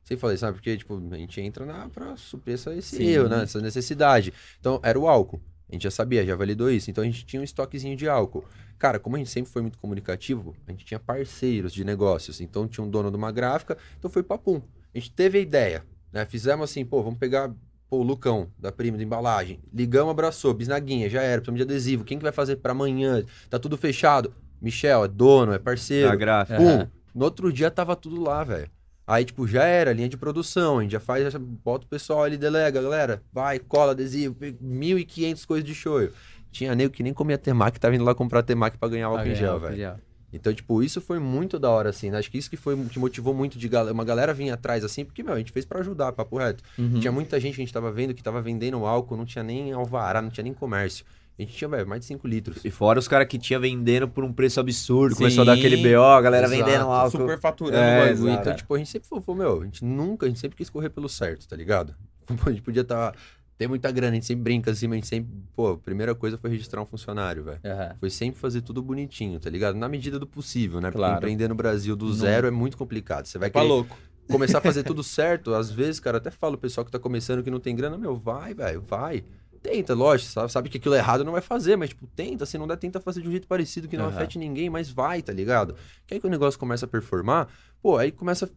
Sempre 0.03 0.21
falei, 0.21 0.37
sabe? 0.37 0.53
Porque, 0.53 0.77
tipo, 0.77 1.01
a 1.11 1.17
gente 1.17 1.39
entra 1.39 1.65
na, 1.65 1.87
pra 1.87 2.17
suprir 2.17 2.55
essa, 2.55 2.73
esse 2.75 2.97
Sim. 2.97 3.05
erro, 3.05 3.29
né? 3.29 3.43
Essa 3.43 3.61
necessidade. 3.61 4.33
Então, 4.59 4.79
era 4.83 4.99
o 4.99 5.07
álcool. 5.07 5.41
A 5.69 5.73
gente 5.73 5.83
já 5.83 5.91
sabia, 5.91 6.25
já 6.25 6.35
validou 6.35 6.69
isso. 6.69 6.89
Então, 6.89 7.03
a 7.03 7.07
gente 7.07 7.23
tinha 7.25 7.39
um 7.39 7.43
estoquezinho 7.45 7.95
de 7.95 8.09
álcool. 8.09 8.43
Cara, 8.77 8.99
como 8.99 9.15
a 9.15 9.19
gente 9.19 9.29
sempre 9.29 9.51
foi 9.51 9.61
muito 9.61 9.77
comunicativo, 9.77 10.55
a 10.67 10.71
gente 10.71 10.83
tinha 10.83 10.99
parceiros 10.99 11.71
de 11.71 11.85
negócios. 11.85 12.41
Então, 12.41 12.67
tinha 12.67 12.83
um 12.83 12.89
dono 12.89 13.09
de 13.11 13.15
uma 13.15 13.31
gráfica, 13.31 13.77
então 13.97 14.09
foi 14.09 14.23
papum. 14.23 14.61
A 14.93 14.99
gente 14.99 15.11
teve 15.11 15.37
a 15.37 15.41
ideia, 15.41 15.83
né? 16.11 16.25
Fizemos 16.25 16.69
assim, 16.69 16.83
pô, 16.85 17.01
vamos 17.01 17.19
pegar 17.19 17.49
pô, 17.89 17.97
o 17.97 18.03
Lucão, 18.03 18.49
da 18.57 18.71
prima 18.71 18.97
de 18.97 19.03
embalagem. 19.03 19.59
Ligamos, 19.73 20.11
abraçou, 20.11 20.53
bisnaguinha, 20.53 21.09
já 21.09 21.21
era, 21.21 21.41
precisamos 21.41 21.59
de 21.59 21.63
adesivo. 21.63 22.03
Quem 22.03 22.17
que 22.17 22.23
vai 22.23 22.31
fazer 22.31 22.57
pra 22.57 22.71
amanhã? 22.71 23.23
Tá 23.49 23.59
tudo 23.59 23.77
fechado. 23.77 24.33
Michel, 24.61 25.05
é 25.05 25.07
dono, 25.07 25.53
é 25.53 25.59
parceiro. 25.59 26.09
Da 26.09 26.15
gráfica. 26.15 26.57
Pum. 26.57 26.87
No 27.13 27.25
outro 27.25 27.51
dia 27.51 27.69
tava 27.71 27.95
tudo 27.95 28.21
lá, 28.21 28.43
velho. 28.43 28.69
Aí, 29.05 29.25
tipo, 29.25 29.45
já 29.47 29.65
era, 29.65 29.91
linha 29.91 30.07
de 30.07 30.15
produção, 30.15 30.79
a 30.79 30.81
gente 30.83 30.91
já 30.91 30.99
faz, 30.99 31.33
já 31.33 31.39
bota 31.39 31.85
o 31.85 31.89
pessoal 31.89 32.23
ali, 32.23 32.37
delega, 32.37 32.81
galera, 32.81 33.21
vai, 33.33 33.59
cola, 33.59 33.91
adesivo, 33.91 34.35
1.500 34.35 35.45
coisas 35.45 35.67
de 35.67 35.75
show. 35.75 36.07
Tinha 36.49 36.73
nego 36.75 36.93
que 36.93 37.03
nem 37.03 37.13
comia 37.13 37.37
temaki, 37.37 37.79
tava 37.79 37.95
indo 37.95 38.05
lá 38.05 38.15
comprar 38.15 38.43
temaki 38.43 38.77
pra 38.77 38.87
ganhar 38.87 39.07
álcool 39.07 39.27
em 39.27 39.35
gel, 39.35 39.59
velho. 39.59 39.99
Então, 40.33 40.53
tipo, 40.53 40.81
isso 40.81 41.01
foi 41.01 41.19
muito 41.19 41.59
da 41.59 41.69
hora, 41.69 41.89
assim, 41.89 42.09
né? 42.09 42.17
Acho 42.17 42.31
que 42.31 42.37
isso 42.37 42.49
que 42.49 42.55
foi, 42.57 42.75
que 42.85 42.97
motivou 42.99 43.33
muito 43.33 43.57
de 43.59 43.67
gal- 43.67 43.91
uma 43.91 44.05
galera 44.05 44.33
vir 44.33 44.49
atrás, 44.49 44.83
assim, 44.83 45.03
porque, 45.03 45.21
meu, 45.23 45.33
a 45.33 45.37
gente 45.37 45.51
fez 45.51 45.65
pra 45.65 45.79
ajudar, 45.81 46.11
papo 46.13 46.37
reto. 46.37 46.63
Uhum. 46.77 46.99
Tinha 46.99 47.11
muita 47.11 47.39
gente 47.39 47.55
que 47.55 47.61
a 47.61 47.65
gente 47.65 47.73
tava 47.73 47.91
vendo 47.91 48.13
que 48.13 48.23
tava 48.23 48.41
vendendo 48.41 48.85
álcool, 48.85 49.17
não 49.17 49.25
tinha 49.25 49.43
nem 49.43 49.71
alvará, 49.73 50.21
não 50.21 50.29
tinha 50.29 50.43
nem 50.43 50.53
comércio. 50.53 51.05
A 51.37 51.41
gente 51.41 51.55
tinha, 51.55 51.67
velho, 51.67 51.87
mais 51.87 52.01
de 52.01 52.05
5 52.07 52.27
litros. 52.27 52.63
E 52.63 52.69
fora 52.69 52.99
os 52.99 53.07
caras 53.07 53.27
que 53.27 53.39
tinha 53.39 53.59
vendendo 53.59 54.07
por 54.07 54.23
um 54.23 54.31
preço 54.31 54.59
absurdo. 54.59 55.13
Sim. 55.15 55.19
Começou 55.19 55.41
a 55.41 55.45
dar 55.45 55.53
aquele 55.53 55.77
BO, 55.77 56.01
a 56.03 56.21
galera 56.21 56.45
Exato. 56.47 56.63
vendendo 56.65 56.85
álcool. 56.91 57.11
Super 57.17 57.39
faturando 57.39 57.77
É, 57.77 57.95
o 57.97 57.99
bagulho. 58.07 58.29
exato. 58.29 58.41
Então, 58.41 58.55
tipo, 58.55 58.75
a 58.75 58.77
gente 58.77 58.89
sempre 58.89 59.09
falou, 59.09 59.35
meu, 59.35 59.61
a 59.61 59.65
gente 59.65 59.83
nunca, 59.83 60.25
a 60.25 60.29
gente 60.29 60.39
sempre 60.39 60.55
quis 60.57 60.69
correr 60.69 60.89
pelo 60.89 61.09
certo, 61.09 61.47
tá 61.47 61.55
ligado? 61.55 61.95
A 62.45 62.49
gente 62.51 62.61
podia 62.61 62.81
estar. 62.83 63.13
Ter 63.61 63.67
muita 63.67 63.91
grana, 63.91 64.13
a 64.13 64.15
gente 64.15 64.25
sempre 64.25 64.41
brinca 64.43 64.71
assim, 64.71 64.87
mas 64.87 64.93
a 64.93 64.97
gente 64.97 65.07
sempre. 65.07 65.31
Pô, 65.55 65.73
a 65.73 65.77
primeira 65.77 66.15
coisa 66.15 66.35
foi 66.35 66.49
registrar 66.49 66.81
um 66.81 66.85
funcionário, 66.85 67.43
velho. 67.43 67.59
Aham. 67.63 67.95
Foi 67.99 68.09
sempre 68.09 68.39
fazer 68.39 68.61
tudo 68.63 68.81
bonitinho, 68.81 69.39
tá 69.39 69.51
ligado? 69.51 69.75
Na 69.75 69.87
medida 69.87 70.17
do 70.17 70.25
possível, 70.25 70.81
né? 70.81 70.89
Porque 70.89 70.97
Claro. 70.97 71.17
empreender 71.17 71.47
no 71.47 71.53
Brasil 71.53 71.95
do 71.95 72.07
Não. 72.07 72.13
zero 72.15 72.47
é 72.47 72.51
muito 72.51 72.75
complicado. 72.75 73.27
Você 73.27 73.37
vai 73.37 73.51
Tá 73.51 73.59
querer 73.59 73.71
louco. 73.71 73.95
começar 74.27 74.57
a 74.57 74.61
fazer 74.61 74.81
tudo 74.83 75.03
certo. 75.03 75.53
Às 75.53 75.69
vezes, 75.69 75.99
cara, 75.99 76.17
até 76.17 76.31
falo 76.31 76.53
pro 76.57 76.61
pessoal 76.67 76.83
que 76.83 76.91
tá 76.91 76.97
começando 76.97 77.43
que 77.43 77.51
não 77.51 77.59
tem 77.59 77.75
grana, 77.75 77.99
meu, 77.99 78.15
vai, 78.15 78.55
velho, 78.55 78.81
vai. 78.81 79.23
Tenta, 79.61 79.93
lógico, 79.93 80.31
sabe, 80.31 80.51
sabe 80.51 80.69
que 80.69 80.77
aquilo 80.79 80.95
é 80.95 80.97
errado 80.97 81.23
não 81.23 81.33
vai 81.33 81.41
fazer, 81.41 81.75
mas, 81.75 81.89
tipo, 81.89 82.07
tenta, 82.07 82.47
se 82.47 82.57
não 82.57 82.65
der, 82.65 82.77
tenta 82.77 82.99
fazer 82.99 83.21
de 83.21 83.27
um 83.27 83.31
jeito 83.31 83.47
parecido 83.47 83.87
que 83.87 83.95
não 83.95 84.05
Aham. 84.05 84.15
afete 84.15 84.39
ninguém, 84.39 84.71
mas 84.71 84.89
vai, 84.89 85.21
tá 85.21 85.31
ligado? 85.31 85.75
Que 86.07 86.15
aí 86.15 86.19
que 86.19 86.25
o 86.25 86.29
negócio 86.31 86.59
começa 86.59 86.85
a 86.87 86.89
performar, 86.89 87.47
pô, 87.79 87.95
aí 87.95 88.11
começa, 88.11 88.49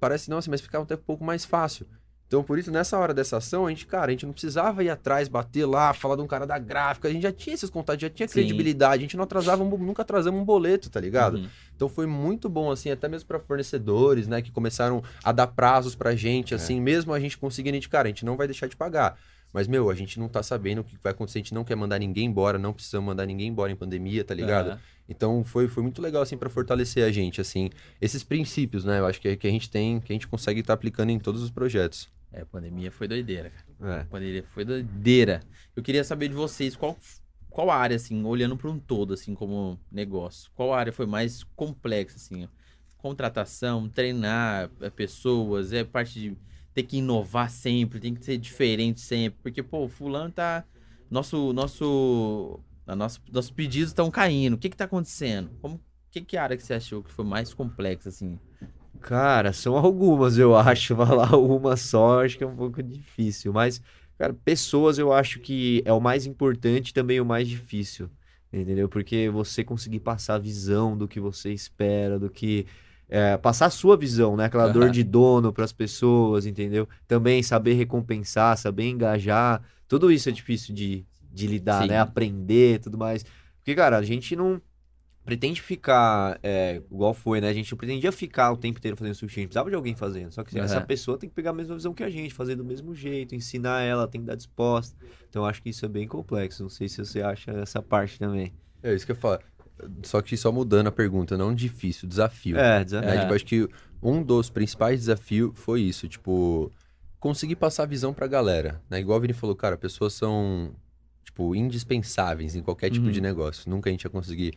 parece, 0.00 0.28
nossa, 0.28 0.50
mas 0.50 0.60
ficar 0.60 0.80
até 0.80 0.96
um 0.96 0.98
pouco 0.98 1.22
mais 1.22 1.44
fácil. 1.44 1.86
Então, 2.32 2.42
por 2.42 2.58
isso, 2.58 2.70
nessa 2.70 2.98
hora 2.98 3.12
dessa 3.12 3.36
ação, 3.36 3.66
a 3.66 3.68
gente, 3.68 3.86
cara, 3.86 4.06
a 4.06 4.10
gente 4.10 4.24
não 4.24 4.32
precisava 4.32 4.82
ir 4.82 4.88
atrás, 4.88 5.28
bater 5.28 5.66
lá, 5.66 5.92
falar 5.92 6.16
de 6.16 6.22
um 6.22 6.26
cara 6.26 6.46
da 6.46 6.58
gráfica, 6.58 7.06
a 7.06 7.12
gente 7.12 7.24
já 7.24 7.30
tinha 7.30 7.52
esses 7.52 7.68
contatos, 7.68 8.00
já 8.00 8.08
tinha 8.08 8.26
Sim. 8.26 8.32
credibilidade, 8.32 9.00
a 9.00 9.02
gente 9.02 9.18
não 9.18 9.24
atrasava, 9.24 9.62
nunca 9.62 10.00
atrasamos 10.00 10.40
um 10.40 10.44
boleto, 10.44 10.88
tá 10.88 10.98
ligado? 10.98 11.36
Uhum. 11.36 11.46
Então 11.76 11.90
foi 11.90 12.06
muito 12.06 12.48
bom, 12.48 12.70
assim, 12.70 12.90
até 12.90 13.06
mesmo 13.06 13.28
para 13.28 13.38
fornecedores, 13.38 14.26
né, 14.26 14.40
que 14.40 14.50
começaram 14.50 15.02
a 15.22 15.30
dar 15.30 15.46
prazos 15.48 15.94
pra 15.94 16.16
gente, 16.16 16.54
assim, 16.54 16.80
mesmo 16.80 17.12
a 17.12 17.20
gente 17.20 17.36
conseguindo, 17.36 17.78
cara, 17.86 18.08
a 18.08 18.10
gente 18.10 18.24
não 18.24 18.34
vai 18.34 18.46
deixar 18.46 18.66
de 18.66 18.76
pagar. 18.76 19.18
Mas, 19.52 19.68
meu, 19.68 19.90
a 19.90 19.94
gente 19.94 20.18
não 20.18 20.26
tá 20.26 20.42
sabendo 20.42 20.80
o 20.80 20.84
que 20.84 20.96
vai 21.02 21.12
acontecer, 21.12 21.40
a 21.40 21.42
gente 21.42 21.52
não 21.52 21.64
quer 21.64 21.76
mandar 21.76 21.98
ninguém 21.98 22.24
embora, 22.24 22.58
não 22.58 22.72
precisamos 22.72 23.06
mandar 23.06 23.26
ninguém 23.26 23.48
embora 23.48 23.70
em 23.70 23.76
pandemia, 23.76 24.24
tá 24.24 24.32
ligado? 24.32 24.70
Aham. 24.70 24.80
Então 25.06 25.44
foi, 25.44 25.68
foi 25.68 25.82
muito 25.82 26.00
legal, 26.00 26.22
assim, 26.22 26.38
para 26.38 26.48
fortalecer 26.48 27.04
a 27.04 27.12
gente, 27.12 27.42
assim, 27.42 27.68
esses 28.00 28.24
princípios, 28.24 28.86
né, 28.86 29.00
eu 29.00 29.04
acho 29.04 29.20
que, 29.20 29.36
que 29.36 29.46
a 29.46 29.50
gente 29.50 29.68
tem, 29.68 30.00
que 30.00 30.10
a 30.10 30.14
gente 30.14 30.26
consegue 30.26 30.60
estar 30.60 30.72
aplicando 30.72 31.10
em 31.10 31.18
todos 31.18 31.42
os 31.42 31.50
projetos. 31.50 32.08
É, 32.32 32.42
a 32.42 32.46
pandemia 32.46 32.90
foi 32.90 33.06
doideira, 33.06 33.50
cara. 33.50 33.98
É. 33.98 34.00
A 34.02 34.04
pandemia 34.06 34.44
foi 34.52 34.64
doideira. 34.64 35.42
Eu 35.76 35.82
queria 35.82 36.02
saber 36.02 36.28
de 36.28 36.34
vocês, 36.34 36.74
qual, 36.74 36.96
qual 37.50 37.70
área, 37.70 37.96
assim, 37.96 38.24
olhando 38.24 38.56
para 38.56 38.70
um 38.70 38.78
todo, 38.78 39.12
assim, 39.12 39.34
como 39.34 39.78
negócio, 39.90 40.50
qual 40.54 40.72
área 40.72 40.92
foi 40.92 41.06
mais 41.06 41.44
complexa, 41.54 42.16
assim? 42.16 42.48
Contratação, 42.96 43.88
treinar 43.88 44.70
é, 44.80 44.88
pessoas, 44.88 45.72
é 45.72 45.84
parte 45.84 46.18
de 46.18 46.36
ter 46.72 46.84
que 46.84 46.98
inovar 46.98 47.50
sempre, 47.50 48.00
tem 48.00 48.14
que 48.14 48.24
ser 48.24 48.38
diferente 48.38 49.00
sempre. 49.00 49.38
Porque, 49.42 49.62
pô, 49.62 49.88
fulano 49.88 50.32
tá. 50.32 50.64
Nosso. 51.10 51.52
Nosso. 51.52 52.60
A 52.86 52.96
nosso, 52.96 53.20
nossos 53.30 53.50
pedidos 53.50 53.90
estão 53.90 54.10
caindo. 54.10 54.54
O 54.54 54.58
que 54.58 54.68
que 54.68 54.76
tá 54.76 54.84
acontecendo? 54.84 55.50
Como, 55.60 55.80
que, 56.10 56.20
que 56.20 56.36
área 56.36 56.56
que 56.56 56.62
você 56.62 56.74
achou 56.74 57.02
que 57.02 57.12
foi 57.12 57.24
mais 57.24 57.54
complexa, 57.54 58.08
assim? 58.08 58.38
Cara, 59.02 59.52
são 59.52 59.76
algumas, 59.76 60.38
eu 60.38 60.54
acho. 60.56 60.96
Falar 60.96 61.36
uma 61.36 61.76
só, 61.76 62.24
acho 62.24 62.38
que 62.38 62.44
é 62.44 62.46
um 62.46 62.56
pouco 62.56 62.82
difícil. 62.82 63.52
Mas, 63.52 63.80
cara, 64.18 64.32
pessoas 64.34 64.98
eu 64.98 65.12
acho 65.12 65.40
que 65.40 65.82
é 65.84 65.92
o 65.92 66.00
mais 66.00 66.26
importante 66.26 66.90
e 66.90 66.94
também 66.94 67.20
o 67.20 67.24
mais 67.24 67.48
difícil. 67.48 68.10
Entendeu? 68.52 68.88
Porque 68.88 69.28
você 69.30 69.64
conseguir 69.64 70.00
passar 70.00 70.34
a 70.34 70.38
visão 70.38 70.96
do 70.96 71.08
que 71.08 71.18
você 71.18 71.52
espera, 71.52 72.18
do 72.18 72.28
que. 72.30 72.66
é, 73.08 73.36
passar 73.38 73.66
a 73.66 73.70
sua 73.70 73.96
visão, 73.96 74.36
né? 74.36 74.44
Aquela 74.46 74.68
dor 74.68 74.84
Aham. 74.84 74.90
de 74.90 75.02
dono 75.02 75.52
para 75.52 75.64
as 75.64 75.72
pessoas, 75.72 76.46
entendeu? 76.46 76.88
Também 77.08 77.42
saber 77.42 77.74
recompensar, 77.74 78.56
saber 78.58 78.84
engajar. 78.88 79.62
Tudo 79.88 80.10
isso 80.12 80.28
é 80.28 80.32
difícil 80.32 80.74
de, 80.74 81.06
de 81.30 81.46
lidar, 81.46 81.82
Sim. 81.82 81.88
né? 81.88 81.98
Aprender 81.98 82.80
tudo 82.80 82.98
mais. 82.98 83.24
Porque, 83.58 83.74
cara, 83.74 83.96
a 83.98 84.02
gente 84.02 84.36
não 84.36 84.60
pretende 85.24 85.62
ficar 85.62 86.38
é, 86.42 86.82
igual 86.90 87.14
foi, 87.14 87.40
né? 87.40 87.48
A 87.48 87.52
gente 87.52 87.70
não 87.70 87.78
pretendia 87.78 88.10
ficar 88.10 88.50
o 88.52 88.56
tempo 88.56 88.78
inteiro 88.78 88.96
fazendo 88.96 89.14
sushi, 89.14 89.38
a 89.38 89.42
gente 89.42 89.48
precisava 89.48 89.70
de 89.70 89.76
alguém 89.76 89.94
fazendo. 89.94 90.32
Só 90.32 90.42
que 90.42 90.58
essa 90.58 90.78
Aham. 90.78 90.86
pessoa 90.86 91.16
tem 91.18 91.28
que 91.28 91.34
pegar 91.34 91.50
a 91.50 91.54
mesma 91.54 91.74
visão 91.74 91.94
que 91.94 92.02
a 92.02 92.10
gente, 92.10 92.34
fazer 92.34 92.56
do 92.56 92.64
mesmo 92.64 92.94
jeito, 92.94 93.34
ensinar 93.34 93.82
ela, 93.82 94.08
tem 94.08 94.20
que 94.20 94.26
dar 94.26 94.34
disposta. 94.36 94.96
Então 95.28 95.42
eu 95.42 95.46
acho 95.46 95.62
que 95.62 95.70
isso 95.70 95.84
é 95.84 95.88
bem 95.88 96.06
complexo. 96.08 96.62
Não 96.62 96.70
sei 96.70 96.88
se 96.88 96.98
você 96.98 97.22
acha 97.22 97.50
essa 97.52 97.80
parte 97.80 98.18
também. 98.18 98.52
É 98.82 98.92
isso 98.94 99.06
que 99.06 99.12
eu 99.12 99.16
falo. 99.16 99.38
Só 100.02 100.20
que 100.20 100.36
só 100.36 100.52
mudando 100.52 100.88
a 100.88 100.92
pergunta, 100.92 101.36
não 101.38 101.54
difícil, 101.54 102.08
desafio. 102.08 102.56
É, 102.58 102.84
desafio. 102.84 103.08
né? 103.08 103.16
É. 103.16 103.20
Tipo, 103.20 103.34
acho 103.34 103.44
que 103.46 103.68
um 104.02 104.22
dos 104.22 104.50
principais 104.50 105.00
desafios 105.00 105.52
foi 105.54 105.80
isso, 105.82 106.08
tipo, 106.08 106.70
conseguir 107.18 107.56
passar 107.56 107.84
a 107.84 107.86
visão 107.86 108.12
pra 108.12 108.26
galera, 108.26 108.80
né? 108.90 109.00
Igual 109.00 109.18
o 109.18 109.20
Vini 109.20 109.32
falou, 109.32 109.54
cara, 109.56 109.76
pessoas 109.76 110.12
são, 110.12 110.72
tipo, 111.24 111.54
indispensáveis 111.54 112.54
em 112.54 112.62
qualquer 112.62 112.90
tipo 112.90 113.06
Uhum. 113.06 113.12
de 113.12 113.20
negócio. 113.20 113.68
Nunca 113.70 113.88
a 113.88 113.92
gente 113.92 114.02
ia 114.04 114.10
conseguir, 114.10 114.52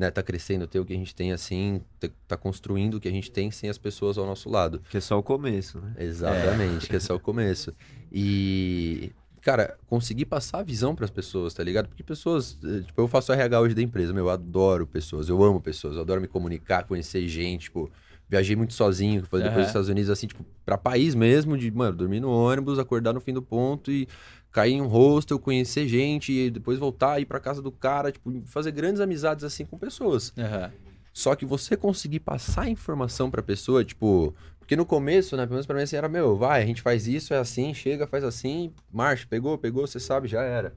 né, 0.00 0.10
tá 0.10 0.22
crescendo, 0.22 0.66
ter 0.66 0.80
o 0.80 0.84
que 0.86 0.94
a 0.94 0.96
gente 0.96 1.14
tem 1.14 1.30
assim, 1.30 1.82
tá 2.26 2.34
construindo 2.34 2.94
o 2.94 3.00
que 3.00 3.06
a 3.06 3.10
gente 3.10 3.30
tem 3.30 3.50
sem 3.50 3.68
as 3.68 3.76
pessoas 3.76 4.16
ao 4.16 4.24
nosso 4.24 4.48
lado. 4.48 4.80
Que 4.88 4.96
é 4.96 5.00
só 5.00 5.18
o 5.18 5.22
começo, 5.22 5.78
né? 5.78 5.92
Exatamente, 5.98 6.88
que 6.88 6.96
é 6.96 7.00
só 7.00 7.14
o 7.16 7.20
começo. 7.20 7.70
E, 8.10 9.12
cara, 9.42 9.76
conseguir 9.86 10.24
passar 10.24 10.60
a 10.60 10.62
visão 10.62 10.96
pras 10.96 11.10
pessoas, 11.10 11.52
tá 11.52 11.62
ligado? 11.62 11.86
Porque 11.86 12.02
pessoas, 12.02 12.58
eh, 12.64 12.80
tipo, 12.80 12.98
eu 12.98 13.06
faço 13.08 13.30
RH 13.30 13.60
hoje 13.60 13.74
da 13.74 13.82
empresa, 13.82 14.10
meu, 14.14 14.24
eu 14.24 14.30
adoro 14.30 14.86
pessoas, 14.86 15.28
eu 15.28 15.44
amo 15.44 15.60
pessoas, 15.60 15.96
eu 15.96 16.00
adoro 16.00 16.18
me 16.18 16.26
comunicar, 16.26 16.84
conhecer 16.84 17.28
gente, 17.28 17.64
tipo, 17.64 17.90
viajei 18.26 18.56
muito 18.56 18.72
sozinho, 18.72 19.20
depois 19.20 19.44
Aham. 19.44 19.54
dos 19.54 19.66
Estados 19.66 19.90
Unidos, 19.90 20.08
assim, 20.08 20.28
tipo, 20.28 20.46
pra 20.64 20.78
país 20.78 21.14
mesmo, 21.14 21.58
de, 21.58 21.70
mano, 21.70 21.94
dormir 21.94 22.20
no 22.20 22.30
ônibus, 22.30 22.78
acordar 22.78 23.12
no 23.12 23.20
fim 23.20 23.34
do 23.34 23.42
ponto 23.42 23.92
e 23.92 24.08
cair 24.52 24.74
em 24.74 24.82
um 24.82 24.86
hostel, 24.86 25.38
conhecer 25.38 25.86
gente 25.86 26.32
e 26.32 26.50
depois 26.50 26.78
voltar, 26.78 27.20
ir 27.20 27.26
pra 27.26 27.40
casa 27.40 27.62
do 27.62 27.70
cara, 27.70 28.10
tipo, 28.10 28.32
fazer 28.46 28.72
grandes 28.72 29.00
amizades, 29.00 29.44
assim, 29.44 29.64
com 29.64 29.78
pessoas. 29.78 30.32
Aham. 30.36 30.72
Só 31.12 31.34
que 31.34 31.44
você 31.44 31.76
conseguir 31.76 32.20
passar 32.20 32.62
a 32.62 32.70
informação 32.70 33.30
pra 33.30 33.42
pessoa, 33.42 33.84
tipo. 33.84 34.34
Porque 34.58 34.76
no 34.76 34.86
começo, 34.86 35.36
né? 35.36 35.42
Pelo 35.42 35.54
menos 35.54 35.66
pra 35.66 35.74
mim 35.74 35.82
assim, 35.82 35.96
era, 35.96 36.08
meu, 36.08 36.36
vai, 36.36 36.62
a 36.62 36.66
gente 36.66 36.80
faz 36.80 37.08
isso, 37.08 37.34
é 37.34 37.38
assim, 37.38 37.74
chega, 37.74 38.06
faz 38.06 38.22
assim, 38.22 38.72
marcha, 38.92 39.26
pegou, 39.28 39.58
pegou, 39.58 39.86
você 39.86 39.98
sabe, 39.98 40.28
já 40.28 40.42
era. 40.42 40.72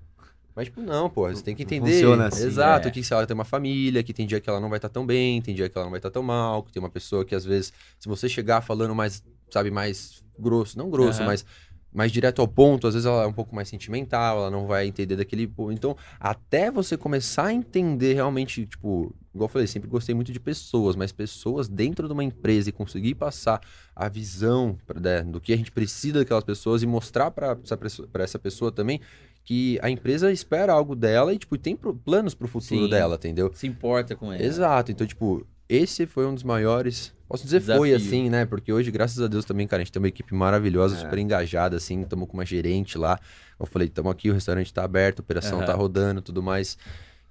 Mas, 0.55 0.65
tipo, 0.65 0.81
não, 0.81 1.09
pô, 1.09 1.27
você 1.27 1.43
tem 1.43 1.55
que 1.55 1.63
entender. 1.63 1.91
funciona 1.91 2.27
assim, 2.27 2.45
Exato, 2.45 2.87
é. 2.87 2.91
que 2.91 3.03
se 3.03 3.13
ela 3.13 3.25
tem 3.25 3.33
uma 3.33 3.45
família, 3.45 4.03
que 4.03 4.13
tem 4.13 4.25
dia 4.25 4.39
que 4.39 4.49
ela 4.49 4.59
não 4.59 4.69
vai 4.69 4.77
estar 4.77 4.89
tão 4.89 5.05
bem, 5.05 5.41
tem 5.41 5.53
dia 5.53 5.67
que 5.67 5.77
ela 5.77 5.85
não 5.85 5.91
vai 5.91 5.99
estar 5.99 6.11
tão 6.11 6.21
mal, 6.21 6.63
que 6.63 6.71
tem 6.71 6.79
uma 6.81 6.89
pessoa 6.89 7.25
que 7.25 7.33
às 7.33 7.43
vezes, 7.45 7.73
se 7.99 8.07
você 8.07 8.29
chegar 8.29 8.61
falando 8.61 8.93
mais, 8.93 9.23
sabe, 9.49 9.71
mais 9.71 10.23
grosso, 10.37 10.77
não 10.77 10.89
grosso, 10.89 11.19
Aham. 11.19 11.27
mas 11.27 11.45
mais 11.93 12.11
direto 12.11 12.41
ao 12.41 12.47
ponto, 12.47 12.87
às 12.87 12.93
vezes 12.93 13.05
ela 13.05 13.23
é 13.23 13.27
um 13.27 13.33
pouco 13.33 13.53
mais 13.55 13.69
sentimental, 13.69 14.37
ela 14.37 14.51
não 14.51 14.65
vai 14.65 14.87
entender 14.87 15.15
daquele. 15.15 15.51
Então, 15.71 15.95
até 16.19 16.71
você 16.71 16.97
começar 16.97 17.45
a 17.45 17.53
entender 17.53 18.13
realmente, 18.13 18.65
tipo, 18.65 19.13
igual 19.33 19.45
eu 19.45 19.49
falei, 19.49 19.67
sempre 19.67 19.89
gostei 19.89 20.15
muito 20.15 20.31
de 20.31 20.39
pessoas, 20.39 20.95
mas 20.95 21.11
pessoas 21.11 21.67
dentro 21.67 22.07
de 22.07 22.13
uma 22.13 22.23
empresa 22.23 22.69
e 22.69 22.71
conseguir 22.71 23.15
passar 23.15 23.61
a 23.95 24.09
visão 24.09 24.77
né, 24.99 25.21
do 25.21 25.39
que 25.39 25.53
a 25.53 25.57
gente 25.57 25.71
precisa 25.71 26.19
daquelas 26.19 26.43
pessoas 26.43 26.81
e 26.81 26.87
mostrar 26.87 27.29
para 27.31 27.57
essa, 27.63 27.77
pessoa- 27.77 28.09
essa 28.15 28.39
pessoa 28.39 28.71
também 28.71 28.99
que 29.45 29.77
a 29.81 29.89
empresa 29.89 30.31
espera 30.31 30.71
algo 30.71 30.95
dela 30.95 31.33
e, 31.33 31.37
tipo, 31.37 31.57
tem 31.57 31.75
planos 31.75 32.33
pro 32.33 32.47
futuro 32.47 32.85
Sim. 32.85 32.89
dela, 32.89 33.15
entendeu? 33.15 33.51
Se 33.53 33.67
importa 33.67 34.15
com 34.15 34.33
ele. 34.33 34.43
Exato. 34.43 34.89
Então, 34.91 35.05
tipo, 35.05 35.45
esse 35.67 36.05
foi 36.05 36.25
um 36.25 36.33
dos 36.33 36.43
maiores. 36.43 37.13
Posso 37.27 37.43
dizer 37.45 37.61
foi 37.61 37.89
Desafio. 37.89 38.07
assim, 38.07 38.29
né? 38.29 38.45
Porque 38.45 38.71
hoje, 38.71 38.91
graças 38.91 39.19
a 39.19 39.27
Deus, 39.27 39.43
também, 39.43 39.65
cara, 39.67 39.81
a 39.81 39.83
gente 39.83 39.91
tem 39.91 39.99
uma 40.01 40.07
equipe 40.07 40.33
maravilhosa, 40.35 40.95
É. 40.95 40.99
super 40.99 41.17
engajada, 41.17 41.77
assim. 41.77 42.01
Estamos 42.01 42.27
com 42.27 42.33
uma 42.37 42.45
gerente 42.45 42.97
lá. 42.97 43.19
Eu 43.59 43.65
falei, 43.65 43.87
estamos 43.87 44.11
aqui, 44.11 44.29
o 44.29 44.33
restaurante 44.33 44.71
tá 44.73 44.83
aberto, 44.83 45.19
a 45.19 45.21
operação 45.23 45.57
Aham. 45.57 45.65
tá 45.65 45.73
rodando 45.73 46.21
tudo 46.21 46.43
mais. 46.43 46.77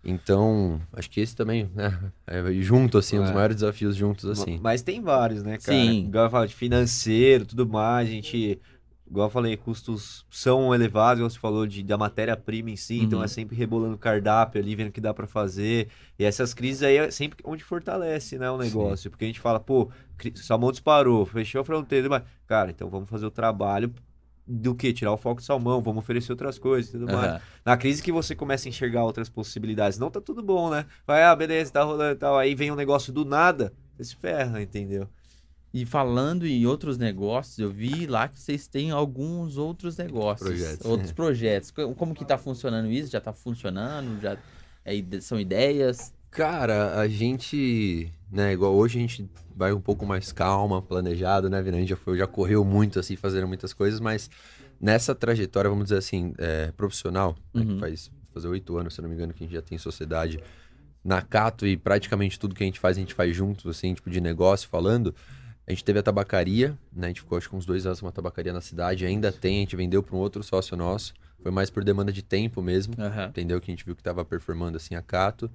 Então, 0.04 0.80
acho 0.92 1.08
que 1.08 1.20
esse 1.20 1.36
também, 1.36 1.70
né? 1.74 1.96
É, 2.26 2.42
junto, 2.60 2.98
assim, 2.98 3.18
um 3.18 3.22
dos 3.22 3.30
É. 3.30 3.34
maiores 3.34 3.56
desafios 3.56 3.94
juntos, 3.94 4.24
assim. 4.28 4.58
Mas 4.60 4.82
tem 4.82 5.00
vários, 5.00 5.44
né, 5.44 5.58
cara? 5.58 5.78
Sim. 5.78 6.06
Igual 6.06 6.24
eu 6.24 6.30
falo, 6.30 6.46
de 6.48 6.54
financeiro, 6.54 7.46
tudo 7.46 7.68
mais, 7.68 8.08
a 8.08 8.10
gente... 8.10 8.60
Igual 9.12 9.26
eu 9.26 9.30
falei, 9.30 9.58
custos 9.58 10.24
são 10.30 10.74
elevados, 10.74 11.18
igual 11.18 11.28
você 11.28 11.38
falou, 11.38 11.66
de, 11.66 11.82
da 11.82 11.98
matéria-prima 11.98 12.70
em 12.70 12.76
si, 12.76 13.02
então 13.02 13.18
Uhum. 13.18 13.24
é 13.26 13.28
sempre 13.28 13.54
rebolando 13.54 13.98
cardápio 13.98 14.58
ali, 14.58 14.74
vendo 14.74 14.88
o 14.88 14.90
que 14.90 15.02
dá 15.02 15.12
pra 15.12 15.26
fazer. 15.26 15.88
E 16.18 16.24
essas 16.24 16.54
crises 16.54 16.82
aí 16.82 16.96
é 16.96 17.10
sempre 17.10 17.38
onde 17.44 17.62
fortalece, 17.62 18.38
né, 18.38 18.50
o 18.50 18.56
negócio. 18.56 19.10
Porque 19.10 19.26
a 19.26 19.28
gente 19.28 19.38
fala, 19.38 19.60
pô, 19.60 19.90
salmão 20.36 20.70
disparou, 20.72 21.26
fechou 21.26 21.60
a 21.60 21.64
fronteira, 21.64 22.08
mas, 22.08 22.22
cara, 22.46 22.70
então 22.70 22.88
vamos 22.88 23.10
fazer 23.10 23.26
o 23.26 23.30
trabalho 23.30 23.92
do 24.46 24.74
que? 24.74 24.94
Tirar 24.94 25.12
o 25.12 25.18
foco 25.18 25.42
do 25.42 25.44
salmão, 25.44 25.82
vamos 25.82 26.02
oferecer 26.02 26.32
outras 26.32 26.58
coisas 26.58 26.88
e 26.88 26.98
tudo 26.98 27.12
mais. 27.12 27.32
Aham. 27.32 27.40
Na 27.66 27.76
crise 27.76 28.02
que 28.02 28.10
você 28.10 28.34
começa 28.34 28.66
a 28.66 28.70
enxergar 28.70 29.04
outras 29.04 29.28
possibilidades, 29.28 29.98
não 29.98 30.10
tá 30.10 30.22
tudo 30.22 30.42
bom, 30.42 30.70
né? 30.70 30.86
Vai, 31.06 31.22
ah, 31.22 31.36
beleza, 31.36 31.70
tá 31.70 31.82
rolando 31.82 32.12
e 32.14 32.18
tal. 32.18 32.38
Aí 32.38 32.54
vem 32.54 32.70
um 32.72 32.76
negócio 32.76 33.12
do 33.12 33.26
nada, 33.26 33.74
você 33.94 34.04
se 34.04 34.16
ferra, 34.16 34.62
entendeu? 34.62 35.06
E 35.74 35.86
falando 35.86 36.46
em 36.46 36.66
outros 36.66 36.98
negócios, 36.98 37.58
eu 37.58 37.70
vi 37.70 38.06
lá 38.06 38.28
que 38.28 38.38
vocês 38.38 38.66
têm 38.66 38.90
alguns 38.90 39.56
outros 39.56 39.96
negócios. 39.96 40.46
Projetos. 40.48 40.86
Outros 40.86 41.12
projetos. 41.12 41.70
Co- 41.70 41.94
Como 41.94 42.14
que 42.14 42.24
tá 42.26 42.36
funcionando 42.36 42.90
isso? 42.90 43.10
Já 43.10 43.20
tá 43.20 43.32
funcionando? 43.32 44.20
Já 44.20 44.36
é 44.84 44.92
são 45.20 45.40
ideias? 45.40 46.12
Cara, 46.30 46.98
a 47.00 47.08
gente, 47.08 48.12
né, 48.30 48.52
igual 48.52 48.74
hoje 48.74 48.98
a 48.98 49.00
gente 49.00 49.28
vai 49.54 49.72
um 49.72 49.80
pouco 49.80 50.04
mais 50.06 50.30
calma, 50.32 50.80
planejado, 50.82 51.48
né, 51.48 51.62
Vina? 51.62 51.76
A 51.76 51.80
gente 51.80 51.90
já, 51.90 51.96
foi, 51.96 52.16
já 52.18 52.26
correu 52.26 52.64
muito, 52.64 52.98
assim, 52.98 53.16
fazendo 53.16 53.46
muitas 53.46 53.72
coisas, 53.72 54.00
mas 54.00 54.30
nessa 54.80 55.14
trajetória, 55.14 55.68
vamos 55.70 55.84
dizer 55.86 55.98
assim, 55.98 56.34
é, 56.38 56.70
profissional, 56.72 57.36
né, 57.54 57.64
que 57.64 57.72
Uhum. 57.72 57.78
faz 57.78 58.10
fazer 58.32 58.48
oito 58.48 58.76
anos, 58.78 58.94
se 58.94 59.02
não 59.02 59.08
me 59.10 59.14
engano, 59.14 59.32
que 59.34 59.44
a 59.44 59.46
gente 59.46 59.54
já 59.54 59.60
tem 59.62 59.76
sociedade 59.78 60.38
na 61.04 61.20
Cato 61.20 61.66
e 61.66 61.76
praticamente 61.76 62.38
tudo 62.38 62.54
que 62.54 62.62
a 62.62 62.66
gente 62.66 62.80
faz, 62.80 62.96
a 62.96 63.00
gente 63.00 63.12
faz 63.14 63.34
juntos, 63.36 63.66
assim, 63.66 63.92
tipo, 63.92 64.08
de 64.08 64.20
negócio 64.20 64.68
falando. 64.68 65.14
A 65.72 65.74
gente 65.74 65.84
teve 65.84 65.98
a 65.98 66.02
tabacaria, 66.02 66.78
né? 66.92 67.06
A 67.06 67.08
gente 67.08 67.22
ficou 67.22 67.38
acho 67.38 67.48
que 67.48 67.56
uns 67.56 67.64
dois 67.64 67.86
anos 67.86 68.00
com 68.00 68.06
uma 68.06 68.12
tabacaria 68.12 68.52
na 68.52 68.60
cidade, 68.60 69.06
ainda 69.06 69.32
tem, 69.32 69.56
a 69.56 69.60
gente 69.60 69.74
vendeu 69.74 70.02
para 70.02 70.14
um 70.14 70.18
outro 70.18 70.42
sócio 70.42 70.76
nosso. 70.76 71.14
Foi 71.42 71.50
mais 71.50 71.70
por 71.70 71.82
demanda 71.82 72.12
de 72.12 72.22
tempo 72.22 72.60
mesmo 72.60 72.94
Aham. 72.98 73.28
entendeu? 73.28 73.58
Que 73.58 73.70
a 73.70 73.72
gente 73.72 73.84
viu 73.84 73.94
que 73.94 74.02
estava 74.02 74.22
performando 74.22 74.76
assim 74.76 74.94
a 74.94 75.00
Cato. 75.00 75.50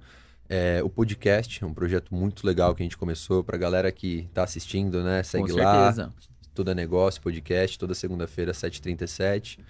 É, 0.48 0.82
o 0.82 0.90
podcast 0.90 1.62
é 1.62 1.66
um 1.66 1.72
projeto 1.72 2.12
muito 2.12 2.44
legal 2.44 2.74
que 2.74 2.82
a 2.82 2.84
gente 2.84 2.98
começou 2.98 3.44
pra 3.44 3.56
galera 3.56 3.92
que 3.92 4.28
tá 4.34 4.42
assistindo, 4.42 5.04
né? 5.04 5.22
Segue 5.22 5.52
Com 5.52 5.58
lá, 5.58 5.92
certeza. 5.92 6.12
Toda 6.52 6.74
Negócio 6.74 7.22
Podcast, 7.22 7.78
toda 7.78 7.94
segunda-feira, 7.94 8.50
7h37. 8.50 9.60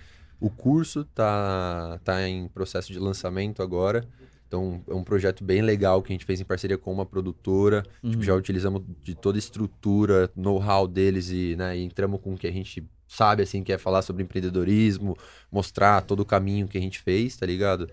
O 0.41 0.49
curso 0.49 1.05
tá, 1.15 2.01
tá 2.03 2.27
em 2.27 2.49
processo 2.49 2.91
de 2.91 2.99
lançamento 2.99 3.63
agora. 3.63 4.07
Então, 4.49 4.83
é 4.89 4.95
um 4.95 5.05
projeto 5.05 5.45
bem 5.45 5.61
legal 5.61 6.03
que 6.03 6.11
a 6.11 6.15
gente 6.15 6.25
fez 6.25 6.41
em 6.41 6.45
parceria 6.45 6.79
com 6.79 6.91
uma 6.91 7.05
produtora. 7.05 7.83
Tipo, 8.03 8.17
Uhum. 8.17 8.23
já 8.23 8.35
utilizamos 8.35 8.83
de 9.05 9.15
toda 9.15 9.37
a 9.37 9.39
estrutura, 9.39 10.31
know-how 10.35 10.89
deles 10.89 11.31
e, 11.31 11.55
né, 11.55 11.77
e 11.77 11.85
entramos 11.85 12.19
com 12.21 12.33
o 12.33 12.37
que 12.39 12.47
a 12.47 12.53
gente 12.53 12.83
sabe, 13.07 13.43
assim, 13.43 13.63
que 13.63 13.73
é 13.73 13.79
falar 13.79 14.01
sobre 14.03 14.23
empreendedorismo, 14.23 15.17
mostrar 15.53 16.01
todo 16.03 16.21
o 16.21 16.25
caminho 16.25 16.67
que 16.67 16.79
a 16.79 16.81
gente 16.81 16.99
fez, 16.99 17.37
tá 17.37 17.45
ligado? 17.47 17.89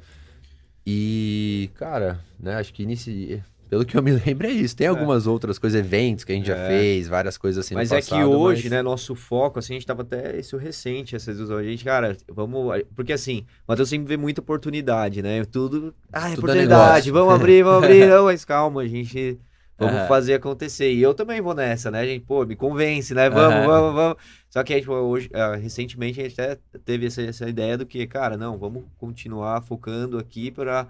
E, 0.88 1.70
cara, 1.76 2.20
né, 2.40 2.56
acho 2.56 2.74
que 2.74 2.84
inici... 2.84 3.44
pelo 3.70 3.86
que 3.86 3.98
eu 3.98 4.04
me 4.04 4.12
lembro 4.26 4.48
é 4.48 4.52
isso. 4.52 4.76
Tem 4.76 4.88
algumas 4.88 5.28
outras 5.28 5.58
coisas, 5.60 5.80
eventos 5.80 6.24
que 6.24 6.32
a 6.32 6.36
gente 6.36 6.48
já 6.48 6.56
É. 6.56 6.68
fez, 6.68 7.08
várias 7.08 7.38
coisas 7.38 7.66
assim 7.66 7.74
mas 7.76 7.90
no 7.90 7.98
é 7.98 8.02
que 8.02 8.10
passado, 8.10 8.32
hoje, 8.32 8.64
mas- 8.64 8.72
né, 8.72 8.82
nosso 8.82 9.16
foco, 9.16 9.60
assim, 9.60 9.74
a 9.74 9.76
gente 9.78 9.88
tava 9.88 10.02
até 10.04 10.38
isso 10.40 10.58
recente, 10.58 11.16
essas 11.16 11.38
duas. 11.38 11.52
A 11.52 11.64
gente, 11.64 11.84
cara, 11.84 12.16
vamos. 12.28 12.84
Porque 12.96 13.14
assim, 13.14 13.46
o 13.68 13.72
Matheus 13.72 13.90
sempre 13.90 14.08
vê 14.08 14.18
muita 14.18 14.42
oportunidade, 14.42 15.22
né? 15.22 15.44
Tudo. 15.46 15.94
Ah, 16.12 16.30
é 16.32 16.36
Tudo 16.36 16.48
é 16.50 16.54
oportunidade, 16.54 17.12
vamos 17.12 17.34
abrir, 17.34 17.64
vamos 17.64 17.84
abrir. 17.84 18.08
Não, 18.10 18.26
mas 18.26 18.46
calma, 18.46 18.82
a 18.82 18.88
gente 18.88 19.40
Vamos 19.78 19.96
Aham. 19.96 20.08
fazer 20.08 20.36
acontecer. 20.36 20.94
E 20.94 21.02
eu 21.02 21.14
também 21.14 21.42
vou 21.42 21.54
nessa, 21.54 21.92
né, 21.92 22.06
gente? 22.06 22.24
Pô, 22.24 22.46
me 22.46 22.56
convence, 22.56 23.14
né? 23.14 23.30
Vamos, 23.30 23.60
Aham. 23.60 23.68
vamos, 23.68 23.94
vamos. 23.94 24.18
Só 24.50 24.64
que, 24.64 24.80
tipo, 24.80 24.94
hoje, 24.94 25.30
ah, 25.34 25.56
recentemente, 25.58 26.22
a 26.22 26.24
gente 26.24 26.40
até 26.40 26.58
teve 26.86 27.08
essa, 27.08 27.22
essa 27.22 27.50
ideia 27.50 27.78
do 27.78 27.86
que, 27.86 28.08
cara, 28.08 28.38
não, 28.38 28.58
vamos 28.58 28.86
continuar 28.98 29.62
focando 29.64 30.18
aqui 30.18 30.50
para 30.50 30.88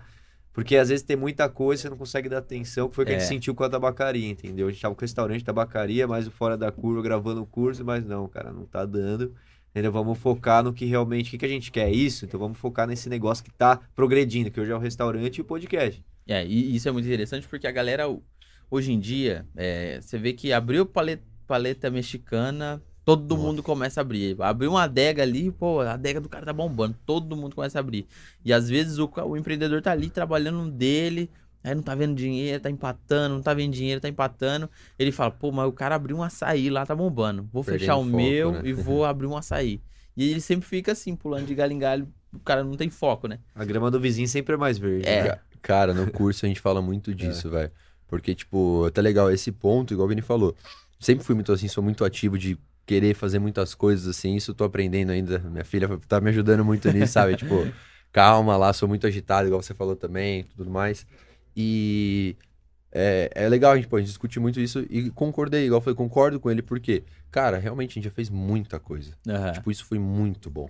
Porque 0.55 0.77
às 0.77 0.87
vezes 0.89 1.03
tem 1.05 1.17
muita 1.17 1.47
coisa, 1.49 1.83
você 1.83 1.89
não 1.89 1.97
consegue 1.97 2.29
dar 2.29 2.37
atenção, 2.37 2.87
que 2.89 2.95
foi 2.95 3.03
o 3.03 3.07
que 3.07 3.11
a 3.13 3.17
É. 3.17 3.19
gente 3.19 3.27
sentiu 3.27 3.53
com 3.53 3.63
a 3.65 3.69
tabacaria, 3.69 4.27
entendeu? 4.29 4.67
A 4.67 4.71
gente 4.71 4.81
tava 4.81 4.95
com 4.95 5.01
o 5.01 5.03
restaurante, 5.03 5.43
tabacaria, 5.43 6.07
mais 6.07 6.25
o 6.27 6.31
fora 6.31 6.57
da 6.57 6.71
curva, 6.71 7.01
gravando 7.01 7.41
o 7.41 7.45
curso, 7.45 7.83
mas 7.83 8.05
não, 8.05 8.25
cara, 8.29 8.53
não 8.53 8.65
tá 8.65 8.85
dando. 8.85 9.35
Entendeu? 9.71 9.91
Vamos 9.91 10.17
focar 10.17 10.63
no 10.63 10.71
que 10.71 10.85
realmente, 10.85 11.27
o 11.27 11.31
que, 11.31 11.37
que 11.39 11.45
a 11.45 11.49
gente 11.49 11.69
quer? 11.69 11.91
Isso? 11.91 12.23
Então 12.23 12.39
vamos 12.39 12.57
focar 12.57 12.87
nesse 12.87 13.09
negócio 13.09 13.43
que 13.43 13.51
tá 13.51 13.81
progredindo, 13.93 14.49
que 14.49 14.59
hoje 14.61 14.71
é 14.71 14.75
o 14.75 14.79
restaurante 14.79 15.37
e 15.37 15.41
o 15.41 15.43
podcast. 15.45 16.01
É, 16.25 16.45
e 16.45 16.73
isso 16.73 16.87
é 16.87 16.91
muito 16.93 17.05
interessante 17.05 17.45
porque 17.49 17.67
a 17.67 17.71
galera, 17.71 18.05
hoje 18.71 18.93
em 18.93 18.99
dia, 18.99 19.45
é, 19.57 19.99
você 20.01 20.17
vê 20.17 20.31
que 20.31 20.53
abriu 20.53 20.85
paleta, 20.85 21.23
paleta 21.45 21.91
mexicana, 21.91 22.81
todo 23.05 23.35
Nossa. 23.35 23.47
mundo 23.47 23.63
começa 23.63 23.99
a 23.99 24.01
abrir. 24.01 24.35
Abriu 24.41 24.71
uma 24.71 24.83
adega 24.83 25.21
ali, 25.23 25.51
pô, 25.51 25.79
a 25.81 25.93
adega 25.93 26.19
do 26.19 26.27
cara 26.27 26.45
tá 26.45 26.51
bombando, 26.53 26.95
todo 27.05 27.35
mundo 27.37 27.55
começa 27.55 27.77
a 27.77 27.81
abrir. 27.81 28.05
E 28.43 28.51
às 28.51 28.67
vezes 28.67 28.97
o, 28.97 29.09
o 29.25 29.37
empreendedor 29.37 29.81
tá 29.81 29.91
ali 29.91 30.09
trabalhando 30.09 30.63
no 30.63 30.71
dele, 30.71 31.29
aí 31.63 31.73
não 31.75 31.83
tá 31.83 31.93
vendo 31.95 32.15
dinheiro, 32.15 32.59
tá 32.61 32.69
empatando, 32.69 33.35
não 33.35 33.41
tá 33.41 33.53
vendo 33.53 33.71
dinheiro, 33.73 34.01
tá 34.01 34.09
empatando. 34.09 34.69
Ele 34.97 35.11
fala, 35.11 35.31
pô, 35.31 35.51
mas 35.51 35.67
o 35.67 35.71
cara 35.71 35.95
abriu 35.95 36.17
um 36.17 36.23
açaí 36.23 36.69
lá, 36.69 36.85
tá 36.85 36.95
bombando. 36.95 37.47
Vou 37.53 37.63
Perdendo 37.63 37.79
fechar 37.81 37.95
o 37.97 38.03
foco, 38.03 38.17
meu 38.17 38.51
né? 38.53 38.61
e 38.65 38.73
vou 38.73 39.05
abrir 39.05 39.27
um 39.27 39.37
açaí. 39.37 39.79
E 40.17 40.31
ele 40.31 40.41
sempre 40.41 40.67
fica 40.67 40.91
assim, 40.93 41.15
pulando 41.15 41.45
de 41.45 41.53
galho 41.53 41.73
em 41.73 41.79
galho, 41.79 42.07
o 42.33 42.39
cara 42.39 42.63
não 42.63 42.75
tem 42.75 42.89
foco, 42.89 43.27
né? 43.27 43.39
A 43.53 43.63
grama 43.63 43.91
do 43.91 43.99
vizinho 43.99 44.27
sempre 44.27 44.55
é 44.55 44.57
mais 44.57 44.77
verde. 44.77 45.07
É. 45.07 45.23
né? 45.23 45.29
Ca- 45.29 45.39
Cara, 45.61 45.93
no 45.95 46.11
curso 46.11 46.45
a 46.45 46.47
gente 46.47 46.59
fala 46.61 46.81
muito 46.81 47.13
disso, 47.15 47.49
velho. 47.49 47.71
Porque, 48.07 48.35
tipo, 48.35 48.85
até 48.85 49.01
legal 49.01 49.31
esse 49.31 49.51
ponto, 49.51 49.93
igual 49.93 50.05
o 50.05 50.09
Vini 50.09 50.21
falou. 50.21 50.55
Sempre 50.99 51.25
fui 51.25 51.33
muito 51.33 51.51
assim, 51.51 51.67
sou 51.67 51.83
muito 51.83 52.05
ativo 52.05 52.37
de 52.37 52.55
querer 52.85 53.13
fazer 53.15 53.39
muitas 53.39 53.73
coisas 53.73 54.07
assim. 54.07 54.35
Isso 54.35 54.51
eu 54.51 54.55
tô 54.55 54.63
aprendendo 54.63 55.11
ainda. 55.11 55.39
Minha 55.39 55.65
filha 55.65 55.87
tá 56.07 56.21
me 56.21 56.29
ajudando 56.29 56.63
muito 56.63 56.91
nisso, 56.91 57.13
sabe? 57.13 57.35
tipo, 57.37 57.67
calma 58.11 58.55
lá, 58.57 58.71
sou 58.73 58.87
muito 58.87 59.07
agitado, 59.07 59.47
igual 59.47 59.61
você 59.61 59.73
falou 59.73 59.95
também, 59.95 60.43
tudo 60.55 60.69
mais. 60.69 61.05
E 61.55 62.35
é, 62.91 63.29
é 63.35 63.49
legal, 63.49 63.73
a 63.73 63.75
gente, 63.75 63.87
pô, 63.87 63.97
a 63.97 63.99
gente 63.99 64.07
discute 64.07 64.39
muito 64.39 64.59
isso 64.59 64.85
e 64.89 65.09
concordei, 65.09 65.65
igual 65.65 65.79
eu 65.79 65.83
falei, 65.83 65.95
concordo 65.95 66.39
com 66.39 66.49
ele, 66.49 66.61
porque, 66.61 67.03
cara, 67.31 67.57
realmente 67.57 67.91
a 67.91 67.93
gente 67.95 68.05
já 68.05 68.11
fez 68.11 68.29
muita 68.29 68.79
coisa. 68.79 69.13
Aham. 69.27 69.51
Tipo, 69.51 69.71
isso 69.71 69.85
foi 69.85 69.99
muito 69.99 70.49
bom. 70.49 70.69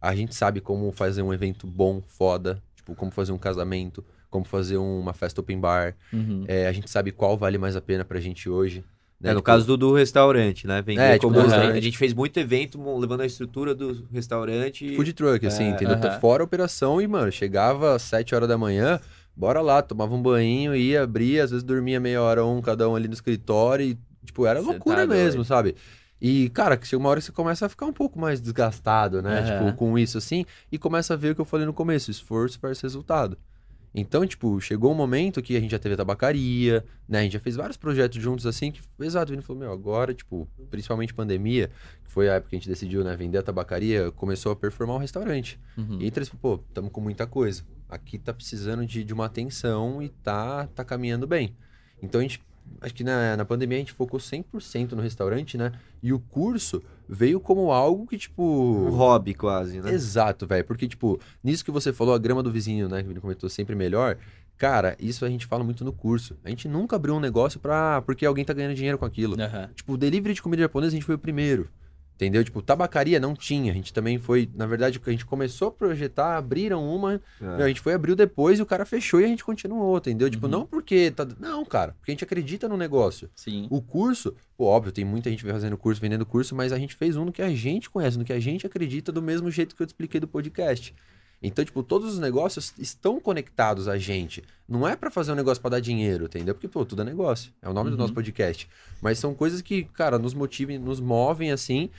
A 0.00 0.14
gente 0.14 0.34
sabe 0.34 0.60
como 0.60 0.90
fazer 0.92 1.22
um 1.22 1.32
evento 1.32 1.66
bom, 1.66 2.02
foda. 2.02 2.62
Tipo, 2.74 2.94
como 2.94 3.12
fazer 3.12 3.30
um 3.30 3.38
casamento, 3.38 4.04
como 4.28 4.44
fazer 4.44 4.76
uma 4.76 5.12
festa 5.12 5.40
open 5.40 5.60
bar. 5.60 5.94
Uhum. 6.12 6.44
É, 6.48 6.66
a 6.66 6.72
gente 6.72 6.90
sabe 6.90 7.12
qual 7.12 7.38
vale 7.38 7.56
mais 7.56 7.76
a 7.76 7.80
pena 7.80 8.04
pra 8.04 8.18
gente 8.18 8.50
hoje. 8.50 8.84
Né? 9.22 9.30
É, 9.30 9.34
no 9.34 9.38
Tipo, 9.40 9.46
caso 9.46 9.66
do, 9.66 9.76
do 9.76 9.94
restaurante, 9.94 10.66
né? 10.66 10.82
Vender 10.82 11.00
É, 11.00 11.14
tipo, 11.18 11.32
como. 11.32 11.40
A 11.40 11.80
gente 11.80 11.96
fez 11.96 12.12
muito 12.12 12.38
evento 12.38 12.78
levando 12.98 13.20
a 13.20 13.26
estrutura 13.26 13.74
do 13.74 14.04
restaurante. 14.12 14.94
Food 14.96 15.12
truck, 15.12 15.46
assim, 15.46 15.64
É, 15.64 15.70
entendeu? 15.70 15.96
aham. 15.96 16.20
Fora 16.20 16.42
a 16.42 16.44
operação 16.44 17.00
e, 17.00 17.06
mano, 17.06 17.30
chegava 17.30 17.94
às 17.94 18.02
7 18.02 18.34
horas 18.34 18.48
da 18.48 18.58
manhã, 18.58 18.98
bora 19.36 19.60
lá, 19.60 19.80
tomava 19.80 20.14
um 20.14 20.20
banho, 20.20 20.74
ia, 20.74 21.02
abria, 21.04 21.44
às 21.44 21.50
vezes 21.50 21.62
dormia 21.62 22.00
meia 22.00 22.20
hora 22.20 22.44
um, 22.44 22.60
cada 22.60 22.88
um 22.88 22.96
ali 22.96 23.06
no 23.06 23.14
escritório 23.14 23.86
e, 23.86 23.98
tipo, 24.24 24.44
era 24.44 24.60
Cê 24.60 24.66
loucura 24.66 25.06
tá 25.06 25.06
mesmo, 25.06 25.44
sabe? 25.44 25.76
E, 26.20 26.48
cara, 26.50 26.76
que 26.76 26.86
chega 26.86 27.00
uma 27.00 27.08
hora 27.08 27.18
que 27.20 27.26
você 27.26 27.32
começa 27.32 27.66
a 27.66 27.68
ficar 27.68 27.86
um 27.86 27.92
pouco 27.92 28.18
mais 28.18 28.40
desgastado, 28.40 29.20
né? 29.22 29.42
Tipo, 29.42 29.72
com 29.76 29.98
isso 29.98 30.18
assim, 30.18 30.44
e 30.70 30.78
começa 30.78 31.14
a 31.14 31.16
ver 31.16 31.30
o 31.30 31.34
que 31.34 31.40
eu 31.40 31.44
falei 31.44 31.66
no 31.66 31.72
começo, 31.72 32.10
esforço 32.10 32.60
versus 32.60 32.80
resultado. 32.82 33.36
Então, 33.94 34.26
tipo, 34.26 34.58
chegou 34.60 34.90
um 34.90 34.94
momento 34.94 35.42
que 35.42 35.54
a 35.54 35.60
gente 35.60 35.70
já 35.70 35.78
teve 35.78 35.94
a 35.94 35.98
tabacaria, 35.98 36.84
né? 37.06 37.20
A 37.20 37.22
gente 37.22 37.32
já 37.32 37.40
fez 37.40 37.56
vários 37.56 37.76
projetos 37.76 38.20
juntos 38.22 38.46
assim, 38.46 38.72
que, 38.72 38.80
exato, 39.00 39.30
o 39.30 39.32
Vini 39.32 39.42
falou, 39.42 39.60
meu, 39.60 39.72
agora, 39.72 40.14
tipo, 40.14 40.48
principalmente 40.70 41.12
pandemia, 41.12 41.70
que 42.02 42.10
foi 42.10 42.30
a 42.30 42.34
época 42.34 42.50
que 42.50 42.56
a 42.56 42.58
gente 42.58 42.68
decidiu, 42.68 43.04
né, 43.04 43.14
vender 43.16 43.38
a 43.38 43.42
tabacaria, 43.42 44.10
começou 44.12 44.52
a 44.52 44.56
performar 44.56 44.96
o 44.96 44.98
restaurante. 44.98 45.60
Uhum. 45.76 45.98
E 46.00 46.06
entre 46.06 46.20
eles, 46.20 46.30
pô, 46.30 46.58
estamos 46.68 46.90
com 46.90 47.00
muita 47.02 47.26
coisa. 47.26 47.62
Aqui 47.88 48.18
tá 48.18 48.32
precisando 48.32 48.86
de, 48.86 49.04
de 49.04 49.12
uma 49.12 49.26
atenção 49.26 50.02
e 50.02 50.08
tá, 50.08 50.66
tá 50.68 50.82
caminhando 50.82 51.26
bem. 51.26 51.54
Então 52.02 52.20
a 52.20 52.22
gente, 52.22 52.42
acho 52.80 52.94
que 52.94 53.04
na, 53.04 53.36
na 53.36 53.44
pandemia 53.44 53.76
a 53.76 53.80
gente 53.80 53.92
focou 53.92 54.18
100% 54.18 54.92
no 54.92 55.02
restaurante, 55.02 55.58
né? 55.58 55.72
E 56.02 56.14
o 56.14 56.18
curso 56.18 56.82
veio 57.12 57.38
como 57.38 57.70
algo 57.70 58.06
que, 58.06 58.16
tipo... 58.16 58.42
Um 58.42 58.90
hobby 58.90 59.34
quase, 59.34 59.80
né? 59.80 59.92
Exato, 59.92 60.46
velho. 60.46 60.64
Porque, 60.64 60.88
tipo, 60.88 61.20
nisso 61.44 61.64
que 61.64 61.70
você 61.70 61.92
falou, 61.92 62.14
a 62.14 62.18
grama 62.18 62.42
do 62.42 62.50
vizinho, 62.50 62.88
né? 62.88 63.02
Que 63.02 63.10
ele 63.10 63.20
comentou 63.20 63.50
sempre 63.50 63.74
melhor. 63.74 64.16
Cara, 64.56 64.96
isso 64.98 65.24
a 65.24 65.28
gente 65.28 65.46
fala 65.46 65.62
muito 65.62 65.84
no 65.84 65.92
curso. 65.92 66.38
A 66.42 66.48
gente 66.48 66.66
nunca 66.68 66.96
abriu 66.96 67.14
um 67.14 67.20
negócio 67.20 67.60
pra... 67.60 68.00
porque 68.02 68.24
alguém 68.24 68.44
tá 68.44 68.54
ganhando 68.54 68.74
dinheiro 68.74 68.96
com 68.96 69.04
aquilo. 69.04 69.40
Aham. 69.40 69.68
Tipo, 69.74 69.92
o 69.92 69.96
delivery 69.98 70.34
de 70.34 70.42
comida 70.42 70.62
japonesa 70.62 70.92
a 70.92 70.94
gente 70.94 71.04
foi 71.04 71.16
o 71.16 71.18
primeiro. 71.18 71.68
Entendeu? 72.22 72.44
Tipo, 72.44 72.62
tabacaria 72.62 73.18
não 73.18 73.34
tinha. 73.34 73.72
A 73.72 73.74
gente 73.74 73.92
também 73.92 74.16
foi. 74.16 74.48
Na 74.54 74.64
verdade, 74.64 75.00
a 75.04 75.10
gente 75.10 75.26
começou 75.26 75.66
a 75.68 75.70
projetar, 75.72 76.36
abriram 76.36 76.84
uma. 76.88 77.20
É. 77.40 77.64
a 77.64 77.66
gente 77.66 77.80
foi, 77.80 77.94
abriu 77.94 78.14
depois 78.14 78.60
e 78.60 78.62
o 78.62 78.66
cara 78.66 78.86
fechou 78.86 79.20
e 79.20 79.24
a 79.24 79.26
gente 79.26 79.42
continuou, 79.42 79.98
entendeu? 79.98 80.30
Tipo, 80.30 80.46
Uhum. 80.46 80.52
não 80.52 80.66
porque. 80.66 81.10
Tá... 81.10 81.26
Não, 81.40 81.64
cara. 81.64 81.96
Porque 81.98 82.12
a 82.12 82.14
gente 82.14 82.22
acredita 82.22 82.68
no 82.68 82.76
negócio. 82.76 83.28
Sim. 83.34 83.66
O 83.70 83.82
curso, 83.82 84.36
pô, 84.56 84.66
óbvio, 84.66 84.92
tem 84.92 85.04
muita 85.04 85.28
gente 85.30 85.42
fazendo 85.42 85.76
curso, 85.76 86.00
vendendo 86.00 86.24
curso, 86.24 86.54
mas 86.54 86.72
a 86.72 86.78
gente 86.78 86.94
fez 86.94 87.16
um 87.16 87.24
no 87.24 87.32
que 87.32 87.42
a 87.42 87.50
gente 87.50 87.90
conhece, 87.90 88.16
no 88.16 88.24
que 88.24 88.32
a 88.32 88.38
gente 88.38 88.64
acredita, 88.64 89.10
do 89.10 89.20
mesmo 89.20 89.50
jeito 89.50 89.74
que 89.74 89.82
eu 89.82 89.86
te 89.86 89.90
expliquei 89.90 90.20
do 90.20 90.28
podcast. 90.28 90.94
Então, 91.42 91.64
tipo, 91.64 91.82
todos 91.82 92.12
os 92.12 92.18
negócios 92.18 92.72
estão 92.78 93.18
conectados 93.20 93.88
a 93.88 93.98
gente. 93.98 94.44
Não 94.68 94.86
é 94.86 94.94
pra 94.94 95.10
fazer 95.10 95.32
um 95.32 95.34
negócio 95.34 95.60
pra 95.60 95.70
dar 95.70 95.80
dinheiro, 95.80 96.26
entendeu? 96.26 96.54
Porque, 96.54 96.68
pô, 96.68 96.84
tudo 96.84 97.02
é 97.02 97.04
negócio. 97.04 97.52
É 97.60 97.68
o 97.68 97.72
nome 97.74 97.90
do 97.90 97.94
Uhum. 97.94 98.00
nosso 98.02 98.14
podcast. 98.14 98.68
Mas 99.00 99.18
são 99.18 99.34
coisas 99.34 99.60
que, 99.60 99.84
cara, 99.84 100.18
nos 100.18 100.34
motivem, 100.34 100.78
nos 100.78 101.00
movem 101.00 101.50
assim. 101.50 101.90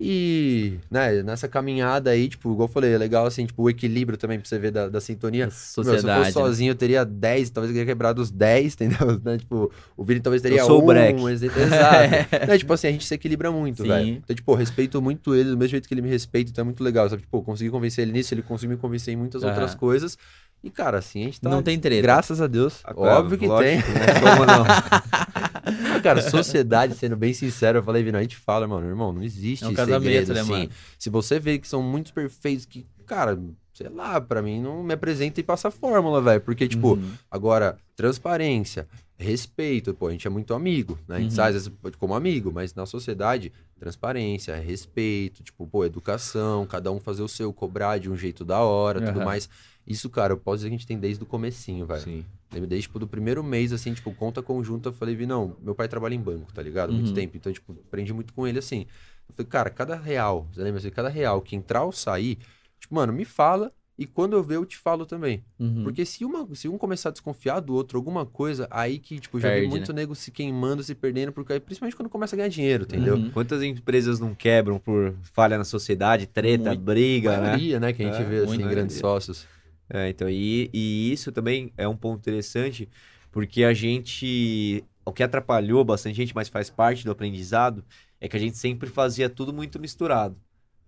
E, 0.00 0.78
né, 0.88 1.24
nessa 1.24 1.48
caminhada 1.48 2.10
aí, 2.10 2.28
tipo, 2.28 2.52
igual 2.52 2.68
eu 2.68 2.72
falei, 2.72 2.92
é 2.92 2.98
legal 2.98 3.26
assim, 3.26 3.44
tipo, 3.46 3.64
o 3.64 3.68
equilíbrio 3.68 4.16
também 4.16 4.38
pra 4.38 4.48
você 4.48 4.56
ver 4.56 4.70
da, 4.70 4.88
da 4.88 5.00
sintonia. 5.00 5.46
Meu, 5.46 5.50
se 5.50 5.80
eu 5.80 5.84
Sociedade. 5.84 6.20
fosse 6.20 6.32
sozinho, 6.34 6.70
eu 6.70 6.74
teria 6.76 7.04
10, 7.04 7.50
talvez 7.50 7.70
eu 7.70 7.74
teria 7.80 7.92
quebrado 7.92 8.22
os 8.22 8.30
10, 8.30 8.74
entendeu? 8.78 9.20
Né? 9.24 9.38
Tipo, 9.38 9.72
o 9.96 10.04
Vini 10.04 10.20
talvez 10.20 10.40
teria 10.40 10.64
sou 10.64 10.78
o 10.80 10.84
um, 10.84 10.86
break. 10.86 11.20
ex- 11.26 11.42
Exato. 11.42 12.08
Né, 12.46 12.58
Tipo 12.58 12.72
assim, 12.74 12.86
a 12.86 12.92
gente 12.92 13.04
se 13.04 13.14
equilibra 13.14 13.50
muito, 13.50 13.82
velho. 13.82 14.08
Então, 14.22 14.36
tipo, 14.36 14.52
eu 14.52 14.56
respeito 14.56 15.02
muito 15.02 15.34
ele, 15.34 15.50
do 15.50 15.56
mesmo 15.58 15.70
jeito 15.70 15.88
que 15.88 15.94
ele 15.94 16.02
me 16.02 16.08
respeita, 16.08 16.50
então 16.52 16.62
é 16.62 16.64
muito 16.66 16.82
legal, 16.84 17.08
sabe? 17.10 17.22
Tipo, 17.22 17.38
eu 17.38 17.42
consegui 17.42 17.70
convencer 17.70 18.02
ele 18.04 18.12
nisso, 18.12 18.32
ele 18.32 18.42
conseguiu 18.42 18.76
me 18.76 18.80
convencer 18.80 19.12
em 19.12 19.16
muitas 19.16 19.42
Aham. 19.42 19.50
outras 19.52 19.74
coisas. 19.74 20.16
E, 20.62 20.70
cara, 20.70 20.98
assim, 20.98 21.22
a 21.22 21.24
gente 21.26 21.40
tá... 21.40 21.48
Não 21.48 21.62
tem 21.62 21.78
treta. 21.78 22.02
Graças 22.02 22.40
a 22.40 22.46
Deus. 22.46 22.80
Ah, 22.84 22.92
claro, 22.92 23.20
óbvio 23.20 23.38
que 23.38 23.46
lógico, 23.46 23.86
tem. 23.86 23.94
né? 23.94 24.06
Como 24.20 24.44
não? 24.44 24.64
Cara, 26.02 26.22
sociedade, 26.22 26.94
sendo 26.94 27.16
bem 27.16 27.32
sincero, 27.32 27.78
eu 27.78 27.82
falei, 27.82 28.02
Vini, 28.02 28.16
a 28.16 28.22
gente 28.22 28.36
fala, 28.36 28.66
mano, 28.66 28.86
irmão, 28.86 29.12
não 29.12 29.22
existe 29.22 29.64
É 29.64 29.68
um 29.68 29.74
casamento, 29.74 30.02
segredo, 30.04 30.34
né, 30.34 30.40
assim. 30.40 30.50
mano? 30.50 30.70
Se 30.98 31.10
você 31.10 31.38
vê 31.38 31.58
que 31.58 31.68
são 31.68 31.82
muito 31.82 32.12
perfeitos, 32.12 32.64
que, 32.64 32.86
cara, 33.06 33.38
sei 33.74 33.88
lá, 33.88 34.20
pra 34.20 34.40
mim 34.42 34.60
não 34.60 34.82
me 34.82 34.94
apresenta 34.94 35.40
e 35.40 35.42
passa 35.42 35.68
a 35.68 35.70
fórmula, 35.70 36.20
velho. 36.20 36.40
Porque, 36.40 36.66
tipo, 36.66 36.94
Uhum. 36.94 37.12
agora, 37.30 37.76
transparência, 37.94 38.88
respeito, 39.16 39.92
pô, 39.94 40.06
a 40.08 40.12
gente 40.12 40.26
é 40.26 40.30
muito 40.30 40.54
amigo, 40.54 40.98
né? 41.06 41.16
A 41.16 41.20
gente 41.20 41.30
Uhum. 41.30 41.36
sai, 41.36 41.48
às 41.48 41.54
vezes, 41.54 41.70
como 41.98 42.14
amigo, 42.14 42.50
mas 42.52 42.74
na 42.74 42.86
sociedade, 42.86 43.52
transparência, 43.78 44.54
respeito, 44.56 45.42
tipo, 45.42 45.66
pô, 45.66 45.84
educação, 45.84 46.66
cada 46.66 46.90
um 46.90 47.00
fazer 47.00 47.22
o 47.22 47.28
seu, 47.28 47.52
cobrar 47.52 47.98
de 47.98 48.10
um 48.10 48.16
jeito 48.16 48.44
da 48.44 48.60
hora, 48.60 49.00
tudo 49.00 49.18
Aham. 49.18 49.24
mais. 49.24 49.48
Isso, 49.88 50.10
cara, 50.10 50.32
eu 50.32 50.36
posso 50.36 50.58
dizer 50.58 50.68
que 50.68 50.74
a 50.74 50.78
gente 50.78 50.86
tem 50.86 50.98
desde 50.98 51.22
o 51.22 51.26
comecinho, 51.26 51.86
velho. 51.86 52.00
Sim. 52.00 52.24
Lembro 52.52 52.68
desde, 52.68 52.86
tipo, 52.86 52.98
do 52.98 53.06
primeiro 53.08 53.42
mês, 53.42 53.72
assim, 53.72 53.92
tipo, 53.94 54.12
conta 54.14 54.42
conjunta, 54.42 54.90
eu 54.90 54.92
falei, 54.92 55.14
vi, 55.14 55.26
não, 55.26 55.56
meu 55.62 55.74
pai 55.74 55.88
trabalha 55.88 56.14
em 56.14 56.20
banco, 56.20 56.52
tá 56.52 56.62
ligado? 56.62 56.92
Muito 56.92 57.08
Uhum. 57.08 57.14
tempo, 57.14 57.36
então, 57.36 57.52
tipo, 57.52 57.72
aprendi 57.86 58.12
muito 58.12 58.32
com 58.34 58.46
ele, 58.46 58.58
assim. 58.58 58.86
Eu 59.28 59.34
falei, 59.34 59.48
cara, 59.50 59.70
cada 59.70 59.96
real, 59.96 60.46
você 60.52 60.62
lembra 60.62 60.78
assim, 60.78 60.90
cada 60.90 61.08
real 61.08 61.40
que 61.40 61.56
entrar 61.56 61.84
ou 61.84 61.92
sair, 61.92 62.38
tipo, 62.78 62.94
mano, 62.94 63.12
me 63.12 63.24
fala 63.24 63.72
e 63.98 64.06
quando 64.06 64.34
eu 64.36 64.42
ver 64.44 64.54
eu 64.56 64.64
te 64.64 64.76
falo 64.78 65.04
também. 65.04 65.42
Uhum. 65.58 65.82
Porque 65.82 66.04
se, 66.06 66.24
uma, 66.24 66.46
se 66.54 66.68
um 66.68 66.78
começar 66.78 67.08
a 67.08 67.12
desconfiar 67.12 67.58
do 67.60 67.74
outro, 67.74 67.98
alguma 67.98 68.24
coisa, 68.24 68.68
aí 68.70 68.98
que, 68.98 69.18
tipo, 69.18 69.40
já 69.40 69.48
vi 69.48 69.54
Perde, 69.56 69.68
muito 69.70 69.92
nego 69.92 70.14
se 70.14 70.30
queimando, 70.30 70.82
se 70.84 70.94
perdendo, 70.94 71.32
porque 71.32 71.52
aí, 71.54 71.60
principalmente 71.60 71.96
quando 71.96 72.08
começa 72.08 72.34
a 72.34 72.38
ganhar 72.38 72.48
dinheiro, 72.48 72.84
entendeu? 72.84 73.16
Uhum. 73.16 73.30
Quantas 73.30 73.62
empresas 73.62 74.20
não 74.20 74.34
quebram 74.34 74.78
por 74.78 75.14
falha 75.34 75.58
na 75.58 75.64
sociedade, 75.64 76.26
treta, 76.26 76.70
Muito. 76.70 76.80
briga, 76.82 77.30
A 77.36 77.40
né? 77.40 77.46
maioria, 77.48 77.80
né, 77.80 77.92
que 77.92 78.02
a 78.02 78.06
gente 78.06 78.22
É, 78.22 78.24
vê, 78.24 78.36
assim, 78.44 78.68
grandes 78.68 78.96
sócios. 78.96 79.46
É, 79.90 80.08
então, 80.08 80.28
e, 80.28 80.70
e 80.72 81.12
isso 81.12 81.32
também 81.32 81.72
é 81.76 81.88
um 81.88 81.96
ponto 81.96 82.20
interessante, 82.20 82.88
porque 83.30 83.64
a 83.64 83.72
gente. 83.72 84.84
O 85.04 85.12
que 85.12 85.22
atrapalhou 85.22 85.82
bastante 85.84 86.16
gente, 86.16 86.34
mas 86.34 86.48
faz 86.50 86.68
parte 86.68 87.04
do 87.04 87.10
aprendizado, 87.10 87.82
é 88.20 88.28
que 88.28 88.36
a 88.36 88.40
gente 88.40 88.58
sempre 88.58 88.88
fazia 88.90 89.30
tudo 89.30 89.52
muito 89.54 89.80
misturado. 89.80 90.36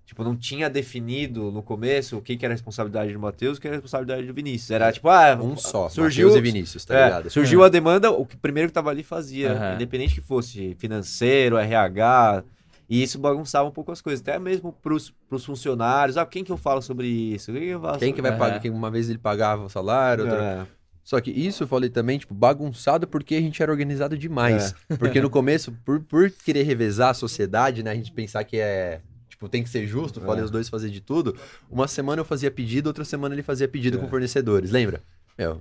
Tipo, 0.04 0.24
não 0.24 0.36
tinha 0.36 0.68
definido 0.68 1.52
no 1.52 1.62
começo 1.62 2.18
o 2.18 2.20
que, 2.20 2.36
que 2.36 2.44
era 2.44 2.52
a 2.52 2.56
responsabilidade 2.56 3.12
do 3.12 3.20
Matheus 3.20 3.56
e 3.56 3.58
o 3.58 3.60
que 3.60 3.68
era 3.68 3.76
a 3.76 3.78
responsabilidade 3.78 4.26
do 4.26 4.34
Vinícius. 4.34 4.72
Era 4.72 4.90
tipo, 4.90 5.08
ah, 5.08 5.38
Um 5.40 5.56
só, 5.56 5.88
surgiu, 5.88 6.26
Matheus 6.26 6.44
e 6.46 6.52
Vinícius, 6.52 6.84
tá 6.84 6.98
é, 6.98 7.04
ligado? 7.04 7.30
surgiu 7.30 7.62
a 7.62 7.68
demanda, 7.68 8.10
o 8.10 8.26
que 8.26 8.36
primeiro 8.36 8.68
que 8.68 8.74
tava 8.74 8.90
ali 8.90 9.04
fazia, 9.04 9.52
Aham. 9.52 9.74
independente 9.76 10.16
que 10.16 10.20
fosse 10.20 10.74
financeiro, 10.80 11.56
RH, 11.56 12.42
e 12.90 13.02
isso 13.02 13.18
bagunçava 13.18 13.66
um 13.68 13.72
pouco 13.72 13.92
as 13.92 14.02
coisas, 14.02 14.20
até 14.20 14.38
mesmo 14.38 14.72
pros, 14.82 15.14
pros 15.28 15.44
funcionários, 15.44 16.16
ah, 16.18 16.26
quem 16.26 16.42
que 16.44 16.50
eu 16.52 16.56
falo 16.58 16.82
sobre 16.82 17.06
isso? 17.06 17.52
Quem 17.52 17.62
que, 17.62 17.68
eu 17.68 17.80
falo 17.80 17.98
Quem 17.98 18.12
que 18.12 18.20
vai 18.20 18.32
Aham. 18.32 18.38
pagar? 18.38 18.60
Quem 18.60 18.70
uma 18.70 18.90
vez 18.90 19.08
ele 19.08 19.18
pagava 19.18 19.64
o 19.64 19.68
salário, 19.70 20.24
outra... 20.24 20.66
É. 20.66 20.80
Só 21.02 21.18
que 21.20 21.30
isso 21.30 21.62
eu 21.64 21.66
falei 21.66 21.88
também, 21.88 22.18
tipo, 22.18 22.34
bagunçado 22.34 23.06
porque 23.08 23.34
a 23.34 23.40
gente 23.40 23.60
era 23.62 23.72
organizado 23.72 24.16
demais. 24.18 24.74
Porque 24.98 25.20
no 25.20 25.30
começo, 25.30 25.72
por, 25.84 26.00
por 26.00 26.30
querer 26.30 26.62
revezar 26.62 27.08
a 27.10 27.14
sociedade, 27.14 27.82
né? 27.82 27.90
A 27.90 27.94
gente 27.94 28.12
pensar 28.12 28.44
que 28.44 28.58
é. 28.58 29.00
Tipo, 29.28 29.48
tem 29.48 29.62
que 29.62 29.70
ser 29.70 29.86
justo, 29.86 30.20
falei 30.20 30.42
É. 30.42 30.44
os 30.44 30.50
dois 30.50 30.68
fazer 30.68 30.90
de 30.90 31.00
tudo. 31.00 31.34
Uma 31.70 31.88
semana 31.88 32.20
eu 32.20 32.24
fazia 32.24 32.50
pedido, 32.50 32.88
outra 32.88 33.04
semana 33.04 33.34
ele 33.34 33.42
fazia 33.42 33.66
pedido 33.66 33.96
É. 33.96 34.00
com 34.00 34.08
fornecedores, 34.08 34.70
lembra? 34.70 35.00
Meu, 35.38 35.60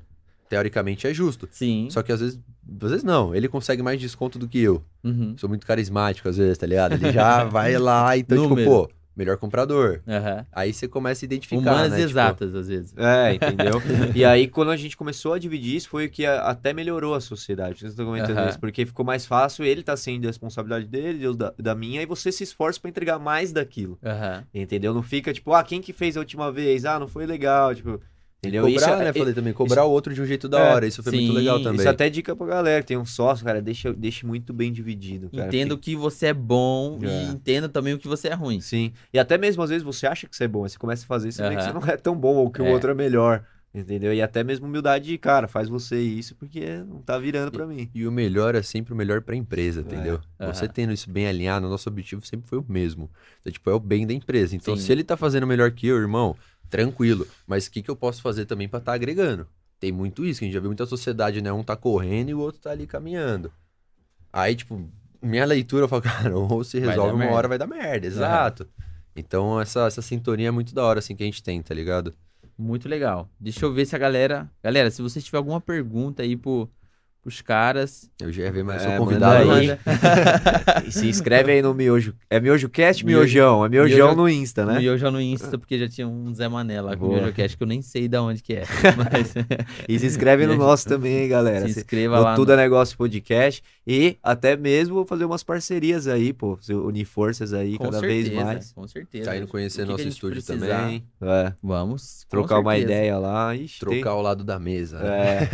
teoricamente 0.49 1.07
é 1.07 1.13
justo. 1.13 1.47
Sim. 1.51 1.88
Só 1.91 2.01
que 2.01 2.11
às 2.11 2.19
vezes, 2.19 2.39
às 2.81 2.89
vezes 2.89 3.03
não, 3.03 3.34
ele 3.35 3.47
consegue 3.47 3.81
mais 3.84 4.01
desconto 4.01 4.38
do 4.39 4.47
que 4.47 4.59
eu. 4.59 4.84
Uhum. 5.03 5.35
Sou 5.38 5.47
muito 5.47 5.65
carismático 5.65 6.27
às 6.27 6.38
vezes, 6.38 6.57
tá 6.57 6.65
ligado? 6.67 6.93
Ele 6.93 7.11
já 7.11 7.43
vai 7.45 7.77
lá, 7.77 8.17
então, 8.17 8.38
Número. 8.49 8.61
tipo, 8.61 8.88
pô, 8.88 8.89
melhor 9.15 9.38
comprador. 9.38 9.99
Aham. 10.07 10.45
Aí 10.51 10.71
você 10.73 10.88
começa 10.88 11.23
a 11.23 11.27
identificar, 11.27 11.59
Humanas 11.61 11.91
né? 11.91 11.97
Tipo, 11.97 12.09
exatas, 12.09 12.55
às 12.55 12.67
vezes. 12.69 12.93
É, 12.97 13.34
entendeu? 13.35 13.81
e 14.15 14.23
aí, 14.26 14.47
quando 14.47 14.71
a 14.71 14.77
gente 14.77 14.95
começou 14.97 15.34
a 15.34 15.39
dividir 15.39 15.76
isso, 15.76 15.89
foi 15.89 16.05
o 16.05 16.09
que 16.09 16.26
a- 16.26 16.41
até 16.43 16.71
melhorou 16.73 17.13
a 17.13 17.19
sociedade. 17.21 17.80
Vocês 17.80 17.91
estão 17.91 18.05
comentando 18.05 18.38
Aham. 18.38 18.49
isso, 18.49 18.59
porque 18.59 18.85
ficou 18.85 19.05
mais 19.05 19.26
fácil, 19.26 19.65
ele 19.65 19.84
tá 19.84 19.95
sendo 19.97 20.23
a 20.26 20.27
responsabilidade 20.27 20.88
dele, 20.88 21.23
eu 21.23 21.34
da, 21.35 21.53
da 21.59 21.76
minha, 21.76 22.01
e 22.01 22.05
você 22.05 22.31
se 22.31 22.43
esforça 22.43 22.80
pra 22.80 22.89
entregar 22.89 23.19
mais 23.19 23.51
daquilo. 23.51 23.99
Aham. 24.03 24.43
Entendeu? 24.53 24.93
Não 24.93 25.03
fica 25.03 25.34
tipo, 25.34 25.53
ah, 25.53 25.63
quem 25.63 25.81
que 25.81 25.91
fez 25.93 26.15
a 26.15 26.21
última 26.21 26.49
vez? 26.51 26.85
Ah, 26.85 26.97
não 26.97 27.07
foi 27.07 27.26
legal, 27.26 27.76
tipo. 27.76 27.99
Entendeu? 28.41 28.64
Cobrar, 28.64 28.76
Isso 28.78 28.90
é- 28.90 28.95
né? 29.03 29.07
é- 29.10 29.14
Falei 29.14 29.34
também, 29.34 29.52
cobrar 29.53 29.84
o 29.86 29.91
outro 29.91 30.14
de 30.14 30.22
um 30.22 30.26
jeito 30.26 30.48
da 30.48 30.60
É, 30.60 30.74
hora. 30.74 30.88
Isso 30.88 31.03
foi 31.03 31.11
muito 31.11 31.28
sim, 31.28 31.34
legal 31.34 31.56
isso 31.57 31.64
também. 31.66 31.80
Isso 31.82 31.90
até 31.90 32.07
é 32.07 32.10
dica 32.10 32.34
pra 32.36 32.48
galera. 32.48 32.82
Tem 32.84 32.95
um 32.98 33.06
sócio, 33.06 33.44
cara, 33.45 33.61
deixa, 33.61 33.91
deixa 33.94 34.26
muito 34.26 34.53
bem 34.53 34.72
dividido. 34.72 35.30
Cara, 35.30 35.48
Entenda 35.48 35.74
o 35.74 35.78
que 35.78 35.94
você 35.95 36.28
é 36.28 36.34
bom 36.34 36.98
É. 37.03 37.06
e 37.07 37.26
entenda 37.32 37.68
também 37.68 37.94
o 37.94 37.99
que 37.99 38.07
você 38.07 38.30
é 38.30 38.34
ruim. 38.34 38.61
Sim. 38.61 38.94
E 39.14 39.20
até 39.20 39.38
mesmo 39.38 39.61
às 39.61 39.70
vezes 39.70 39.84
você 39.84 40.07
acha 40.07 40.26
que 40.26 40.36
você 40.36 40.45
é 40.45 40.48
bom, 40.48 40.61
você 40.68 40.78
começa 40.78 41.03
a 41.03 41.07
fazer 41.07 41.32
você 41.34 41.48
vê 41.49 41.56
que 41.56 41.64
você 41.64 41.74
não 41.74 41.84
é 41.86 41.98
tão 41.98 42.16
bom 42.16 42.36
ou 42.38 42.49
que 42.49 42.61
o 42.61 42.66
É. 42.66 42.72
outro 42.72 42.91
é 42.91 42.94
melhor. 42.94 43.44
Entendeu? 43.76 44.11
E 44.11 44.20
até 44.20 44.44
mesmo 44.44 44.66
humildade 44.66 45.06
de, 45.06 45.18
cara, 45.20 45.48
faz 45.48 45.70
você 45.70 46.02
isso 46.02 46.34
porque 46.36 46.78
não 46.88 47.02
tá 47.03 47.20
virando 47.20 47.52
pra 47.52 47.68
mim. 47.68 47.88
E 47.94 48.07
o 48.07 48.11
melhor 48.11 48.56
é 48.56 48.64
sempre 48.64 48.94
o 48.94 48.95
melhor 48.95 49.22
pra 49.22 49.36
empresa, 49.36 49.82
entendeu? 49.82 50.20
Aham. 50.40 50.52
Você 50.52 50.68
tendo 50.68 50.91
isso 50.91 51.07
bem 51.07 51.28
alinhado, 51.28 51.68
o 51.68 51.70
nosso 51.70 51.88
objetivo 51.88 52.26
sempre 52.26 52.49
foi 52.49 52.57
o 52.57 52.66
mesmo. 52.68 53.11
Então, 53.40 53.53
tipo, 53.53 53.70
é 53.70 53.74
o 53.74 53.80
bem 53.80 54.07
da 54.07 54.14
empresa. 54.14 54.56
Então, 54.56 54.76
Sim. 54.76 54.82
se 54.82 54.91
ele 54.91 55.03
tá 55.03 55.16
fazendo 55.16 55.45
melhor 55.45 55.70
que 55.70 55.86
eu, 55.86 55.98
irmão, 55.98 56.36
tranquilo. 56.70 57.28
Mas 57.48 57.68
o 57.68 57.72
que, 57.72 57.82
que 57.82 57.90
eu 57.90 57.96
posso 57.96 58.22
fazer 58.22 58.46
também 58.46 58.68
pra 58.68 58.80
tá 58.80 58.94
agregando? 58.94 59.48
Tem 59.80 59.91
muito 59.91 60.26
isso, 60.26 60.40
que 60.40 60.46
a 60.46 60.48
gente 60.48 60.54
já 60.54 60.60
viu 60.60 60.70
muita 60.70 60.86
sociedade, 60.86 61.41
né? 61.41 61.52
Um 61.52 61.64
tá 61.64 61.76
correndo 61.76 62.30
e 62.30 62.34
o 62.34 62.40
outro 62.40 62.62
tá 62.62 62.72
ali 62.72 62.86
caminhando. 62.86 63.52
Aí, 64.32 64.56
tipo, 64.56 64.90
minha 65.22 65.46
leitura, 65.46 65.86
eu 65.86 65.88
falo, 65.88 66.02
cara, 66.04 66.38
ou 66.38 66.64
se 66.64 66.80
resolve 66.80 67.14
uma 67.14 67.20
merda. 67.20 67.36
hora, 67.36 67.48
vai 67.48 67.58
dar 67.58 67.68
merda. 67.68 68.06
Exato. 68.06 68.68
Então, 69.16 69.60
essa, 69.60 69.88
essa 69.88 70.02
sintonia 70.02 70.50
é 70.50 70.52
muito 70.52 70.74
da 70.74 70.84
hora, 70.84 71.00
assim, 71.00 71.16
que 71.16 71.24
a 71.24 71.26
gente 71.26 71.41
tem, 71.41 71.62
tá 71.62 71.74
ligado? 71.74 72.14
Muito 72.58 72.90
legal. 72.90 73.30
Deixa 73.40 73.66
eu 73.66 73.74
ver 73.74 73.86
se 73.86 73.96
a 73.96 74.00
galera. 74.00 74.50
Galera, 74.62 74.91
se 74.91 75.02
vocês 75.02 75.24
tiverem 75.24 75.40
alguma 75.40 75.62
pergunta 75.62 76.24
aí 76.24 76.36
pro, 76.36 76.70
pros 77.22 77.41
caras. 77.41 78.10
Eu 78.22 78.32
já 78.32 78.44
ia 78.44 78.52
ver, 78.52 78.64
mas 78.64 78.82
É, 78.84 78.88
sou 78.96 79.06
convidado 79.06 79.52
aí. 79.52 79.70
E 80.88 80.91
se 80.91 81.08
inscreve 81.08 81.52
aí 81.52 81.62
no 81.62 81.74
Miojo. 81.74 82.14
É 82.30 82.40
Miojo 82.40 82.70
Cast, 82.70 83.06
Miojão. 83.06 83.66
É 83.66 83.70
Miojão 83.70 83.98
Miojo- 83.98 84.16
no 84.16 84.30
Insta, 84.30 84.66
né? 84.66 84.82
Já 84.98 85.12
no 85.12 85.22
Insta, 85.22 85.58
porque 85.58 85.78
já 85.78 85.88
tinha 85.88 86.08
um 86.08 86.34
Zé 86.34 86.48
Mané 86.48 86.82
lá 86.82 86.96
com 86.98 87.06
o. 87.08 87.14
Miojocast, 87.14 87.58
que 87.58 87.64
eu 87.64 87.68
nem 87.68 87.82
sei 87.82 88.08
de 88.08 88.18
onde 88.18 88.41
que 88.41 88.54
é. 88.54 88.64
Mas 88.98 89.34
E 89.88 90.00
se 90.00 90.06
inscreve 90.06 90.46
no 90.48 90.56
nosso 90.56 90.88
também, 90.88 91.20
hein, 91.24 91.28
galera. 91.30 91.68
se 91.68 91.74
Se- 91.74 91.80
inscreva 91.82 92.18
no 92.18 92.24
lá. 92.24 92.36
Tudo 92.36 92.50
no- 92.50 92.54
é 92.54 92.58
Negócio 92.58 92.98
Podcast. 92.98 93.62
E 93.86 94.18
até 94.24 94.56
mesmo 94.56 95.06
fazer 95.06 95.26
umas 95.26 95.44
parcerias 95.44 96.08
aí, 96.08 96.32
pô. 96.32 96.58
se 96.62 96.74
Unir 96.74 97.06
forças 97.06 97.54
aí 97.54 97.78
Com 97.78 97.86
cada 97.86 98.00
certeza, 98.00 98.30
vez 98.30 98.44
mais. 98.44 98.72
Com 98.74 98.88
certeza. 98.88 99.26
Tá 99.26 99.38
indo 99.38 99.48
conhecer 99.48 99.86
nosso 99.86 100.08
estúdio 100.08 100.41
precisar, 100.44 100.82
também. 100.84 101.04
É, 101.22 101.54
Vamos. 101.62 102.26
trocar 102.30 102.60
uma 102.60 102.78
ideia 102.78 103.18
lá. 103.18 103.56
Ixi, 103.56 103.80
tem- 103.86 103.90
Trocar 104.02 104.16
o 104.16 104.22
lado 104.22 104.44
da 104.44 104.60
mesa. 104.60 105.00
né? 105.00 105.50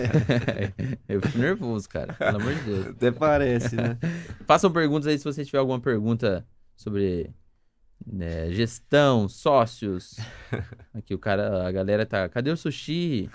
É, 0.48 0.72
eu 1.08 1.22
fico 1.22 1.38
nervoso, 1.38 1.55
cara. 1.90 2.14
Pelo 2.14 2.38
amor 2.42 2.54
de 2.54 2.62
Deus. 2.62 2.88
até 2.96 3.12
parece, 3.12 3.76
né? 3.76 3.98
Façam 4.46 4.72
perguntas 4.72 5.08
aí 5.08 5.18
se 5.18 5.24
você 5.24 5.44
tiver 5.44 5.60
alguma 5.60 5.80
pergunta 5.80 6.46
sobre 6.76 7.30
né, 8.06 8.52
gestão, 8.52 9.28
sócios. 9.28 10.16
Aqui 10.94 11.14
o 11.14 11.20
cara, 11.20 11.68
a 11.68 11.72
galera 11.72 12.06
tá. 12.06 12.28
Cadê 12.30 12.52
o 12.52 12.58
sushi? 12.58 13.30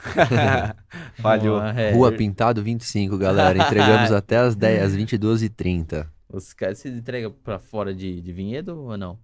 Falhou. 1.14 1.62
É. 1.62 1.92
Rua 1.92 2.12
Pintado 2.12 2.62
25, 2.62 3.16
galera. 3.18 3.58
Entregamos 3.58 4.12
até 4.12 4.36
as 4.38 4.54
10, 4.54 4.82
às 4.82 4.96
22h30. 4.96 6.06
Os 6.32 6.52
caras 6.52 6.78
se 6.78 6.88
entregam 6.88 7.32
pra 7.32 7.58
fora 7.58 7.92
de, 7.92 8.20
de 8.20 8.32
vinhedo 8.32 8.78
ou 8.78 8.96
não? 8.96 9.18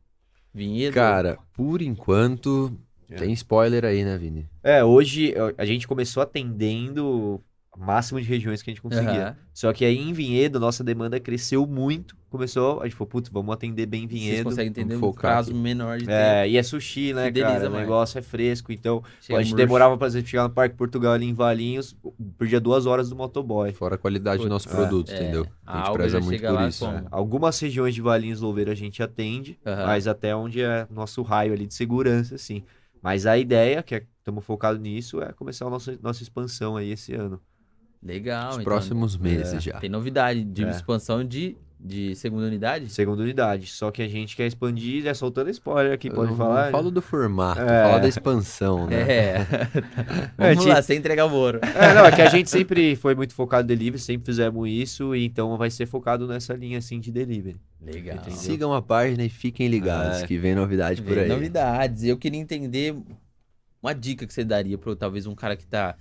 Vinhedo? 0.52 0.94
Cara, 0.94 1.38
por 1.54 1.82
enquanto, 1.82 2.72
É. 3.08 3.14
tem 3.14 3.32
spoiler 3.32 3.84
aí, 3.84 4.04
né, 4.04 4.16
Vini? 4.18 4.48
É, 4.62 4.82
hoje 4.82 5.34
a 5.56 5.64
gente 5.64 5.86
começou 5.86 6.22
atendendo 6.22 7.40
máximo 7.78 8.20
de 8.20 8.26
regiões 8.26 8.62
que 8.62 8.70
a 8.70 8.72
gente 8.72 8.82
conseguia. 8.82 9.28
Aham. 9.28 9.36
Só 9.52 9.72
que 9.72 9.84
aí 9.84 9.96
em 9.98 10.12
Vinhedo, 10.12 10.58
nossa 10.60 10.82
demanda 10.84 11.18
cresceu 11.20 11.66
muito. 11.66 12.16
Começou, 12.30 12.80
a 12.80 12.84
gente 12.84 12.94
falou, 12.96 13.08
putz, 13.08 13.30
vamos 13.30 13.52
atender 13.54 13.86
bem 13.86 14.06
Vocês 14.06 14.20
Vinhedo. 14.20 14.44
conseguem 14.44 14.68
entender 14.70 14.96
um 14.96 15.12
prazo 15.12 15.50
aqui. 15.50 15.58
menor 15.58 15.98
de 15.98 16.04
tempo. 16.04 16.12
É, 16.16 16.48
e 16.48 16.56
é 16.56 16.62
sushi, 16.62 17.14
né, 17.14 17.26
Fideliza 17.26 17.52
cara? 17.54 17.70
O 17.70 17.72
negócio 17.76 18.18
é 18.18 18.22
fresco, 18.22 18.72
então 18.72 19.02
Chega 19.20 19.38
a 19.38 19.42
gente 19.42 19.52
murcho. 19.52 19.66
demorava, 19.66 19.96
por 19.96 20.06
exemplo, 20.06 20.28
chegar 20.28 20.42
no 20.42 20.50
Parque 20.50 20.76
Portugal 20.76 21.12
ali 21.14 21.26
em 21.26 21.32
Valinhos, 21.32 21.96
perdia 22.36 22.60
duas 22.60 22.84
horas 22.84 23.08
do 23.08 23.16
motoboy. 23.16 23.72
Fora 23.72 23.94
a 23.94 23.98
qualidade 23.98 24.42
do 24.42 24.48
nosso 24.48 24.68
É, 24.68 24.72
produto, 24.72 25.10
é. 25.10 25.14
entendeu? 25.16 25.46
A 25.64 25.82
A 25.82 25.84
gente 25.86 25.92
preza 25.94 26.20
muito 26.20 26.40
por 26.42 26.52
lá 26.52 26.68
isso. 26.68 26.84
É, 26.86 27.04
Algumas 27.10 27.58
regiões 27.58 27.94
de 27.94 28.02
Valinhos 28.02 28.40
Louveira 28.40 28.72
a 28.72 28.76
gente 28.76 29.02
atende, 29.02 29.58
Aham. 29.64 29.86
mas 29.86 30.06
até 30.06 30.34
onde 30.36 30.60
é 30.60 30.86
nosso 30.90 31.22
raio 31.22 31.52
ali 31.54 31.66
de 31.66 31.74
segurança, 31.74 32.34
assim. 32.34 32.62
Mas 33.00 33.24
a 33.24 33.38
ideia, 33.38 33.82
que 33.82 34.02
estamos 34.18 34.44
focados 34.44 34.80
nisso, 34.80 35.22
é 35.22 35.32
começar 35.32 35.66
a 35.66 35.70
nossa, 35.70 35.96
nossa 36.02 36.22
expansão 36.22 36.76
aí 36.76 36.90
esse 36.90 37.14
ano. 37.14 37.40
Legal, 38.02 38.48
Os 38.50 38.54
então. 38.56 38.64
próximos 38.64 39.16
meses 39.16 39.62
já. 39.62 39.78
Tem 39.80 39.90
novidade 39.90 40.44
de 40.44 40.64
É. 40.64 40.70
expansão 40.70 41.24
de, 41.24 41.56
de 41.78 42.14
segunda 42.14 42.46
unidade? 42.46 42.88
Segunda 42.88 43.22
unidade. 43.22 43.66
Só 43.66 43.90
que 43.90 44.00
a 44.02 44.08
gente 44.08 44.36
quer 44.36 44.46
expandir, 44.46 45.02
já 45.02 45.12
soltando 45.14 45.50
spoiler 45.50 45.92
aqui, 45.92 46.08
Eu 46.08 46.14
pode 46.14 46.30
não- 46.30 46.36
falar? 46.36 46.64
Não 46.66 46.72
falo 46.72 46.90
do 46.90 47.02
formato, 47.02 47.60
É. 47.60 47.84
falo 47.90 48.00
da 48.02 48.08
expansão, 48.08 48.86
né? 48.86 49.00
É. 49.10 49.36
É, 50.38 50.48
Vamos 50.50 50.64
tipo- 50.64 50.68
lá, 50.74 50.82
sem 50.82 50.98
entregar 50.98 51.26
o 51.26 51.32
ouro. 51.34 51.58
É, 51.62 51.94
não, 51.94 52.04
é 52.04 52.12
que 52.12 52.22
a 52.22 52.28
gente 52.28 52.48
sempre 52.50 52.94
foi 52.96 53.14
muito 53.14 53.34
focado 53.34 53.64
em 53.64 53.76
delivery, 53.76 53.98
sempre 54.02 54.26
fizemos 54.26 54.68
isso, 54.68 55.14
e 55.14 55.24
então 55.24 55.56
vai 55.56 55.70
ser 55.70 55.86
focado 55.86 56.26
nessa 56.28 56.54
linha 56.54 56.78
assim 56.78 57.00
de 57.00 57.10
delivery. 57.10 57.56
Legal. 57.80 58.16
Entendeu? 58.16 58.38
Sigam 58.38 58.72
a 58.74 58.82
página 58.82 59.24
e 59.24 59.28
fiquem 59.28 59.66
ligados, 59.68 60.22
É. 60.22 60.26
que 60.26 60.36
vem 60.38 60.54
novidade 60.54 61.02
por 61.02 61.14
Vem 61.14 61.24
aí. 61.24 61.28
novidades. 61.28 62.04
Eu 62.04 62.16
queria 62.16 62.38
entender 62.40 62.94
uma 63.82 63.94
dica 63.94 64.26
que 64.26 64.32
você 64.32 64.44
daria 64.44 64.76
para 64.78 64.94
talvez 64.96 65.26
um 65.26 65.34
cara 65.34 65.56
que 65.56 65.66
tá 65.66 65.94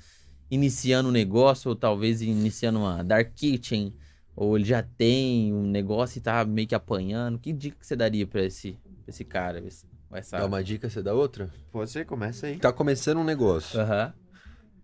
iniciando 0.55 1.09
um 1.09 1.11
negócio, 1.11 1.69
ou 1.69 1.75
talvez 1.75 2.21
iniciando 2.21 2.79
uma 2.79 3.03
dark 3.03 3.31
kitchen, 3.35 3.93
ou 4.35 4.57
ele 4.57 4.65
já 4.65 4.81
tem 4.83 5.53
um 5.53 5.63
negócio 5.67 6.17
e 6.17 6.21
tá 6.21 6.43
meio 6.43 6.67
que 6.67 6.75
apanhando. 6.75 7.37
Que 7.39 7.53
dica 7.53 7.77
que 7.79 7.85
você 7.85 7.95
daria 7.95 8.25
para 8.25 8.43
esse, 8.43 8.71
pra 9.03 9.09
esse 9.09 9.23
cara? 9.23 9.59
esse- 9.65 9.85
Essa... 10.11 10.37
Dá 10.39 10.45
uma 10.45 10.63
dica, 10.63 10.89
você 10.89 11.01
dá 11.03 11.13
outra? 11.13 11.49
Você 11.73 12.05
começa 12.05 12.47
aí. 12.47 12.57
Tá 12.57 12.71
começando 12.71 13.17
um 13.19 13.23
negócio. 13.23 13.79
Aham. 13.79 14.13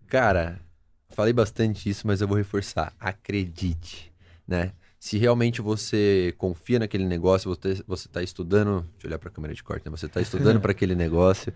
Cara, 0.08 0.60
falei 1.08 1.32
bastante 1.32 1.88
isso, 1.88 2.06
mas 2.06 2.20
eu 2.20 2.28
vou 2.28 2.36
reforçar. 2.36 2.92
Acredite, 3.00 4.12
né? 4.46 4.72
Se 5.00 5.16
realmente 5.18 5.60
você 5.60 6.34
confia 6.38 6.78
naquele 6.78 7.04
negócio, 7.06 7.48
você, 7.54 7.82
você 7.86 8.08
tá 8.08 8.22
estudando. 8.22 8.82
Deixa 8.92 9.06
eu 9.06 9.08
olhar 9.08 9.18
pra 9.18 9.30
câmera 9.30 9.54
de 9.54 9.62
corte, 9.64 9.84
né? 9.84 9.90
Você 9.90 10.06
tá 10.06 10.20
estudando 10.20 10.60
para 10.62 10.70
aquele 10.72 10.94
negócio. 10.94 11.52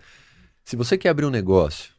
Se 0.64 0.74
você 0.74 0.96
quer 0.98 1.10
abrir 1.10 1.26
um 1.26 1.30
negócio, 1.30 1.92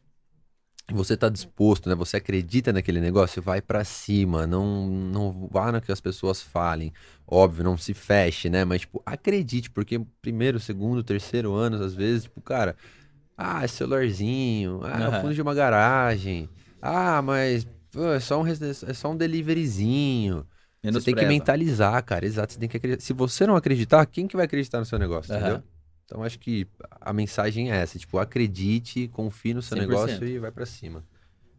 você 0.90 1.16
tá 1.16 1.28
disposto, 1.28 1.88
né? 1.88 1.94
Você 1.94 2.16
acredita 2.16 2.72
naquele 2.72 3.00
negócio, 3.00 3.42
vai 3.42 3.60
pra 3.60 3.84
cima. 3.84 4.46
Não, 4.46 4.86
não 4.88 5.48
vá 5.50 5.70
no 5.70 5.80
que 5.80 5.92
as 5.92 6.00
pessoas 6.00 6.40
falem. 6.40 6.92
Óbvio, 7.26 7.62
não 7.64 7.76
se 7.76 7.92
feche, 7.92 8.48
né? 8.48 8.64
Mas, 8.64 8.82
tipo, 8.82 9.02
acredite, 9.04 9.70
porque 9.70 10.00
primeiro, 10.22 10.58
segundo, 10.58 11.02
terceiro 11.02 11.54
ano, 11.54 11.82
às 11.84 11.94
vezes, 11.94 12.24
tipo, 12.24 12.40
cara, 12.40 12.74
ah, 13.36 13.62
é 13.64 13.66
celularzinho, 13.68 14.80
ah, 14.82 15.00
é 15.02 15.08
o 15.08 15.12
Aham. 15.12 15.20
fundo 15.22 15.34
de 15.34 15.42
uma 15.42 15.54
garagem. 15.54 16.48
Ah, 16.80 17.20
mas 17.22 17.66
pô, 17.92 18.12
é 18.12 18.20
só 18.20 18.40
um, 18.42 18.46
é 18.46 18.94
só 18.94 19.10
um 19.10 19.16
deliveryzinho. 19.16 20.46
Você 20.82 21.00
tem 21.00 21.14
que 21.14 21.26
Menospreza. 21.26 21.28
mentalizar, 21.28 22.04
cara. 22.04 22.24
Exato, 22.24 22.52
você 22.54 22.58
tem 22.58 22.68
que 22.68 22.76
acreditar. 22.76 23.02
Se 23.02 23.12
você 23.12 23.46
não 23.46 23.56
acreditar, 23.56 24.04
quem 24.06 24.26
que 24.26 24.36
vai 24.36 24.46
acreditar 24.46 24.78
no 24.78 24.84
seu 24.84 24.98
negócio, 24.98 25.32
Aham. 25.32 25.40
entendeu? 25.40 25.62
Então 26.08 26.24
acho 26.24 26.38
que 26.38 26.66
a 26.98 27.12
mensagem 27.12 27.70
é 27.70 27.76
essa, 27.76 27.98
tipo, 27.98 28.18
acredite, 28.18 29.08
confie 29.08 29.52
no 29.52 29.60
seu 29.60 29.76
100%. 29.76 29.80
negócio 29.80 30.26
e 30.26 30.38
vai 30.38 30.50
pra 30.50 30.64
cima. 30.64 31.04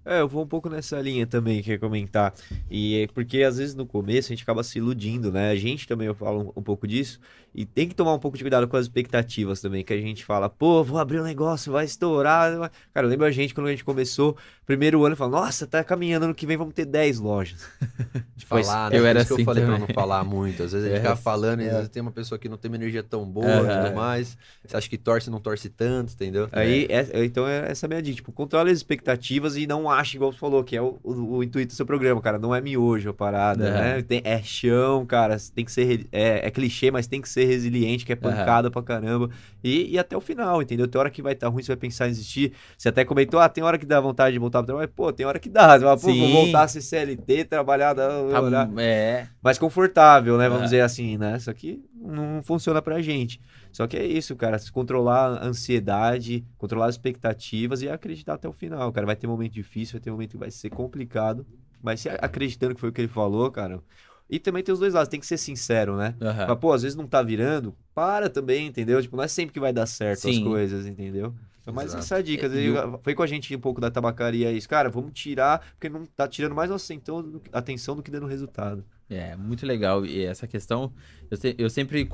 É, 0.05 0.21
eu 0.21 0.27
vou 0.27 0.43
um 0.43 0.47
pouco 0.47 0.69
nessa 0.69 0.99
linha 1.01 1.27
também, 1.27 1.61
que 1.61 1.69
eu 1.69 1.73
ia 1.73 1.79
comentar. 1.79 2.33
E 2.71 3.03
é 3.03 3.07
porque 3.07 3.43
às 3.43 3.57
vezes 3.57 3.75
no 3.75 3.85
começo 3.85 4.31
a 4.31 4.35
gente 4.35 4.43
acaba 4.43 4.63
se 4.63 4.77
iludindo, 4.79 5.31
né? 5.31 5.51
A 5.51 5.55
gente 5.55 5.87
também, 5.87 6.07
eu 6.07 6.15
falo 6.15 6.53
um, 6.55 6.59
um 6.59 6.63
pouco 6.63 6.87
disso. 6.87 7.19
E 7.53 7.65
tem 7.65 7.87
que 7.87 7.95
tomar 7.95 8.13
um 8.13 8.19
pouco 8.19 8.37
de 8.37 8.43
cuidado 8.43 8.67
com 8.67 8.77
as 8.77 8.85
expectativas 8.85 9.59
também, 9.59 9.83
que 9.83 9.91
a 9.91 9.97
gente 9.99 10.23
fala, 10.23 10.47
pô, 10.49 10.83
vou 10.83 10.99
abrir 10.99 11.19
um 11.19 11.23
negócio, 11.23 11.71
vai 11.71 11.83
estourar. 11.85 12.71
Cara, 12.93 13.07
lembra 13.07 13.27
a 13.27 13.31
gente 13.31 13.53
quando 13.55 13.67
a 13.67 13.71
gente 13.71 13.83
começou, 13.83 14.37
primeiro 14.65 15.03
ano, 15.03 15.15
fala, 15.15 15.31
nossa, 15.41 15.65
tá 15.67 15.83
caminhando, 15.83 16.23
ano 16.25 16.35
que 16.35 16.45
vem 16.45 16.55
vamos 16.57 16.73
ter 16.75 16.85
10 16.85 17.19
lojas. 17.19 17.67
Depois- 18.37 18.67
falar, 18.67 18.91
né? 18.91 18.97
eu 18.97 19.01
Por 19.01 19.07
era 19.07 19.19
isso 19.19 19.27
que 19.27 19.33
assim 19.33 19.41
eu 19.41 19.45
falei 19.45 19.63
pra 19.63 19.73
também. 19.73 19.87
não 19.87 19.93
falar 19.95 20.23
muito. 20.23 20.63
Às 20.63 20.71
vezes 20.71 20.87
a 20.87 20.89
gente 20.89 20.97
É, 20.99 21.01
fica 21.01 21.15
falando 21.15 21.61
e 21.61 21.65
é. 21.65 21.69
às 21.69 21.75
vezes 21.75 21.89
tem 21.89 22.01
uma 22.01 22.11
pessoa 22.11 22.37
que 22.39 22.47
não 22.47 22.57
tem 22.57 22.69
uma 22.69 22.77
energia 22.77 23.03
tão 23.03 23.25
boa 23.25 23.45
e 23.47 23.83
tudo 23.83 23.95
mais. 23.95 24.37
Você 24.65 24.77
acha 24.77 24.89
que 24.89 24.97
torce, 24.97 25.29
não 25.29 25.39
torce 25.39 25.69
tanto, 25.69 26.13
entendeu? 26.13 26.47
Aí, 26.51 26.85
é- 26.89 27.25
então, 27.25 27.47
é 27.47 27.69
essa 27.71 27.85
é 27.85 27.87
a 27.87 27.89
minha 27.89 28.01
dica. 28.01 28.17
Tipo, 28.17 28.31
controle 28.31 28.69
as 28.71 28.77
expectativas 28.77 29.55
e 29.57 29.65
não 29.65 29.88
não 29.89 29.91
acha, 29.91 30.15
igual 30.15 30.31
você 30.31 30.37
falou, 30.37 30.63
que 30.63 30.75
é 30.75 30.81
o, 30.81 30.99
o, 31.03 31.37
o 31.37 31.43
intuito 31.43 31.73
do 31.73 31.75
seu 31.75 31.85
programa, 31.85 32.21
cara. 32.21 32.37
Não 32.37 32.53
é 32.53 32.61
miojo 32.61 33.09
a 33.09 33.13
parada, 33.13 33.67
É. 33.67 33.71
né? 33.95 34.01
Tem- 34.01 34.21
é 34.23 34.41
chão, 34.43 35.05
cara. 35.05 35.35
Tem 35.53 35.65
que 35.65 35.71
ser. 35.71 36.07
É, 36.11 36.47
é 36.47 36.51
clichê, 36.51 36.91
mas 36.91 37.07
tem 37.07 37.21
que 37.21 37.27
ser 37.29 37.45
resiliente, 37.45 38.05
que 38.05 38.13
é 38.13 38.15
pancada 38.15 38.69
pra 38.71 38.81
caramba. 38.83 39.29
E, 39.63 39.93
e 39.93 39.99
até 39.99 40.15
o 40.15 40.21
final, 40.21 40.61
entendeu? 40.61 40.87
Tem 40.87 40.99
hora 40.99 41.09
que 41.09 41.21
vai 41.21 41.33
estar 41.33 41.47
ruim, 41.49 41.63
você 41.63 41.69
vai 41.69 41.77
pensar 41.77 42.07
em 42.07 42.11
desistir. 42.11 42.53
Você 42.77 42.89
até 42.89 43.03
comentou, 43.03 43.39
ah, 43.39 43.49
tem 43.49 43.63
hora 43.63 43.77
que 43.77 43.85
dá 43.85 43.99
vontade 43.99 44.33
de 44.33 44.39
voltar 44.39 44.59
pro 44.59 44.67
trabalho. 44.67 44.89
Pô, 44.95 45.11
tem 45.11 45.25
hora 45.25 45.39
que 45.39 45.49
dá. 45.49 45.77
Você 45.77 45.83
fala, 45.85 45.97
pô, 45.97 46.07
vou 46.07 46.13
Sim. 46.13 46.31
voltar 46.33 46.63
a 46.63 46.67
ser 46.67 46.81
CLT, 46.81 47.45
trabalhar, 47.45 47.93
dar- 47.93 48.09
Tá- 48.49 48.69
é, 48.81 49.27
mais 49.41 49.57
confortável, 49.57 50.37
né? 50.37 50.47
Vamos 50.47 50.65
dizer 50.65 50.81
assim, 50.81 51.17
né? 51.17 51.35
Isso 51.37 51.49
aqui 51.49 51.83
não 52.01 52.41
funciona 52.43 52.81
pra 52.81 53.01
gente. 53.01 53.39
Só 53.71 53.87
que 53.87 53.97
é 53.97 54.05
isso, 54.05 54.35
cara. 54.35 54.57
Controlar 54.71 55.37
a 55.37 55.45
ansiedade, 55.45 56.45
controlar 56.57 56.87
as 56.87 56.95
expectativas 56.95 57.81
e 57.81 57.89
acreditar 57.89 58.33
até 58.33 58.47
o 58.47 58.53
final, 58.53 58.91
cara. 58.91 59.05
Vai 59.05 59.15
ter 59.15 59.27
momento 59.27 59.53
difícil, 59.53 59.93
vai 59.93 60.01
ter 60.01 60.11
momento 60.11 60.31
que 60.31 60.37
vai 60.37 60.51
ser 60.51 60.69
complicado. 60.69 61.45
Mas 61.81 62.01
se 62.01 62.09
acreditando 62.09 62.75
que 62.75 62.81
foi 62.81 62.89
o 62.89 62.93
que 62.93 63.01
ele 63.01 63.07
falou, 63.07 63.49
cara. 63.51 63.81
E 64.29 64.37
também 64.39 64.61
tem 64.61 64.71
os 64.73 64.79
dois 64.79 64.93
lados, 64.93 65.09
tem 65.09 65.19
que 65.19 65.25
ser 65.25 65.37
sincero, 65.37 65.95
né? 65.97 66.15
aham. 66.21 66.47
Mas, 66.49 66.57
pô, 66.59 66.71
às 66.71 66.83
vezes 66.83 66.95
não 66.95 67.07
tá 67.07 67.21
virando, 67.23 67.75
para 67.95 68.29
também, 68.29 68.67
entendeu? 68.67 69.01
Tipo, 69.01 69.17
não 69.17 69.23
é 69.23 69.27
sempre 69.27 69.53
que 69.53 69.59
vai 69.59 69.73
dar 69.73 69.87
certo 69.87 70.27
as 70.29 70.35
Sim. 70.35 70.43
coisas, 70.43 70.85
entendeu? 70.85 71.33
Então, 71.61 71.73
mais 71.73 71.93
essa 71.95 72.21
dica. 72.21 72.45
É, 72.45 72.61
e 72.63 72.69
o- 72.69 72.99
Foi 72.99 73.15
com 73.15 73.23
a 73.23 73.27
gente 73.27 73.55
um 73.55 73.59
pouco 73.59 73.81
da 73.81 73.89
tabacaria 73.89 74.51
isso. 74.51 74.69
Cara, 74.69 74.89
vamos 74.89 75.13
tirar, 75.13 75.59
porque 75.71 75.89
não 75.89 76.05
tá 76.05 76.27
tirando 76.27 76.53
mais 76.53 76.69
nossa 76.69 76.93
atenção 76.93 77.23
do, 77.23 77.41
atenção 77.51 77.95
do 77.95 78.03
que 78.03 78.11
dando 78.11 78.27
resultado. 78.27 78.85
É, 79.09 79.35
muito 79.35 79.65
legal. 79.65 80.05
E 80.05 80.23
essa 80.23 80.47
questão, 80.47 80.93
eu, 81.31 81.37
se- 81.37 81.55
eu 81.57 81.69
sempre 81.69 82.07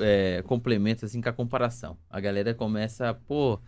é, 0.00 0.42
complemento 0.42 1.04
assim 1.04 1.20
com 1.20 1.28
a 1.28 1.32
comparação. 1.32 1.96
A 2.08 2.20
galera 2.20 2.52
começa, 2.54 3.14
pô, 3.14 3.60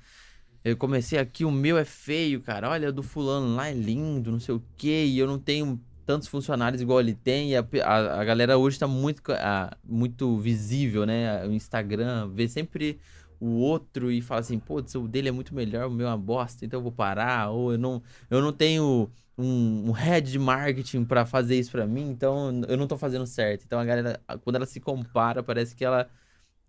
eu 0.65 0.77
comecei 0.77 1.19
aqui, 1.19 1.45
o 1.45 1.51
meu 1.51 1.79
é 1.79 1.85
feio, 1.85 2.43
cara. 2.43 2.71
Olha, 2.71 2.93
do 2.93 3.03
fulano 3.03 3.55
lá 3.57 3.69
é 3.69 3.75
lindo, 3.75 4.33
não 4.33 4.41
sei 4.41 4.55
o 4.55 4.65
quê, 4.77 5.05
e 5.07 5.19
eu 5.19 5.27
não 5.29 5.39
tenho 5.39 5.81
tantos 6.07 6.29
funcionários 6.29 6.83
igual 6.83 7.01
ele 7.01 7.15
tem. 7.15 7.57
A, 7.57 7.61
a, 7.85 8.21
a 8.21 8.25
galera 8.25 8.59
hoje 8.59 8.79
tá 8.79 8.89
muito, 8.89 9.23
co- 9.23 9.33
ah, 9.33 9.77
muito 9.85 10.39
visível, 10.39 11.07
né? 11.07 11.47
O 11.47 11.53
Instagram, 11.53 12.31
vê 12.35 12.49
sempre 12.49 13.01
o 13.43 13.59
outro 13.59 14.09
e 14.13 14.23
fala 14.23 14.41
assim, 14.41 14.57
pô, 14.57 14.77
o 14.77 15.09
dele 15.09 15.29
é 15.29 15.33
muito 15.33 15.53
melhor, 15.53 15.89
o 15.89 15.91
meu 15.91 16.07
é 16.07 16.11
uma 16.11 16.17
bosta, 16.17 16.65
então 16.65 16.79
eu 16.79 16.83
vou 16.83 16.93
parar. 16.93 17.51
Ou 17.51 17.73
eu 17.73 17.79
não, 17.79 18.01
eu 18.31 18.41
não 18.41 18.53
tenho 18.53 19.11
um, 19.37 19.89
um 19.89 19.91
head 19.91 20.31
de 20.31 20.39
marketing 20.39 21.05
pra 21.05 21.27
fazer 21.27 21.59
isso 21.59 21.73
pra 21.73 21.85
mim, 21.85 22.09
então 22.09 22.63
eu 22.69 22.77
não 22.77 22.87
tô 22.87 22.97
fazendo 22.97 23.27
certo. 23.27 23.65
Então 23.67 23.81
a 23.81 23.85
galera, 23.85 24.21
quando 24.45 24.57
ela 24.57 24.67
se 24.67 24.79
compara, 24.79 25.43
parece 25.43 25.75
que 25.75 25.85
ela 25.85 26.09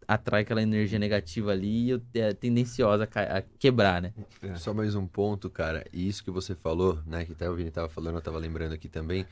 atrai 0.08 0.42
aquela 0.42 0.64
energia 0.64 0.98
negativa 0.98 1.52
ali 1.52 1.92
e 1.92 2.20
é 2.20 2.34
tendenciosa 2.34 3.08
a, 3.14 3.42
quebrar, 3.60 4.02
né? 4.02 4.12
É. 4.42 4.56
Só 4.56 4.74
mais 4.74 4.96
um 4.96 5.06
ponto, 5.06 5.52
cara. 5.52 5.86
E 5.94 6.08
isso 6.08 6.24
que 6.24 6.32
você 6.32 6.56
falou, 6.56 7.00
né? 7.06 7.24
Que 7.24 7.34
até 7.34 7.48
o 7.48 7.56
Vini 7.56 7.70
tava 7.70 7.88
falando, 7.88 8.16
eu 8.16 8.22
tava 8.22 8.40
lembrando 8.40 8.74
aqui 8.74 8.90
também. 8.90 9.28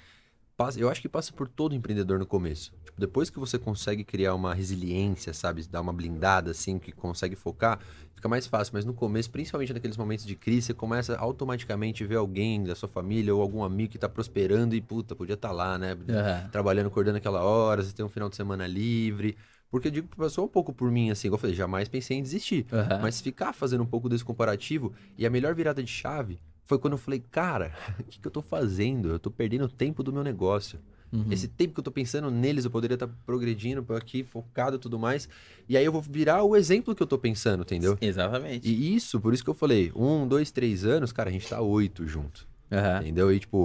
Passa- 0.66 0.80
eu 0.80 0.90
acho 0.90 1.02
que 1.02 1.10
passa 1.10 1.34
por 1.34 1.48
todo 1.48 1.74
empreendedor 1.76 2.20
no 2.20 2.26
começo. 2.26 2.72
Tipo, 2.86 3.00
depois 3.00 3.30
que 3.30 3.40
você 3.40 3.58
consegue 3.58 4.04
criar 4.04 4.36
uma 4.36 4.54
resiliência, 4.54 5.34
sabe? 5.34 5.66
Dar 5.68 5.82
uma 5.82 5.94
blindada, 5.94 6.52
assim, 6.52 6.78
que 6.78 6.92
consegue 6.92 7.36
focar, 7.36 7.80
fica 8.16 8.30
mais 8.30 8.46
fácil. 8.48 8.74
Mas 8.76 8.86
no 8.86 8.94
começo, 8.94 9.30
principalmente 9.32 9.74
naqueles 9.74 9.98
momentos 9.98 10.26
de 10.26 10.36
crise, 10.36 10.68
você 10.68 10.74
começa 10.74 11.18
automaticamente 11.18 12.04
a 12.04 12.08
ver 12.08 12.18
alguém 12.18 12.64
da 12.64 12.76
sua 12.76 12.88
família 12.90 13.34
ou 13.34 13.42
algum 13.42 13.64
amigo 13.64 13.92
que 13.92 13.98
tá 13.98 14.08
prosperando 14.08 14.76
e, 14.76 14.82
puta, 14.82 15.16
podia 15.16 15.34
estar 15.34 15.52
lá, 15.52 15.78
né? 15.78 15.98
Aham. 16.10 16.50
trabalhando, 16.52 16.88
acordando 16.88 17.18
aquela 17.18 17.42
hora, 17.44 17.82
você 17.82 17.94
tem 17.94 18.06
um 18.06 18.10
final 18.10 18.30
de 18.30 18.36
semana 18.36 18.68
livre. 18.68 19.38
Porque 19.70 19.88
eu 19.88 19.92
digo 19.92 20.08
que 20.10 20.18
passou 20.18 20.46
um 20.46 20.50
pouco 20.50 20.74
por 20.74 20.92
mim, 20.92 21.12
assim, 21.12 21.28
igual 21.28 21.38
eu 21.38 21.42
falei, 21.42 21.56
jamais 21.56 21.88
pensei 21.88 22.18
em 22.18 22.22
desistir. 22.22 22.68
Aham. 22.72 23.00
Mas 23.02 23.22
ficar 23.22 23.54
fazendo 23.54 23.84
um 23.84 23.88
pouco 23.88 24.10
desse 24.10 24.24
comparativo, 24.24 24.94
e 25.18 25.26
a 25.26 25.30
melhor 25.30 25.56
virada 25.56 25.82
de 25.82 25.90
chave 25.90 26.40
foi 26.64 26.80
quando 26.80 26.94
eu 26.94 26.98
falei, 26.98 27.24
cara, 27.32 27.74
o 28.00 28.04
que, 28.10 28.20
que 28.20 28.28
eu 28.28 28.32
tô 28.32 28.42
fazendo? 28.42 29.10
Eu 29.10 29.20
tô 29.20 29.30
perdendo 29.30 29.66
o 29.66 29.70
tempo 29.70 30.04
do 30.04 30.14
meu 30.14 30.24
negócio. 30.24 30.80
Uhum. 31.12 31.26
Esse 31.30 31.48
tempo 31.48 31.74
que 31.74 31.80
eu 31.80 31.84
tô 31.84 31.92
pensando 31.92 32.32
neles, 32.32 32.64
eu 32.64 32.72
poderia 32.72 32.96
estar 32.96 33.08
progredindo 33.26 33.84
por 33.84 33.98
aqui, 33.98 34.24
focado 34.24 34.78
e 34.78 34.80
tudo 34.80 34.98
mais. 34.98 35.28
E 35.68 35.76
aí 35.76 35.84
eu 35.84 35.92
vou 35.92 36.02
virar 36.02 36.44
o 36.44 36.56
exemplo 36.56 36.96
que 36.96 37.04
eu 37.04 37.08
tô 37.08 37.18
pensando, 37.18 37.64
entendeu? 37.64 37.98
Exatamente. 38.00 38.68
E 38.68 38.96
isso, 38.96 39.20
por 39.20 39.34
isso 39.34 39.44
que 39.44 39.50
eu 39.50 39.54
falei, 39.54 39.92
um, 39.94 40.26
dois, 40.26 40.52
três 40.52 40.86
anos, 40.86 41.12
cara, 41.12 41.30
a 41.30 41.34
gente 41.34 41.48
tá 41.48 41.60
oito 41.62 42.08
junto. 42.08 42.48
Aham. 42.72 43.02
Entendeu? 43.02 43.34
E, 43.34 43.40
tipo, 43.40 43.58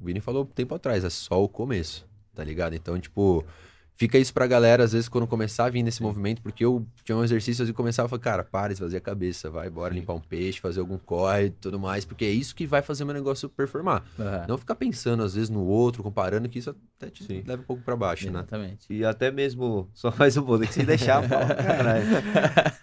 o 0.00 0.04
Vini 0.04 0.20
falou 0.20 0.42
um 0.42 0.46
tempo 0.46 0.74
atrás, 0.74 1.02
é 1.02 1.10
só 1.10 1.42
o 1.42 1.48
começo, 1.48 2.06
tá 2.34 2.44
ligado? 2.44 2.74
Então, 2.74 3.00
tipo, 3.00 3.44
fica 4.00 4.16
isso 4.16 4.32
pra 4.32 4.46
galera, 4.46 4.82
às 4.82 4.92
vezes, 4.92 5.10
quando 5.10 5.26
começar 5.26 5.66
a 5.66 5.68
vir 5.68 5.82
nesse 5.82 6.02
movimento, 6.02 6.40
porque 6.40 6.64
eu 6.64 6.86
tinha 7.04 7.14
um 7.14 7.22
exercício 7.22 7.68
e 7.68 7.72
começava 7.74 8.06
a 8.06 8.08
falar, 8.08 8.22
cara, 8.22 8.42
para, 8.42 8.72
esvaziar 8.72 8.98
a 8.98 9.04
cabeça, 9.04 9.50
vai 9.50 9.68
embora 9.68 9.92
limpar 9.92 10.14
um 10.14 10.20
peixe, 10.20 10.58
fazer 10.58 10.80
algum 10.80 10.96
corre 10.96 11.44
e 11.44 11.50
tudo 11.50 11.78
mais, 11.78 12.06
porque 12.06 12.24
é 12.24 12.30
isso 12.30 12.54
que 12.54 12.66
vai 12.66 12.80
fazer 12.80 13.04
meu 13.04 13.12
negócio 13.12 13.46
performar. 13.50 14.02
Aham. 14.18 14.46
Não 14.48 14.56
ficar 14.56 14.74
pensando, 14.76 15.22
às 15.22 15.34
vezes, 15.34 15.50
no 15.50 15.62
outro, 15.66 16.02
comparando, 16.02 16.48
que 16.48 16.58
isso 16.58 16.74
até 17.00 17.10
te 17.10 17.24
Sim. 17.24 17.42
leva 17.46 17.62
um 17.62 17.64
pouco 17.64 17.82
pra 17.82 17.96
baixo, 17.96 18.24
né? 18.26 18.30
Exatamente. 18.40 18.86
E 18.92 19.04
até 19.04 19.30
mesmo, 19.30 19.88
só 19.94 20.12
mais 20.18 20.36
um 20.36 20.42
pouco, 20.42 20.58
tem 20.60 20.68
que 20.68 20.74
se 20.74 20.84
deixar 20.84 21.26
caralho. 21.26 22.04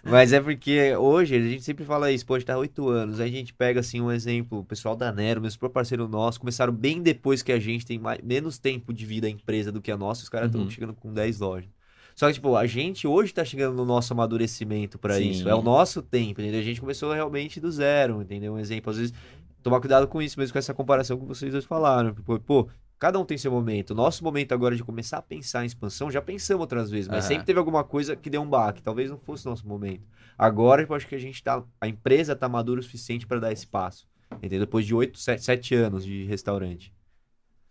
Mas 0.02 0.32
é 0.32 0.40
porque 0.40 0.96
hoje 0.96 1.36
a 1.36 1.40
gente 1.40 1.62
sempre 1.62 1.84
fala 1.84 2.10
isso, 2.10 2.26
pode 2.26 2.42
estar 2.42 2.58
oito 2.58 2.88
anos. 2.88 3.20
Aí 3.20 3.28
a 3.28 3.32
gente 3.32 3.54
pega 3.54 3.80
assim 3.80 4.00
um 4.00 4.10
exemplo, 4.10 4.58
o 4.58 4.64
pessoal 4.64 4.96
da 4.96 5.12
Nero, 5.12 5.40
meus 5.40 5.56
próprios 5.56 5.78
parceiro 5.78 6.08
nosso, 6.08 6.40
começaram 6.40 6.72
bem 6.72 7.00
depois 7.00 7.42
que 7.42 7.52
a 7.52 7.60
gente 7.60 7.86
tem 7.86 7.98
mais, 7.98 8.20
menos 8.22 8.58
tempo 8.58 8.92
de 8.92 9.06
vida 9.06 9.26
a 9.28 9.30
empresa 9.30 9.70
do 9.70 9.80
que 9.80 9.92
a 9.92 9.96
nossa, 9.96 10.22
os 10.22 10.28
caras 10.28 10.48
estão 10.48 10.62
Uhum. 10.62 10.70
chegando 10.70 10.94
com 10.94 11.12
10 11.12 11.38
lojas. 11.38 11.70
Só 12.16 12.26
que, 12.26 12.32
tipo, 12.34 12.56
a 12.56 12.66
gente 12.66 13.06
hoje 13.06 13.32
tá 13.32 13.44
chegando 13.44 13.76
no 13.76 13.84
nosso 13.84 14.12
amadurecimento 14.12 14.98
Sim. 15.12 15.30
isso. 15.30 15.48
É 15.48 15.54
o 15.54 15.62
nosso 15.62 16.02
tempo, 16.02 16.40
entendeu? 16.40 16.58
A 16.58 16.64
gente 16.64 16.80
começou 16.80 17.12
realmente 17.12 17.60
do 17.60 17.70
zero, 17.70 18.20
entendeu? 18.22 18.54
Um 18.54 18.58
exemplo, 18.58 18.90
às 18.90 18.96
vezes, 18.98 19.14
tomar 19.62 19.78
cuidado 19.78 20.08
com 20.08 20.20
isso 20.20 20.36
mesmo, 20.40 20.52
com 20.52 20.58
essa 20.58 20.74
comparação 20.74 21.16
que 21.16 21.24
vocês 21.24 21.52
dois 21.52 21.64
falaram. 21.64 22.12
Pô, 22.14 22.40
pô, 22.40 22.68
cada 22.98 23.18
um 23.18 23.24
tem 23.24 23.38
seu 23.38 23.50
momento. 23.52 23.94
Nosso 23.94 24.24
momento 24.24 24.52
agora 24.52 24.74
de 24.74 24.82
começar 24.82 25.18
a 25.18 25.22
pensar 25.22 25.62
em 25.62 25.66
expansão, 25.66 26.10
já 26.10 26.20
pensamos 26.20 26.60
outras 26.60 26.90
vezes, 26.90 27.08
mas 27.08 27.24
Aham. 27.24 27.28
sempre 27.28 27.46
teve 27.46 27.58
alguma 27.58 27.84
coisa 27.84 28.16
que 28.16 28.28
deu 28.28 28.42
um 28.42 28.48
baque. 28.48 28.82
Talvez 28.82 29.10
não 29.10 29.18
fosse 29.18 29.46
o 29.46 29.50
nosso 29.50 29.66
momento. 29.66 30.06
Agora, 30.36 30.82
eu 30.82 30.94
acho 30.94 31.06
que 31.06 31.14
a 31.14 31.18
gente 31.18 31.42
tá. 31.42 31.62
A 31.80 31.88
empresa 31.88 32.36
tá 32.36 32.48
madura 32.48 32.80
o 32.80 32.82
suficiente 32.82 33.26
para 33.26 33.40
dar 33.40 33.52
esse 33.52 33.66
passo. 33.66 34.08
Entendeu? 34.36 34.60
Depois 34.60 34.86
de 34.86 34.94
oito, 34.94 35.18
sete, 35.18 35.74
anos 35.74 36.04
de 36.04 36.24
restaurante. 36.24 36.92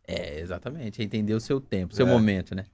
É, 0.07 0.39
exatamente. 0.39 1.01
É 1.01 1.05
entender 1.05 1.33
o 1.33 1.39
seu 1.39 1.61
tempo, 1.61 1.93
o 1.93 1.95
seu 1.95 2.07
É. 2.07 2.09
momento, 2.09 2.55
né? 2.55 2.65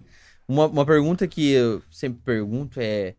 Uma, 0.48 0.68
uma 0.68 0.86
pergunta 0.86 1.28
que 1.28 1.52
eu 1.52 1.82
sempre 1.92 2.22
pergunto 2.24 2.80
é: 2.80 3.16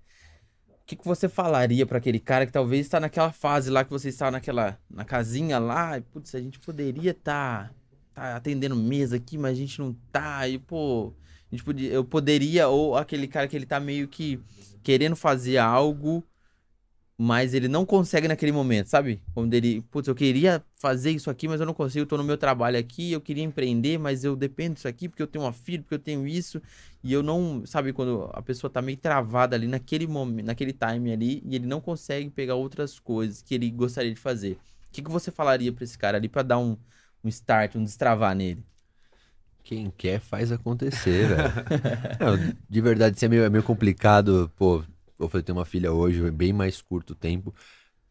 o 0.69 0.87
que, 0.87 0.97
que 0.97 1.05
você 1.05 1.29
falaria 1.29 1.87
pra 1.87 1.99
aquele 1.99 2.21
cara 2.21 2.47
que 2.47 2.53
talvez 2.53 2.87
está 2.87 3.01
naquela 3.01 3.33
fase 3.33 3.71
lá 3.71 3.85
que 3.85 3.91
você 3.91 4.09
está 4.09 4.31
naquela 4.31 4.79
na 4.91 5.05
casinha 5.05 5.59
lá, 5.59 5.99
e 5.99 6.01
putz, 6.01 6.35
a 6.35 6.41
gente 6.41 6.59
poderia 6.61 7.11
estar 7.13 7.69
tá, 7.69 7.75
atendendo 8.15 8.77
mesa 8.77 9.17
aqui, 9.17 9.37
mas 9.37 9.53
a 9.53 9.61
gente 9.61 9.79
não 9.79 9.93
tá, 10.13 10.49
e 10.49 10.59
pô, 10.59 11.13
a 11.51 11.55
gente 11.55 11.65
podia, 11.65 11.93
eu 11.93 12.05
poderia, 12.05 12.69
ou 12.69 12.97
aquele 12.97 13.27
cara 13.29 13.49
que 13.49 13.57
ele 13.57 13.67
tá 13.67 13.81
meio 13.81 14.09
que 14.09 14.41
querendo 14.83 15.17
fazer 15.17 15.59
algo, 15.59 16.25
mas 17.17 17.55
ele 17.55 17.69
não 17.69 17.87
consegue 17.87 18.27
naquele 18.27 18.51
momento, 18.51 18.89
sabe? 18.89 19.23
Quando 19.33 19.55
ele, 19.55 19.81
putz, 19.83 20.09
eu 20.09 20.15
queria 20.17 20.65
fazer 20.75 21.13
isso 21.13 21.31
aqui, 21.31 21.47
mas 21.47 21.61
eu 21.61 21.67
não 21.67 21.73
consigo, 21.73 22.03
eu 22.03 22.07
tô 22.07 22.17
no 22.17 22.25
meu 22.25 22.37
trabalho 22.37 22.77
aqui, 22.77 23.13
eu 23.13 23.21
queria 23.21 23.45
empreender, 23.45 23.99
mas 23.99 24.25
eu 24.25 24.35
dependo 24.35 24.75
disso 24.75 24.89
aqui 24.89 25.09
porque 25.09 25.23
eu 25.23 25.27
tenho 25.27 25.45
uma 25.45 25.53
filha, 25.53 25.81
porque 25.83 25.95
eu 25.95 25.99
tenho 25.99 26.27
isso, 26.27 26.61
e 27.05 27.13
eu 27.13 27.23
não, 27.23 27.65
sabe, 27.67 27.93
quando 27.93 28.29
a 28.33 28.43
pessoa 28.43 28.69
tá 28.69 28.83
meio 28.83 28.99
travada 28.99 29.55
ali 29.55 29.69
naquele 29.69 30.07
momento, 30.09 30.47
naquele 30.47 30.73
time 30.73 31.13
ali, 31.13 31.43
e 31.47 31.55
ele 31.55 31.67
não 31.67 31.81
consegue 31.81 32.29
pegar 32.31 32.57
outras 32.57 32.99
coisas 32.99 33.43
que 33.43 33.55
ele 33.55 33.71
gostaria 33.71 34.13
de 34.13 34.21
fazer. 34.21 34.55
O 34.89 34.93
que, 34.93 35.03
que 35.03 35.11
você 35.11 35.31
falaria 35.31 35.73
pra 35.73 35.85
esse 35.85 35.97
cara 35.97 36.19
ali 36.19 36.29
pra 36.29 36.43
dar 36.43 36.59
um, 36.59 36.77
um 37.25 37.29
start, 37.29 37.77
um 37.77 37.85
destravar 37.85 38.35
nele? 38.35 38.65
Quem 39.63 39.91
quer 39.91 40.21
faz 40.21 40.53
acontecer, 40.53 41.27
velho. 41.27 41.55
De 42.69 42.81
verdade, 42.81 43.17
isso 43.17 43.25
é 43.25 43.29
meio, 43.29 43.45
é 43.45 43.51
meio 43.51 43.65
complicado. 43.65 44.51
Pô, 44.57 44.85
eu 45.19 45.29
falei, 45.29 45.43
tenho 45.43 45.57
uma 45.59 45.65
filha 45.65 45.93
hoje, 45.93 46.25
é 46.27 46.31
bem 46.31 46.53
mais 46.53 46.81
curto 46.83 47.13
o 47.13 47.17
tempo. 47.17 47.55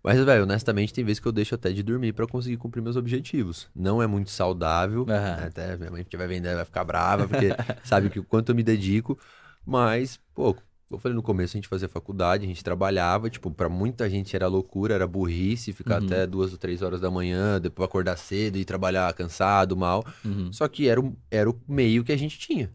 Mas, 0.04 0.24
velho, 0.24 0.44
honestamente, 0.44 0.94
tem 0.94 1.04
vezes 1.04 1.20
que 1.20 1.28
eu 1.28 1.32
deixo 1.32 1.56
até 1.56 1.72
de 1.72 1.84
dormir 1.84 2.14
pra 2.14 2.28
conseguir 2.28 2.58
cumprir 2.58 2.82
meus 2.82 2.96
objetivos. 2.96 3.70
Não 3.76 4.02
é 4.02 4.08
muito 4.08 4.32
saudável. 4.32 5.06
Aham. 5.08 5.38
né? 5.38 5.46
Até 5.48 5.78
minha 5.78 5.92
mãe 5.92 6.02
estiver 6.02 6.28
vendo, 6.28 6.46
vai 6.46 6.66
ficar 6.66 6.84
brava, 6.84 7.28
porque 7.28 7.50
sabe 7.86 8.10
que 8.10 8.20
o 8.20 8.24
quanto 8.24 8.50
eu 8.50 8.56
me 8.56 8.64
dedico. 8.64 9.18
Mas, 9.66 10.20
pô, 10.34 10.56
eu 10.96 11.00
falei 11.00 11.16
no 11.16 11.24
começo, 11.24 11.56
a 11.56 11.58
gente 11.58 11.68
fazia 11.68 11.90
faculdade, 11.90 12.46
a 12.46 12.48
gente 12.48 12.64
trabalhava, 12.64 13.30
tipo, 13.30 13.50
pra 13.52 13.68
muita 13.70 14.10
gente 14.10 14.36
era 14.36 14.48
loucura, 14.48 14.94
era 14.94 15.08
burrice, 15.08 15.74
ficar 15.74 16.00
Uhum. 16.00 16.06
até 16.06 16.28
duas 16.28 16.52
ou 16.52 16.58
três 16.58 16.82
horas 16.82 17.02
da 17.02 17.10
manhã, 17.12 17.60
depois 17.60 17.88
acordar 17.88 18.18
cedo 18.18 18.58
e 18.58 18.66
trabalhar 18.66 19.14
cansado, 19.14 19.76
mal. 19.76 20.04
Uhum. 20.24 20.52
Só 20.52 20.68
que 20.68 20.88
era 20.88 21.00
o, 21.02 21.16
era 21.30 21.50
o 21.50 21.60
meio 21.68 22.04
que 22.04 22.12
a 22.12 22.18
gente 22.18 22.38
tinha. 22.40 22.72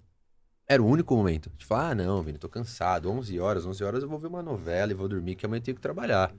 Era 0.67 0.83
o 0.83 0.87
único 0.87 1.17
momento. 1.17 1.51
Tipo, 1.57 1.75
ah, 1.75 1.95
não, 1.95 2.23
Vini, 2.23 2.37
tô 2.39 2.49
cansado. 2.49 3.11
11 3.11 3.39
horas, 3.41 3.65
11 3.65 3.83
horas 3.83 4.03
eu 4.03 4.09
vou 4.09 4.19
ver 4.19 4.27
uma 4.27 4.43
novela 4.43 4.93
e 4.93 4.95
vou 4.95 5.09
dormir, 5.09 5.35
que 5.35 5.47
amanhã 5.47 5.61
eu 5.61 5.65
tenho 5.65 5.75
que 5.77 5.81
trabalhar. 5.81 6.33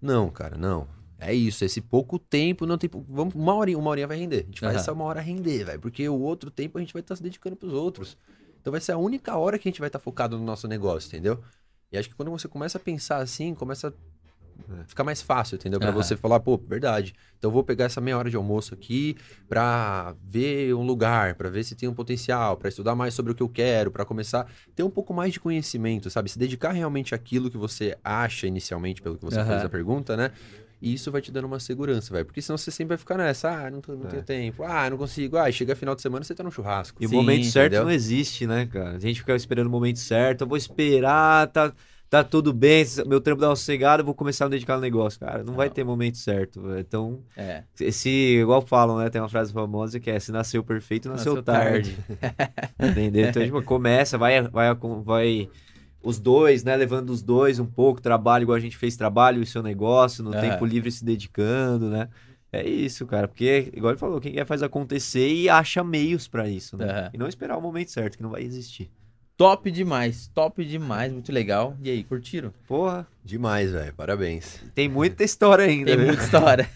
Não, 0.00 0.30
cara, 0.30 0.56
não. 0.56 0.86
É 1.18 1.32
isso, 1.32 1.64
esse 1.64 1.80
pouco 1.80 2.18
tempo, 2.18 2.66
não 2.66 2.76
tem. 2.76 2.90
Vamos, 3.08 3.34
uma 3.34 3.54
horinha, 3.54 3.78
uma 3.78 3.90
horinha 3.90 4.06
vai 4.08 4.18
render. 4.18 4.40
A 4.42 4.46
gente 4.46 4.60
faz 4.60 4.72
Aham. 4.74 4.80
essa 4.80 4.92
uma 4.92 5.04
hora 5.04 5.20
render, 5.20 5.64
velho. 5.64 5.80
Porque 5.80 6.08
o 6.08 6.18
outro 6.18 6.50
tempo 6.50 6.78
a 6.78 6.80
gente 6.80 6.92
vai 6.92 7.00
estar 7.00 7.14
se 7.14 7.22
dedicando 7.22 7.54
pros 7.56 7.72
outros. 7.72 8.16
Então 8.62 8.70
vai 8.70 8.80
ser 8.80 8.92
a 8.92 8.96
única 8.96 9.36
hora 9.36 9.58
que 9.58 9.68
a 9.68 9.70
gente 9.70 9.80
vai 9.80 9.88
estar 9.88 9.98
focado 9.98 10.38
no 10.38 10.44
nosso 10.44 10.66
negócio, 10.66 11.08
entendeu? 11.08 11.42
E 11.90 11.98
acho 11.98 12.08
que 12.08 12.14
quando 12.14 12.30
você 12.30 12.48
começa 12.48 12.78
a 12.78 12.80
pensar 12.80 13.18
assim, 13.18 13.54
começa 13.54 13.88
a 13.88 13.92
Fica 14.86 15.02
mais 15.02 15.20
fácil, 15.20 15.56
entendeu? 15.56 15.80
Pra 15.80 15.90
Aham. 15.90 16.02
você 16.02 16.16
falar, 16.16 16.40
pô, 16.40 16.56
verdade. 16.56 17.14
Então 17.38 17.48
eu 17.48 17.52
vou 17.52 17.64
pegar 17.64 17.86
essa 17.86 18.00
meia 18.00 18.16
hora 18.16 18.30
de 18.30 18.36
almoço 18.36 18.74
aqui 18.74 19.16
pra 19.48 20.14
ver 20.22 20.74
um 20.74 20.82
lugar, 20.82 21.34
pra 21.34 21.48
ver 21.50 21.64
se 21.64 21.74
tem 21.74 21.88
um 21.88 21.94
potencial, 21.94 22.56
pra 22.56 22.68
estudar 22.68 22.94
mais 22.94 23.14
sobre 23.14 23.32
o 23.32 23.34
que 23.34 23.42
eu 23.42 23.48
quero, 23.48 23.90
pra 23.90 24.04
começar 24.04 24.42
a 24.42 24.46
ter 24.74 24.82
um 24.82 24.90
pouco 24.90 25.12
mais 25.12 25.32
de 25.32 25.40
conhecimento, 25.40 26.10
sabe? 26.10 26.30
Se 26.30 26.38
dedicar 26.38 26.72
realmente 26.72 27.14
àquilo 27.14 27.50
que 27.50 27.56
você 27.56 27.96
acha 28.04 28.46
inicialmente, 28.46 29.02
pelo 29.02 29.16
que 29.18 29.24
você 29.24 29.40
Aham. 29.40 29.48
fez 29.48 29.64
a 29.64 29.68
pergunta, 29.68 30.16
né? 30.16 30.30
E 30.82 30.94
isso 30.94 31.12
vai 31.12 31.20
te 31.22 31.30
dando 31.30 31.44
uma 31.46 31.60
segurança, 31.60 32.12
velho. 32.12 32.26
Porque 32.26 32.42
senão 32.42 32.58
você 32.58 32.70
sempre 32.72 32.88
vai 32.88 32.98
ficar 32.98 33.16
nessa, 33.16 33.48
ah, 33.50 33.70
não, 33.70 33.80
tô- 33.80 33.94
não 33.94 34.06
É. 34.06 34.08
tenho 34.10 34.22
tempo, 34.24 34.64
ah, 34.64 34.90
não 34.90 34.98
consigo. 34.98 35.36
Ah, 35.36 35.50
chega 35.52 35.76
final 35.76 35.94
de 35.94 36.02
semana 36.02 36.24
você 36.24 36.34
tá 36.34 36.42
no 36.42 36.50
churrasco. 36.50 37.02
E 37.02 37.06
Sim, 37.06 37.14
o 37.14 37.18
momento 37.18 37.44
certo 37.46 37.66
entendeu? 37.74 37.84
não 37.84 37.92
existe, 37.92 38.46
né, 38.48 38.66
cara? 38.66 38.96
A 38.96 38.98
gente 38.98 39.20
fica 39.20 39.34
esperando 39.36 39.68
o 39.68 39.70
momento 39.70 40.00
certo, 40.00 40.40
eu 40.42 40.46
vou 40.48 40.56
esperar, 40.56 41.46
tá, 41.48 41.72
tá 42.10 42.24
tudo 42.24 42.52
bem, 42.52 42.84
meu 43.06 43.20
trampo 43.20 43.40
dá 43.40 43.48
uma 43.48 43.54
sossegada, 43.56 44.02
eu 44.02 44.04
vou 44.06 44.14
começar 44.14 44.44
a 44.44 44.48
me 44.48 44.52
dedicar 44.56 44.74
no 44.74 44.82
negócio. 44.82 45.20
Cara, 45.20 45.44
não 45.44 45.54
vai 45.54 45.68
Não. 45.68 45.74
ter 45.74 45.84
momento 45.84 46.18
certo. 46.18 46.60
velho. 46.60 46.80
Então, 46.80 47.20
É. 47.36 47.62
se, 47.92 48.10
igual 48.40 48.60
falam, 48.60 48.98
né? 48.98 49.08
Tem 49.08 49.20
uma 49.22 49.28
frase 49.28 49.52
famosa 49.52 50.00
que 50.00 50.10
é: 50.10 50.18
se 50.18 50.32
nasceu 50.32 50.64
perfeito, 50.64 51.08
nasceu, 51.08 51.36
Nasceu 51.36 51.42
tarde. 51.44 51.96
Entendeu? 52.78 53.28
Então, 53.28 53.42
tipo, 53.44 53.62
começa, 53.62 54.18
vai, 54.18 54.42
vai, 54.42 54.74
vai 55.04 55.48
os 56.02 56.18
dois, 56.18 56.64
né? 56.64 56.74
Levando 56.76 57.10
os 57.10 57.22
dois 57.22 57.58
um 57.58 57.66
pouco, 57.66 58.00
trabalho 58.00 58.42
igual 58.42 58.56
a 58.56 58.60
gente 58.60 58.76
fez 58.76 58.96
trabalho 58.96 59.38
e 59.40 59.42
o 59.42 59.46
seu 59.46 59.62
negócio, 59.62 60.22
no 60.24 60.30
Aham. 60.32 60.40
tempo 60.40 60.64
livre 60.64 60.90
se 60.90 61.04
dedicando, 61.04 61.88
né? 61.88 62.08
É 62.52 62.68
isso, 62.68 63.06
cara, 63.06 63.26
porque, 63.26 63.70
igual 63.74 63.92
ele 63.92 63.98
falou, 63.98 64.20
quem 64.20 64.32
quer 64.32 64.44
faz 64.44 64.62
acontecer 64.62 65.26
e 65.32 65.48
acha 65.48 65.82
meios 65.82 66.28
pra 66.28 66.48
isso, 66.48 66.76
né? 66.76 66.84
Aham. 66.84 67.10
E 67.14 67.18
não 67.18 67.26
esperar 67.26 67.56
o 67.56 67.62
momento 67.62 67.90
certo, 67.90 68.16
que 68.16 68.22
não 68.22 68.30
vai 68.30 68.42
existir. 68.42 68.90
Top 69.34 69.68
demais, 69.70 70.28
top 70.34 70.62
demais, 70.64 71.10
muito 71.12 71.32
legal. 71.32 71.74
E 71.82 71.90
aí, 71.90 72.04
curtiram? 72.04 72.52
Porra, 72.68 73.06
Demais, 73.24 73.70
velho. 73.72 73.92
Parabéns. 73.94 74.60
tem 74.74 74.88
muita 74.88 75.24
história 75.24 75.64
ainda, 75.64 75.86
Tem 75.86 75.96
né? 75.96 76.04
muita 76.06 76.22
história. 76.22 76.68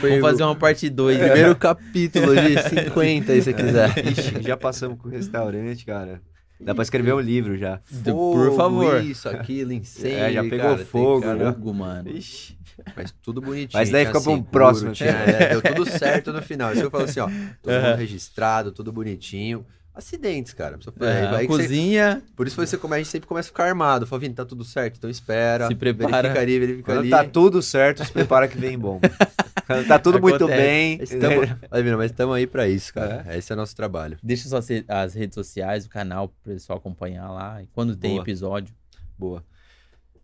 Foi 0.00 0.10
Vamos 0.20 0.20
fazer 0.20 0.44
uma 0.44 0.54
parte 0.54 0.88
2. 0.88 1.18
Primeiro 1.18 1.56
capítulo 1.56 2.34
de 2.36 2.62
50, 2.62 3.32
aí 3.32 3.38
se 3.42 3.44
você 3.44 3.52
quiser. 3.54 4.06
Ixi, 4.06 4.42
já 4.42 4.56
passamos 4.56 4.98
com 5.00 5.08
o 5.08 5.10
restaurante, 5.10 5.84
cara. 5.84 6.22
Dá 6.60 6.74
pra 6.74 6.82
escrever 6.82 7.14
um 7.14 7.20
livro 7.20 7.56
já. 7.56 7.80
Por 8.04 8.56
favor. 8.56 9.02
Isso, 9.02 9.28
aquilo, 9.28 9.72
incêndio. 9.72 10.18
É, 10.18 10.32
já 10.32 10.42
pegou 10.42 10.58
cara, 10.58 10.76
tem 10.76 10.86
fogo, 10.86 11.20
cara, 11.22 11.34
né? 11.34 11.52
Fogo, 11.52 11.74
mano. 11.74 12.10
Ixi. 12.10 12.58
Mas 12.96 13.12
tudo 13.22 13.40
bonitinho. 13.40 13.78
Mas 13.78 13.90
daí 13.90 14.04
tinha 14.04 14.14
fica 14.14 14.22
pra 14.22 14.32
um 14.32 14.36
seguro, 14.36 14.50
próximo, 14.50 14.92
Tinha, 14.92 15.10
é, 15.10 15.48
deu 15.50 15.62
tudo 15.62 15.88
certo 15.88 16.32
no 16.32 16.42
final. 16.42 16.72
Isso 16.72 16.82
eu 16.82 16.90
falo 16.90 17.04
assim, 17.04 17.20
ó. 17.20 17.28
Todo 17.62 17.74
mundo 17.82 17.96
registrado, 17.96 18.72
tudo 18.72 18.92
bonitinho. 18.92 19.64
Acidentes, 19.98 20.52
cara. 20.54 20.78
Foi- 20.80 21.06
É, 21.06 21.26
aí 21.26 21.46
que 21.46 21.52
você- 21.52 21.62
cozinha, 21.64 22.22
por 22.36 22.46
isso 22.46 22.54
você 22.56 22.78
come, 22.78 22.94
a 22.94 22.98
gente 22.98 23.08
sempre 23.08 23.26
começa 23.26 23.48
a 23.48 23.50
ficar 23.50 23.64
armado. 23.64 24.06
Fala, 24.06 24.20
Vini, 24.20 24.32
tá 24.32 24.44
tudo 24.44 24.64
certo, 24.64 24.96
então 24.96 25.10
espera. 25.10 25.66
Se 25.66 25.74
prepara. 25.74 26.12
Verifica 26.22 26.40
ali, 26.40 26.58
verifica 26.60 26.84
Quando 26.92 26.98
ali. 27.00 27.10
tá 27.10 27.24
tudo 27.24 27.60
certo, 27.60 28.04
se 28.04 28.12
prepara 28.12 28.46
que 28.46 28.56
vem 28.56 28.78
bom. 28.78 29.00
Tá 29.86 29.98
tudo 29.98 30.18
muito 30.18 30.36
Acontece. 30.36 30.62
bem. 30.62 30.98
Estamos, 31.02 31.46
Olha, 31.70 31.96
mas 31.98 32.10
estamos 32.10 32.34
aí 32.34 32.46
pra 32.46 32.66
isso, 32.66 32.94
cara. 32.94 33.26
Esse 33.36 33.52
é 33.52 33.54
o 33.54 33.56
nosso 33.58 33.76
trabalho. 33.76 34.16
deixa 34.22 34.48
só 34.48 34.60
as 34.88 35.12
redes 35.14 35.34
sociais, 35.34 35.84
o 35.84 35.90
canal 35.90 36.28
pro 36.30 36.54
pessoal 36.54 36.78
acompanhar 36.78 37.30
lá. 37.30 37.62
E 37.62 37.66
quando 37.74 37.94
tem 37.94 38.12
Boa. 38.12 38.22
episódio. 38.22 38.74
Boa. 39.18 39.44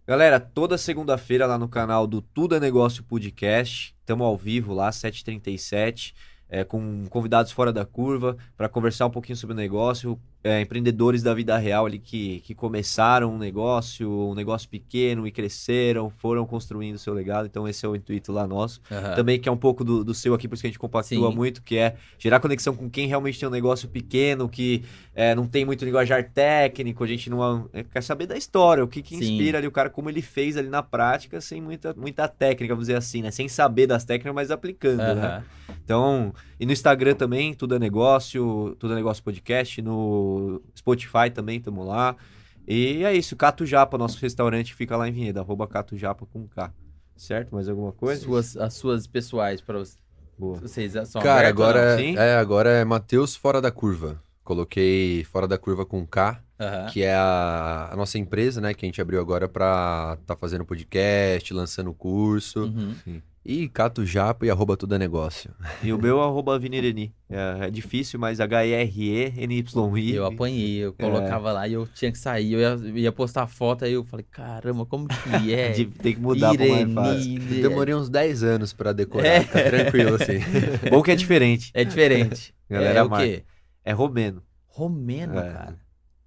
Galera, 0.06 0.40
toda 0.40 0.78
segunda-feira 0.78 1.44
lá 1.46 1.58
no 1.58 1.68
canal 1.68 2.06
do 2.06 2.22
Tudo 2.22 2.54
é 2.54 2.60
Negócio 2.60 3.02
Podcast. 3.04 3.94
Estamos 4.00 4.24
ao 4.26 4.34
vivo 4.34 4.72
lá, 4.72 4.88
7h37, 4.90 6.14
é, 6.54 6.62
com 6.62 7.04
convidados 7.10 7.50
fora 7.50 7.72
da 7.72 7.84
curva, 7.84 8.36
para 8.56 8.68
conversar 8.68 9.06
um 9.06 9.10
pouquinho 9.10 9.36
sobre 9.36 9.54
o 9.54 9.56
negócio. 9.56 10.16
É, 10.44 10.60
empreendedores 10.60 11.22
da 11.22 11.32
vida 11.32 11.56
real 11.56 11.86
ali 11.86 11.98
que, 11.98 12.40
que 12.40 12.54
começaram 12.54 13.32
um 13.32 13.38
negócio, 13.38 14.10
um 14.30 14.34
negócio 14.34 14.68
pequeno 14.68 15.26
e 15.26 15.32
cresceram, 15.32 16.10
foram 16.10 16.44
construindo 16.44 16.96
o 16.96 16.98
seu 16.98 17.14
legado. 17.14 17.46
Então, 17.46 17.66
esse 17.66 17.86
é 17.86 17.88
o 17.88 17.96
intuito 17.96 18.30
lá 18.30 18.46
nosso. 18.46 18.82
Aham. 18.92 19.14
também 19.14 19.40
que 19.40 19.48
é 19.48 19.52
um 19.52 19.56
pouco 19.56 19.82
do, 19.82 20.04
do 20.04 20.12
seu 20.12 20.34
aqui, 20.34 20.46
por 20.46 20.54
isso 20.54 20.62
que 20.62 20.66
a 20.66 20.70
gente 20.70 20.78
compactua 20.78 21.30
Sim. 21.30 21.34
muito, 21.34 21.62
que 21.62 21.78
é 21.78 21.96
gerar 22.18 22.40
conexão 22.40 22.76
com 22.76 22.90
quem 22.90 23.08
realmente 23.08 23.40
tem 23.40 23.48
um 23.48 23.52
negócio 23.52 23.88
pequeno, 23.88 24.46
que 24.46 24.84
é, 25.14 25.34
não 25.34 25.46
tem 25.46 25.64
muito 25.64 25.82
linguajar 25.82 26.30
técnico, 26.30 27.02
a 27.02 27.06
gente 27.06 27.30
não 27.30 27.70
é, 27.72 27.82
quer 27.82 28.02
saber 28.02 28.26
da 28.26 28.36
história, 28.36 28.84
o 28.84 28.88
que, 28.88 29.00
que 29.00 29.16
Sim. 29.16 29.24
inspira 29.24 29.56
ali 29.56 29.66
o 29.66 29.72
cara, 29.72 29.88
como 29.88 30.10
ele 30.10 30.20
fez 30.20 30.58
ali 30.58 30.68
na 30.68 30.82
prática, 30.82 31.40
sem 31.40 31.62
muita, 31.62 31.94
muita 31.94 32.28
técnica, 32.28 32.74
vamos 32.74 32.88
dizer 32.88 32.98
assim, 32.98 33.22
né? 33.22 33.30
Sem 33.30 33.48
saber 33.48 33.86
das 33.86 34.04
técnicas, 34.04 34.34
mas 34.34 34.50
aplicando, 34.50 34.98
né? 34.98 35.26
Aham. 35.26 35.44
Então, 35.82 36.34
e 36.58 36.66
no 36.66 36.72
Instagram 36.72 37.14
também, 37.14 37.54
tudo 37.54 37.74
é 37.74 37.78
negócio, 37.78 38.76
tudo 38.78 38.92
é 38.92 38.96
negócio 38.96 39.22
podcast, 39.22 39.80
no 39.82 40.60
Spotify 40.76 41.30
também, 41.32 41.60
tamo 41.60 41.84
lá. 41.84 42.16
E 42.66 43.04
é 43.04 43.14
isso, 43.14 43.36
Cato 43.36 43.66
Japa, 43.66 43.98
nosso 43.98 44.18
restaurante 44.20 44.74
fica 44.74 44.96
lá 44.96 45.08
em 45.08 45.12
Vinhedo, 45.12 45.40
arroba 45.40 45.66
Cato 45.66 45.96
Japa 45.96 46.24
com 46.26 46.46
K. 46.48 46.72
Certo? 47.16 47.54
Mais 47.54 47.68
alguma 47.68 47.92
coisa? 47.92 48.22
Suas, 48.22 48.56
as 48.56 48.74
suas 48.74 49.06
pessoais 49.06 49.60
para 49.60 49.82
vocês. 50.38 50.92
São 51.06 51.22
Cara, 51.22 51.42
não? 51.42 51.48
agora, 51.48 51.96
Sim? 51.96 52.16
é, 52.16 52.34
agora 52.36 52.70
é 52.70 52.84
Matheus 52.84 53.36
Fora 53.36 53.60
da 53.60 53.70
Curva. 53.70 54.20
Coloquei 54.42 55.24
Fora 55.24 55.46
da 55.46 55.56
Curva 55.56 55.86
com 55.86 56.06
K, 56.06 56.42
Aham. 56.60 56.86
que 56.86 57.02
é 57.02 57.14
a, 57.14 57.90
a 57.92 57.96
nossa 57.96 58.18
empresa, 58.18 58.60
né? 58.60 58.74
Que 58.74 58.84
a 58.84 58.88
gente 58.88 59.00
abriu 59.00 59.20
agora 59.20 59.48
pra 59.48 60.18
tá 60.26 60.36
fazendo 60.36 60.64
podcast, 60.64 61.52
lançando 61.54 61.92
curso. 61.94 62.64
Uhum. 62.64 63.22
E 63.46 63.68
Cato 63.68 64.06
Japa 64.06 64.46
e 64.46 64.50
arroba 64.50 64.74
tudo 64.74 64.94
é 64.94 64.98
negócio. 64.98 65.52
E 65.82 65.92
o 65.92 65.98
meu 65.98 66.18
é 66.18 66.24
arroba 66.24 66.58
Vinireni. 66.58 67.14
É, 67.28 67.66
é 67.66 67.70
difícil, 67.70 68.18
mas 68.18 68.40
H-E-R-E-N-Y-I. 68.40 70.14
Eu 70.14 70.24
apanhei, 70.26 70.80
É. 70.80 70.86
eu 70.86 70.92
colocava 70.94 71.52
lá 71.52 71.68
e 71.68 71.74
eu 71.74 71.86
tinha 71.86 72.10
que 72.10 72.18
sair, 72.18 72.52
eu 72.54 72.60
ia, 72.60 73.00
ia 73.00 73.12
postar 73.12 73.46
foto, 73.46 73.84
aí 73.84 73.92
eu 73.92 74.04
falei, 74.04 74.24
caramba, 74.30 74.86
como 74.86 75.06
que 75.08 75.14
é? 75.52 75.72
De- 75.72 75.84
Tem 75.86 76.14
que 76.14 76.20
mudar 76.20 76.54
pra 76.56 76.66
mais 76.66 76.92
fácil. 76.92 77.38
Demorei 77.40 77.94
uns 77.94 78.08
10 78.08 78.42
anos 78.42 78.72
pra 78.72 78.92
decorar, 78.92 79.26
É. 79.26 79.40
fica 79.42 79.62
tranquilo 79.70 80.14
assim. 80.14 80.38
Bom 80.90 81.02
que 81.02 81.10
é 81.10 81.16
diferente. 81.16 81.70
É 81.74 81.84
diferente. 81.84 82.54
Galera 82.68 83.00
é 83.00 83.02
o 83.02 83.10
marca. 83.10 83.26
quê? 83.26 83.44
É 83.84 83.92
romeno. 83.92 84.42
Romeno, 84.66 85.38
É. 85.38 85.50
cara. 85.52 85.78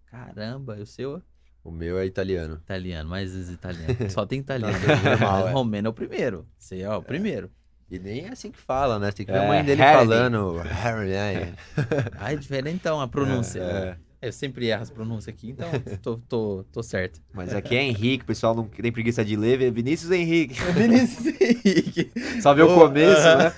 Caramba, 0.06 0.77
e 0.77 0.81
o 0.81 0.85
seu 0.85 1.18
é 1.18 1.22
O 1.68 1.72
meu 1.72 1.99
é 1.99 2.06
italiano. 2.06 2.61
italiano, 2.64 3.10
mas 3.10 3.35
os 3.35 3.49
italianos. 3.49 3.98
Só 4.14 4.26
tem 4.26 4.39
italiano. 4.39 4.73
normal, 5.03 5.49
é. 5.49 5.52
Romeno 5.52 5.88
é 5.88 5.89
o 5.89 5.94
primeiro. 5.94 6.48
Você 6.57 6.80
é 6.80 6.89
o 6.89 7.02
primeiro. 7.02 7.52
E 7.91 7.99
nem 7.99 8.26
é 8.26 8.30
assim 8.30 8.49
que 8.52 8.57
fala, 8.57 8.98
né? 8.98 9.11
Tem 9.11 9.26
que 9.26 9.31
ver 9.34 9.39
É, 9.39 9.45
a 9.45 9.48
mãe 9.49 9.64
dele 9.65 9.81
Harry. 9.81 9.98
falando. 9.98 10.57
Harry, 10.60 11.10
né? 11.10 11.53
Ah, 12.18 12.31
é 12.31 12.38
diferente 12.38 12.76
então 12.76 13.02
a 13.02 13.07
pronúncia. 13.07 13.60
É. 13.60 13.98
Eu 14.22 14.31
sempre 14.31 14.68
erro 14.68 14.81
as 14.81 14.89
pronúncias 14.89 15.27
aqui, 15.35 15.49
então 15.49 15.69
tô, 16.02 16.18
tô, 16.18 16.65
tô 16.72 16.81
certo. 16.81 17.22
Mas 17.34 17.53
aqui 17.53 17.76
é 17.76 17.84
Henrique, 17.84 18.23
o 18.23 18.27
pessoal 18.27 18.56
não 18.56 18.64
tem 18.65 18.91
preguiça 18.91 19.23
de 19.23 19.35
ler, 19.35 19.61
é 19.61 19.69
Vinícius 19.69 20.10
Henrique. 20.10 20.56
Vinícius 20.73 21.27
Henrique. 21.39 22.11
Só 22.41 22.53
vê 22.53 22.61
o 22.64 22.73
começo, 22.73 23.22
né? 23.38 23.52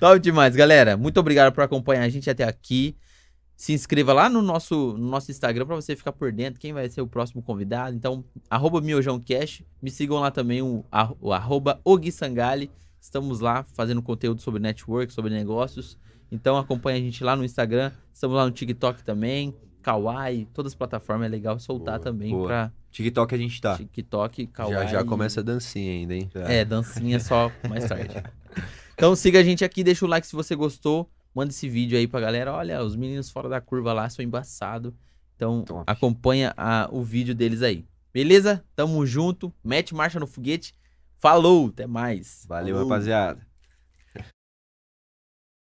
Top 0.00 0.18
demais, 0.18 0.56
galera. 0.56 0.96
Muito 0.96 1.20
obrigado 1.20 1.52
por 1.52 1.62
acompanhar 1.62 2.02
a 2.02 2.08
gente 2.08 2.28
até 2.28 2.44
aqui. 2.44 2.96
Se 3.62 3.72
inscreva 3.72 4.12
lá 4.12 4.28
no 4.28 4.42
nosso, 4.42 4.96
no 4.98 5.08
nosso 5.08 5.30
Instagram 5.30 5.64
para 5.64 5.76
você 5.76 5.94
ficar 5.94 6.10
por 6.10 6.32
dentro 6.32 6.58
quem 6.58 6.72
vai 6.72 6.90
ser 6.90 7.00
o 7.00 7.06
próximo 7.06 7.40
convidado. 7.40 7.94
Então, 7.94 8.24
arroba 8.50 8.80
miojãocast. 8.80 9.64
Me 9.80 9.88
sigam 9.88 10.18
lá 10.18 10.32
também, 10.32 10.60
o, 10.60 10.84
o 11.20 11.32
arroba 11.32 11.80
Ogui 11.84 12.10
Sangali. 12.10 12.72
Estamos 13.00 13.38
lá 13.38 13.62
fazendo 13.62 14.02
conteúdo 14.02 14.42
sobre 14.42 14.58
network, 14.58 15.12
sobre 15.12 15.32
negócios. 15.32 15.96
Então 16.28 16.56
acompanha 16.56 16.98
a 16.98 17.00
gente 17.00 17.22
lá 17.22 17.36
no 17.36 17.44
Instagram. 17.44 17.92
Estamos 18.12 18.36
lá 18.36 18.44
no 18.46 18.50
TikTok 18.50 19.04
também. 19.04 19.54
Kawaii, 19.80 20.48
todas 20.52 20.72
as 20.72 20.76
plataformas 20.76 21.26
é 21.26 21.28
legal 21.28 21.56
soltar 21.60 22.00
Boa, 22.00 22.04
também 22.04 22.32
boa. 22.32 22.48
pra 22.48 22.72
TikTok 22.90 23.32
a 23.32 23.38
gente 23.38 23.60
tá. 23.60 23.76
TikTok, 23.76 24.48
Kawaii. 24.48 24.74
Já 24.74 24.86
já 24.86 25.04
começa 25.04 25.38
a 25.38 25.42
dancinha 25.44 25.92
ainda, 25.92 26.16
hein? 26.16 26.28
É, 26.34 26.64
dancinha 26.64 27.20
só 27.20 27.48
mais 27.70 27.84
tarde. 27.86 28.20
Então 28.94 29.16
siga 29.16 29.40
a 29.40 29.42
gente 29.42 29.64
aqui, 29.64 29.82
deixa 29.82 30.04
o 30.04 30.08
like 30.08 30.26
se 30.26 30.36
você 30.36 30.54
gostou. 30.54 31.10
Manda 31.34 31.50
esse 31.50 31.68
vídeo 31.68 31.96
aí 31.98 32.06
pra 32.06 32.20
galera. 32.20 32.52
Olha, 32.52 32.82
os 32.82 32.94
meninos 32.96 33.30
fora 33.30 33.48
da 33.48 33.60
curva 33.60 33.92
lá 33.92 34.08
são 34.08 34.24
embaçados. 34.24 34.92
Então 35.36 35.62
Top. 35.62 35.84
acompanha 35.86 36.52
a- 36.56 36.88
o 36.92 37.02
vídeo 37.02 37.34
deles 37.34 37.62
aí. 37.62 37.84
Beleza? 38.12 38.62
Tamo 38.76 39.04
junto. 39.06 39.52
Mete 39.64 39.94
marcha 39.94 40.20
no 40.20 40.26
foguete. 40.26 40.74
Falou, 41.18 41.68
até 41.68 41.86
mais. 41.86 42.44
Valeu, 42.48 42.74
Falou. 42.76 42.90
rapaziada. 42.90 43.40